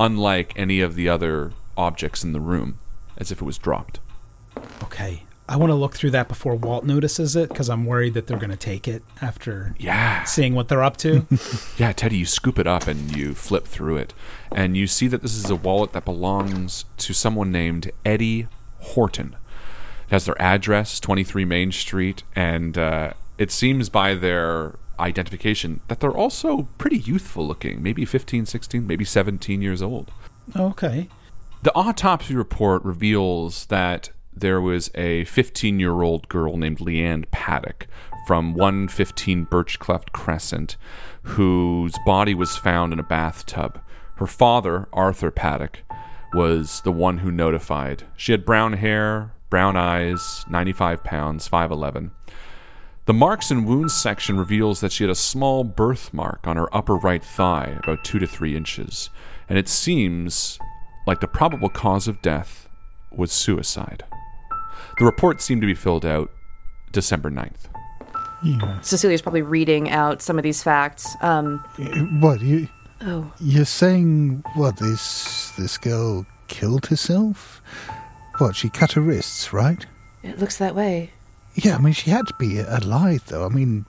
unlike 0.00 0.52
any 0.56 0.80
of 0.80 0.96
the 0.96 1.08
other 1.08 1.52
objects 1.76 2.24
in 2.24 2.32
the 2.32 2.40
room, 2.40 2.80
as 3.16 3.30
if 3.30 3.40
it 3.40 3.44
was 3.44 3.56
dropped. 3.58 4.00
Okay. 4.82 5.22
I 5.50 5.56
want 5.56 5.70
to 5.70 5.74
look 5.74 5.94
through 5.94 6.12
that 6.12 6.28
before 6.28 6.54
Walt 6.54 6.84
notices 6.84 7.34
it 7.34 7.48
because 7.48 7.68
I'm 7.68 7.84
worried 7.84 8.14
that 8.14 8.28
they're 8.28 8.38
going 8.38 8.50
to 8.50 8.56
take 8.56 8.86
it 8.86 9.02
after 9.20 9.74
Yeah. 9.78 10.22
seeing 10.22 10.54
what 10.54 10.68
they're 10.68 10.82
up 10.84 10.96
to. 10.98 11.26
Yeah, 11.76 11.90
Teddy, 11.92 12.18
you 12.18 12.26
scoop 12.26 12.58
it 12.58 12.66
up 12.68 12.86
and 12.86 13.14
you 13.16 13.34
flip 13.34 13.66
through 13.66 13.96
it, 13.96 14.14
and 14.52 14.76
you 14.76 14.86
see 14.86 15.08
that 15.08 15.22
this 15.22 15.34
is 15.34 15.50
a 15.50 15.56
wallet 15.56 15.92
that 15.92 16.04
belongs 16.04 16.84
to 16.98 17.12
someone 17.12 17.50
named 17.50 17.90
Eddie 18.04 18.46
Horton. 18.78 19.34
It 20.08 20.12
has 20.12 20.24
their 20.26 20.40
address, 20.40 21.00
23 21.00 21.44
Main 21.44 21.72
Street, 21.72 22.22
and 22.36 22.78
uh, 22.78 23.14
it 23.38 23.50
seems 23.50 23.88
by 23.88 24.14
their 24.14 24.76
identification 25.00 25.80
that 25.88 25.98
they're 26.00 26.16
also 26.16 26.68
pretty 26.78 26.98
youthful 26.98 27.46
looking, 27.46 27.82
maybe 27.82 28.04
15, 28.04 28.46
16, 28.46 28.86
maybe 28.86 29.04
17 29.04 29.62
years 29.62 29.82
old. 29.82 30.12
okay. 30.54 31.08
The 31.62 31.74
autopsy 31.74 32.34
report 32.36 32.84
reveals 32.84 33.66
that 33.66 34.10
there 34.40 34.60
was 34.60 34.90
a 34.94 35.24
15 35.24 35.78
year 35.78 36.02
old 36.02 36.28
girl 36.28 36.56
named 36.56 36.78
Leanne 36.78 37.24
Paddock 37.30 37.86
from 38.26 38.54
115 38.54 39.46
Birchcleft 39.46 40.12
Crescent 40.12 40.76
whose 41.22 41.94
body 42.04 42.34
was 42.34 42.56
found 42.56 42.92
in 42.92 42.98
a 42.98 43.04
bathtub. 43.04 43.80
Her 44.16 44.26
father, 44.26 44.88
Arthur 44.92 45.30
Paddock, 45.30 45.80
was 46.32 46.80
the 46.82 46.92
one 46.92 47.18
who 47.18 47.30
notified. 47.30 48.04
She 48.16 48.32
had 48.32 48.44
brown 48.44 48.74
hair, 48.74 49.32
brown 49.48 49.76
eyes, 49.76 50.44
95 50.48 51.02
pounds, 51.04 51.48
5'11. 51.48 52.10
The 53.06 53.14
marks 53.14 53.50
and 53.50 53.66
wounds 53.66 53.94
section 53.94 54.38
reveals 54.38 54.80
that 54.80 54.92
she 54.92 55.04
had 55.04 55.10
a 55.10 55.16
small 55.16 55.64
birthmark 55.64 56.46
on 56.46 56.56
her 56.56 56.74
upper 56.74 56.96
right 56.96 57.24
thigh, 57.24 57.78
about 57.82 58.04
two 58.04 58.18
to 58.20 58.26
three 58.26 58.56
inches, 58.56 59.10
and 59.48 59.58
it 59.58 59.68
seems 59.68 60.58
like 61.06 61.20
the 61.20 61.26
probable 61.26 61.70
cause 61.70 62.06
of 62.06 62.22
death 62.22 62.68
was 63.10 63.32
suicide. 63.32 64.04
The 64.98 65.04
report 65.04 65.40
seemed 65.40 65.60
to 65.62 65.66
be 65.66 65.74
filled 65.74 66.04
out 66.06 66.30
December 66.92 67.30
9th. 67.30 67.66
Cecilia's 68.82 69.20
probably 69.22 69.42
reading 69.42 69.90
out 69.90 70.22
some 70.22 70.38
of 70.38 70.42
these 70.42 70.62
facts. 70.62 71.14
Um, 71.20 71.58
What 72.20 72.40
you? 72.40 72.68
oh, 73.02 73.30
You're 73.38 73.64
saying 73.66 74.42
what? 74.54 74.78
This 74.78 75.50
this 75.58 75.76
girl 75.76 76.24
killed 76.48 76.86
herself? 76.86 77.60
What? 78.38 78.56
She 78.56 78.70
cut 78.70 78.92
her 78.92 79.00
wrists, 79.02 79.52
right? 79.52 79.84
it 80.22 80.38
looks 80.38 80.56
that 80.58 80.74
way. 80.74 81.10
Yeah, 81.54 81.76
I 81.76 81.80
mean, 81.80 81.92
she 81.92 82.10
had 82.10 82.26
to 82.28 82.34
be 82.38 82.60
alive, 82.60 83.24
though. 83.26 83.44
I 83.44 83.48
mean, 83.48 83.84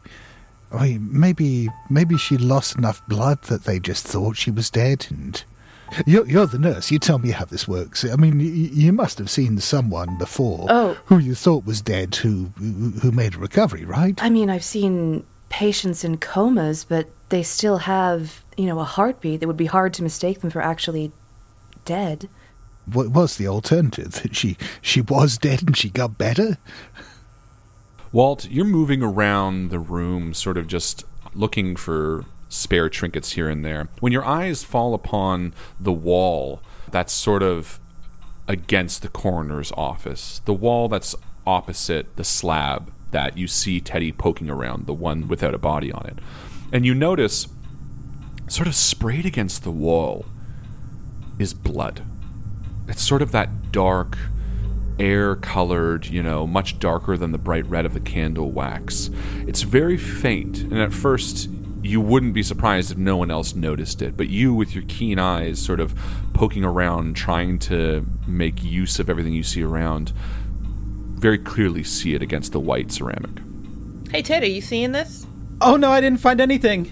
I 0.71 0.83
mean, 0.89 1.07
maybe 1.11 1.69
maybe 1.89 2.17
she 2.17 2.37
lost 2.37 2.75
enough 2.77 3.05
blood 3.07 3.43
that 3.43 3.63
they 3.63 3.79
just 3.79 4.05
thought 4.05 4.35
she 4.35 4.51
was 4.51 4.69
dead. 4.69 5.07
And 5.09 5.41
you're, 6.05 6.27
you're 6.27 6.45
the 6.45 6.59
nurse. 6.59 6.91
You 6.91 6.99
tell 6.99 7.19
me 7.19 7.31
how 7.31 7.45
this 7.45 7.67
works. 7.67 8.03
I 8.05 8.15
mean, 8.15 8.37
y- 8.39 8.43
you 8.45 8.93
must 8.93 9.17
have 9.17 9.29
seen 9.29 9.57
someone 9.59 10.17
before 10.17 10.67
Oh. 10.69 10.97
who 11.05 11.17
you 11.17 11.35
thought 11.35 11.65
was 11.65 11.81
dead 11.81 12.15
who 12.15 12.51
who 12.57 12.91
who 13.01 13.11
made 13.11 13.35
a 13.35 13.39
recovery, 13.39 13.85
right? 13.85 14.21
I 14.23 14.29
mean, 14.29 14.49
I've 14.49 14.63
seen 14.63 15.25
patients 15.49 16.03
in 16.03 16.17
comas, 16.17 16.83
but 16.85 17.09
they 17.29 17.43
still 17.43 17.77
have, 17.79 18.43
you 18.57 18.65
know, 18.65 18.79
a 18.79 18.83
heartbeat 18.85 19.39
that 19.39 19.47
would 19.47 19.57
be 19.57 19.65
hard 19.65 19.93
to 19.95 20.03
mistake 20.03 20.41
them 20.41 20.49
for 20.49 20.61
actually 20.61 21.11
dead. 21.85 22.29
What 22.85 23.09
was 23.09 23.37
the 23.37 23.47
alternative? 23.47 24.21
That 24.23 24.35
she 24.39 24.57
she 24.81 25.01
was 25.01 25.37
dead 25.37 25.61
and 25.63 25.75
she 25.77 25.89
got 25.89 26.17
better? 26.17 26.57
Walt, 28.11 28.49
you're 28.49 28.65
moving 28.65 29.01
around 29.01 29.69
the 29.69 29.79
room, 29.79 30.33
sort 30.33 30.57
of 30.57 30.67
just 30.67 31.05
looking 31.33 31.75
for 31.77 32.25
spare 32.52 32.89
trinkets 32.89 33.32
here 33.32 33.49
and 33.49 33.64
there. 33.64 33.88
When 34.02 34.12
your 34.12 34.26
eyes 34.26 34.64
fall 34.64 34.93
upon 34.93 35.54
the 35.80 35.93
wall 35.93 36.62
that's 36.91 37.14
sort 37.14 37.41
of 37.41 37.80
against 38.45 39.02
the 39.02 39.08
coroner's 39.08 39.72
office, 39.72 40.41
the 40.43 40.54
wall 40.54 40.89
that's 40.89 41.16
opposite 41.47 42.18
the 42.18 42.26
slab 42.26 42.91
that 43.12 43.38
you 43.38 43.47
see 43.47 43.80
Teddy 43.80 44.12
poking 44.12 44.49
around, 44.49 44.86
the 44.86 44.93
one 44.93 45.30
without 45.30 45.54
a 45.54 45.58
body 45.58 45.93
on 45.93 46.06
it, 46.08 46.20
and 46.74 46.86
you 46.86 46.93
notice 46.93 47.47
sort 48.47 48.68
of 48.68 48.76
sprayed 48.76 49.26
against 49.26 49.64
the 49.64 49.72
wall 49.72 50.26
is 51.39 51.54
blood. 51.54 52.04
It's 52.89 53.02
sort 53.02 53.22
of 53.22 53.32
that 53.32 53.72
dark, 53.72 54.18
air 54.99 55.38
colored, 55.38 56.08
you 56.08 56.22
know, 56.22 56.45
much 56.45 56.80
darker 56.80 57.16
than 57.16 57.32
the 57.32 57.38
bright 57.38 57.66
red 57.66 57.86
of 57.86 57.93
the 57.93 58.02
candle 58.02 58.52
wax. 58.52 59.10
It's 59.47 59.62
very 59.62 59.95
faint, 59.95 60.64
and 60.64 60.80
at 60.80 60.91
first 60.91 61.49
you 61.84 61.99
wouldn't 62.01 62.34
be 62.34 62.43
surprised 62.43 62.91
if 62.91 62.97
no 62.97 63.17
one 63.17 63.32
else 63.32 63.55
noticed 63.55 64.01
it, 64.01 64.15
but 64.15 64.29
you, 64.29 64.53
with 64.53 64.75
your 64.75 64.84
keen 64.88 65.19
eyes, 65.19 65.59
sort 65.59 65.79
of 65.79 65.95
poking 66.34 66.63
around, 66.63 67.15
trying 67.15 67.59
to 67.59 68.05
make 68.27 68.63
use 68.63 68.99
of 68.99 69.09
everything 69.09 69.34
you 69.34 69.43
see 69.43 69.63
around, 69.63 70.13
very 71.15 71.38
clearly 71.38 71.84
see 71.84 72.13
it 72.13 72.21
against 72.21 72.51
the 72.51 72.59
white 72.59 72.91
ceramic. 72.91 73.41
Hey, 74.11 74.21
Teddy, 74.21 74.47
you 74.49 74.61
seeing 74.61 74.91
this? 74.91 75.25
Oh 75.61 75.75
no, 75.75 75.91
I 75.91 76.01
didn't 76.01 76.19
find 76.19 76.41
anything. 76.41 76.86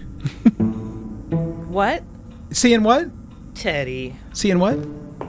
What? 1.69 2.03
Seeing 2.51 2.83
what? 2.83 3.09
Teddy. 3.55 4.15
Seeing 4.33 4.59
what? 4.59 4.79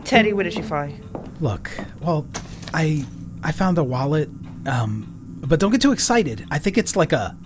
Teddy, 0.04 0.32
what 0.32 0.44
did 0.44 0.54
you 0.54 0.62
find? 0.62 1.04
Look, 1.40 1.70
well, 2.00 2.26
I 2.72 3.04
I 3.42 3.52
found 3.52 3.76
the 3.76 3.84
wallet, 3.84 4.28
um, 4.66 5.38
but 5.40 5.60
don't 5.60 5.70
get 5.70 5.80
too 5.80 5.92
excited. 5.92 6.46
I 6.50 6.58
think 6.58 6.78
it's 6.78 6.96
like 6.96 7.12
a 7.12 7.36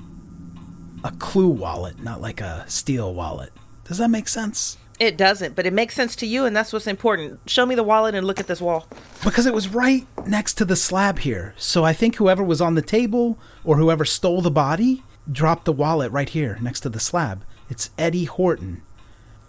a 1.05 1.13
clue 1.13 1.49
wallet, 1.49 2.03
not 2.03 2.21
like 2.21 2.41
a 2.41 2.65
steel 2.67 3.15
wallet. 3.15 3.53
Does 3.85 3.99
that 3.99 4.09
make 4.09 4.27
sense? 4.27 4.79
It 4.99 5.17
doesn't, 5.17 5.55
but 5.55 5.67
it 5.67 5.73
makes 5.73 5.95
sense 5.95 6.17
to 6.17 6.27
you, 6.27 6.45
and 6.45 6.57
that's 6.57 6.73
what's 6.73 6.87
important. 6.87 7.41
Show 7.49 7.67
me 7.67 7.75
the 7.75 7.83
wallet 7.83 8.15
and 8.15 8.27
look 8.27 8.41
at 8.41 8.47
this 8.47 8.61
wall. 8.61 8.87
Because 9.23 9.45
it 9.45 9.53
was 9.53 9.69
right 9.69 10.07
next 10.27 10.55
to 10.55 10.65
the 10.65 10.77
slab 10.77 11.21
here. 11.21 11.53
So 11.57 11.85
I 11.85 11.93
think 11.93 12.17
whoever 12.17 12.43
was 12.43 12.61
on 12.61 12.75
the 12.75 12.83
table 12.83 13.39
or 13.65 13.77
whoever 13.77 14.05
stole 14.05 14.41
the 14.41 14.51
body 14.51 15.03
dropped 15.31 15.65
the 15.65 15.73
wallet 15.73 16.11
right 16.13 16.29
here 16.29 16.59
next 16.63 16.81
to 16.81 16.89
the 16.89 17.01
slab. 17.01 17.45
It's 17.69 17.91
Eddie 17.99 18.25
Horton. 18.25 18.83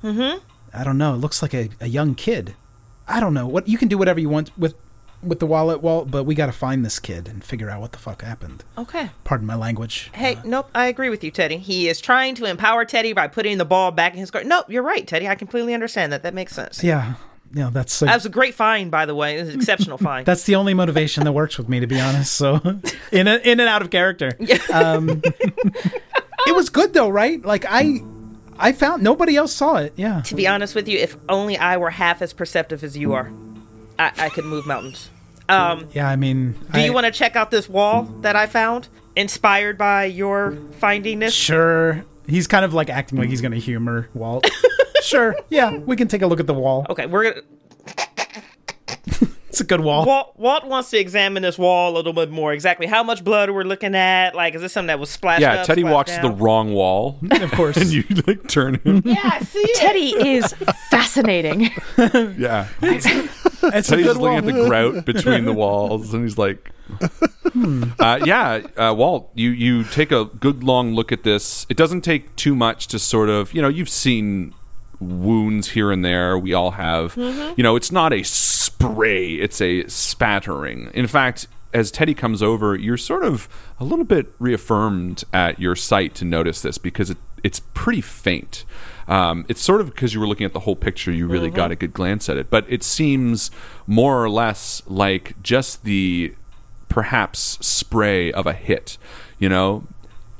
Mm-hmm. 0.04 0.44
I 0.74 0.84
don't 0.84 0.98
know. 0.98 1.14
It 1.14 1.18
looks 1.18 1.42
like 1.42 1.54
a, 1.54 1.70
a 1.80 1.88
young 1.88 2.16
kid. 2.16 2.56
I 3.08 3.20
don't 3.20 3.34
know. 3.34 3.48
What 3.48 3.68
you 3.68 3.78
can 3.78 3.88
do 3.88 3.98
whatever 3.98 4.20
you 4.20 4.30
want 4.30 4.52
with 4.58 4.76
with 5.26 5.40
the 5.40 5.46
wallet, 5.48 5.82
Walt, 5.82 6.10
but 6.12 6.24
we 6.24 6.36
got 6.36 6.46
to 6.48 6.52
find 6.52 6.86
this 6.86 7.00
kid 7.00 7.28
and 7.28 7.44
figure 7.44 7.70
out 7.70 7.82
what 7.82 7.92
the 7.92 7.98
fuck 7.98 8.22
happened. 8.22 8.64
Okay. 8.78 9.10
Pardon 9.24 9.48
my 9.48 9.56
language. 9.56 10.10
Hey, 10.14 10.38
nope, 10.46 10.70
I 10.76 10.88
agree 10.88 11.10
with 11.10 11.24
you, 11.24 11.32
Teddy. 11.32 11.58
He 11.58 11.88
is 11.90 12.00
trying 12.02 12.36
to 12.36 12.46
empower 12.46 12.86
Teddy 12.86 13.14
by 13.14 13.28
putting 13.28 13.58
the 13.58 13.66
ball 13.66 13.92
back 13.92 14.14
in 14.14 14.20
his 14.20 14.32
guard. 14.32 14.46
Nope, 14.48 14.66
you're 14.70 14.84
right, 14.84 15.08
Teddy. 15.08 15.28
I 15.28 15.36
completely 15.36 15.74
understand 15.74 16.12
that. 16.14 16.24
That 16.24 16.34
makes 16.34 16.54
sense. 16.54 16.84
Yeah, 16.84 17.16
yeah, 17.54 17.70
that's 17.72 18.02
a, 18.02 18.06
That 18.06 18.16
was 18.16 18.26
a 18.26 18.30
great 18.30 18.54
find, 18.56 18.90
by 18.92 19.06
the 19.06 19.16
way. 19.16 19.38
It 19.38 19.42
was 19.42 19.50
an 19.50 19.56
exceptional 19.56 19.98
find. 20.10 20.26
that's 20.26 20.44
the 20.44 20.56
only 20.56 20.74
motivation 20.74 21.24
that 21.24 21.32
works 21.32 21.58
with 21.58 21.70
me, 21.70 21.80
to 21.80 21.88
be 21.88 22.00
honest. 22.00 22.34
So, 22.34 22.56
in 23.12 23.28
a, 23.28 23.36
in 23.38 23.60
and 23.60 23.70
out 23.70 23.82
of 23.82 23.90
character. 23.90 24.32
Um, 24.74 25.22
it 26.48 26.54
was 26.56 26.70
good 26.70 26.94
though, 26.94 27.10
right? 27.10 27.44
Like 27.44 27.66
I, 27.68 28.02
I 28.58 28.72
found 28.74 29.04
nobody 29.04 29.36
else 29.36 29.54
saw 29.54 29.78
it. 29.78 29.94
Yeah. 29.96 30.22
to 30.24 30.36
be 30.36 30.48
honest 30.48 30.76
with 30.76 30.88
you, 30.88 30.98
if 31.00 31.18
only 31.30 31.58
I 31.58 31.78
were 31.78 31.90
half 31.92 32.22
as 32.22 32.34
perceptive 32.34 32.84
as 32.84 32.98
you 32.98 33.14
are, 33.14 33.32
I, 33.98 34.12
I 34.18 34.30
could 34.30 34.46
move 34.46 34.66
mountains. 34.68 35.10
Um, 35.50 35.88
Yeah, 35.94 36.10
I 36.10 36.16
mean, 36.16 36.54
do 36.74 36.80
I- 36.80 36.86
you 36.86 36.94
want 36.94 37.06
to 37.06 37.12
check 37.12 37.36
out 37.36 37.52
this 37.52 37.70
wall 37.70 38.04
that 38.22 38.36
I 38.36 38.46
found, 38.48 38.88
inspired 39.16 39.78
by 39.78 40.06
your 40.06 40.58
finding 40.80 41.20
this? 41.20 41.34
Sure. 41.34 42.04
He's 42.28 42.48
kind 42.48 42.66
of 42.66 42.74
like 42.74 42.90
acting 42.90 43.20
like 43.20 43.30
he's 43.30 43.42
going 43.42 43.52
to 43.52 43.60
humor 43.60 44.10
Walt. 44.16 44.50
sure. 45.04 45.36
Yeah, 45.50 45.78
we 45.78 45.96
can 45.96 46.08
take 46.08 46.24
a 46.24 46.28
look 46.28 46.40
at 46.40 46.48
the 46.48 46.54
wall. 46.56 46.86
Okay, 46.90 47.06
we're 47.06 47.32
gonna. 47.32 47.42
It's 49.50 49.62
a 49.62 49.64
good 49.64 49.80
wall. 49.80 50.06
Walt, 50.06 50.34
Walt 50.36 50.66
wants 50.66 50.90
to 50.90 50.98
examine 50.98 51.42
this 51.42 51.58
wall 51.58 51.94
a 51.94 51.96
little 51.96 52.12
bit 52.12 52.30
more. 52.30 52.52
Exactly 52.52 52.88
how 52.88 53.04
much 53.04 53.24
blood 53.24 53.50
we're 53.52 53.64
looking 53.64 53.96
at. 53.96 54.36
Like, 54.36 54.54
is 54.54 54.62
this 54.62 54.74
something 54.74 54.88
that 54.88 55.00
was 55.00 55.10
splashed? 55.10 55.40
Yeah, 55.44 55.62
up, 55.62 55.66
Teddy 55.66 55.80
splashed 55.84 55.94
walks 55.94 56.16
to 56.18 56.22
the 56.24 56.30
wrong 56.32 56.74
wall, 56.74 57.18
Of 57.32 57.52
course. 57.52 57.78
and 57.78 57.88
you 57.90 58.04
like 58.28 58.50
turn 58.50 58.82
him. 58.84 59.02
Yeah, 59.06 59.18
I 59.24 59.40
see 59.46 59.60
it. 59.60 59.78
Teddy 59.78 60.30
is 60.36 60.52
fascinating. 60.90 61.72
Yeah, 62.38 62.68
It's 63.74 63.88
a 63.90 63.92
Teddy's 63.92 64.06
good 64.06 64.12
just 64.12 64.22
looking 64.22 64.38
at 64.38 64.46
the 64.46 64.66
grout 64.68 65.06
between 65.06 65.46
the 65.46 65.54
walls, 65.54 66.14
and 66.14 66.24
he's 66.24 66.38
like, 66.38 66.72
uh, 68.00 68.20
"Yeah, 68.26 68.62
uh, 68.78 68.94
Walt, 68.96 69.32
you 69.34 69.50
you 69.52 69.84
take 69.84 70.12
a 70.12 70.26
good 70.26 70.64
long 70.64 70.94
look 70.94 71.12
at 71.12 71.24
this. 71.24 71.66
It 71.70 71.78
doesn't 71.78 72.02
take 72.02 72.36
too 72.36 72.56
much 72.56 72.88
to 72.88 73.00
sort 73.00 73.30
of, 73.30 73.54
you 73.54 73.62
know, 73.62 73.68
you've 73.68 73.90
seen 73.90 74.54
wounds 75.00 75.70
here 75.72 75.92
and 75.92 76.04
there. 76.06 76.38
We 76.38 76.54
all 76.54 76.72
have. 76.72 77.16
You 77.18 77.64
know, 77.64 77.76
it's 77.76 77.92
not 77.92 78.14
a 78.14 78.24
spray; 78.24 79.34
it's 79.36 79.62
a 79.62 79.88
spattering. 79.88 80.90
In 80.94 81.08
fact." 81.08 81.48
As 81.74 81.92
Teddy 81.92 82.14
comes 82.14 82.42
over, 82.42 82.74
you're 82.74 82.96
sort 82.96 83.26
of 83.26 83.50
a 83.82 83.84
little 83.84 84.06
bit 84.06 84.28
reaffirmed 84.40 85.26
at 85.34 85.60
your 85.60 85.76
sight 85.76 86.16
to 86.16 86.24
notice 86.24 86.62
this 86.62 86.78
because 86.78 87.10
it, 87.10 87.18
it's 87.46 87.62
pretty 87.76 88.02
faint. 88.02 88.66
Um, 89.08 89.46
it's 89.48 89.62
sort 89.62 89.80
of 89.80 89.92
because 89.92 90.16
you 90.16 90.20
were 90.20 90.28
looking 90.28 90.48
at 90.48 90.54
the 90.54 90.62
whole 90.62 90.76
picture, 90.76 91.12
you 91.12 91.28
really 91.28 91.52
got 91.52 91.70
a 91.72 91.76
good 91.76 91.94
glance 91.94 92.28
at 92.28 92.38
it. 92.38 92.50
But 92.50 92.66
it 92.68 92.82
seems 92.82 93.52
more 93.86 94.24
or 94.24 94.32
less 94.32 94.82
like 94.88 95.40
just 95.44 95.84
the 95.84 96.34
perhaps 96.90 97.60
spray 97.62 98.32
of 98.32 98.48
a 98.48 98.54
hit. 98.54 98.98
You 99.38 99.50
know, 99.50 99.84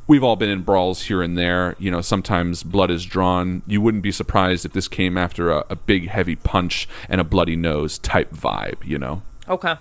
we've 0.08 0.24
all 0.24 0.36
been 0.36 0.50
in 0.50 0.64
brawls 0.64 1.04
here 1.04 1.22
and 1.22 1.38
there. 1.38 1.76
You 1.78 1.92
know, 1.92 2.02
sometimes 2.02 2.64
blood 2.64 2.90
is 2.90 3.06
drawn. 3.06 3.62
You 3.68 3.82
wouldn't 3.82 4.02
be 4.02 4.12
surprised 4.12 4.66
if 4.66 4.74
this 4.74 4.88
came 4.88 5.16
after 5.16 5.52
a, 5.52 5.64
a 5.70 5.76
big, 5.76 6.08
heavy 6.08 6.36
punch 6.36 6.90
and 7.08 7.22
a 7.22 7.24
bloody 7.24 7.56
nose 7.56 8.00
type 8.00 8.34
vibe. 8.34 8.84
You 8.84 8.98
know. 8.98 9.22
Okay. 9.48 9.76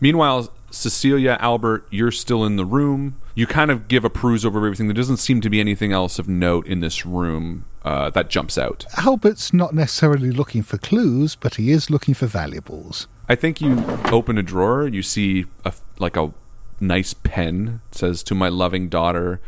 Meanwhile, 0.00 0.52
Cecilia, 0.72 1.36
Albert, 1.40 1.86
you're 1.90 2.10
still 2.10 2.44
in 2.44 2.56
the 2.56 2.64
room. 2.64 3.16
You 3.34 3.46
kind 3.46 3.70
of 3.70 3.88
give 3.88 4.04
a 4.04 4.10
peruse 4.10 4.44
over 4.44 4.58
everything. 4.58 4.88
There 4.88 4.94
doesn't 4.94 5.18
seem 5.18 5.40
to 5.42 5.50
be 5.50 5.60
anything 5.60 5.92
else 5.92 6.18
of 6.18 6.28
note 6.28 6.66
in 6.66 6.80
this 6.80 7.06
room 7.06 7.64
uh, 7.84 8.10
that 8.10 8.28
jumps 8.30 8.58
out. 8.58 8.86
Albert's 8.98 9.52
not 9.52 9.74
necessarily 9.74 10.30
looking 10.30 10.62
for 10.62 10.78
clues, 10.78 11.36
but 11.36 11.54
he 11.54 11.70
is 11.70 11.90
looking 11.90 12.14
for 12.14 12.26
valuables. 12.26 13.06
I 13.28 13.34
think 13.34 13.60
you 13.60 13.84
open 14.10 14.36
a 14.38 14.42
drawer. 14.42 14.86
You 14.86 15.02
see 15.02 15.46
a 15.64 15.72
like 15.98 16.16
a 16.16 16.32
nice 16.80 17.14
pen. 17.14 17.80
It 17.90 17.94
says, 17.96 18.22
"To 18.24 18.34
my 18.34 18.48
loving 18.48 18.88
daughter, 18.88 19.40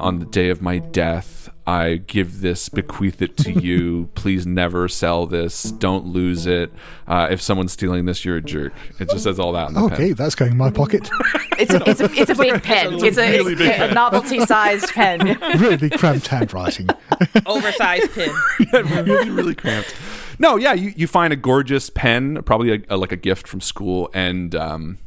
on 0.00 0.18
the 0.18 0.26
day 0.26 0.48
of 0.48 0.62
my 0.62 0.78
death, 0.78 1.37
I 1.68 1.96
give 1.96 2.40
this, 2.40 2.70
bequeath 2.70 3.20
it 3.20 3.36
to 3.38 3.52
you. 3.52 4.08
Please 4.14 4.46
never 4.46 4.88
sell 4.88 5.26
this. 5.26 5.64
Don't 5.64 6.06
lose 6.06 6.46
it. 6.46 6.72
Uh, 7.06 7.28
if 7.30 7.42
someone's 7.42 7.72
stealing 7.72 8.06
this, 8.06 8.24
you're 8.24 8.38
a 8.38 8.40
jerk." 8.40 8.72
It 8.98 9.10
just 9.10 9.24
says 9.24 9.38
all 9.38 9.52
that 9.52 9.68
in 9.68 9.74
the 9.74 9.82
Okay, 9.82 9.96
pen. 9.96 10.14
that's 10.14 10.34
going 10.34 10.52
in 10.52 10.56
my 10.56 10.70
pocket. 10.70 11.10
It's 11.60 11.74
a, 11.74 11.90
it's 11.90 12.00
a, 12.00 12.04
it's 12.12 12.30
a 12.30 12.36
big 12.36 12.62
pen. 12.62 13.04
It's 13.04 13.18
a, 13.18 13.32
really 13.32 13.54
it's 13.54 13.60
big 13.60 13.80
a 13.80 13.92
novelty 13.92 14.38
sized 14.46 14.92
pen. 14.94 15.36
really 15.58 15.90
cramped 15.90 16.28
handwriting. 16.28 16.88
Oversized 17.46 18.12
pin. 18.12 18.30
really, 18.72 19.28
really 19.28 19.56
cramped. 19.56 19.92
No, 20.38 20.54
yeah, 20.54 20.72
you, 20.74 20.92
you 20.94 21.08
find 21.08 21.32
a 21.32 21.36
gorgeous 21.36 21.90
pen, 21.90 22.44
probably 22.44 22.74
a, 22.74 22.94
a, 22.94 22.96
like 22.96 23.10
a 23.10 23.16
gift 23.16 23.48
from 23.48 23.60
school, 23.60 24.08
and 24.14 24.54
um, 24.54 24.98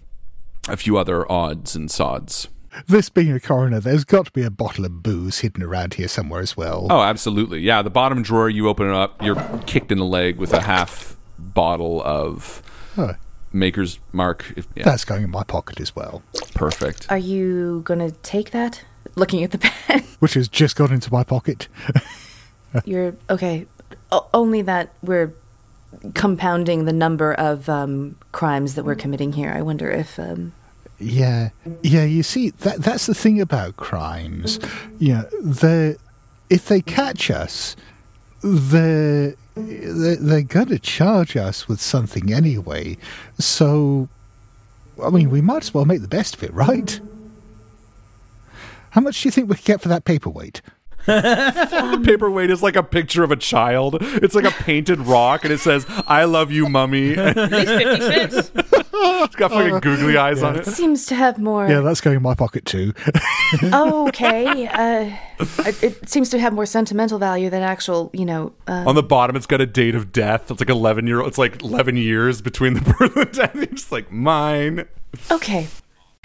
a 0.67 0.75
few 0.75 0.97
other 0.97 1.31
odds 1.31 1.73
and 1.73 1.89
sods. 1.89 2.49
This 2.87 3.09
being 3.09 3.31
a 3.33 3.39
coroner, 3.39 3.79
there's 3.79 4.03
got 4.05 4.25
to 4.27 4.31
be 4.31 4.43
a 4.43 4.49
bottle 4.49 4.85
of 4.85 5.03
booze 5.03 5.39
hidden 5.39 5.61
around 5.61 5.95
here 5.95 6.07
somewhere 6.07 6.41
as 6.41 6.55
well. 6.55 6.87
Oh, 6.89 7.01
absolutely. 7.01 7.59
Yeah, 7.59 7.81
the 7.81 7.89
bottom 7.89 8.23
drawer, 8.23 8.49
you 8.49 8.69
open 8.69 8.87
it 8.87 8.93
up, 8.95 9.21
you're 9.21 9.35
kicked 9.65 9.91
in 9.91 9.97
the 9.97 10.05
leg 10.05 10.37
with 10.37 10.53
a 10.53 10.61
half 10.61 11.17
bottle 11.37 12.01
of 12.03 12.63
Oh, 12.97 13.13
Maker's 13.51 13.99
Mark. 14.13 14.53
If, 14.55 14.67
yeah, 14.75 14.83
that's 14.83 15.03
going 15.05 15.23
in 15.23 15.31
my 15.31 15.43
pocket 15.43 15.79
as 15.81 15.95
well, 15.95 16.23
perfect. 16.53 17.07
Are 17.11 17.17
you 17.17 17.81
going 17.83 17.99
to 17.99 18.11
take 18.23 18.51
that? 18.51 18.83
Looking 19.15 19.43
at 19.43 19.51
the 19.51 19.57
pen. 19.87 20.03
which 20.19 20.35
has 20.35 20.47
just 20.47 20.75
got 20.77 20.91
into 20.91 21.11
my 21.11 21.23
pocket. 21.25 21.67
You're 22.85 23.15
okay. 23.29 23.67
O- 24.13 24.27
only 24.33 24.61
that 24.61 24.93
we're 25.03 25.33
compounding 26.13 26.85
the 26.85 26.93
number 26.93 27.33
of 27.33 27.67
um, 27.67 28.15
crimes 28.31 28.75
that 28.75 28.85
we're 28.85 28.95
committing 28.95 29.33
here. 29.33 29.51
I 29.53 29.61
wonder 29.61 29.91
if. 29.91 30.17
Um, 30.17 30.53
Yeah, 31.01 31.49
yeah. 31.81 32.03
You 32.03 32.23
see, 32.23 32.51
that 32.51 32.81
that's 32.81 33.07
the 33.07 33.15
thing 33.15 33.41
about 33.41 33.77
crimes. 33.77 34.59
Know, 34.99 35.23
they 35.41 35.95
if 36.49 36.67
they 36.67 36.81
catch 36.81 37.31
us, 37.31 37.75
they're 38.43 39.35
they're, 39.55 40.15
they're 40.15 40.41
going 40.43 40.67
to 40.67 40.79
charge 40.79 41.35
us 41.35 41.67
with 41.67 41.81
something 41.81 42.31
anyway. 42.31 42.97
So, 43.39 44.09
I 45.03 45.09
mean, 45.09 45.29
we 45.29 45.41
might 45.41 45.63
as 45.63 45.73
well 45.73 45.85
make 45.85 46.01
the 46.01 46.07
best 46.07 46.35
of 46.35 46.43
it, 46.43 46.53
right? 46.53 46.99
How 48.91 49.01
much 49.01 49.21
do 49.21 49.27
you 49.27 49.31
think 49.31 49.49
we 49.49 49.55
could 49.55 49.65
get 49.65 49.81
for 49.81 49.89
that 49.89 50.05
paperweight? 50.05 50.61
The 51.05 52.01
paperweight 52.05 52.49
is 52.49 52.61
like 52.63 52.75
a 52.75 52.83
picture 52.83 53.23
of 53.23 53.31
a 53.31 53.35
child. 53.35 53.97
It's 54.01 54.35
like 54.35 54.45
a 54.45 54.51
painted 54.51 54.99
rock, 54.99 55.43
and 55.43 55.53
it 55.53 55.59
says 55.59 55.85
"I 56.07 56.25
love 56.25 56.51
you, 56.51 56.67
mummy." 56.69 57.13
At 57.17 57.35
least 57.51 57.71
50 57.71 58.01
cents. 58.01 58.51
It's 59.03 59.35
got 59.35 59.51
fucking 59.51 59.79
googly 59.79 60.17
eyes 60.17 60.43
on 60.43 60.55
it. 60.57 60.67
It 60.67 60.71
seems 60.71 61.05
to 61.07 61.15
have 61.15 61.37
more. 61.39 61.67
Yeah, 61.67 61.79
that's 61.81 62.01
going 62.01 62.17
in 62.17 62.21
my 62.21 62.35
pocket 62.35 62.65
too. 62.65 62.93
oh, 63.73 64.07
okay. 64.09 64.67
Uh, 64.67 65.15
it, 65.65 65.83
it 65.83 66.09
seems 66.09 66.29
to 66.29 66.39
have 66.39 66.53
more 66.53 66.65
sentimental 66.65 67.17
value 67.17 67.49
than 67.49 67.63
actual, 67.63 68.11
you 68.13 68.25
know. 68.25 68.53
Uh, 68.67 68.83
On 68.87 68.95
the 68.95 69.03
bottom, 69.03 69.35
it's 69.35 69.47
got 69.47 69.61
a 69.61 69.65
date 69.65 69.95
of 69.95 70.11
death. 70.11 70.51
It's 70.51 70.59
like 70.61 70.69
eleven 70.69 71.07
year. 71.07 71.21
It's 71.21 71.37
like 71.37 71.61
eleven 71.63 71.97
years 71.97 72.41
between 72.41 72.73
the 72.75 72.81
birth 72.81 73.15
and 73.17 73.31
death. 73.31 73.55
It's 73.55 73.91
like 73.91 74.11
mine. 74.11 74.85
okay. 75.31 75.67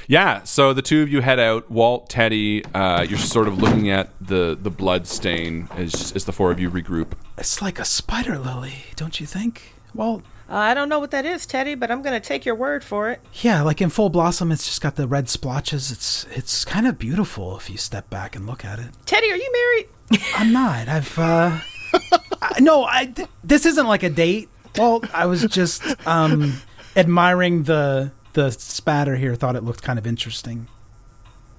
Yeah, 0.08 0.44
so 0.44 0.72
the 0.72 0.82
two 0.82 1.02
of 1.02 1.08
you 1.08 1.20
head 1.20 1.40
out. 1.40 1.70
Walt, 1.70 2.08
Teddy, 2.08 2.64
uh, 2.74 3.02
you're 3.02 3.18
sort 3.18 3.48
of 3.48 3.58
looking 3.58 3.90
at 3.90 4.10
the 4.20 4.56
the 4.60 4.70
blood 4.70 5.06
stain 5.06 5.68
as 5.76 6.12
as 6.12 6.24
the 6.24 6.32
four 6.32 6.50
of 6.50 6.60
you 6.60 6.70
regroup. 6.70 7.12
It's 7.38 7.60
like 7.60 7.78
a 7.78 7.84
spider 7.84 8.38
lily, 8.38 8.74
don't 8.94 9.18
you 9.20 9.26
think? 9.26 9.74
Walt? 9.94 10.22
Uh, 10.48 10.54
I 10.56 10.74
don't 10.74 10.88
know 10.88 11.00
what 11.00 11.10
that 11.10 11.24
is, 11.26 11.44
Teddy, 11.44 11.74
but 11.74 11.90
I'm 11.90 12.02
going 12.02 12.14
to 12.20 12.24
take 12.24 12.44
your 12.44 12.54
word 12.54 12.84
for 12.84 13.10
it. 13.10 13.20
yeah, 13.32 13.62
like 13.62 13.82
in 13.82 13.90
full 13.90 14.10
blossom, 14.10 14.52
it's 14.52 14.64
just 14.64 14.80
got 14.80 14.94
the 14.94 15.08
red 15.08 15.28
splotches. 15.28 15.90
It's 15.90 16.24
it's 16.30 16.64
kind 16.64 16.86
of 16.86 16.98
beautiful 16.98 17.56
if 17.56 17.68
you 17.68 17.76
step 17.76 18.08
back 18.10 18.36
and 18.36 18.46
look 18.46 18.64
at 18.64 18.78
it. 18.78 18.90
Teddy, 19.06 19.30
are 19.32 19.36
you 19.36 19.52
married? 19.52 20.22
I'm 20.36 20.52
not. 20.52 20.88
I've 20.88 21.18
uh 21.18 21.58
I, 22.40 22.60
no, 22.60 22.84
I 22.84 23.06
th- 23.06 23.28
this 23.42 23.66
isn't 23.66 23.86
like 23.88 24.04
a 24.04 24.10
date. 24.10 24.48
Well, 24.78 25.02
I 25.12 25.26
was 25.26 25.42
just 25.46 25.82
um 26.06 26.60
admiring 26.94 27.64
the 27.64 28.12
the 28.36 28.52
spatter 28.52 29.16
here. 29.16 29.34
Thought 29.34 29.56
it 29.56 29.64
looked 29.64 29.82
kind 29.82 29.98
of 29.98 30.06
interesting. 30.06 30.68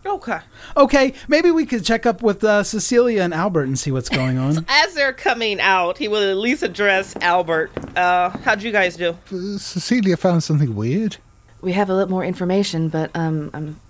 Okay. 0.05 0.39
Okay, 0.78 1.13
maybe 1.28 1.51
we 1.51 1.65
could 1.65 1.84
check 1.84 2.05
up 2.05 2.23
with 2.23 2.41
uh, 2.41 2.63
Cecilia 2.63 3.23
and 3.23 3.34
Albert 3.34 3.63
and 3.63 3.78
see 3.78 3.91
what's 3.91 4.07
going 4.07 4.38
on. 4.38 4.65
As 4.69 4.93
they're 4.93 5.11
coming 5.11 5.59
out, 5.59 5.97
he 5.97 6.07
will 6.07 6.23
at 6.32 6.38
least 6.38 6.63
address 6.63 7.13
Albert. 7.17 7.71
Uh, 7.97 8.30
how'd 8.30 8.63
you 8.63 8.71
guys 8.71 8.95
do? 8.95 9.17
Cecilia 9.57 10.15
found 10.15 10.43
something 10.43 10.75
weird. 10.75 11.17
We 11.59 11.74
have 11.74 11.89
a 11.89 11.93
little 11.93 12.09
more 12.09 12.24
information, 12.24 12.87
but 12.87 13.12
um, 13.16 13.49
I'm 13.54 13.82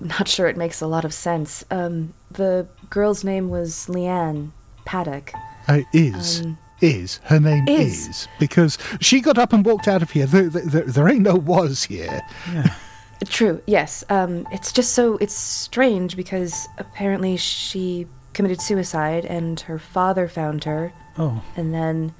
not 0.00 0.28
sure 0.28 0.46
it 0.46 0.56
makes 0.56 0.80
a 0.80 0.86
lot 0.86 1.04
of 1.04 1.12
sense. 1.12 1.62
Um, 1.70 2.14
the 2.30 2.66
girl's 2.88 3.22
name 3.22 3.50
was 3.50 3.86
Leanne 3.88 4.52
Paddock. 4.86 5.32
Uh, 5.68 5.80
is. 5.92 6.42
Is. 6.80 7.20
Her 7.24 7.40
name 7.40 7.68
is. 7.68 8.08
is. 8.08 8.28
Because 8.38 8.78
she 9.00 9.20
got 9.20 9.38
up 9.38 9.52
and 9.52 9.64
walked 9.64 9.88
out 9.88 10.02
of 10.02 10.10
here. 10.10 10.26
There, 10.26 10.48
there, 10.48 10.62
there, 10.62 10.84
there 10.84 11.08
ain't 11.08 11.22
no 11.22 11.34
was 11.36 11.84
here. 11.84 12.20
True, 13.26 13.62
yes. 13.66 14.04
Um, 14.10 14.46
it's 14.52 14.72
just 14.72 14.92
so 14.92 15.16
it's 15.16 15.34
strange 15.34 16.16
because 16.16 16.68
apparently 16.78 17.36
she 17.36 18.06
committed 18.34 18.60
suicide 18.60 19.24
and 19.24 19.58
her 19.60 19.78
father 19.78 20.28
found 20.28 20.64
her, 20.64 20.92
Oh, 21.18 21.42
and 21.56 21.72
then 21.72 22.14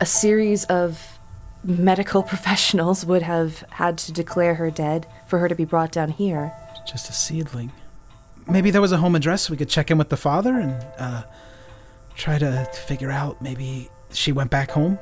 a 0.00 0.06
series 0.06 0.64
of 0.64 1.18
medical 1.62 2.22
professionals 2.32 3.04
would 3.04 3.22
have 3.22 3.60
had 3.70 3.98
to 3.98 4.12
declare 4.12 4.54
her 4.54 4.70
dead 4.70 5.06
for 5.26 5.38
her 5.38 5.48
to 5.48 5.54
be 5.54 5.66
brought 5.66 5.92
down 5.92 6.08
here. 6.08 6.52
Just 6.86 7.10
a 7.10 7.12
seedling. 7.12 7.70
Maybe 8.48 8.70
there 8.70 8.80
was 8.80 8.92
a 8.92 8.96
home 8.96 9.14
address. 9.14 9.50
We 9.50 9.58
could 9.58 9.68
check 9.68 9.90
in 9.90 9.98
with 9.98 10.08
the 10.08 10.16
father 10.16 10.54
and 10.54 10.86
uh, 10.98 11.24
try 12.14 12.38
to 12.38 12.64
figure 12.72 13.10
out 13.10 13.42
maybe 13.42 13.90
she 14.12 14.32
went 14.32 14.50
back 14.50 14.70
home. 14.70 14.98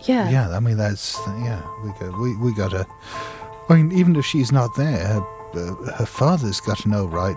Yeah. 0.00 0.30
Yeah, 0.30 0.50
I 0.50 0.60
mean 0.60 0.76
that's 0.76 1.18
yeah. 1.42 1.62
We 1.84 1.90
got 2.00 2.18
we 2.18 2.36
we 2.36 2.54
got 2.54 2.70
to. 2.70 2.86
I 3.68 3.74
mean, 3.76 3.92
even 3.92 4.16
if 4.16 4.26
she's 4.26 4.50
not 4.50 4.74
there, 4.76 5.06
her, 5.06 5.26
uh, 5.54 5.92
her 5.92 6.06
father's 6.06 6.60
got 6.60 6.78
to 6.78 6.88
know, 6.88 7.06
right? 7.06 7.36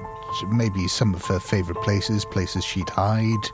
Maybe 0.49 0.87
some 0.87 1.13
of 1.13 1.23
her 1.25 1.39
favorite 1.39 1.79
places, 1.83 2.25
places 2.25 2.63
she'd 2.65 2.89
hide. 2.89 3.45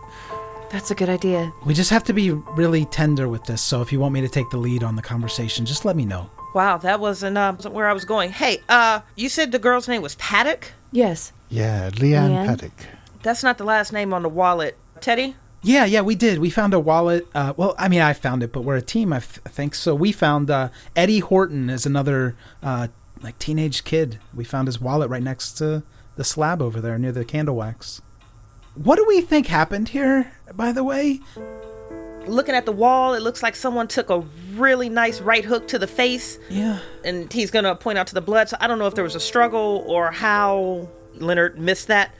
That's 0.69 0.91
a 0.91 0.95
good 0.95 1.09
idea. 1.09 1.51
We 1.65 1.73
just 1.73 1.89
have 1.89 2.03
to 2.05 2.13
be 2.13 2.31
really 2.31 2.85
tender 2.85 3.27
with 3.27 3.43
this. 3.45 3.61
So 3.61 3.81
if 3.81 3.91
you 3.91 3.99
want 3.99 4.13
me 4.13 4.21
to 4.21 4.29
take 4.29 4.49
the 4.49 4.57
lead 4.57 4.83
on 4.83 4.95
the 4.95 5.01
conversation, 5.01 5.65
just 5.65 5.83
let 5.83 5.95
me 5.95 6.05
know. 6.05 6.29
Wow, 6.53 6.77
that 6.77 6.99
wasn't 6.99 7.37
uh, 7.37 7.53
where 7.69 7.87
I 7.87 7.93
was 7.93 8.05
going. 8.05 8.31
Hey, 8.31 8.61
uh, 8.69 9.01
you 9.15 9.29
said 9.29 9.51
the 9.51 9.59
girl's 9.59 9.87
name 9.87 10.01
was 10.01 10.15
Paddock? 10.15 10.71
Yes. 10.91 11.33
Yeah, 11.49 11.89
Leanne, 11.89 12.29
Leanne? 12.29 12.45
Paddock. 12.45 12.71
That's 13.23 13.43
not 13.43 13.57
the 13.57 13.65
last 13.65 13.91
name 13.91 14.13
on 14.13 14.23
the 14.23 14.29
wallet. 14.29 14.77
Teddy? 15.01 15.35
Yeah, 15.61 15.83
yeah, 15.85 16.01
we 16.01 16.15
did. 16.15 16.39
We 16.39 16.49
found 16.49 16.73
a 16.73 16.79
wallet. 16.79 17.27
Uh, 17.35 17.53
well, 17.57 17.75
I 17.77 17.89
mean, 17.89 17.99
I 18.01 18.13
found 18.13 18.43
it, 18.43 18.53
but 18.53 18.61
we're 18.61 18.77
a 18.77 18.81
team, 18.81 19.11
I, 19.11 19.17
f- 19.17 19.39
I 19.45 19.49
think. 19.49 19.75
So 19.75 19.93
we 19.93 20.11
found 20.13 20.49
uh, 20.49 20.69
Eddie 20.95 21.19
Horton 21.19 21.69
is 21.69 21.85
another 21.85 22.35
uh, 22.63 22.87
like 23.21 23.37
teenage 23.39 23.83
kid. 23.83 24.19
We 24.33 24.45
found 24.45 24.67
his 24.69 24.79
wallet 24.79 25.09
right 25.09 25.21
next 25.23 25.53
to 25.57 25.83
the 26.15 26.23
slab 26.23 26.61
over 26.61 26.79
there 26.79 26.97
near 26.97 27.11
the 27.11 27.25
candle 27.25 27.55
wax. 27.57 28.01
What 28.75 28.95
do 28.95 29.05
we 29.05 29.19
think 29.19 29.47
happened 29.47 29.89
here, 29.89 30.31
by 30.53 30.71
the 30.71 30.83
way? 30.83 31.19
Looking 32.25 32.55
at 32.55 32.65
the 32.65 32.71
wall, 32.71 33.13
it 33.13 33.21
looks 33.21 33.41
like 33.43 33.55
someone 33.55 33.87
took 33.87 34.09
a 34.09 34.19
really 34.53 34.87
nice 34.87 35.19
right 35.19 35.43
hook 35.43 35.67
to 35.69 35.79
the 35.79 35.87
face, 35.87 36.37
Yeah. 36.49 36.79
and 37.03 37.31
he's 37.33 37.49
gonna 37.51 37.75
point 37.75 37.97
out 37.97 38.07
to 38.07 38.13
the 38.13 38.21
blood. 38.21 38.47
So 38.49 38.57
I 38.59 38.67
don't 38.67 38.77
know 38.79 38.87
if 38.87 38.95
there 38.95 39.03
was 39.03 39.15
a 39.15 39.19
struggle 39.19 39.83
or 39.87 40.11
how 40.11 40.87
Leonard 41.15 41.57
missed 41.59 41.87
that. 41.87 42.13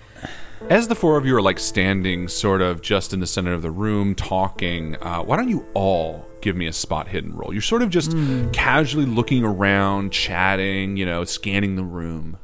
As 0.69 0.88
the 0.88 0.95
four 0.95 1.18
of 1.18 1.26
you 1.26 1.36
are 1.36 1.41
like 1.41 1.57
standing 1.60 2.27
sort 2.27 2.61
of 2.61 2.81
just 2.81 3.14
in 3.14 3.19
the 3.19 3.27
center 3.27 3.53
of 3.53 3.61
the 3.61 3.72
room 3.72 4.14
talking, 4.14 4.95
uh, 5.02 5.22
why 5.23 5.38
don't 5.38 5.49
you 5.49 5.65
all 5.73 6.26
give 6.41 6.56
me 6.56 6.68
a 6.68 6.73
spot 6.73 7.07
hidden 7.07 7.36
roll? 7.36 7.53
You're 7.53 7.61
sort 7.61 7.81
of 7.81 7.90
just 7.90 8.11
casually 8.52 9.06
looking 9.06 9.44
around, 9.44 10.11
chatting, 10.11 10.98
you 10.98 11.06
know, 11.06 11.23
scanning 11.23 11.76
the 11.76 11.84
room. 11.84 12.38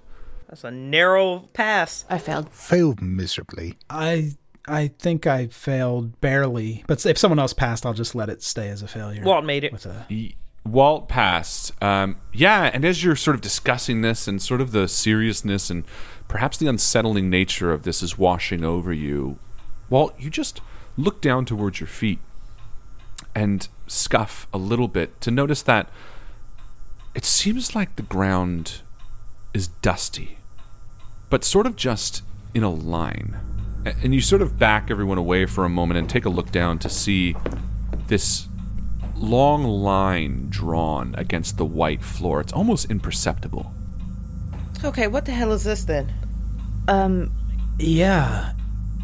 That's 0.48 0.64
a 0.64 0.72
narrow 0.72 1.50
pass. 1.54 2.06
I 2.10 2.18
failed. 2.18 2.50
Failed 2.52 3.02
miserably. 3.02 3.78
I 3.90 4.32
I 4.68 4.88
think 4.88 5.28
I 5.28 5.48
failed 5.48 6.20
barely, 6.22 6.84
but 6.88 7.06
if 7.06 7.18
someone 7.18 7.38
else 7.40 7.54
passed, 7.54 7.86
I'll 7.86 7.94
just 7.94 8.16
let 8.16 8.30
it 8.30 8.42
stay 8.42 8.70
as 8.70 8.82
a 8.82 8.88
failure. 8.88 9.24
Walt 9.24 9.46
made 9.46 9.64
it. 9.64 9.72
With 9.74 9.86
a, 9.86 10.06
Y- 10.10 10.34
Walt 10.66 11.08
passed. 11.08 11.72
Um, 11.84 12.16
yeah, 12.34 12.72
and 12.74 12.84
as 12.86 13.04
you're 13.04 13.16
sort 13.16 13.36
of 13.36 13.42
discussing 13.42 14.02
this 14.02 14.28
and 14.28 14.42
sort 14.42 14.62
of 14.62 14.72
the 14.72 14.88
seriousness 14.88 15.70
and 15.70 15.84
perhaps 16.28 16.58
the 16.58 16.68
unsettling 16.68 17.30
nature 17.30 17.72
of 17.72 17.84
this 17.84 18.02
is 18.02 18.18
washing 18.18 18.64
over 18.64 18.92
you, 18.92 19.40
Walt, 19.90 20.14
you 20.20 20.30
just 20.30 20.62
look 20.98 21.22
down 21.22 21.46
towards 21.46 21.80
your 21.80 21.88
feet 21.88 22.20
and 23.34 23.68
scuff 23.88 24.48
a 24.54 24.58
little 24.58 24.88
bit 24.88 25.20
to 25.22 25.32
notice 25.32 25.62
that 25.64 25.90
it 27.14 27.24
seems 27.26 27.76
like 27.76 27.96
the 27.96 28.02
ground 28.02 28.82
is 29.54 29.68
dusty, 29.68 30.38
but 31.30 31.44
sort 31.44 31.66
of 31.66 31.76
just 31.76 32.24
in 32.54 32.64
a 32.64 32.70
line. 32.70 33.40
And 33.86 34.14
you 34.14 34.22
sort 34.22 34.42
of 34.42 34.58
back 34.58 34.90
everyone 34.90 35.18
away 35.18 35.46
for 35.46 35.64
a 35.64 35.70
moment 35.70 35.98
and 35.98 36.10
take 36.10 36.26
a 36.26 36.30
look 36.30 36.52
down 36.52 36.80
to 36.80 36.90
see 36.90 37.36
this 38.08 38.48
long 39.16 39.64
line 39.64 40.48
drawn 40.50 41.16
against 41.18 41.58
the 41.58 41.66
white 41.66 42.04
floor. 42.04 42.42
It's 42.42 42.52
almost 42.52 42.90
imperceptible. 42.90 43.72
Okay, 44.84 45.08
what 45.08 45.26
the 45.26 45.32
hell 45.32 45.52
is 45.52 45.64
this 45.64 45.86
then? 45.86 46.12
Um, 46.88 47.32
yeah. 47.80 48.54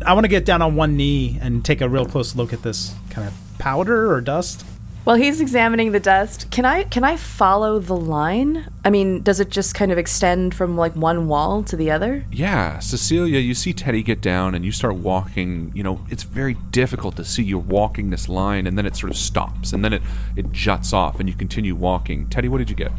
I 0.05 0.13
want 0.13 0.25
to 0.25 0.29
get 0.29 0.45
down 0.45 0.61
on 0.61 0.75
one 0.75 0.97
knee 0.97 1.37
and 1.41 1.63
take 1.63 1.81
a 1.81 1.89
real 1.89 2.05
close 2.05 2.35
look 2.35 2.53
at 2.53 2.63
this 2.63 2.93
kind 3.09 3.27
of 3.27 3.33
powder 3.59 4.11
or 4.11 4.19
dust. 4.21 4.65
while 5.03 5.15
he's 5.15 5.39
examining 5.41 5.91
the 5.91 5.99
dust, 5.99 6.49
can 6.51 6.65
I 6.65 6.83
can 6.85 7.03
I 7.03 7.17
follow 7.17 7.79
the 7.79 7.95
line? 7.95 8.67
I 8.83 8.89
mean, 8.89 9.21
does 9.21 9.39
it 9.39 9.49
just 9.49 9.73
kind 9.75 9.91
of 9.91 9.97
extend 9.97 10.53
from 10.55 10.75
like 10.75 10.95
one 10.95 11.27
wall 11.27 11.63
to 11.63 11.75
the 11.75 11.91
other? 11.91 12.25
Yeah, 12.31 12.79
Cecilia, 12.79 13.39
you 13.39 13.53
see 13.53 13.73
Teddy 13.73 14.01
get 14.03 14.21
down 14.21 14.55
and 14.55 14.65
you 14.65 14.71
start 14.71 14.95
walking. 14.95 15.71
You 15.75 15.83
know, 15.83 16.05
it's 16.09 16.23
very 16.23 16.55
difficult 16.71 17.15
to 17.17 17.25
see 17.25 17.43
you're 17.43 17.59
walking 17.59 18.09
this 18.09 18.27
line 18.29 18.65
and 18.67 18.77
then 18.77 18.85
it 18.87 18.95
sort 18.95 19.11
of 19.11 19.17
stops 19.17 19.71
and 19.73 19.83
then 19.85 19.93
it, 19.93 20.01
it 20.35 20.51
juts 20.51 20.93
off 20.93 21.19
and 21.19 21.29
you 21.29 21.35
continue 21.35 21.75
walking. 21.75 22.27
Teddy, 22.27 22.47
what 22.47 22.57
did 22.59 22.69
you 22.69 22.75
get? 22.75 22.91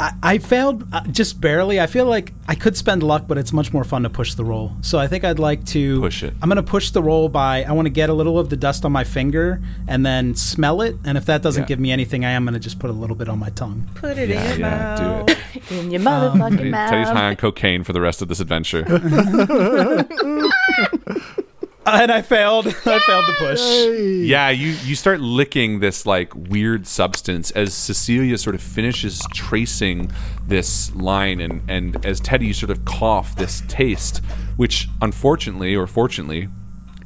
I, 0.00 0.14
I 0.22 0.38
failed 0.38 0.86
uh, 0.94 1.02
just 1.08 1.40
barely. 1.42 1.78
I 1.78 1.86
feel 1.86 2.06
like 2.06 2.32
I 2.48 2.54
could 2.54 2.74
spend 2.76 3.02
luck, 3.02 3.24
but 3.28 3.36
it's 3.36 3.52
much 3.52 3.70
more 3.72 3.84
fun 3.84 4.02
to 4.04 4.10
push 4.10 4.32
the 4.34 4.44
roll. 4.44 4.72
So 4.80 4.98
I 4.98 5.06
think 5.06 5.24
I'd 5.24 5.38
like 5.38 5.64
to 5.66 6.00
Push 6.00 6.22
it. 6.22 6.32
I'm 6.40 6.48
going 6.48 6.56
to 6.56 6.62
push 6.62 6.90
the 6.90 7.02
roll 7.02 7.28
by 7.28 7.64
I 7.64 7.72
want 7.72 7.84
to 7.86 7.90
get 7.90 8.08
a 8.08 8.14
little 8.14 8.38
of 8.38 8.48
the 8.48 8.56
dust 8.56 8.84
on 8.86 8.92
my 8.92 9.04
finger 9.04 9.60
and 9.86 10.04
then 10.06 10.34
smell 10.34 10.80
it. 10.80 10.96
And 11.04 11.18
if 11.18 11.26
that 11.26 11.42
doesn't 11.42 11.64
Yeah. 11.64 11.68
give 11.68 11.80
me 11.80 11.92
anything, 11.92 12.24
I 12.24 12.30
am 12.30 12.44
going 12.44 12.54
to 12.54 12.60
just 12.60 12.78
put 12.78 12.88
a 12.88 12.94
little 12.94 13.16
bit 13.16 13.28
on 13.28 13.38
my 13.38 13.50
tongue. 13.50 13.88
Put 13.94 14.16
it 14.16 14.30
Yeah, 14.30 14.42
in 14.42 14.48
your 14.60 14.68
yeah, 14.68 14.96
mouth. 14.96 15.26
do 15.26 15.32
it. 15.32 15.38
In 15.70 15.90
your 15.90 16.00
motherfucking 16.00 16.56
Teddy- 16.56 16.70
mouth. 16.70 16.90
Teddy's 16.90 17.08
high 17.08 17.28
on 17.28 17.36
cocaine 17.36 17.84
for 17.84 17.92
the 17.92 18.00
rest 18.00 18.22
of 18.22 18.28
this 18.28 18.40
adventure. 18.40 18.84
And 21.86 22.12
I 22.12 22.20
failed. 22.20 22.66
I 22.86 22.98
failed 22.98 23.24
to 23.24 23.34
push. 23.38 23.60
yeah, 23.60 24.50
you, 24.50 24.68
you 24.84 24.94
start 24.94 25.20
licking 25.20 25.80
this 25.80 26.04
like 26.04 26.34
weird 26.34 26.86
substance 26.86 27.50
as 27.52 27.72
Cecilia 27.72 28.36
sort 28.36 28.54
of 28.54 28.62
finishes 28.62 29.22
tracing 29.32 30.12
this 30.46 30.94
line 30.94 31.40
and, 31.40 31.62
and 31.70 32.04
as 32.04 32.20
Teddy 32.20 32.46
you 32.48 32.52
sort 32.52 32.70
of 32.70 32.84
cough 32.84 33.34
this 33.34 33.62
taste, 33.66 34.18
which 34.56 34.88
unfortunately 35.00 35.74
or 35.74 35.86
fortunately, 35.86 36.48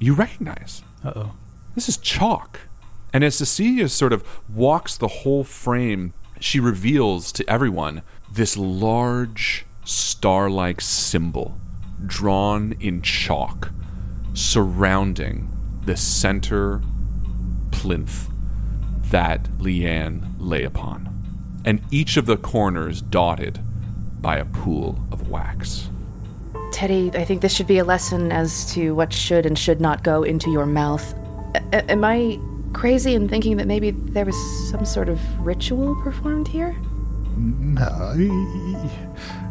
you 0.00 0.12
recognize. 0.12 0.82
Uh-oh. 1.04 1.32
This 1.76 1.88
is 1.88 1.96
chalk. 1.96 2.60
And 3.12 3.22
as 3.22 3.36
Cecilia 3.36 3.88
sort 3.88 4.12
of 4.12 4.24
walks 4.52 4.96
the 4.96 5.08
whole 5.08 5.44
frame, 5.44 6.14
she 6.40 6.58
reveals 6.58 7.30
to 7.32 7.48
everyone 7.48 8.02
this 8.30 8.56
large 8.56 9.66
star 9.84 10.50
like 10.50 10.80
symbol 10.80 11.60
drawn 12.06 12.72
in 12.80 13.00
chalk 13.02 13.70
surrounding 14.34 15.50
the 15.84 15.96
center 15.96 16.82
plinth 17.70 18.28
that 19.10 19.44
Leanne 19.58 20.34
lay 20.38 20.64
upon, 20.64 21.62
and 21.64 21.80
each 21.90 22.16
of 22.16 22.26
the 22.26 22.36
corners 22.36 23.00
dotted 23.00 23.60
by 24.20 24.38
a 24.38 24.44
pool 24.44 24.98
of 25.12 25.28
wax. 25.28 25.88
Teddy, 26.72 27.10
I 27.14 27.24
think 27.24 27.40
this 27.40 27.54
should 27.54 27.66
be 27.66 27.78
a 27.78 27.84
lesson 27.84 28.32
as 28.32 28.72
to 28.74 28.94
what 28.94 29.12
should 29.12 29.46
and 29.46 29.58
should 29.58 29.80
not 29.80 30.02
go 30.02 30.24
into 30.24 30.50
your 30.50 30.66
mouth. 30.66 31.14
A- 31.72 31.90
am 31.90 32.04
I 32.04 32.40
crazy 32.72 33.14
in 33.14 33.28
thinking 33.28 33.56
that 33.58 33.68
maybe 33.68 33.92
there 33.92 34.24
was 34.24 34.70
some 34.70 34.84
sort 34.84 35.08
of 35.08 35.20
ritual 35.38 35.94
performed 36.02 36.48
here? 36.48 36.76
No, 37.36 38.14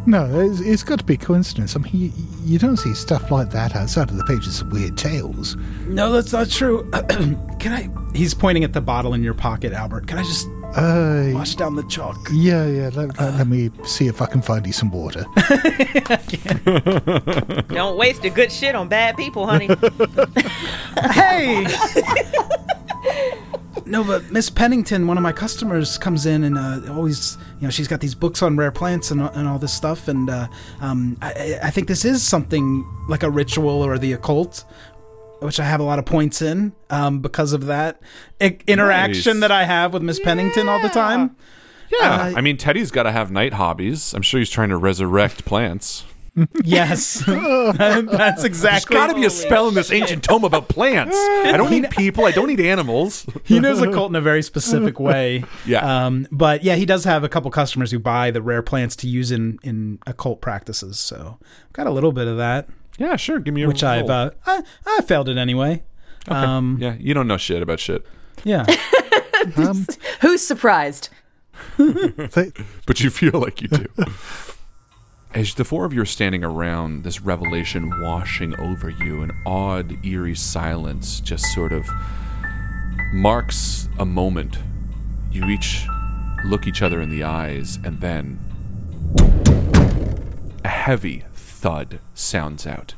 no, 0.05 0.39
it's, 0.41 0.59
it's 0.61 0.83
got 0.83 0.99
to 0.99 1.05
be 1.05 1.17
coincidence. 1.17 1.75
I 1.75 1.79
mean, 1.79 1.91
you, 1.93 2.11
you 2.43 2.59
don't 2.59 2.77
see 2.77 2.93
stuff 2.93 3.31
like 3.31 3.49
that 3.51 3.75
outside 3.75 4.09
of 4.09 4.17
the 4.17 4.23
pages 4.25 4.61
of 4.61 4.71
Weird 4.71 4.97
Tales. 4.97 5.55
No, 5.85 6.11
that's 6.11 6.31
not 6.33 6.49
true. 6.49 6.89
Can 7.59 7.71
I? 7.71 7.89
He's 8.15 8.33
pointing 8.33 8.63
at 8.63 8.73
the 8.73 8.81
bottle 8.81 9.13
in 9.13 9.23
your 9.23 9.33
pocket, 9.33 9.73
Albert. 9.73 10.07
Can 10.07 10.17
I 10.19 10.23
just 10.23 10.47
Uh, 10.75 11.29
wash 11.33 11.55
down 11.55 11.75
the 11.75 11.83
chalk? 11.83 12.17
yeah, 12.33 12.65
yeah. 12.67 12.89
Let, 12.93 13.17
let, 13.19 13.33
let 13.35 13.47
me 13.47 13.69
see 13.85 14.07
if 14.07 14.21
I 14.21 14.25
can 14.25 14.41
find 14.41 14.65
you 14.67 14.73
some 14.73 14.89
water. 14.91 15.25
Don't 17.69 17.97
waste 17.97 18.21
the 18.23 18.31
good 18.33 18.51
shit 18.51 18.75
on 18.75 18.87
bad 18.89 19.15
people, 19.17 19.45
honey. 19.47 19.69
Hey! 21.11 21.65
no, 23.85 24.03
but 24.03 24.31
Miss 24.31 24.49
Pennington, 24.49 25.07
one 25.07 25.17
of 25.17 25.23
my 25.23 25.31
customers, 25.31 25.97
comes 25.97 26.25
in 26.25 26.43
and 26.43 26.57
uh, 26.57 26.81
always, 26.93 27.37
you 27.59 27.63
know, 27.67 27.69
she's 27.69 27.87
got 27.87 27.99
these 28.01 28.15
books 28.15 28.41
on 28.41 28.55
rare 28.57 28.71
plants 28.71 29.11
and, 29.11 29.21
and 29.21 29.47
all 29.47 29.59
this 29.59 29.73
stuff. 29.73 30.07
And 30.07 30.29
uh, 30.29 30.47
um, 30.81 31.17
I, 31.21 31.59
I 31.63 31.69
think 31.69 31.87
this 31.87 32.05
is 32.05 32.23
something 32.23 32.85
like 33.09 33.23
a 33.23 33.29
ritual 33.29 33.69
or 33.83 33.97
the 33.97 34.13
occult, 34.13 34.63
which 35.39 35.59
I 35.59 35.65
have 35.65 35.79
a 35.79 35.83
lot 35.83 35.99
of 35.99 36.05
points 36.05 36.41
in 36.41 36.73
um, 36.89 37.19
because 37.19 37.53
of 37.53 37.65
that 37.65 38.01
I- 38.39 38.57
interaction 38.67 39.39
Nice. 39.39 39.41
that 39.41 39.51
I 39.51 39.63
have 39.65 39.93
with 39.93 40.03
Miss 40.03 40.19
Pennington 40.19 40.69
all 40.69 40.81
the 40.81 40.89
time. 40.89 41.35
Yeah, 41.91 42.31
Uh, 42.33 42.33
I 42.37 42.41
mean, 42.41 42.57
Teddy's 42.57 42.89
got 42.91 43.03
to 43.03 43.11
have 43.11 43.29
night 43.31 43.53
hobbies. 43.53 44.13
I'm 44.13 44.21
sure 44.23 44.39
he's 44.39 44.49
trying 44.49 44.69
to 44.69 44.77
resurrect 44.77 45.45
plants. 45.45 46.05
Yes, 46.63 47.23
that's 47.27 47.77
There's 47.77 48.43
exactly. 48.43 48.95
got 48.95 49.07
to 49.07 49.13
be 49.13 49.23
a 49.25 49.29
spell 49.29 49.67
in 49.67 49.75
this 49.75 49.91
ancient 49.91 50.23
tome 50.23 50.43
about 50.43 50.67
plants. 50.67 51.15
I 51.15 51.53
don't 51.55 51.69
need 51.69 51.91
people. 51.91 52.25
I 52.25 52.31
don't 52.31 52.47
need 52.47 52.59
animals. 52.59 53.27
he 53.43 53.59
knows 53.59 53.81
occult 53.81 54.09
in 54.09 54.15
a 54.15 54.21
very 54.21 54.41
specific 54.41 54.99
way. 54.99 55.43
Yeah. 55.65 56.05
Um, 56.05 56.27
but 56.31 56.63
yeah, 56.63 56.73
he 56.75 56.85
does 56.87 57.03
have 57.03 57.23
a 57.23 57.29
couple 57.29 57.51
customers 57.51 57.91
who 57.91 57.99
buy 57.99 58.31
the 58.31 58.41
rare 58.41 58.63
plants 58.63 58.95
to 58.97 59.07
use 59.07 59.31
in, 59.31 59.59
in 59.61 59.99
occult 60.07 60.41
practices. 60.41 60.97
So 60.99 61.37
I've 61.67 61.73
got 61.73 61.85
a 61.85 61.91
little 61.91 62.11
bit 62.11 62.27
of 62.27 62.37
that, 62.37 62.67
Yeah, 62.97 63.15
sure. 63.15 63.37
Give 63.39 63.53
me 63.53 63.61
a 63.63 63.67
which 63.67 63.83
I've 63.83 64.09
uh, 64.09 64.31
I, 64.47 64.63
I 64.87 65.01
failed 65.01 65.29
it 65.29 65.37
anyway. 65.37 65.83
Um, 66.29 66.77
yeah, 66.81 66.95
you 66.99 67.13
don't 67.13 67.27
know 67.27 67.37
shit 67.37 67.61
about 67.61 67.79
shit. 67.79 68.03
yeah. 68.43 68.65
Who's 70.21 70.41
surprised? 70.41 71.09
But 71.77 73.01
you 73.01 73.09
feel 73.11 73.39
like 73.39 73.61
you 73.61 73.67
do. 73.67 73.85
As 75.33 75.55
the 75.55 75.65
four 75.65 75.83
of 75.85 75.93
you 75.93 76.01
are 76.01 76.05
standing 76.05 76.43
around, 76.43 77.03
this 77.03 77.21
revelation 77.21 78.01
washing 78.01 78.57
over 78.59 78.89
you, 78.89 79.23
an 79.23 79.31
odd, 79.47 80.05
eerie 80.05 80.35
silence 80.35 81.19
just 81.19 81.51
sort 81.53 81.73
of 81.73 81.89
marks 83.11 83.89
a 83.97 84.05
moment. 84.05 84.59
You 85.31 85.45
each 85.49 85.87
look 86.45 86.67
each 86.67 86.83
other 86.83 87.01
in 87.01 87.09
the 87.09 87.23
eyes, 87.23 87.79
and 87.83 87.99
then 87.99 88.39
a 90.63 90.67
heavy 90.67 91.23
thud 91.33 91.99
sounds 92.13 92.67
out. 92.67 92.93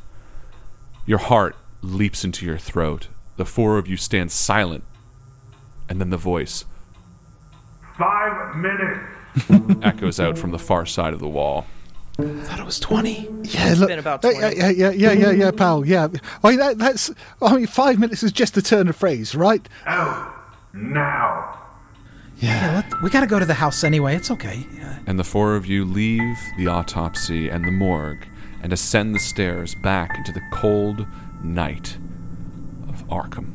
Your 1.05 1.19
heart 1.19 1.55
leaps 1.81 2.25
into 2.25 2.45
your 2.45 2.57
throat. 2.57 3.07
The 3.37 3.45
four 3.45 3.77
of 3.77 3.87
you 3.87 3.95
stand 3.95 4.31
silent, 4.33 4.83
and 5.87 6.01
then 6.01 6.09
the 6.09 6.17
voice 6.17 6.65
Five 7.97 8.57
minutes. 8.57 8.99
echoes 9.81 10.19
out 10.19 10.37
from 10.37 10.51
the 10.51 10.59
far 10.59 10.85
side 10.85 11.13
of 11.13 11.21
the 11.21 11.29
wall. 11.29 11.65
Thought 12.15 12.59
it 12.59 12.65
was 12.65 12.79
20. 12.79 13.29
yeah, 13.43 13.75
look, 13.77 13.89
been 13.89 13.99
about 13.99 14.23
yeah, 14.23 14.31
20. 14.31 14.57
yeah, 14.57 14.69
yeah, 14.69 14.91
yeah, 14.91 15.11
yeah, 15.11 15.31
yeah, 15.31 15.51
pal. 15.51 15.85
Yeah, 15.85 16.07
I 16.43 16.49
mean 16.49 16.59
that, 16.59 16.77
that's. 16.77 17.11
I 17.41 17.55
mean, 17.55 17.67
five 17.67 17.99
minutes 17.99 18.23
is 18.23 18.31
just 18.31 18.55
a 18.55 18.61
turn 18.61 18.87
of 18.87 18.95
phrase, 18.95 19.35
right? 19.35 19.67
Out. 19.85 20.33
Now. 20.73 21.59
Yeah, 22.37 22.83
let, 22.89 23.01
we 23.01 23.09
gotta 23.09 23.27
go 23.27 23.39
to 23.39 23.45
the 23.45 23.55
house 23.55 23.83
anyway. 23.83 24.15
It's 24.15 24.31
okay. 24.31 24.65
Yeah. 24.73 24.99
And 25.07 25.19
the 25.19 25.23
four 25.23 25.55
of 25.55 25.65
you 25.65 25.85
leave 25.85 26.37
the 26.57 26.67
autopsy 26.67 27.49
and 27.49 27.65
the 27.65 27.71
morgue 27.71 28.27
and 28.61 28.73
ascend 28.73 29.15
the 29.15 29.19
stairs 29.19 29.75
back 29.75 30.17
into 30.17 30.31
the 30.31 30.41
cold 30.51 31.05
night 31.43 31.97
of 32.89 33.07
Arkham. 33.07 33.54